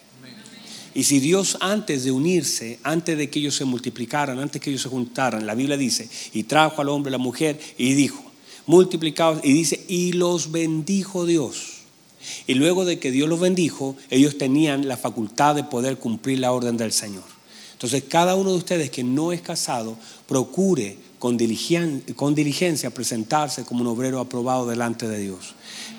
Y 0.95 1.03
si 1.03 1.19
Dios 1.19 1.59
antes 1.61 2.05
de 2.05 2.11
unirse, 2.11 2.79
antes 2.81 3.19
de 3.19 3.29
que 3.29 3.37
ellos 3.37 3.55
se 3.55 3.65
multiplicaran, 3.65 4.39
antes 4.39 4.59
que 4.59 4.71
ellos 4.71 4.81
se 4.81 4.89
juntaran, 4.89 5.45
la 5.45 5.53
Biblia 5.53 5.77
dice, 5.77 6.09
y 6.33 6.41
trajo 6.41 6.81
al 6.81 6.89
hombre, 6.89 7.11
la 7.11 7.19
mujer, 7.19 7.59
y 7.77 7.93
dijo, 7.93 8.31
multiplicados, 8.65 9.41
y 9.43 9.53
dice, 9.53 9.85
y 9.87 10.13
los 10.13 10.51
bendijo 10.51 11.27
Dios. 11.27 11.76
Y 12.45 12.55
luego 12.55 12.85
de 12.85 12.99
que 12.99 13.11
Dios 13.11 13.29
los 13.29 13.39
bendijo, 13.39 13.95
ellos 14.09 14.37
tenían 14.37 14.87
la 14.87 14.97
facultad 14.97 15.55
de 15.55 15.63
poder 15.63 15.97
cumplir 15.97 16.39
la 16.39 16.51
orden 16.51 16.77
del 16.77 16.91
Señor. 16.91 17.23
Entonces, 17.73 18.03
cada 18.09 18.35
uno 18.35 18.51
de 18.51 18.57
ustedes 18.57 18.89
que 18.89 19.03
no 19.03 19.31
es 19.31 19.41
casado, 19.41 19.97
procure 20.27 20.97
con 21.19 21.37
diligencia, 21.37 22.89
presentarse 22.89 23.63
como 23.65 23.81
un 23.81 23.87
obrero 23.87 24.19
aprobado 24.19 24.67
delante 24.67 25.07
de 25.07 25.19
Dios. 25.19 25.55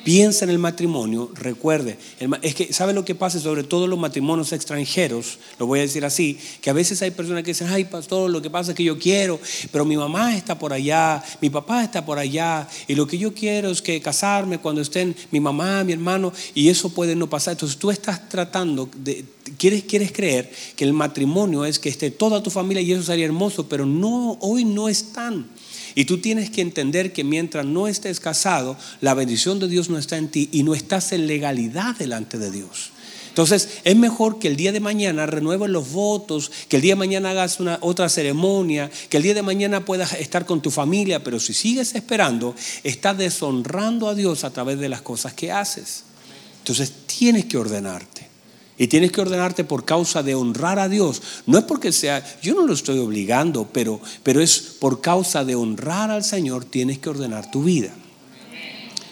Piensa 0.08 0.46
en 0.46 0.50
el 0.50 0.58
matrimonio, 0.58 1.30
recuerde, 1.34 1.98
es 2.40 2.54
que, 2.54 2.72
¿sabe 2.72 2.94
lo 2.94 3.04
que 3.04 3.14
pasa? 3.14 3.38
Sobre 3.40 3.62
todo 3.62 3.86
los 3.86 3.98
matrimonios 3.98 4.54
extranjeros, 4.54 5.38
lo 5.58 5.66
voy 5.66 5.80
a 5.80 5.82
decir 5.82 6.02
así, 6.02 6.38
que 6.62 6.70
a 6.70 6.72
veces 6.72 7.02
hay 7.02 7.10
personas 7.10 7.42
que 7.42 7.50
dicen, 7.50 7.68
ay 7.68 7.84
pastor, 7.84 8.30
lo 8.30 8.40
que 8.40 8.48
pasa 8.48 8.70
es 8.70 8.76
que 8.78 8.84
yo 8.84 8.98
quiero, 8.98 9.38
pero 9.70 9.84
mi 9.84 9.98
mamá 9.98 10.34
está 10.34 10.58
por 10.58 10.72
allá, 10.72 11.22
mi 11.42 11.50
papá 11.50 11.84
está 11.84 12.06
por 12.06 12.18
allá, 12.18 12.66
y 12.86 12.94
lo 12.94 13.06
que 13.06 13.18
yo 13.18 13.34
quiero 13.34 13.70
es 13.70 13.82
que 13.82 14.00
casarme 14.00 14.56
cuando 14.56 14.80
estén 14.80 15.14
mi 15.30 15.40
mamá, 15.40 15.84
mi 15.84 15.92
hermano, 15.92 16.32
y 16.54 16.70
eso 16.70 16.88
puede 16.88 17.14
no 17.14 17.28
pasar. 17.28 17.52
Entonces 17.52 17.76
tú 17.76 17.90
estás 17.90 18.30
tratando 18.30 18.88
de, 18.96 19.26
quieres, 19.58 19.84
quieres 19.84 20.10
creer 20.10 20.50
que 20.74 20.84
el 20.84 20.94
matrimonio 20.94 21.66
es 21.66 21.78
que 21.78 21.90
esté 21.90 22.10
toda 22.10 22.42
tu 22.42 22.48
familia 22.48 22.80
y 22.80 22.92
eso 22.92 23.02
sería 23.02 23.26
hermoso, 23.26 23.68
pero 23.68 23.84
no, 23.84 24.38
hoy 24.40 24.64
no 24.64 24.88
están. 24.88 25.50
Y 25.94 26.04
tú 26.04 26.18
tienes 26.18 26.50
que 26.50 26.60
entender 26.60 27.12
que 27.12 27.24
mientras 27.24 27.66
no 27.66 27.88
estés 27.88 28.20
casado, 28.20 28.76
la 29.00 29.14
bendición 29.14 29.58
de 29.58 29.68
Dios 29.68 29.90
no 29.90 29.98
está 29.98 30.16
en 30.16 30.28
ti 30.28 30.48
y 30.52 30.62
no 30.62 30.74
estás 30.74 31.12
en 31.12 31.26
legalidad 31.26 31.96
delante 31.96 32.38
de 32.38 32.50
Dios. 32.50 32.92
Entonces, 33.38 33.68
es 33.84 33.94
mejor 33.94 34.40
que 34.40 34.48
el 34.48 34.56
día 34.56 34.72
de 34.72 34.80
mañana 34.80 35.24
renueves 35.24 35.70
los 35.70 35.92
votos, 35.92 36.50
que 36.68 36.74
el 36.74 36.82
día 36.82 36.94
de 36.94 36.98
mañana 36.98 37.30
hagas 37.30 37.60
una 37.60 37.78
otra 37.82 38.08
ceremonia, 38.08 38.90
que 39.08 39.16
el 39.16 39.22
día 39.22 39.34
de 39.34 39.42
mañana 39.42 39.84
puedas 39.84 40.14
estar 40.14 40.44
con 40.44 40.60
tu 40.60 40.72
familia, 40.72 41.22
pero 41.22 41.38
si 41.38 41.54
sigues 41.54 41.94
esperando, 41.94 42.56
estás 42.82 43.16
deshonrando 43.16 44.08
a 44.08 44.16
Dios 44.16 44.42
a 44.42 44.50
través 44.50 44.80
de 44.80 44.88
las 44.88 45.02
cosas 45.02 45.34
que 45.34 45.52
haces. 45.52 46.02
Entonces, 46.58 46.92
tienes 47.06 47.44
que 47.44 47.56
ordenarte. 47.56 48.27
Y 48.78 48.86
tienes 48.86 49.10
que 49.10 49.20
ordenarte 49.20 49.64
por 49.64 49.84
causa 49.84 50.22
de 50.22 50.36
honrar 50.36 50.78
a 50.78 50.88
Dios. 50.88 51.20
No 51.46 51.58
es 51.58 51.64
porque 51.64 51.90
sea, 51.90 52.24
yo 52.40 52.54
no 52.54 52.64
lo 52.64 52.72
estoy 52.72 53.00
obligando, 53.00 53.68
pero, 53.72 54.00
pero 54.22 54.40
es 54.40 54.60
por 54.60 55.00
causa 55.00 55.44
de 55.44 55.56
honrar 55.56 56.12
al 56.12 56.22
Señor, 56.22 56.64
tienes 56.64 56.98
que 56.98 57.10
ordenar 57.10 57.50
tu 57.50 57.64
vida. 57.64 57.92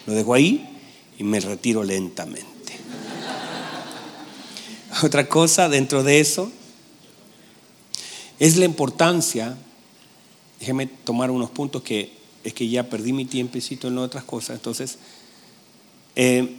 Lo 0.05 0.13
dejo 0.13 0.33
ahí 0.33 0.65
y 1.19 1.23
me 1.23 1.41
retiro 1.41 1.83
lentamente. 1.83 2.47
Otra 5.03 5.27
cosa 5.27 5.67
dentro 5.67 6.01
de 6.01 6.21
eso 6.21 6.49
es 8.39 8.55
la 8.55 8.65
importancia, 8.65 9.57
déjeme 10.59 10.87
tomar 10.87 11.31
unos 11.31 11.49
puntos 11.49 11.81
que 11.81 12.15
es 12.43 12.53
que 12.53 12.69
ya 12.69 12.89
perdí 12.89 13.11
mi 13.11 13.25
tiempecito 13.25 13.89
en 13.89 13.97
otras 13.97 14.23
cosas, 14.23 14.55
entonces, 14.55 14.97
eh, 16.15 16.55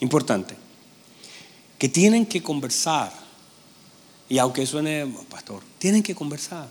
importante, 0.00 0.54
que 1.78 1.88
tienen 1.88 2.26
que 2.26 2.42
conversar. 2.42 3.12
Y 4.28 4.38
aunque 4.38 4.66
suene, 4.66 5.06
pastor, 5.30 5.62
tienen 5.78 6.02
que 6.02 6.14
conversar. 6.14 6.68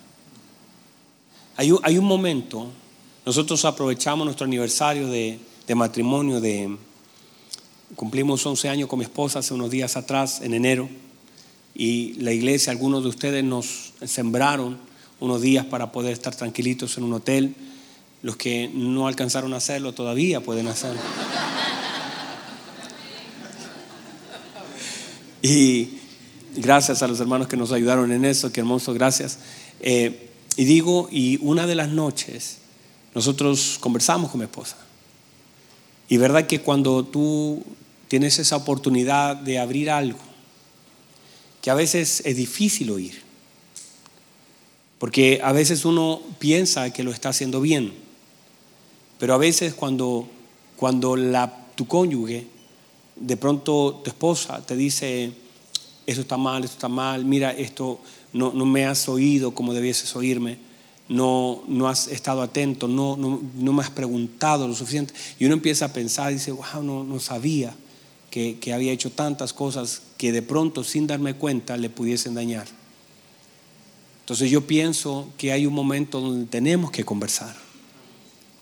Hay 1.55 1.71
un, 1.71 1.79
hay 1.83 1.97
un 1.97 2.05
momento, 2.05 2.71
nosotros 3.25 3.63
aprovechamos 3.65 4.25
nuestro 4.25 4.45
aniversario 4.45 5.07
de, 5.07 5.39
de 5.67 5.75
matrimonio, 5.75 6.41
de, 6.41 6.77
cumplimos 7.95 8.45
11 8.45 8.69
años 8.69 8.89
con 8.89 8.99
mi 8.99 9.05
esposa 9.05 9.39
hace 9.39 9.53
unos 9.53 9.69
días 9.69 9.95
atrás, 9.95 10.41
en 10.41 10.53
enero, 10.53 10.89
y 11.75 12.13
la 12.15 12.31
iglesia, 12.31 12.71
algunos 12.71 13.03
de 13.03 13.09
ustedes 13.09 13.43
nos 13.43 13.93
sembraron 14.05 14.77
unos 15.19 15.41
días 15.41 15.65
para 15.65 15.91
poder 15.91 16.13
estar 16.13 16.35
tranquilitos 16.35 16.97
en 16.97 17.03
un 17.03 17.13
hotel. 17.13 17.55
Los 18.21 18.37
que 18.37 18.69
no 18.73 19.07
alcanzaron 19.07 19.53
a 19.53 19.57
hacerlo 19.57 19.93
todavía 19.93 20.41
pueden 20.41 20.67
hacerlo. 20.67 21.01
Y 25.43 25.99
gracias 26.55 27.03
a 27.03 27.07
los 27.07 27.19
hermanos 27.19 27.49
que 27.49 27.57
nos 27.57 27.73
ayudaron 27.73 28.13
en 28.13 28.23
eso, 28.23 28.51
qué 28.53 28.61
hermoso, 28.61 28.93
gracias. 28.93 29.39
Eh, 29.81 30.29
y 30.55 30.63
digo, 30.63 31.09
y 31.11 31.37
una 31.41 31.67
de 31.67 31.75
las 31.75 31.89
noches 31.89 32.59
nosotros 33.13 33.77
conversamos 33.81 34.31
con 34.31 34.39
mi 34.39 34.45
esposa. 34.45 34.77
Y 36.07 36.15
verdad 36.15 36.47
que 36.47 36.61
cuando 36.61 37.03
tú 37.03 37.61
tienes 38.07 38.39
esa 38.39 38.55
oportunidad 38.55 39.35
de 39.35 39.59
abrir 39.59 39.89
algo, 39.89 40.19
que 41.61 41.69
a 41.69 41.75
veces 41.75 42.21
es 42.25 42.37
difícil 42.37 42.89
oír, 42.89 43.21
porque 44.97 45.41
a 45.43 45.51
veces 45.51 45.83
uno 45.83 46.21
piensa 46.39 46.93
que 46.93 47.03
lo 47.03 47.11
está 47.11 47.29
haciendo 47.29 47.59
bien, 47.59 47.93
pero 49.19 49.33
a 49.33 49.37
veces 49.37 49.73
cuando, 49.73 50.25
cuando 50.77 51.17
la, 51.17 51.67
tu 51.75 51.85
cónyuge 51.85 52.52
de 53.15 53.37
pronto 53.37 54.01
tu 54.03 54.09
esposa 54.09 54.61
te 54.65 54.75
dice, 54.75 55.31
eso 56.05 56.21
está 56.21 56.37
mal, 56.37 56.63
esto 56.63 56.75
está 56.75 56.89
mal, 56.89 57.25
mira, 57.25 57.51
esto 57.51 57.99
no, 58.31 58.51
no 58.51 58.65
me 58.65 58.85
has 58.85 59.07
oído 59.07 59.53
como 59.53 59.73
debieses 59.73 60.15
oírme, 60.15 60.57
no, 61.07 61.63
no 61.67 61.87
has 61.87 62.07
estado 62.07 62.41
atento, 62.41 62.87
no, 62.87 63.17
no, 63.17 63.41
no, 63.55 63.73
me 63.73 63.83
has 63.83 63.89
preguntado 63.89 64.67
lo 64.67 64.73
suficiente. 64.73 65.13
Y 65.39 65.45
uno 65.45 65.53
empieza 65.53 65.85
a 65.85 65.93
pensar 65.93 66.31
y 66.31 66.35
dice, 66.35 66.51
wow, 66.51 66.81
no, 66.81 67.03
no 67.03 67.19
sabía 67.19 67.75
que, 68.29 68.57
que 68.59 68.73
había 68.73 68.91
hecho 68.91 69.11
tantas 69.11 69.53
cosas 69.53 70.01
que 70.17 70.31
de 70.31 70.41
pronto, 70.41 70.83
sin 70.83 71.07
darme 71.07 71.35
cuenta, 71.35 71.77
le 71.77 71.89
pudiesen 71.89 72.33
dañar. 72.33 72.67
Entonces 74.21 74.49
yo 74.49 74.65
pienso 74.65 75.27
que 75.37 75.51
hay 75.51 75.65
un 75.65 75.73
momento 75.73 76.21
donde 76.21 76.45
tenemos 76.45 76.91
que 76.91 77.03
conversar, 77.03 77.55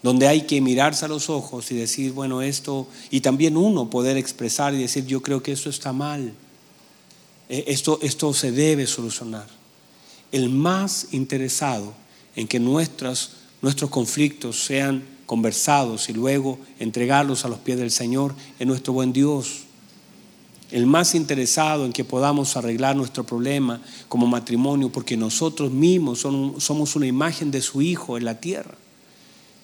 donde 0.04 0.28
hay 0.28 0.44
que 0.44 0.62
mirarse 0.62 1.06
a 1.06 1.08
los 1.08 1.30
ojos 1.30 1.72
y 1.72 1.76
decir, 1.76 2.14
bueno, 2.14 2.42
esto, 2.42 2.88
y 3.12 3.22
también 3.22 3.56
uno 3.56 3.90
poder 3.90 4.18
expresar 4.18 4.74
y 4.74 4.80
decir, 4.80 5.06
yo 5.06 5.22
creo 5.22 5.44
que 5.44 5.52
esto 5.52 5.70
está 5.70 5.94
mal, 5.94 6.34
e, 7.50 7.66
esto, 7.68 8.00
esto 8.02 8.34
se 8.34 8.52
debe 8.52 8.88
solucionar. 8.88 9.48
El 10.32 10.50
más 10.50 11.10
interesado 11.12 11.94
en 12.36 12.48
que 12.48 12.60
nuestros, 12.60 13.32
nuestros 13.62 13.90
conflictos 13.90 14.64
sean 14.64 15.04
conversados 15.26 16.10
y 16.10 16.14
luego 16.14 16.60
entregarlos 16.80 17.46
a 17.46 17.50
los 17.50 17.60
pies 17.60 17.78
del 17.78 17.92
Señor 17.92 18.34
es 18.58 18.66
nuestro 18.66 18.94
buen 18.94 19.14
Dios. 19.14 19.64
El 20.72 20.86
más 20.86 21.16
interesado 21.16 21.86
en 21.86 21.92
que 21.92 22.06
podamos 22.06 22.56
arreglar 22.56 22.96
nuestro 22.96 23.26
problema 23.26 23.82
como 24.08 24.26
matrimonio, 24.26 24.90
porque 24.90 25.18
nosotros 25.18 25.70
mismos 25.70 26.20
somos 26.20 26.96
una 26.96 27.06
imagen 27.06 27.52
de 27.52 27.62
su 27.62 27.82
Hijo 27.82 28.18
en 28.18 28.26
la 28.26 28.40
tierra. 28.40 28.78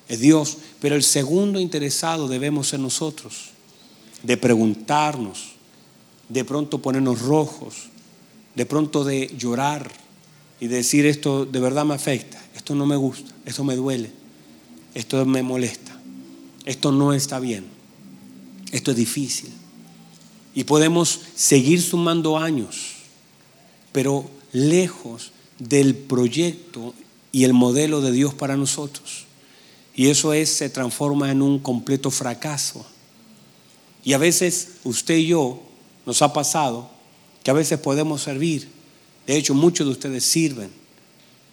Es 0.07 0.19
Dios. 0.19 0.57
Pero 0.79 0.95
el 0.95 1.03
segundo 1.03 1.59
interesado 1.59 2.27
debemos 2.27 2.69
ser 2.69 2.79
nosotros, 2.79 3.51
de 4.23 4.37
preguntarnos, 4.37 5.53
de 6.29 6.43
pronto 6.43 6.81
ponernos 6.81 7.21
rojos, 7.21 7.89
de 8.55 8.65
pronto 8.65 9.03
de 9.03 9.33
llorar 9.37 9.91
y 10.59 10.67
decir 10.67 11.05
esto 11.05 11.45
de 11.45 11.59
verdad 11.59 11.85
me 11.85 11.93
afecta 11.93 12.37
esto 12.57 12.75
no 12.75 12.85
me 12.85 12.97
gusta, 12.97 13.31
esto 13.45 13.63
me 13.63 13.77
duele, 13.77 14.11
esto 14.93 15.25
me 15.25 15.41
molesta, 15.41 15.97
esto 16.65 16.91
no 16.91 17.13
está 17.13 17.39
bien, 17.39 17.65
esto 18.73 18.91
es 18.91 18.97
difícil. 18.97 19.51
Y 20.53 20.65
podemos 20.65 21.21
seguir 21.35 21.81
sumando 21.81 22.37
años, 22.37 22.95
pero 23.93 24.29
lejos 24.51 25.31
del 25.59 25.95
proyecto 25.95 26.95
y 27.31 27.45
el 27.45 27.53
modelo 27.53 28.01
de 28.01 28.11
Dios 28.11 28.33
para 28.33 28.57
nosotros. 28.57 29.26
Y 29.97 30.07
eso 30.07 30.31
es, 30.31 30.49
se 30.49 30.69
transforma 30.69 31.29
en 31.29 31.41
un 31.41 31.59
completo 31.59 32.09
fracaso. 32.09 32.85
Y 34.05 34.13
a 34.13 34.17
veces 34.17 34.75
usted 34.85 35.15
y 35.17 35.27
yo 35.27 35.61
nos 36.05 36.21
ha 36.21 36.31
pasado 36.31 36.89
que 37.43 37.51
a 37.51 37.53
veces 37.53 37.79
podemos 37.79 38.21
servir. 38.21 38.69
De 39.25 39.35
hecho, 39.35 39.53
muchos 39.53 39.85
de 39.85 39.91
ustedes 39.91 40.23
sirven 40.23 40.71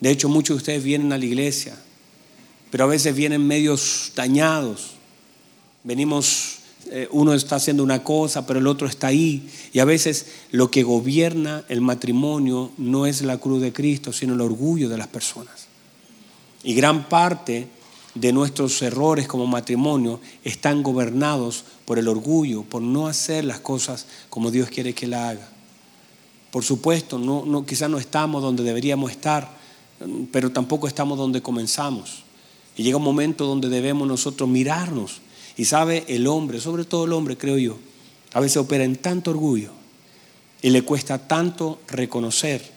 de 0.04 0.10
hecho, 0.10 0.28
muchos 0.28 0.56
de 0.56 0.58
ustedes 0.58 0.84
vienen 0.84 1.14
a 1.14 1.18
la 1.18 1.24
iglesia, 1.24 1.74
pero 2.70 2.84
a 2.84 2.88
veces 2.88 3.14
vienen 3.14 3.46
medios 3.46 4.12
dañados. 4.14 4.90
Venimos, 5.82 6.56
eh, 6.90 7.08
uno 7.10 7.32
está 7.32 7.56
haciendo 7.56 7.82
una 7.82 8.04
cosa, 8.04 8.46
pero 8.46 8.58
el 8.58 8.66
otro 8.66 8.86
está 8.86 9.06
ahí. 9.06 9.48
Y 9.72 9.78
a 9.78 9.86
veces 9.86 10.26
lo 10.50 10.70
que 10.70 10.82
gobierna 10.82 11.64
el 11.70 11.80
matrimonio 11.80 12.72
no 12.76 13.06
es 13.06 13.22
la 13.22 13.38
cruz 13.38 13.62
de 13.62 13.72
Cristo, 13.72 14.12
sino 14.12 14.34
el 14.34 14.42
orgullo 14.42 14.90
de 14.90 14.98
las 14.98 15.08
personas. 15.08 15.68
Y 16.62 16.74
gran 16.74 17.08
parte 17.08 17.68
de 18.14 18.32
nuestros 18.32 18.80
errores 18.82 19.26
como 19.26 19.46
matrimonio 19.46 20.20
están 20.44 20.82
gobernados 20.82 21.64
por 21.84 21.98
el 21.98 22.08
orgullo, 22.08 22.62
por 22.62 22.80
no 22.80 23.06
hacer 23.06 23.44
las 23.44 23.60
cosas 23.60 24.06
como 24.30 24.50
Dios 24.50 24.68
quiere 24.68 24.94
que 24.94 25.06
la 25.06 25.30
haga. 25.30 25.48
Por 26.50 26.64
supuesto, 26.64 27.18
no, 27.18 27.44
no, 27.44 27.66
quizás 27.66 27.90
no 27.90 27.98
estamos 27.98 28.42
donde 28.42 28.62
deberíamos 28.62 29.10
estar, 29.10 29.50
pero 30.30 30.52
tampoco 30.52 30.86
estamos 30.86 31.18
donde 31.18 31.42
comenzamos. 31.42 32.22
Y 32.76 32.84
llega 32.84 32.96
un 32.96 33.02
momento 33.02 33.46
donde 33.46 33.68
debemos 33.68 34.06
nosotros 34.06 34.48
mirarnos. 34.48 35.20
Y 35.56 35.64
sabe, 35.64 36.04
el 36.08 36.26
hombre, 36.26 36.60
sobre 36.60 36.84
todo 36.84 37.04
el 37.04 37.12
hombre, 37.12 37.36
creo 37.36 37.58
yo, 37.58 37.76
a 38.32 38.40
veces 38.40 38.56
opera 38.56 38.84
en 38.84 38.96
tanto 38.96 39.30
orgullo 39.30 39.70
y 40.62 40.70
le 40.70 40.82
cuesta 40.82 41.18
tanto 41.18 41.80
reconocer 41.88 42.72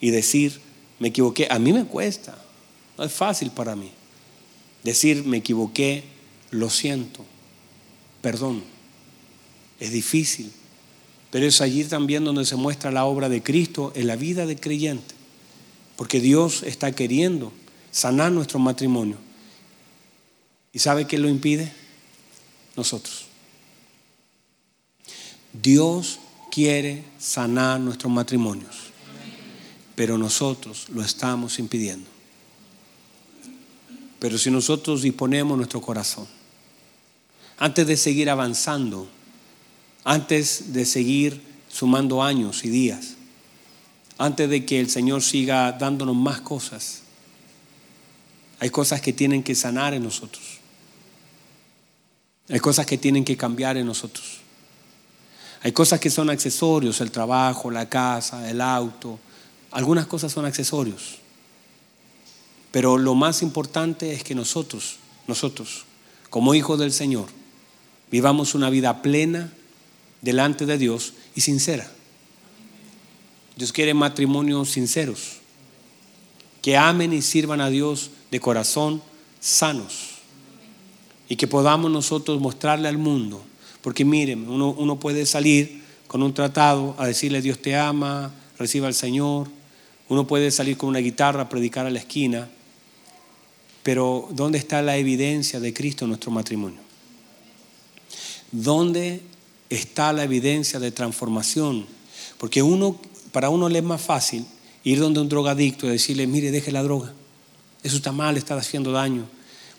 y 0.00 0.10
decir, 0.10 0.60
me 0.98 1.08
equivoqué. 1.08 1.48
A 1.50 1.58
mí 1.58 1.72
me 1.72 1.84
cuesta, 1.84 2.36
no 2.98 3.04
es 3.04 3.12
fácil 3.12 3.50
para 3.50 3.74
mí. 3.74 3.90
Decir, 4.84 5.24
me 5.24 5.38
equivoqué, 5.38 6.04
lo 6.50 6.70
siento, 6.70 7.24
perdón. 8.20 8.62
Es 9.80 9.90
difícil, 9.90 10.52
pero 11.30 11.46
es 11.46 11.60
allí 11.60 11.82
también 11.84 12.24
donde 12.24 12.44
se 12.44 12.54
muestra 12.54 12.92
la 12.92 13.06
obra 13.06 13.28
de 13.28 13.42
Cristo 13.42 13.92
en 13.96 14.06
la 14.06 14.14
vida 14.14 14.46
del 14.46 14.60
creyente. 14.60 15.14
Porque 15.96 16.20
Dios 16.20 16.62
está 16.62 16.92
queriendo 16.92 17.52
sanar 17.90 18.30
nuestro 18.30 18.58
matrimonio. 18.58 19.16
¿Y 20.72 20.78
sabe 20.78 21.06
qué 21.06 21.18
lo 21.18 21.28
impide? 21.28 21.72
Nosotros. 22.76 23.26
Dios 25.52 26.18
quiere 26.50 27.04
sanar 27.18 27.80
nuestros 27.80 28.12
matrimonios, 28.12 28.76
pero 29.94 30.18
nosotros 30.18 30.88
lo 30.90 31.02
estamos 31.02 31.58
impidiendo. 31.58 32.13
Pero 34.24 34.38
si 34.38 34.50
nosotros 34.50 35.02
disponemos 35.02 35.54
nuestro 35.58 35.82
corazón, 35.82 36.26
antes 37.58 37.86
de 37.86 37.94
seguir 37.94 38.30
avanzando, 38.30 39.06
antes 40.02 40.72
de 40.72 40.86
seguir 40.86 41.42
sumando 41.68 42.22
años 42.22 42.64
y 42.64 42.70
días, 42.70 43.16
antes 44.16 44.48
de 44.48 44.64
que 44.64 44.80
el 44.80 44.88
Señor 44.88 45.22
siga 45.22 45.72
dándonos 45.72 46.16
más 46.16 46.40
cosas. 46.40 47.02
Hay 48.60 48.70
cosas 48.70 49.02
que 49.02 49.12
tienen 49.12 49.42
que 49.42 49.54
sanar 49.54 49.92
en 49.92 50.04
nosotros. 50.04 50.42
Hay 52.48 52.60
cosas 52.60 52.86
que 52.86 52.96
tienen 52.96 53.26
que 53.26 53.36
cambiar 53.36 53.76
en 53.76 53.84
nosotros. 53.84 54.38
Hay 55.60 55.72
cosas 55.72 56.00
que 56.00 56.08
son 56.08 56.30
accesorios, 56.30 57.02
el 57.02 57.10
trabajo, 57.10 57.70
la 57.70 57.90
casa, 57.90 58.50
el 58.50 58.62
auto. 58.62 59.18
Algunas 59.70 60.06
cosas 60.06 60.32
son 60.32 60.46
accesorios. 60.46 61.18
Pero 62.74 62.98
lo 62.98 63.14
más 63.14 63.42
importante 63.42 64.14
es 64.14 64.24
que 64.24 64.34
nosotros, 64.34 64.96
nosotros, 65.28 65.84
como 66.28 66.56
hijos 66.56 66.76
del 66.76 66.90
Señor, 66.90 67.26
vivamos 68.10 68.56
una 68.56 68.68
vida 68.68 69.00
plena 69.00 69.52
delante 70.22 70.66
de 70.66 70.76
Dios 70.76 71.12
y 71.36 71.42
sincera. 71.42 71.88
Dios 73.54 73.72
quiere 73.72 73.94
matrimonios 73.94 74.70
sinceros, 74.70 75.36
que 76.62 76.76
amen 76.76 77.12
y 77.12 77.22
sirvan 77.22 77.60
a 77.60 77.70
Dios 77.70 78.10
de 78.32 78.40
corazón 78.40 79.00
sanos 79.38 80.16
y 81.28 81.36
que 81.36 81.46
podamos 81.46 81.92
nosotros 81.92 82.40
mostrarle 82.40 82.88
al 82.88 82.98
mundo. 82.98 83.44
Porque 83.82 84.04
miren, 84.04 84.48
uno, 84.48 84.70
uno 84.70 84.98
puede 84.98 85.26
salir 85.26 85.80
con 86.08 86.24
un 86.24 86.34
tratado 86.34 86.96
a 86.98 87.06
decirle 87.06 87.40
Dios 87.40 87.62
te 87.62 87.76
ama, 87.76 88.34
reciba 88.58 88.88
al 88.88 88.94
Señor. 88.94 89.46
Uno 90.08 90.26
puede 90.26 90.50
salir 90.50 90.76
con 90.76 90.88
una 90.88 90.98
guitarra 90.98 91.42
a 91.42 91.48
predicar 91.48 91.86
a 91.86 91.90
la 91.90 92.00
esquina. 92.00 92.48
Pero 93.84 94.28
¿dónde 94.32 94.58
está 94.58 94.82
la 94.82 94.96
evidencia 94.96 95.60
de 95.60 95.72
Cristo 95.72 96.06
en 96.06 96.08
nuestro 96.08 96.32
matrimonio? 96.32 96.80
¿Dónde 98.50 99.20
está 99.70 100.12
la 100.12 100.24
evidencia 100.24 100.80
de 100.80 100.90
transformación? 100.90 101.86
Porque 102.38 102.62
uno 102.62 102.98
para 103.30 103.50
uno 103.50 103.68
le 103.68 103.80
es 103.80 103.84
más 103.84 104.00
fácil 104.00 104.46
ir 104.84 105.00
donde 105.00 105.20
un 105.20 105.28
drogadicto 105.28 105.86
y 105.86 105.90
decirle, 105.90 106.26
mire, 106.26 106.50
deje 106.50 106.72
la 106.72 106.82
droga. 106.82 107.12
Eso 107.82 107.96
está 107.96 108.10
mal, 108.10 108.36
está 108.36 108.56
haciendo 108.56 108.90
daño. 108.90 109.26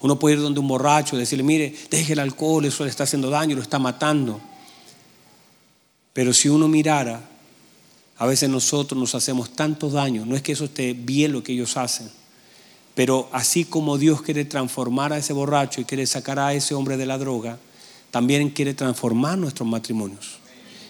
Uno 0.02 0.20
puede 0.20 0.36
ir 0.36 0.42
donde 0.42 0.60
un 0.60 0.68
borracho 0.68 1.16
y 1.16 1.20
decirle, 1.20 1.44
mire, 1.44 1.74
deje 1.90 2.14
el 2.14 2.20
alcohol, 2.20 2.66
eso 2.66 2.84
le 2.84 2.90
está 2.90 3.06
haciendo 3.06 3.30
daño, 3.30 3.56
lo 3.56 3.62
está 3.62 3.80
matando. 3.80 4.40
Pero 6.14 6.34
si 6.34 6.48
uno 6.48 6.68
mirara, 6.68 7.28
a 8.18 8.26
veces 8.26 8.50
nosotros 8.50 9.00
nos 9.00 9.16
hacemos 9.16 9.56
tanto 9.56 9.90
daño. 9.90 10.26
No 10.26 10.36
es 10.36 10.42
que 10.42 10.52
eso 10.52 10.66
esté 10.66 10.94
bien 10.94 11.32
lo 11.32 11.44
que 11.44 11.54
ellos 11.54 11.76
hacen. 11.78 12.10
Pero 12.96 13.28
así 13.34 13.66
como 13.66 13.98
Dios 13.98 14.22
quiere 14.22 14.46
transformar 14.46 15.12
a 15.12 15.18
ese 15.18 15.34
borracho 15.34 15.82
y 15.82 15.86
quiere 15.86 16.08
sacar 16.08 16.40
a 16.40 16.54
ese 16.54 16.74
hombre 16.74 16.96
de 16.96 17.06
la 17.06 17.18
droga, 17.18 17.60
también 18.10 18.50
quiere 18.50 18.74
transformar 18.74 19.38
nuestros 19.38 19.68
matrimonios 19.68 20.40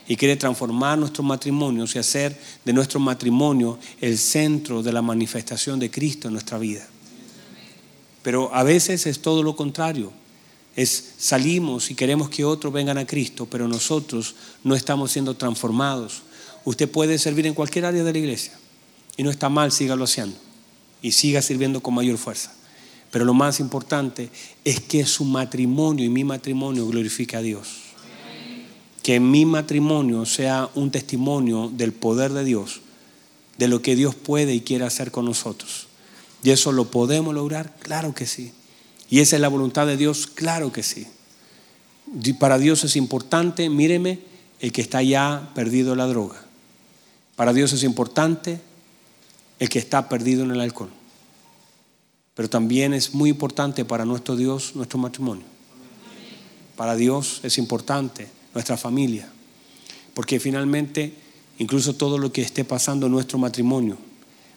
y 0.07 0.15
quiere 0.15 0.36
transformar 0.36 0.99
nuestros 0.99 1.26
matrimonios 1.26 1.95
y 1.95 1.99
hacer 1.99 2.40
de 2.64 2.73
nuestro 2.73 2.99
matrimonio 2.99 3.80
el 3.99 4.19
centro 4.19 4.84
de 4.84 4.94
la 4.94 5.02
manifestación 5.02 5.80
de 5.80 5.90
Cristo 5.90 6.27
en 6.27 6.34
nuestra 6.34 6.60
vida. 6.60 6.88
Pero 8.22 8.53
a 8.53 8.61
veces 8.61 9.07
es 9.07 9.19
todo 9.19 9.41
lo 9.41 9.56
contrario. 9.56 10.14
Es 10.76 11.14
salimos 11.18 11.90
y 11.90 11.95
queremos 11.95 12.30
que 12.30 12.45
otros 12.45 12.72
vengan 12.72 12.99
a 12.99 13.07
Cristo, 13.07 13.48
pero 13.49 13.68
nosotros 13.68 14.36
no 14.64 14.76
estamos 14.76 15.11
siendo 15.11 15.36
transformados. 15.36 16.22
Usted 16.65 16.88
puede 16.90 17.18
servir 17.18 17.48
en 17.48 17.56
cualquier 17.56 17.86
área 17.86 18.03
de 18.03 18.11
la 18.14 18.19
iglesia 18.19 18.53
y 19.18 19.23
no 19.23 19.32
está 19.32 19.49
mal, 19.49 19.72
sígalo 19.72 20.03
haciendo 20.03 20.45
y 21.06 21.11
siga 21.11 21.41
sirviendo 21.41 21.82
con 21.82 21.94
mayor 21.94 22.18
fuerza. 22.18 22.53
Pero 23.11 23.26
lo 23.26 23.34
más 23.34 23.60
importante 23.60 24.30
es 24.64 24.80
que 24.80 25.06
su 25.06 25.23
matrimonio 25.23 26.06
y 26.06 26.10
mi 26.10 26.23
matrimonio 26.23 26.88
glorifique 26.88 27.36
a 27.38 27.41
Dios 27.41 27.86
que 29.06 29.19
mi 29.19 29.45
matrimonio 29.45 30.26
sea 30.26 30.68
un 30.73 30.90
testimonio 30.90 31.69
del 31.72 31.94
poder 31.94 32.34
de 32.34 32.44
Dios, 32.44 32.82
de 33.60 33.68
lo 33.68 33.84
que 33.84 33.95
Dios 33.95 34.15
puede 34.15 34.56
y 34.56 34.61
quiere 34.61 34.84
hacer 34.84 35.11
con 35.11 35.26
nosotros, 35.26 35.86
¿Y 36.41 36.49
eso 36.49 36.72
lo 36.72 36.90
podemos 36.90 37.34
lograr? 37.36 37.76
Claro 37.80 38.15
que 38.15 38.26
sí. 38.26 38.52
¿Y 39.07 39.19
esa 39.19 39.36
es 39.36 39.41
la 39.44 39.48
voluntad 39.48 39.86
de 39.86 39.95
Dios? 39.95 40.26
Claro 40.26 40.72
que 40.72 40.82
sí. 40.82 41.06
Para 42.40 42.57
Dios 42.57 42.84
es 42.84 42.95
importante, 42.95 43.69
míreme, 43.69 44.22
el 44.60 44.72
que 44.72 44.82
está 44.82 45.03
ya 45.03 45.52
perdido 45.53 45.91
en 45.91 45.99
la 45.99 46.07
droga. 46.07 46.44
Para 47.36 47.53
Dios 47.53 47.73
es 47.73 47.84
importante 47.84 48.60
el 49.60 49.69
que 49.69 49.80
está 49.80 50.10
perdido 50.10 50.44
en 50.44 50.52
el 50.52 50.61
alcohol. 50.61 50.90
Pero 52.36 52.49
también 52.49 52.94
es 52.94 53.14
muy 53.14 53.30
importante 53.30 53.86
para 53.86 54.06
nuestro 54.06 54.36
Dios 54.36 54.76
nuestro 54.76 54.99
matrimonio. 54.99 55.45
Para 56.76 56.95
Dios 56.95 57.40
es 57.44 57.57
importante 57.57 58.27
nuestra 58.53 58.76
familia. 58.77 59.30
Porque 60.14 60.40
finalmente, 60.40 61.14
incluso 61.57 61.95
todo 61.95 62.18
lo 62.18 62.32
que 62.32 62.41
esté 62.41 62.65
pasando 62.65 63.06
en 63.06 63.14
nuestro 63.14 63.38
matrimonio 63.38 63.98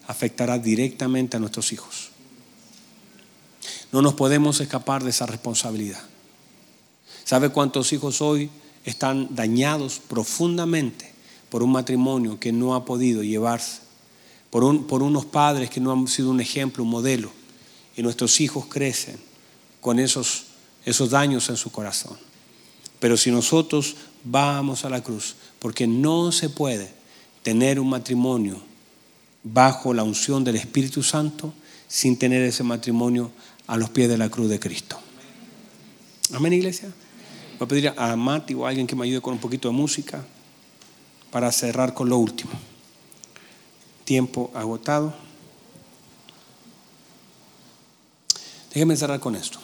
afectará 0.06 0.58
directamente 0.58 1.36
a 1.36 1.40
nuestros 1.40 1.72
hijos. 1.72 2.10
No 3.92 4.02
nos 4.02 4.14
podemos 4.14 4.60
escapar 4.60 5.04
de 5.04 5.10
esa 5.10 5.26
responsabilidad. 5.26 6.02
¿Sabe 7.24 7.50
cuántos 7.50 7.92
hijos 7.92 8.20
hoy 8.20 8.50
están 8.84 9.34
dañados 9.34 10.00
profundamente 10.00 11.12
por 11.50 11.62
un 11.62 11.72
matrimonio 11.72 12.40
que 12.40 12.52
no 12.52 12.74
ha 12.74 12.84
podido 12.84 13.22
llevarse? 13.22 13.87
Por, 14.50 14.64
un, 14.64 14.86
por 14.86 15.02
unos 15.02 15.26
padres 15.26 15.70
que 15.70 15.80
no 15.80 15.92
han 15.92 16.08
sido 16.08 16.30
un 16.30 16.40
ejemplo, 16.40 16.84
un 16.84 16.90
modelo. 16.90 17.30
Y 17.96 18.02
nuestros 18.02 18.40
hijos 18.40 18.66
crecen 18.66 19.18
con 19.80 19.98
esos, 19.98 20.44
esos 20.84 21.10
daños 21.10 21.48
en 21.48 21.56
su 21.56 21.70
corazón. 21.70 22.16
Pero 23.00 23.16
si 23.16 23.30
nosotros 23.30 23.96
vamos 24.24 24.84
a 24.84 24.90
la 24.90 25.02
cruz, 25.02 25.36
porque 25.58 25.86
no 25.86 26.32
se 26.32 26.48
puede 26.48 26.92
tener 27.42 27.78
un 27.80 27.88
matrimonio 27.88 28.60
bajo 29.42 29.94
la 29.94 30.02
unción 30.02 30.44
del 30.44 30.56
Espíritu 30.56 31.02
Santo 31.02 31.52
sin 31.86 32.18
tener 32.18 32.42
ese 32.42 32.62
matrimonio 32.62 33.30
a 33.66 33.76
los 33.76 33.90
pies 33.90 34.08
de 34.08 34.18
la 34.18 34.28
cruz 34.28 34.48
de 34.48 34.58
Cristo. 34.58 34.98
Amén, 36.34 36.52
iglesia. 36.52 36.92
Voy 37.58 37.66
a 37.66 37.68
pedir 37.68 37.92
a 37.96 38.16
Mati 38.16 38.54
o 38.54 38.66
a 38.66 38.68
alguien 38.68 38.86
que 38.86 38.94
me 38.94 39.04
ayude 39.04 39.20
con 39.20 39.34
un 39.34 39.40
poquito 39.40 39.68
de 39.68 39.74
música 39.74 40.24
para 41.30 41.50
cerrar 41.52 41.94
con 41.94 42.08
lo 42.08 42.18
último. 42.18 42.50
Tiempo 44.08 44.50
agotado. 44.54 45.12
Déjenme 48.72 48.96
cerrar 48.96 49.20
con 49.20 49.36
esto. 49.36 49.58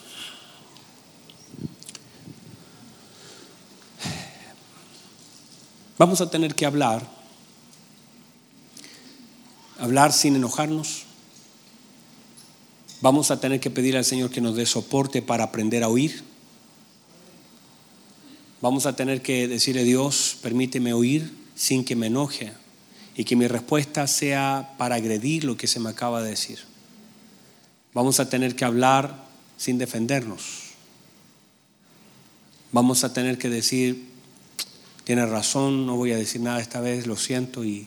Vamos 5.96 6.20
a 6.20 6.28
tener 6.28 6.54
que 6.54 6.66
hablar, 6.66 7.08
hablar 9.78 10.12
sin 10.12 10.36
enojarnos. 10.36 11.04
Vamos 13.00 13.30
a 13.30 13.40
tener 13.40 13.60
que 13.60 13.70
pedir 13.70 13.96
al 13.96 14.04
Señor 14.04 14.28
que 14.28 14.42
nos 14.42 14.56
dé 14.56 14.66
soporte 14.66 15.22
para 15.22 15.44
aprender 15.44 15.82
a 15.82 15.88
oír. 15.88 16.22
Vamos 18.60 18.84
a 18.84 18.94
tener 18.94 19.22
que 19.22 19.48
decirle, 19.48 19.84
Dios, 19.84 20.36
permíteme 20.42 20.92
oír 20.92 21.34
sin 21.54 21.82
que 21.82 21.96
me 21.96 22.08
enoje 22.08 22.52
y 23.16 23.24
que 23.24 23.36
mi 23.36 23.46
respuesta 23.46 24.06
sea 24.06 24.74
para 24.76 24.96
agredir 24.96 25.44
lo 25.44 25.56
que 25.56 25.66
se 25.66 25.80
me 25.80 25.90
acaba 25.90 26.22
de 26.22 26.30
decir. 26.30 26.58
Vamos 27.92 28.18
a 28.18 28.28
tener 28.28 28.56
que 28.56 28.64
hablar 28.64 29.24
sin 29.56 29.78
defendernos. 29.78 30.72
Vamos 32.72 33.04
a 33.04 33.12
tener 33.12 33.38
que 33.38 33.48
decir, 33.48 34.08
tienes 35.04 35.28
razón, 35.28 35.86
no 35.86 35.96
voy 35.96 36.10
a 36.10 36.16
decir 36.16 36.40
nada 36.40 36.60
esta 36.60 36.80
vez, 36.80 37.06
lo 37.06 37.16
siento 37.16 37.64
y 37.64 37.86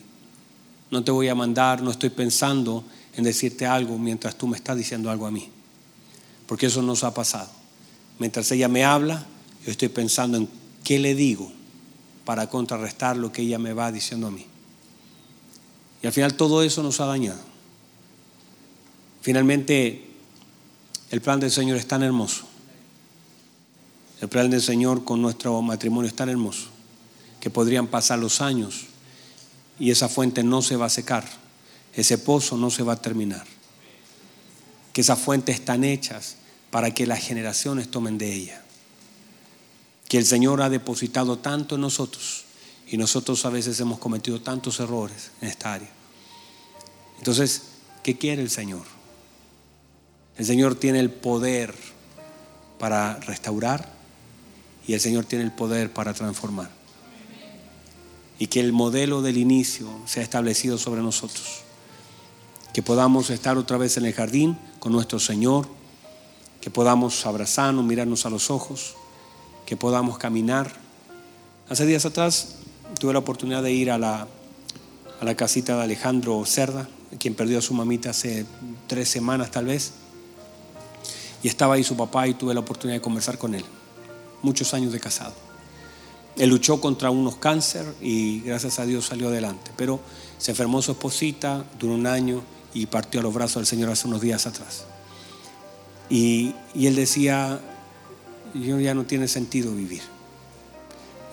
no 0.90 1.04
te 1.04 1.10
voy 1.10 1.28
a 1.28 1.34
mandar, 1.34 1.82
no 1.82 1.90
estoy 1.90 2.08
pensando 2.08 2.84
en 3.14 3.24
decirte 3.24 3.66
algo 3.66 3.98
mientras 3.98 4.36
tú 4.36 4.46
me 4.46 4.56
estás 4.56 4.78
diciendo 4.78 5.10
algo 5.10 5.26
a 5.26 5.30
mí. 5.30 5.50
Porque 6.46 6.66
eso 6.66 6.80
nos 6.80 7.04
ha 7.04 7.12
pasado. 7.12 7.50
Mientras 8.18 8.50
ella 8.50 8.68
me 8.68 8.84
habla, 8.84 9.26
yo 9.66 9.70
estoy 9.70 9.88
pensando 9.88 10.38
en 10.38 10.48
¿qué 10.82 10.98
le 10.98 11.14
digo 11.14 11.52
para 12.24 12.48
contrarrestar 12.48 13.18
lo 13.18 13.30
que 13.30 13.42
ella 13.42 13.58
me 13.58 13.74
va 13.74 13.92
diciendo 13.92 14.28
a 14.28 14.30
mí? 14.30 14.46
Y 16.02 16.06
al 16.06 16.12
final 16.12 16.34
todo 16.34 16.62
eso 16.62 16.82
nos 16.82 17.00
ha 17.00 17.06
dañado. 17.06 17.40
Finalmente, 19.20 20.10
el 21.10 21.20
plan 21.20 21.40
del 21.40 21.50
Señor 21.50 21.76
es 21.76 21.86
tan 21.86 22.02
hermoso. 22.02 22.46
El 24.20 24.28
plan 24.28 24.50
del 24.50 24.62
Señor 24.62 25.04
con 25.04 25.22
nuestro 25.22 25.60
matrimonio 25.62 26.08
es 26.08 26.16
tan 26.16 26.28
hermoso 26.28 26.68
que 27.40 27.50
podrían 27.50 27.86
pasar 27.86 28.18
los 28.18 28.40
años 28.40 28.86
y 29.78 29.90
esa 29.90 30.08
fuente 30.08 30.42
no 30.42 30.60
se 30.60 30.74
va 30.74 30.86
a 30.86 30.90
secar, 30.90 31.24
ese 31.94 32.18
pozo 32.18 32.56
no 32.56 32.70
se 32.70 32.82
va 32.82 32.94
a 32.94 33.02
terminar. 33.02 33.46
Que 34.92 35.02
esas 35.02 35.20
fuentes 35.20 35.54
están 35.54 35.84
hechas 35.84 36.36
para 36.70 36.92
que 36.92 37.06
las 37.06 37.20
generaciones 37.20 37.90
tomen 37.90 38.18
de 38.18 38.34
ella 38.34 38.62
que 40.08 40.18
el 40.18 40.26
Señor 40.26 40.62
ha 40.62 40.70
depositado 40.70 41.38
tanto 41.38 41.74
en 41.74 41.82
nosotros 41.82 42.44
y 42.90 42.96
nosotros 42.96 43.44
a 43.44 43.50
veces 43.50 43.78
hemos 43.80 43.98
cometido 43.98 44.40
tantos 44.40 44.80
errores 44.80 45.30
en 45.40 45.48
esta 45.48 45.74
área. 45.74 45.90
Entonces, 47.18 47.62
¿qué 48.02 48.16
quiere 48.16 48.42
el 48.42 48.50
Señor? 48.50 48.84
El 50.36 50.46
Señor 50.46 50.74
tiene 50.74 51.00
el 51.00 51.10
poder 51.10 51.74
para 52.78 53.16
restaurar 53.16 53.92
y 54.86 54.94
el 54.94 55.00
Señor 55.00 55.26
tiene 55.26 55.44
el 55.44 55.52
poder 55.52 55.92
para 55.92 56.14
transformar. 56.14 56.70
Y 58.38 58.46
que 58.46 58.60
el 58.60 58.72
modelo 58.72 59.20
del 59.20 59.36
inicio 59.36 59.88
sea 60.06 60.22
establecido 60.22 60.78
sobre 60.78 61.02
nosotros. 61.02 61.62
Que 62.72 62.82
podamos 62.82 63.30
estar 63.30 63.58
otra 63.58 63.76
vez 63.76 63.96
en 63.96 64.06
el 64.06 64.14
jardín 64.14 64.56
con 64.78 64.92
nuestro 64.92 65.18
Señor. 65.18 65.68
Que 66.60 66.70
podamos 66.70 67.26
abrazarnos, 67.26 67.84
mirarnos 67.84 68.24
a 68.26 68.30
los 68.30 68.50
ojos 68.50 68.94
que 69.66 69.76
podamos 69.76 70.18
caminar. 70.18 70.72
Hace 71.68 71.84
días 71.84 72.06
atrás 72.06 72.57
tuve 72.98 73.12
la 73.12 73.18
oportunidad 73.18 73.62
de 73.62 73.72
ir 73.72 73.90
a 73.90 73.98
la, 73.98 74.26
a 75.20 75.24
la 75.24 75.34
casita 75.34 75.76
de 75.76 75.82
Alejandro 75.82 76.44
Cerda, 76.44 76.88
quien 77.18 77.34
perdió 77.34 77.58
a 77.58 77.62
su 77.62 77.74
mamita 77.74 78.10
hace 78.10 78.46
tres 78.86 79.08
semanas 79.08 79.50
tal 79.50 79.66
vez. 79.66 79.92
Y 81.42 81.48
estaba 81.48 81.74
ahí 81.74 81.84
su 81.84 81.96
papá 81.96 82.26
y 82.26 82.34
tuve 82.34 82.54
la 82.54 82.60
oportunidad 82.60 82.96
de 82.96 83.02
conversar 83.02 83.38
con 83.38 83.54
él. 83.54 83.64
Muchos 84.42 84.74
años 84.74 84.92
de 84.92 85.00
casado. 85.00 85.34
Él 86.36 86.50
luchó 86.50 86.80
contra 86.80 87.10
unos 87.10 87.36
cáncer 87.36 87.84
y 88.00 88.40
gracias 88.40 88.78
a 88.78 88.86
Dios 88.86 89.06
salió 89.06 89.28
adelante. 89.28 89.70
Pero 89.76 90.00
se 90.38 90.52
enfermó 90.52 90.82
su 90.82 90.92
esposita, 90.92 91.64
duró 91.78 91.94
un 91.94 92.06
año 92.06 92.42
y 92.74 92.86
partió 92.86 93.20
a 93.20 93.22
los 93.22 93.34
brazos 93.34 93.56
del 93.56 93.66
Señor 93.66 93.90
hace 93.90 94.06
unos 94.06 94.20
días 94.20 94.46
atrás. 94.46 94.84
Y, 96.10 96.54
y 96.74 96.86
él 96.86 96.94
decía, 96.94 97.60
yo 98.54 98.78
ya 98.80 98.94
no 98.94 99.04
tiene 99.04 99.28
sentido 99.28 99.74
vivir. 99.74 100.02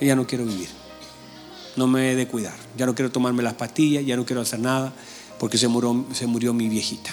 Yo 0.01 0.07
ya 0.07 0.15
no 0.15 0.25
quiero 0.25 0.45
vivir. 0.45 0.69
No 1.75 1.87
me 1.87 2.11
he 2.11 2.15
de 2.15 2.27
cuidar. 2.27 2.55
Ya 2.77 2.85
no 2.85 2.95
quiero 2.95 3.11
tomarme 3.11 3.43
las 3.43 3.55
pastillas, 3.55 4.05
ya 4.05 4.15
no 4.15 4.25
quiero 4.25 4.41
hacer 4.41 4.59
nada 4.59 4.93
porque 5.39 5.57
se 5.57 5.67
murió, 5.67 6.53
mi 6.53 6.69
viejita. 6.69 7.11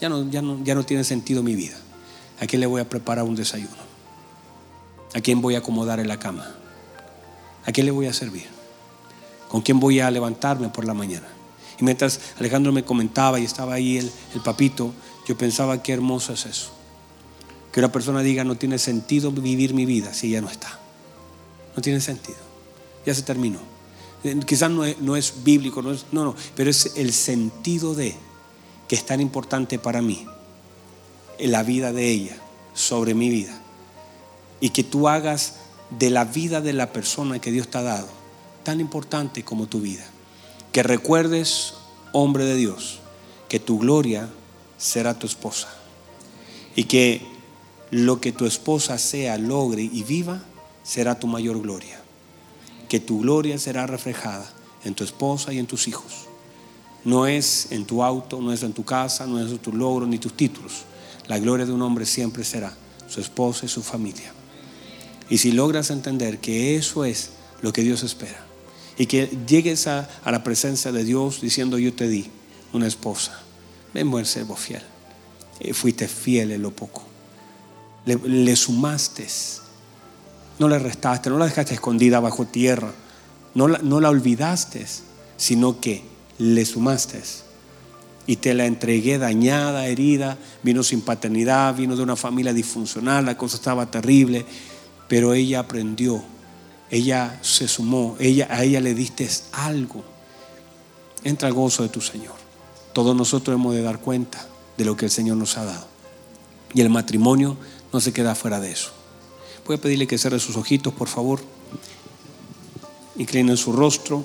Ya 0.00 0.08
no, 0.08 0.84
tiene 0.84 1.04
sentido 1.04 1.42
mi 1.42 1.54
vida. 1.54 1.76
¿A 2.40 2.46
quién 2.46 2.60
le 2.60 2.66
voy 2.66 2.80
a 2.80 2.88
preparar 2.88 3.24
un 3.24 3.34
desayuno? 3.34 3.76
¿A 5.14 5.20
quién 5.20 5.40
voy 5.40 5.54
a 5.54 5.58
acomodar 5.58 6.00
en 6.00 6.08
la 6.08 6.18
cama? 6.18 6.54
¿A 7.64 7.72
quién 7.72 7.86
le 7.86 7.92
voy 7.92 8.06
a 8.06 8.12
servir? 8.12 8.46
¿Con 9.48 9.60
quién 9.62 9.80
voy 9.80 10.00
a 10.00 10.10
levantarme 10.10 10.68
por 10.68 10.84
la 10.84 10.94
mañana? 10.94 11.26
Y 11.80 11.84
mientras 11.84 12.20
Alejandro 12.38 12.72
me 12.72 12.84
comentaba 12.84 13.38
y 13.40 13.44
estaba 13.44 13.74
ahí 13.74 13.98
el, 13.98 14.10
el 14.34 14.40
papito, 14.40 14.92
yo 15.26 15.36
pensaba 15.36 15.82
qué 15.82 15.92
hermoso 15.92 16.32
es 16.32 16.46
eso. 16.46 16.70
Que 17.72 17.80
una 17.80 17.92
persona 17.92 18.22
diga, 18.22 18.44
no 18.44 18.56
tiene 18.56 18.78
sentido 18.78 19.30
vivir 19.30 19.74
mi 19.74 19.84
vida 19.84 20.14
si 20.14 20.30
ya 20.30 20.40
no 20.40 20.48
está. 20.48 20.78
No 21.76 21.82
tiene 21.82 22.00
sentido. 22.00 22.47
Ya 23.08 23.14
se 23.14 23.22
terminó. 23.22 23.58
Eh, 24.22 24.38
quizás 24.44 24.70
no 24.70 25.16
es, 25.16 25.42
bíblico, 25.42 25.80
no, 25.80 25.92
no, 26.12 26.24
no, 26.24 26.34
pero 26.54 26.68
es 26.68 26.92
el 26.96 27.14
sentido 27.14 27.94
de 27.94 28.14
que 28.86 28.96
es 28.96 29.06
tan 29.06 29.22
importante 29.22 29.78
para 29.78 30.02
mí, 30.02 30.26
en 31.38 31.50
la 31.50 31.62
vida 31.62 31.94
de 31.94 32.10
ella, 32.10 32.36
sobre 32.74 33.14
mi 33.14 33.30
vida. 33.30 33.58
Y 34.60 34.68
que 34.68 34.84
tú 34.84 35.08
hagas 35.08 35.54
de 35.88 36.10
la 36.10 36.26
vida 36.26 36.60
de 36.60 36.74
la 36.74 36.92
persona 36.92 37.38
que 37.38 37.50
Dios 37.50 37.68
te 37.68 37.78
ha 37.78 37.82
dado 37.82 38.08
tan 38.62 38.78
importante 38.78 39.42
como 39.42 39.68
tu 39.68 39.80
vida. 39.80 40.04
Que 40.70 40.82
recuerdes, 40.82 41.72
hombre 42.12 42.44
de 42.44 42.56
Dios, 42.56 43.00
que 43.48 43.58
tu 43.58 43.78
gloria 43.78 44.28
será 44.76 45.18
tu 45.18 45.26
esposa. 45.26 45.68
Y 46.76 46.84
que 46.84 47.22
lo 47.90 48.20
que 48.20 48.32
tu 48.32 48.44
esposa 48.44 48.98
sea, 48.98 49.38
logre 49.38 49.80
y 49.80 50.02
viva, 50.02 50.42
será 50.82 51.18
tu 51.18 51.26
mayor 51.26 51.62
gloria. 51.62 51.97
Que 52.88 53.00
tu 53.00 53.20
gloria 53.20 53.58
será 53.58 53.86
reflejada 53.86 54.48
en 54.84 54.94
tu 54.94 55.04
esposa 55.04 55.52
y 55.52 55.58
en 55.58 55.66
tus 55.66 55.88
hijos. 55.88 56.26
No 57.04 57.26
es 57.26 57.68
en 57.70 57.84
tu 57.84 58.02
auto, 58.02 58.40
no 58.40 58.52
es 58.52 58.62
en 58.62 58.72
tu 58.72 58.84
casa, 58.84 59.26
no 59.26 59.40
es 59.40 59.50
en 59.50 59.58
tus 59.58 59.74
logros 59.74 60.08
ni 60.08 60.18
tus 60.18 60.36
títulos. 60.36 60.84
La 61.26 61.38
gloria 61.38 61.66
de 61.66 61.72
un 61.72 61.82
hombre 61.82 62.06
siempre 62.06 62.44
será 62.44 62.76
su 63.08 63.20
esposa 63.20 63.66
y 63.66 63.68
su 63.68 63.82
familia. 63.82 64.32
Y 65.30 65.38
si 65.38 65.52
logras 65.52 65.90
entender 65.90 66.38
que 66.38 66.76
eso 66.76 67.04
es 67.04 67.30
lo 67.60 67.72
que 67.72 67.82
Dios 67.82 68.02
espera, 68.02 68.48
y 68.98 69.06
que 69.06 69.30
llegues 69.46 69.86
a, 69.86 70.08
la 70.24 70.42
presencia 70.42 70.90
de 70.90 71.04
Dios 71.04 71.40
diciendo 71.40 71.78
yo 71.78 71.94
te 71.94 72.08
di 72.08 72.26
una 72.72 72.86
esposa, 72.86 73.40
ven 73.94 74.10
buen 74.10 74.26
servo 74.26 74.56
fiel. 74.56 74.82
Eh, 75.60 75.72
fuiste 75.72 76.08
fiel 76.08 76.52
en 76.52 76.62
lo 76.62 76.72
poco. 76.72 77.04
Le, 78.04 78.56
sumaste. 78.56 79.26
No 80.58 80.68
le 80.68 80.78
restaste, 80.78 81.30
no 81.30 81.38
la 81.38 81.46
dejaste 81.46 81.74
escondida 81.74 82.20
bajo 82.20 82.44
tierra. 82.44 82.92
No 83.54 83.68
la, 83.68 83.78
no 83.78 84.00
la 84.00 84.10
olvidaste, 84.10 84.86
sino 85.36 85.80
que 85.80 86.02
le 86.38 86.64
sumaste. 86.64 87.22
Y 88.26 88.36
te 88.36 88.54
la 88.54 88.66
entregué 88.66 89.18
dañada, 89.18 89.86
herida, 89.86 90.36
vino 90.62 90.82
sin 90.82 91.00
paternidad, 91.00 91.74
vino 91.74 91.96
de 91.96 92.02
una 92.02 92.16
familia 92.16 92.52
disfuncional, 92.52 93.24
la 93.24 93.38
cosa 93.38 93.56
estaba 93.56 93.90
terrible, 93.90 94.44
pero 95.08 95.32
ella 95.32 95.60
aprendió, 95.60 96.22
ella 96.90 97.38
se 97.40 97.66
sumó, 97.68 98.16
ella, 98.18 98.46
a 98.50 98.64
ella 98.64 98.80
le 98.80 98.94
diste 98.94 99.28
algo. 99.52 100.04
Entra 101.24 101.48
al 101.48 101.54
gozo 101.54 101.82
de 101.82 101.88
tu 101.88 102.00
Señor. 102.00 102.34
Todos 102.92 103.16
nosotros 103.16 103.54
hemos 103.54 103.74
de 103.74 103.82
dar 103.82 103.98
cuenta 103.98 104.46
de 104.76 104.84
lo 104.84 104.96
que 104.96 105.06
el 105.06 105.10
Señor 105.10 105.36
nos 105.36 105.56
ha 105.56 105.64
dado. 105.64 105.86
Y 106.74 106.82
el 106.82 106.90
matrimonio 106.90 107.56
no 107.92 108.00
se 108.00 108.12
queda 108.12 108.34
fuera 108.34 108.60
de 108.60 108.72
eso. 108.72 108.92
Voy 109.68 109.76
a 109.76 109.80
pedirle 109.80 110.06
que 110.06 110.16
cierre 110.16 110.40
sus 110.40 110.56
ojitos, 110.56 110.94
por 110.94 111.08
favor. 111.08 111.40
Inclinen 113.18 113.58
su 113.58 113.70
rostro. 113.70 114.24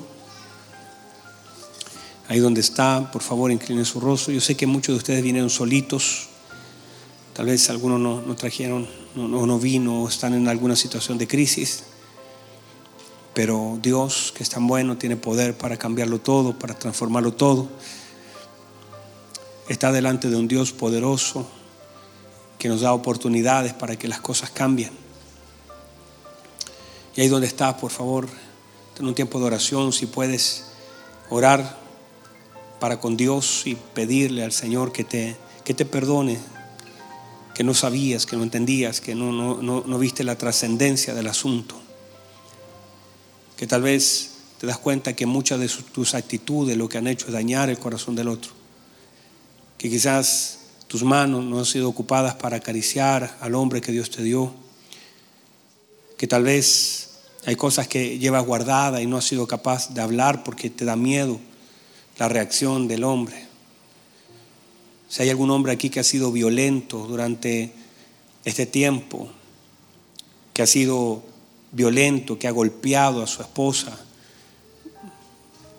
Ahí 2.30 2.40
donde 2.40 2.62
está, 2.62 3.12
por 3.12 3.22
favor, 3.22 3.52
inclinen 3.52 3.84
su 3.84 4.00
rostro. 4.00 4.32
Yo 4.34 4.40
sé 4.40 4.56
que 4.56 4.66
muchos 4.66 4.96
de 4.96 4.98
ustedes 5.00 5.22
vinieron 5.22 5.50
solitos. 5.50 6.30
Tal 7.34 7.48
vez 7.48 7.70
algunos 7.70 8.00
no, 8.00 8.36
trajeron, 8.38 8.88
no, 9.16 9.28
no 9.28 9.60
vino 9.60 10.04
o 10.04 10.08
están 10.08 10.34
en 10.34 10.48
alguna 10.48 10.78
situación 10.78 11.18
de 11.18 11.28
crisis. 11.28 11.84
Pero 13.34 13.78
Dios, 13.82 14.34
que 14.34 14.44
es 14.44 14.50
tan 14.50 14.66
bueno, 14.66 14.98
tiene 14.98 15.18
poder 15.18 15.58
para 15.58 15.76
cambiarlo 15.76 16.22
todo, 16.22 16.58
para 16.58 16.74
transformarlo 16.74 17.34
todo 17.34 17.68
está 19.68 19.92
delante 19.92 20.30
de 20.30 20.38
un 20.38 20.48
Dios 20.48 20.72
poderoso 20.72 21.46
que 22.58 22.70
nos 22.70 22.80
da 22.82 22.94
oportunidades 22.94 23.74
para 23.74 23.98
que 23.98 24.08
las 24.08 24.22
cosas 24.22 24.50
cambien. 24.50 25.03
Y 27.16 27.22
ahí 27.22 27.28
donde 27.28 27.48
estás, 27.48 27.76
por 27.76 27.92
favor, 27.92 28.28
en 29.00 29.08
un 29.08 29.14
tiempo 29.14 29.40
de 29.40 29.46
oración, 29.46 29.94
si 29.94 30.08
puedes 30.08 30.66
orar 31.30 31.78
para 32.80 33.00
con 33.00 33.16
Dios 33.16 33.64
y 33.66 33.76
pedirle 33.76 34.44
al 34.44 34.52
Señor 34.52 34.92
que 34.92 35.04
te, 35.04 35.36
que 35.64 35.74
te 35.74 35.86
perdone, 35.86 36.38
que 37.54 37.64
no 37.64 37.74
sabías, 37.74 38.26
que 38.26 38.36
no 38.36 38.44
entendías, 38.44 39.00
que 39.00 39.16
no, 39.16 39.32
no, 39.32 39.84
no 39.86 40.00
viste 40.00 40.24
la 40.24 40.38
trascendencia 40.38 41.14
del 41.14 41.28
asunto, 41.28 41.76
que 43.58 43.68
tal 43.68 43.84
vez 43.84 44.32
te 44.60 44.68
das 44.68 44.78
cuenta 44.78 45.14
que 45.14 45.26
muchas 45.26 45.60
de 45.60 45.70
tus 45.92 46.16
actitudes 46.16 46.78
lo 46.78 46.90
que 46.90 46.98
han 46.98 47.08
hecho 47.08 47.28
es 47.28 47.34
dañar 47.34 47.70
el 47.70 47.78
corazón 47.78 48.16
del 48.16 48.30
otro. 48.30 48.52
Que 49.78 49.90
quizás 49.90 50.60
tus 50.88 51.04
manos 51.04 51.44
no 51.44 51.60
han 51.60 51.66
sido 51.66 51.90
ocupadas 51.90 52.36
para 52.36 52.58
acariciar 52.58 53.38
al 53.42 53.56
hombre 53.56 53.82
que 53.82 53.92
Dios 53.92 54.10
te 54.10 54.24
dio, 54.24 54.54
que 56.18 56.28
tal 56.28 56.44
vez 56.44 57.10
hay 57.46 57.56
cosas 57.56 57.88
que 57.88 58.20
llevas 58.20 58.46
guardada 58.46 59.02
y 59.02 59.08
no 59.08 59.18
has 59.18 59.26
sido 59.26 59.48
capaz 59.48 59.94
de 59.94 60.02
hablar 60.02 60.44
porque 60.44 60.70
te 60.70 60.86
da 60.86 60.96
miedo 60.96 61.40
la 62.18 62.30
reacción 62.30 62.88
del 62.88 63.04
hombre. 63.04 63.48
Si 65.10 65.22
hay 65.22 65.30
algún 65.30 65.52
hombre 65.52 65.72
aquí 65.72 65.90
que 65.90 66.00
ha 66.00 66.04
sido 66.04 66.32
violento 66.32 67.06
durante 67.08 67.74
este 68.46 68.66
tiempo, 68.66 69.30
que 70.54 70.62
ha 70.62 70.68
sido 70.68 71.24
violento, 71.72 72.40
que 72.40 72.48
ha 72.48 72.52
golpeado 72.52 73.22
a 73.22 73.28
su 73.28 73.42
esposa 73.42 74.00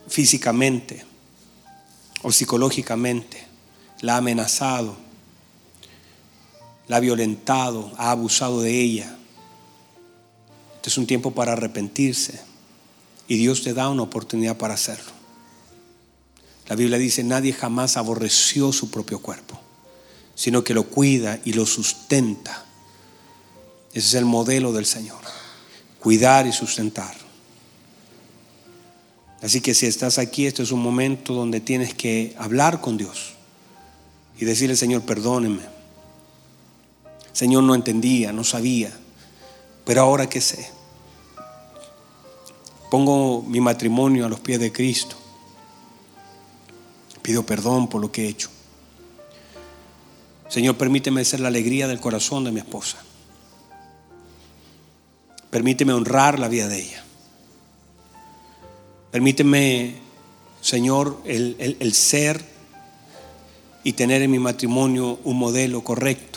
físicamente 0.08 1.04
o 2.22 2.30
psicológicamente, 2.30 3.44
la 4.00 4.14
ha 4.14 4.18
amenazado, 4.18 4.96
la 6.88 6.96
ha 6.96 7.00
violentado, 7.00 7.92
ha 7.96 8.10
abusado 8.10 8.60
de 8.60 8.80
ella. 8.80 9.16
Este 10.84 10.90
es 10.90 10.98
un 10.98 11.06
tiempo 11.06 11.30
para 11.30 11.54
arrepentirse 11.54 12.38
y 13.26 13.38
Dios 13.38 13.62
te 13.62 13.72
da 13.72 13.88
una 13.88 14.02
oportunidad 14.02 14.58
para 14.58 14.74
hacerlo. 14.74 15.12
La 16.68 16.76
Biblia 16.76 16.98
dice, 16.98 17.24
nadie 17.24 17.54
jamás 17.54 17.96
aborreció 17.96 18.70
su 18.70 18.90
propio 18.90 19.18
cuerpo, 19.22 19.58
sino 20.34 20.62
que 20.62 20.74
lo 20.74 20.84
cuida 20.84 21.40
y 21.42 21.54
lo 21.54 21.64
sustenta. 21.64 22.66
Ese 23.94 24.08
es 24.08 24.12
el 24.12 24.26
modelo 24.26 24.74
del 24.74 24.84
Señor, 24.84 25.22
cuidar 26.00 26.46
y 26.46 26.52
sustentar. 26.52 27.14
Así 29.40 29.62
que 29.62 29.72
si 29.72 29.86
estás 29.86 30.18
aquí, 30.18 30.44
este 30.44 30.64
es 30.64 30.70
un 30.70 30.82
momento 30.82 31.32
donde 31.32 31.60
tienes 31.60 31.94
que 31.94 32.34
hablar 32.38 32.82
con 32.82 32.98
Dios 32.98 33.32
y 34.38 34.44
decirle, 34.44 34.76
Señor, 34.76 35.00
perdóneme. 35.00 35.62
Señor, 37.32 37.62
no 37.62 37.74
entendía, 37.74 38.34
no 38.34 38.44
sabía, 38.44 38.94
pero 39.84 40.02
ahora 40.02 40.28
que 40.28 40.40
sé, 40.40 40.70
pongo 42.90 43.42
mi 43.42 43.60
matrimonio 43.60 44.26
a 44.26 44.28
los 44.28 44.40
pies 44.40 44.60
de 44.60 44.72
Cristo. 44.72 45.16
Pido 47.22 47.44
perdón 47.44 47.88
por 47.88 48.00
lo 48.00 48.12
que 48.12 48.24
he 48.24 48.28
hecho. 48.28 48.50
Señor, 50.48 50.76
permíteme 50.76 51.24
ser 51.24 51.40
la 51.40 51.48
alegría 51.48 51.88
del 51.88 52.00
corazón 52.00 52.44
de 52.44 52.52
mi 52.52 52.60
esposa. 52.60 52.98
Permíteme 55.50 55.92
honrar 55.92 56.38
la 56.38 56.48
vida 56.48 56.68
de 56.68 56.82
ella. 56.82 57.04
Permíteme, 59.10 59.96
Señor, 60.60 61.20
el, 61.24 61.56
el, 61.58 61.76
el 61.80 61.94
ser 61.94 62.44
y 63.84 63.92
tener 63.92 64.22
en 64.22 64.30
mi 64.30 64.38
matrimonio 64.38 65.18
un 65.24 65.38
modelo 65.38 65.82
correcto. 65.84 66.33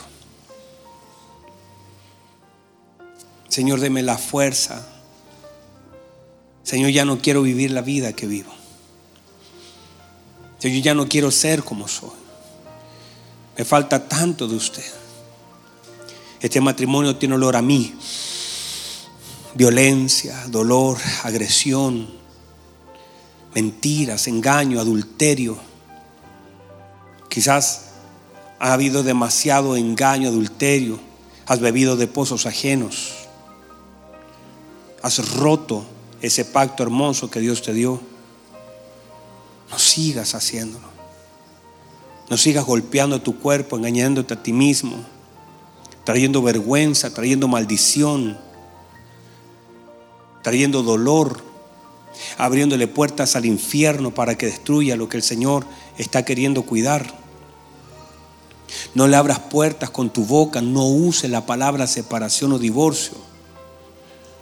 Señor, 3.47 3.79
deme 3.79 4.03
la 4.03 4.17
fuerza. 4.17 4.87
Señor, 6.63 6.91
ya 6.91 7.05
no 7.05 7.19
quiero 7.19 7.41
vivir 7.41 7.71
la 7.71 7.81
vida 7.81 8.13
que 8.13 8.27
vivo. 8.27 8.51
Señor, 10.59 10.81
ya 10.83 10.93
no 10.93 11.07
quiero 11.07 11.31
ser 11.31 11.63
como 11.63 11.87
soy. 11.87 12.09
Me 13.57 13.65
falta 13.65 14.07
tanto 14.07 14.47
de 14.47 14.55
usted. 14.55 14.85
Este 16.39 16.61
matrimonio 16.61 17.15
tiene 17.15 17.35
olor 17.35 17.55
a 17.55 17.61
mí. 17.61 17.93
Violencia, 19.55 20.45
dolor, 20.47 20.97
agresión, 21.23 22.07
mentiras, 23.53 24.27
engaño, 24.27 24.79
adulterio 24.79 25.67
Quizás 27.37 27.89
ha 28.57 28.73
habido 28.73 29.03
demasiado 29.03 29.75
engaño, 29.75 30.29
adulterio. 30.29 30.99
Has 31.45 31.59
bebido 31.59 31.95
de 31.95 32.07
pozos 32.07 32.47
ajenos. 32.47 33.13
Has 35.01 35.35
roto 35.35 35.85
ese 36.21 36.45
pacto 36.45 36.83
hermoso 36.83 37.29
que 37.29 37.39
Dios 37.39 37.61
te 37.61 37.73
dio. 37.73 38.01
No 39.69 39.79
sigas 39.79 40.35
haciéndolo. 40.35 40.87
No 42.29 42.37
sigas 42.37 42.65
golpeando 42.65 43.21
tu 43.21 43.39
cuerpo, 43.39 43.77
engañándote 43.77 44.33
a 44.33 44.43
ti 44.43 44.51
mismo, 44.51 44.97
trayendo 46.03 46.41
vergüenza, 46.41 47.13
trayendo 47.13 47.47
maldición, 47.47 48.37
trayendo 50.43 50.83
dolor, 50.83 51.41
abriéndole 52.37 52.87
puertas 52.87 53.35
al 53.35 53.45
infierno 53.45 54.13
para 54.13 54.37
que 54.37 54.47
destruya 54.47 54.97
lo 54.97 55.07
que 55.07 55.17
el 55.17 55.23
Señor 55.23 55.65
está 55.97 56.25
queriendo 56.25 56.63
cuidar. 56.63 57.13
No 58.93 59.07
le 59.07 59.15
abras 59.15 59.39
puertas 59.39 59.89
con 59.89 60.09
tu 60.09 60.25
boca, 60.25 60.61
no 60.61 60.85
use 60.85 61.29
la 61.29 61.45
palabra 61.45 61.87
separación 61.87 62.51
o 62.51 62.59
divorcio. 62.59 63.26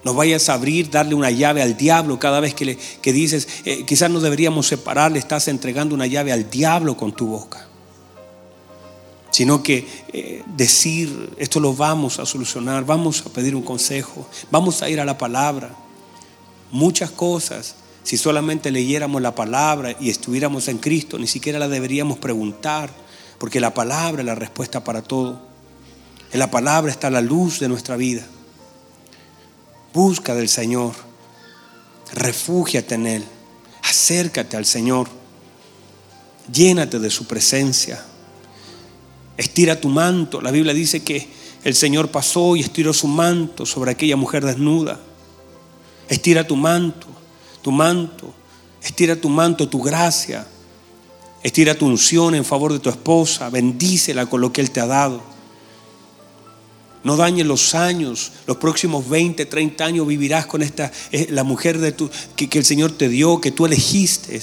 No 0.06 0.14
vayas 0.14 0.49
a 0.49 0.53
abrir, 0.53 0.91
darle 0.91 1.15
una 1.15 1.32
llave 1.32 1.64
al 1.64 1.76
diablo 1.76 2.19
cada 2.19 2.40
vez 2.40 2.53
que, 2.53 2.64
le, 2.64 2.77
dices, 3.11 3.48
eh, 3.65 3.86
quizás 3.88 4.11
no 4.11 4.19
deberíamos 4.19 4.68
separar, 4.68 5.11
le 5.11 5.18
estás 5.18 5.48
entregando 5.48 5.95
una 5.95 6.06
llave 6.06 6.32
al 6.32 6.48
diablo 6.48 6.95
con 6.95 7.11
tu 7.11 7.26
boca. 7.26 7.68
Sino 9.32 9.64
que 9.64 9.88
eh, 10.14 10.44
decir, 10.56 11.34
esto 11.38 11.60
lo 11.60 11.73
vamos 11.73 12.19
a 12.19 12.27
solucionar, 12.27 12.86
vamos 12.86 13.23
a 13.26 13.30
pedir 13.32 13.56
un 13.56 13.64
consejo, 13.64 14.30
vamos 14.52 14.84
a 14.84 14.90
ir 14.91 14.99
a 14.99 15.06
la 15.06 15.18
palabra. 15.18 15.76
Muchas 16.69 17.10
cosas, 17.10 17.73
si 18.03 18.15
solamente 18.15 18.69
leyéramos 18.69 19.23
la 19.23 19.34
palabra 19.34 19.95
y 19.99 20.11
estuviéramos 20.11 20.68
en 20.68 20.77
Cristo, 20.77 21.18
ni 21.18 21.26
siquiera 21.26 21.57
la 21.57 21.68
deberíamos 21.68 22.19
preguntar 22.19 22.91
porque 23.40 23.60
la 23.60 23.73
palabra 23.73 24.22
es 24.22 24.27
la 24.27 24.36
respuesta 24.36 24.84
para 24.84 25.02
todo. 25.02 25.41
En 26.32 26.38
la 26.38 26.52
palabra 26.52 26.91
está 26.91 27.10
la 27.10 27.22
luz 27.22 27.60
de 27.60 27.69
nuestra 27.69 27.95
vida. 27.95 28.27
Busca 29.96 30.36
del 30.36 30.48
Señor. 30.48 30.94
Refúgiate 32.14 32.94
en 32.94 33.08
Él. 33.08 33.26
Acércate 33.82 34.56
al 34.56 34.66
Señor. 34.66 35.08
Llénate 36.54 37.00
de 37.00 37.10
su 37.10 37.26
presencia. 37.26 38.06
Estira 39.36 39.82
tu 39.82 39.90
manto. 39.90 40.40
La 40.40 40.52
Biblia 40.52 40.76
dice 40.76 41.04
que 41.04 41.28
el 41.64 41.74
Señor 41.74 42.12
pasó 42.12 42.56
y 42.56 42.60
estiró 42.60 42.94
su 42.94 43.08
manto 43.08 43.66
sobre 43.66 43.90
aquella 43.90 44.16
mujer 44.16 44.46
desnuda. 44.46 45.00
Estira 46.08 46.46
tu 46.46 46.56
manto, 46.56 47.08
tu 47.64 47.72
manto. 47.72 48.32
Estira 48.84 49.16
tu 49.16 49.30
manto, 49.30 49.68
tu 49.68 49.82
gracia 49.82 50.46
Estira 51.46 51.76
tu 51.76 51.86
unción 51.86 52.34
en 52.34 52.44
favor 52.44 52.74
de 52.74 52.80
tu 52.80 52.90
esposa, 52.90 53.52
bendícela 53.52 54.26
con 54.26 54.42
lo 54.42 54.52
que 54.52 54.62
Él 54.62 54.72
te 54.72 54.82
ha 54.82 54.88
dado. 54.88 55.22
No 57.06 57.15
dañes 57.15 57.45
los 57.45 57.76
años, 57.76 58.32
los 58.48 58.57
próximos 58.57 59.07
20, 59.07 59.45
30 59.45 59.86
años 59.86 60.07
vivirás 60.07 60.48
con 60.48 60.64
esta, 60.64 60.91
eh, 61.11 61.27
la 61.30 61.44
mujer 61.44 61.77
de 61.77 61.91
tu, 61.91 62.10
que, 62.36 62.49
el 62.57 62.65
Señor 62.65 62.94
te 62.94 63.10
dio, 63.10 63.40
que 63.40 63.52
tú 63.52 63.68
elegiste. 63.68 64.41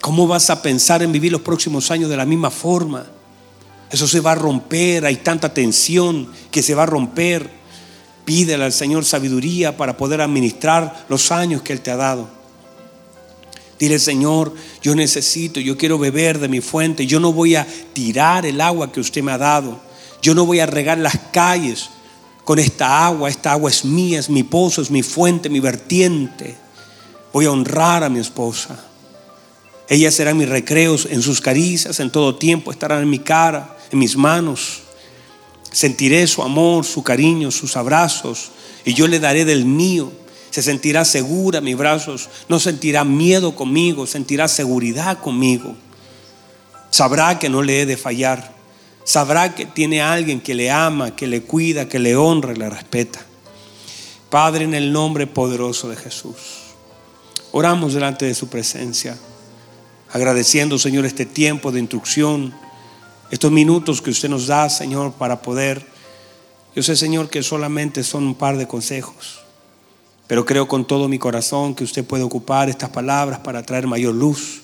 ¿Cómo 0.00 0.26
vas 0.26 0.48
a 0.48 0.62
pensar 0.62 1.02
en 1.02 1.12
vivir 1.12 1.30
los 1.30 1.42
próximos 1.42 1.90
años 1.90 2.08
de 2.08 2.16
la 2.16 2.24
misma 2.24 2.50
forma? 2.50 3.04
Eso 3.90 4.08
se 4.08 4.20
va 4.20 4.32
a 4.32 4.36
romper, 4.36 5.04
hay 5.04 5.16
tanta 5.16 5.52
tensión 5.52 6.30
que 6.50 6.62
se 6.62 6.74
va 6.74 6.84
a 6.84 6.86
romper. 6.86 7.50
Pídele 8.24 8.64
al 8.64 8.72
Señor 8.72 9.04
sabiduría 9.04 9.76
para 9.76 9.98
poder 9.98 10.22
administrar 10.22 11.04
los 11.10 11.30
años 11.30 11.60
que 11.60 11.74
Él 11.74 11.82
te 11.82 11.90
ha 11.90 11.96
dado. 11.96 12.26
Dile, 13.78 13.98
Señor, 13.98 14.54
yo 14.82 14.94
necesito, 14.94 15.60
yo 15.60 15.76
quiero 15.76 15.98
beber 15.98 16.38
de 16.38 16.48
mi 16.48 16.62
fuente, 16.62 17.06
yo 17.06 17.20
no 17.20 17.34
voy 17.34 17.56
a 17.56 17.66
tirar 17.92 18.46
el 18.46 18.62
agua 18.62 18.90
que 18.90 19.00
usted 19.00 19.22
me 19.22 19.32
ha 19.32 19.36
dado, 19.36 19.78
yo 20.24 20.34
no 20.34 20.46
voy 20.46 20.60
a 20.60 20.66
regar 20.66 20.96
las 20.96 21.18
calles 21.32 21.90
con 22.44 22.58
esta 22.58 23.04
agua, 23.04 23.28
esta 23.28 23.52
agua 23.52 23.68
es 23.68 23.84
mía, 23.84 24.18
es 24.18 24.30
mi 24.30 24.42
pozo, 24.42 24.80
es 24.80 24.90
mi 24.90 25.02
fuente, 25.02 25.50
mi 25.50 25.60
vertiente. 25.60 26.56
Voy 27.30 27.44
a 27.44 27.50
honrar 27.50 28.02
a 28.02 28.08
mi 28.08 28.20
esposa. 28.20 28.82
Ella 29.86 30.10
será 30.10 30.32
mis 30.32 30.48
recreos 30.48 31.06
en 31.10 31.20
sus 31.20 31.42
caricias, 31.42 32.00
en 32.00 32.10
todo 32.10 32.36
tiempo 32.36 32.70
estará 32.70 32.98
en 33.00 33.10
mi 33.10 33.18
cara, 33.18 33.76
en 33.90 33.98
mis 33.98 34.16
manos. 34.16 34.80
Sentiré 35.70 36.26
su 36.26 36.42
amor, 36.42 36.86
su 36.86 37.02
cariño, 37.02 37.50
sus 37.50 37.76
abrazos, 37.76 38.50
y 38.86 38.94
yo 38.94 39.06
le 39.06 39.20
daré 39.20 39.44
del 39.44 39.66
mío 39.66 40.10
se 40.48 40.62
sentirá 40.62 41.04
segura 41.04 41.60
mis 41.60 41.76
brazos, 41.76 42.28
no 42.48 42.60
sentirá 42.60 43.02
miedo 43.02 43.56
conmigo, 43.56 44.06
sentirá 44.06 44.46
seguridad 44.46 45.18
conmigo. 45.18 45.74
Sabrá 46.90 47.40
que 47.40 47.48
no 47.48 47.60
le 47.60 47.82
he 47.82 47.86
de 47.86 47.96
fallar. 47.96 48.53
Sabrá 49.04 49.54
que 49.54 49.66
tiene 49.66 50.02
alguien 50.02 50.40
que 50.40 50.54
le 50.54 50.70
ama, 50.70 51.14
que 51.14 51.26
le 51.26 51.42
cuida, 51.42 51.88
que 51.88 51.98
le 51.98 52.16
honra 52.16 52.52
y 52.52 52.56
le 52.56 52.70
respeta. 52.70 53.24
Padre, 54.30 54.64
en 54.64 54.74
el 54.74 54.92
nombre 54.92 55.26
poderoso 55.26 55.88
de 55.88 55.96
Jesús, 55.96 56.36
oramos 57.52 57.94
delante 57.94 58.24
de 58.26 58.34
su 58.34 58.48
presencia, 58.48 59.16
agradeciendo, 60.10 60.78
Señor, 60.78 61.04
este 61.04 61.26
tiempo 61.26 61.70
de 61.70 61.80
instrucción, 61.80 62.54
estos 63.30 63.52
minutos 63.52 64.02
que 64.02 64.10
usted 64.10 64.28
nos 64.28 64.46
da, 64.46 64.68
Señor, 64.68 65.12
para 65.12 65.42
poder. 65.42 65.86
Yo 66.74 66.82
sé, 66.82 66.96
Señor, 66.96 67.28
que 67.28 67.42
solamente 67.42 68.02
son 68.02 68.24
un 68.24 68.34
par 68.34 68.56
de 68.56 68.66
consejos 68.66 69.44
pero 70.26 70.44
creo 70.44 70.66
con 70.66 70.86
todo 70.86 71.08
mi 71.08 71.18
corazón 71.18 71.74
que 71.74 71.84
usted 71.84 72.04
puede 72.04 72.22
ocupar 72.22 72.68
estas 72.68 72.90
palabras 72.90 73.40
para 73.40 73.62
traer 73.62 73.86
mayor 73.86 74.14
luz, 74.14 74.62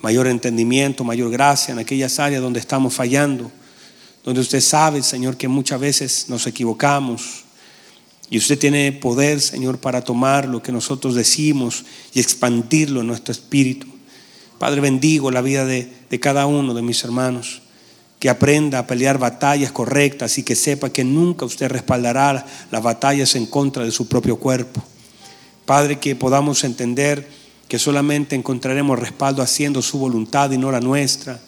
mayor 0.00 0.26
entendimiento, 0.26 1.04
mayor 1.04 1.30
gracia 1.30 1.72
en 1.72 1.78
aquellas 1.78 2.18
áreas 2.20 2.42
donde 2.42 2.60
estamos 2.60 2.94
fallando, 2.94 3.50
donde 4.24 4.40
usted 4.40 4.60
sabe, 4.60 5.02
Señor, 5.02 5.36
que 5.36 5.48
muchas 5.48 5.78
veces 5.78 6.26
nos 6.28 6.46
equivocamos. 6.46 7.44
Y 8.30 8.38
usted 8.38 8.58
tiene 8.58 8.90
poder, 8.92 9.40
Señor, 9.40 9.78
para 9.78 10.02
tomar 10.02 10.48
lo 10.48 10.62
que 10.62 10.72
nosotros 10.72 11.14
decimos 11.14 11.84
y 12.14 12.20
expandirlo 12.20 13.02
en 13.02 13.06
nuestro 13.06 13.32
espíritu. 13.32 13.86
Padre, 14.58 14.80
bendigo 14.80 15.30
la 15.30 15.42
vida 15.42 15.66
de, 15.66 15.92
de 16.08 16.20
cada 16.20 16.46
uno 16.46 16.72
de 16.72 16.82
mis 16.82 17.04
hermanos 17.04 17.60
que 18.18 18.30
aprenda 18.30 18.78
a 18.78 18.86
pelear 18.86 19.18
batallas 19.18 19.70
correctas 19.70 20.38
y 20.38 20.42
que 20.42 20.54
sepa 20.54 20.88
que 20.88 21.04
nunca 21.04 21.44
usted 21.44 21.68
respaldará 21.68 22.46
las 22.70 22.82
batallas 22.82 23.34
en 23.34 23.44
contra 23.44 23.84
de 23.84 23.90
su 23.90 24.08
propio 24.08 24.36
cuerpo. 24.36 24.82
Padre, 25.66 25.98
que 25.98 26.16
podamos 26.16 26.64
entender 26.64 27.28
que 27.68 27.78
solamente 27.78 28.34
encontraremos 28.34 28.98
respaldo 28.98 29.42
haciendo 29.42 29.82
su 29.82 29.98
voluntad 29.98 30.50
y 30.50 30.56
no 30.56 30.72
la 30.72 30.80
nuestra. 30.80 31.38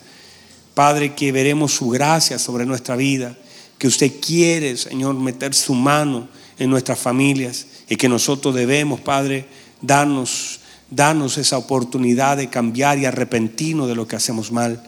Padre, 0.76 1.14
que 1.14 1.32
veremos 1.32 1.72
su 1.72 1.88
gracia 1.88 2.38
sobre 2.38 2.66
nuestra 2.66 2.96
vida, 2.96 3.34
que 3.78 3.86
usted 3.86 4.12
quiere, 4.20 4.76
Señor, 4.76 5.14
meter 5.14 5.54
su 5.54 5.72
mano 5.72 6.28
en 6.58 6.68
nuestras 6.68 6.98
familias 6.98 7.66
y 7.88 7.96
que 7.96 8.10
nosotros 8.10 8.54
debemos, 8.54 9.00
Padre, 9.00 9.46
darnos, 9.80 10.60
darnos 10.90 11.38
esa 11.38 11.56
oportunidad 11.56 12.36
de 12.36 12.50
cambiar 12.50 12.98
y 12.98 13.06
arrepentirnos 13.06 13.88
de 13.88 13.94
lo 13.94 14.06
que 14.06 14.16
hacemos 14.16 14.52
mal. 14.52 14.82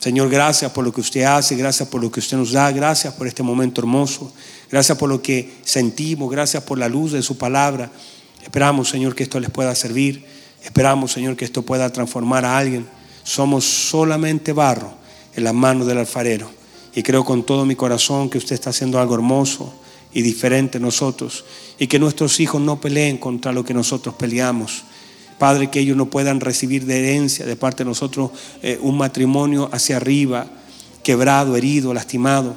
Señor, 0.00 0.30
gracias 0.30 0.72
por 0.72 0.84
lo 0.84 0.92
que 0.92 1.00
usted 1.00 1.22
hace, 1.22 1.54
gracias 1.54 1.88
por 1.88 2.02
lo 2.02 2.10
que 2.10 2.18
usted 2.18 2.36
nos 2.36 2.50
da, 2.50 2.72
gracias 2.72 3.14
por 3.14 3.28
este 3.28 3.44
momento 3.44 3.80
hermoso, 3.80 4.32
gracias 4.68 4.98
por 4.98 5.08
lo 5.08 5.22
que 5.22 5.58
sentimos, 5.62 6.28
gracias 6.28 6.64
por 6.64 6.76
la 6.76 6.88
luz 6.88 7.12
de 7.12 7.22
su 7.22 7.38
palabra. 7.38 7.92
Esperamos, 8.42 8.88
Señor, 8.88 9.14
que 9.14 9.22
esto 9.22 9.38
les 9.38 9.50
pueda 9.50 9.76
servir, 9.76 10.24
esperamos, 10.64 11.12
Señor, 11.12 11.36
que 11.36 11.44
esto 11.44 11.62
pueda 11.62 11.88
transformar 11.92 12.44
a 12.44 12.58
alguien. 12.58 12.84
Somos 13.22 13.64
solamente 13.64 14.52
barro 14.52 14.98
en 15.34 15.44
las 15.44 15.54
manos 15.54 15.86
del 15.86 15.98
alfarero 15.98 16.50
y 16.94 17.02
creo 17.02 17.24
con 17.24 17.44
todo 17.44 17.64
mi 17.64 17.76
corazón 17.76 18.30
que 18.30 18.38
usted 18.38 18.54
está 18.54 18.70
haciendo 18.70 18.98
algo 18.98 19.14
hermoso 19.14 19.72
y 20.12 20.22
diferente 20.22 20.78
en 20.78 20.82
nosotros 20.82 21.44
y 21.78 21.86
que 21.86 21.98
nuestros 21.98 22.40
hijos 22.40 22.60
no 22.60 22.80
peleen 22.80 23.18
contra 23.18 23.52
lo 23.52 23.64
que 23.64 23.74
nosotros 23.74 24.14
peleamos 24.16 24.84
Padre, 25.40 25.70
que 25.70 25.80
ellos 25.80 25.96
no 25.96 26.10
puedan 26.10 26.38
recibir 26.38 26.84
de 26.84 26.98
herencia 26.98 27.46
de 27.46 27.56
parte 27.56 27.82
de 27.82 27.88
nosotros 27.88 28.30
eh, 28.60 28.78
un 28.82 28.98
matrimonio 28.98 29.70
hacia 29.72 29.96
arriba, 29.96 30.46
quebrado, 31.02 31.56
herido, 31.56 31.94
lastimado. 31.94 32.56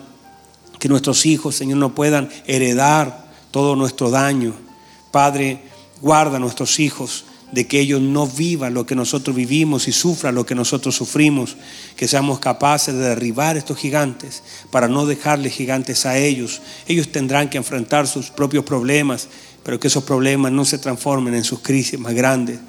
Que 0.79 0.89
nuestros 0.89 1.25
hijos, 1.25 1.55
Señor, 1.55 1.77
no 1.77 1.95
puedan 1.95 2.27
heredar 2.45 3.31
todo 3.51 3.77
nuestro 3.77 4.09
daño. 4.09 4.53
Padre, 5.11 5.61
guarda 6.01 6.35
a 6.35 6.39
nuestros 6.41 6.77
hijos 6.81 7.23
de 7.53 7.67
que 7.67 7.79
ellos 7.79 8.01
no 8.01 8.27
vivan 8.27 8.73
lo 8.73 8.85
que 8.85 8.95
nosotros 8.95 9.35
vivimos 9.35 9.87
y 9.87 9.91
sufran 9.91 10.35
lo 10.35 10.45
que 10.45 10.55
nosotros 10.55 10.95
sufrimos, 10.95 11.55
que 11.95 12.07
seamos 12.07 12.39
capaces 12.39 12.93
de 12.93 13.01
derribar 13.01 13.55
estos 13.55 13.77
gigantes 13.77 14.43
para 14.71 14.87
no 14.87 15.05
dejarle 15.05 15.49
gigantes 15.49 16.05
a 16.05 16.17
ellos. 16.17 16.61
Ellos 16.87 17.11
tendrán 17.11 17.49
que 17.49 17.57
enfrentar 17.57 18.07
sus 18.07 18.29
propios 18.31 18.65
problemas 18.65 19.29
pero 19.63 19.79
que 19.79 19.87
esos 19.87 20.03
problemas 20.03 20.51
no 20.51 20.65
se 20.65 20.77
transformen 20.77 21.33
en 21.33 21.43
sus 21.43 21.59
crisis 21.59 21.99
más 21.99 22.13
grandes. 22.13 22.59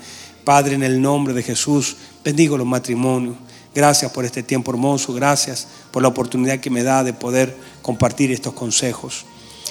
Padre, 0.44 0.74
en 0.74 0.82
el 0.82 1.00
nombre 1.00 1.34
de 1.34 1.42
Jesús, 1.42 1.96
bendigo 2.24 2.56
los 2.56 2.66
matrimonios. 2.66 3.36
Gracias 3.74 4.12
por 4.12 4.24
este 4.24 4.44
tiempo 4.44 4.70
hermoso, 4.70 5.12
gracias 5.12 5.66
por 5.90 6.02
la 6.02 6.08
oportunidad 6.08 6.60
que 6.60 6.70
me 6.70 6.84
da 6.84 7.02
de 7.02 7.12
poder 7.12 7.56
compartir 7.82 8.30
estos 8.30 8.54
consejos. 8.54 9.24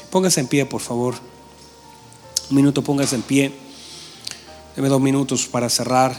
Póngase 0.10 0.42
en 0.42 0.48
pie, 0.48 0.66
por 0.66 0.82
favor. 0.82 1.16
Un 2.50 2.58
minuto, 2.58 2.84
póngase 2.84 3.16
en 3.16 3.22
pie. 3.22 3.63
Deme 4.76 4.90
dos 4.90 5.02
minutos 5.02 5.46
para 5.46 5.70
cerrar. 5.70 6.16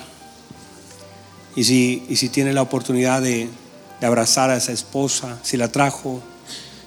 Y 1.57 1.65
si, 1.65 2.05
y 2.09 2.15
si 2.17 2.29
tiene 2.29 2.53
la 2.53 2.63
oportunidad 2.63 3.21
de, 3.21 3.49
abrazar 4.01 4.51
a 4.51 4.57
esa 4.57 4.71
esposa, 4.71 5.39
si 5.43 5.57
la 5.57 5.73
trajo, 5.73 6.21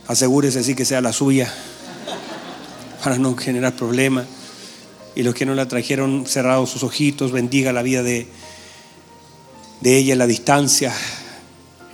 asegúrese 0.08 0.60
así 0.60 0.76
que 0.76 0.86
sea 0.86 1.02
la 1.02 1.12
suya 1.12 1.52
para 3.04 3.18
no 3.18 3.36
generar 3.36 3.76
problemas. 3.76 4.28
Y 5.16 5.24
los 5.24 5.34
que 5.34 5.46
no 5.46 5.56
la 5.56 5.68
trajeron 5.68 6.26
cerrados 6.28 6.70
sus 6.70 6.84
ojitos, 6.84 7.32
bendiga 7.32 7.74
la 7.74 7.82
vida 7.82 8.04
de, 8.04 8.28
de 9.82 9.98
ella 9.98 10.14
en 10.14 10.20
la 10.20 10.28
distancia. 10.28 10.94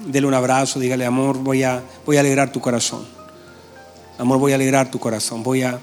Dele 0.06 0.28
un 0.28 0.34
abrazo, 0.34 0.80
dígale, 0.80 1.06
amor, 1.06 1.38
voy 1.38 1.64
a, 1.64 1.84
voy 2.06 2.18
a 2.18 2.20
alegrar 2.20 2.52
tu 2.52 2.60
corazón. 2.60 3.08
Amor, 4.20 4.38
voy 4.38 4.52
a 4.52 4.56
alegrar 4.56 4.92
tu 4.92 5.00
corazón. 5.00 5.42
Voy 5.42 5.64
a, 5.64 5.80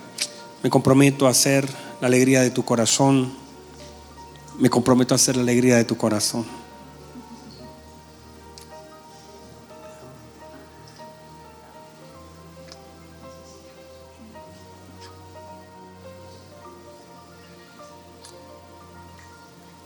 me 0.62 0.70
comprometo 0.70 1.26
a 1.26 1.30
hacer 1.30 1.66
la 2.00 2.06
alegría 2.06 2.42
de 2.42 2.50
tu 2.50 2.64
corazón. 2.64 3.39
Me 4.60 4.70
comprometo 4.70 5.14
a 5.14 5.16
hacer 5.16 5.36
la 5.36 5.42
alegría 5.42 5.76
de 5.76 5.84
tu 5.84 5.96
corazón. 5.96 6.46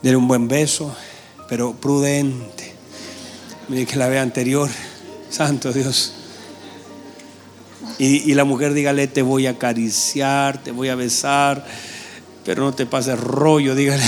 Dele 0.02 0.16
un 0.16 0.28
buen 0.28 0.48
beso, 0.48 0.94
pero 1.48 1.72
prudente. 1.72 2.74
Mire 3.68 3.86
que 3.86 3.96
la 3.96 4.08
vea 4.08 4.20
anterior. 4.20 4.68
Santo 5.30 5.72
Dios. 5.72 6.12
Y, 7.98 8.34
la 8.34 8.44
mujer 8.44 8.74
dígale, 8.74 9.06
te 9.06 9.22
voy 9.22 9.46
a 9.46 9.50
acariciar, 9.50 10.62
te 10.62 10.72
voy 10.72 10.88
a 10.88 10.94
besar, 10.94 11.64
pero 12.44 12.64
no 12.64 12.74
te 12.74 12.86
pases 12.86 13.18
rollo, 13.18 13.74
dígale. 13.74 14.02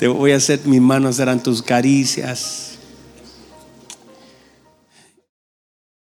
Te 0.00 0.08
voy 0.08 0.32
a 0.32 0.36
hacer, 0.36 0.60
mis 0.64 0.80
manos 0.80 1.16
serán 1.16 1.42
tus 1.42 1.62
caricias. 1.62 2.69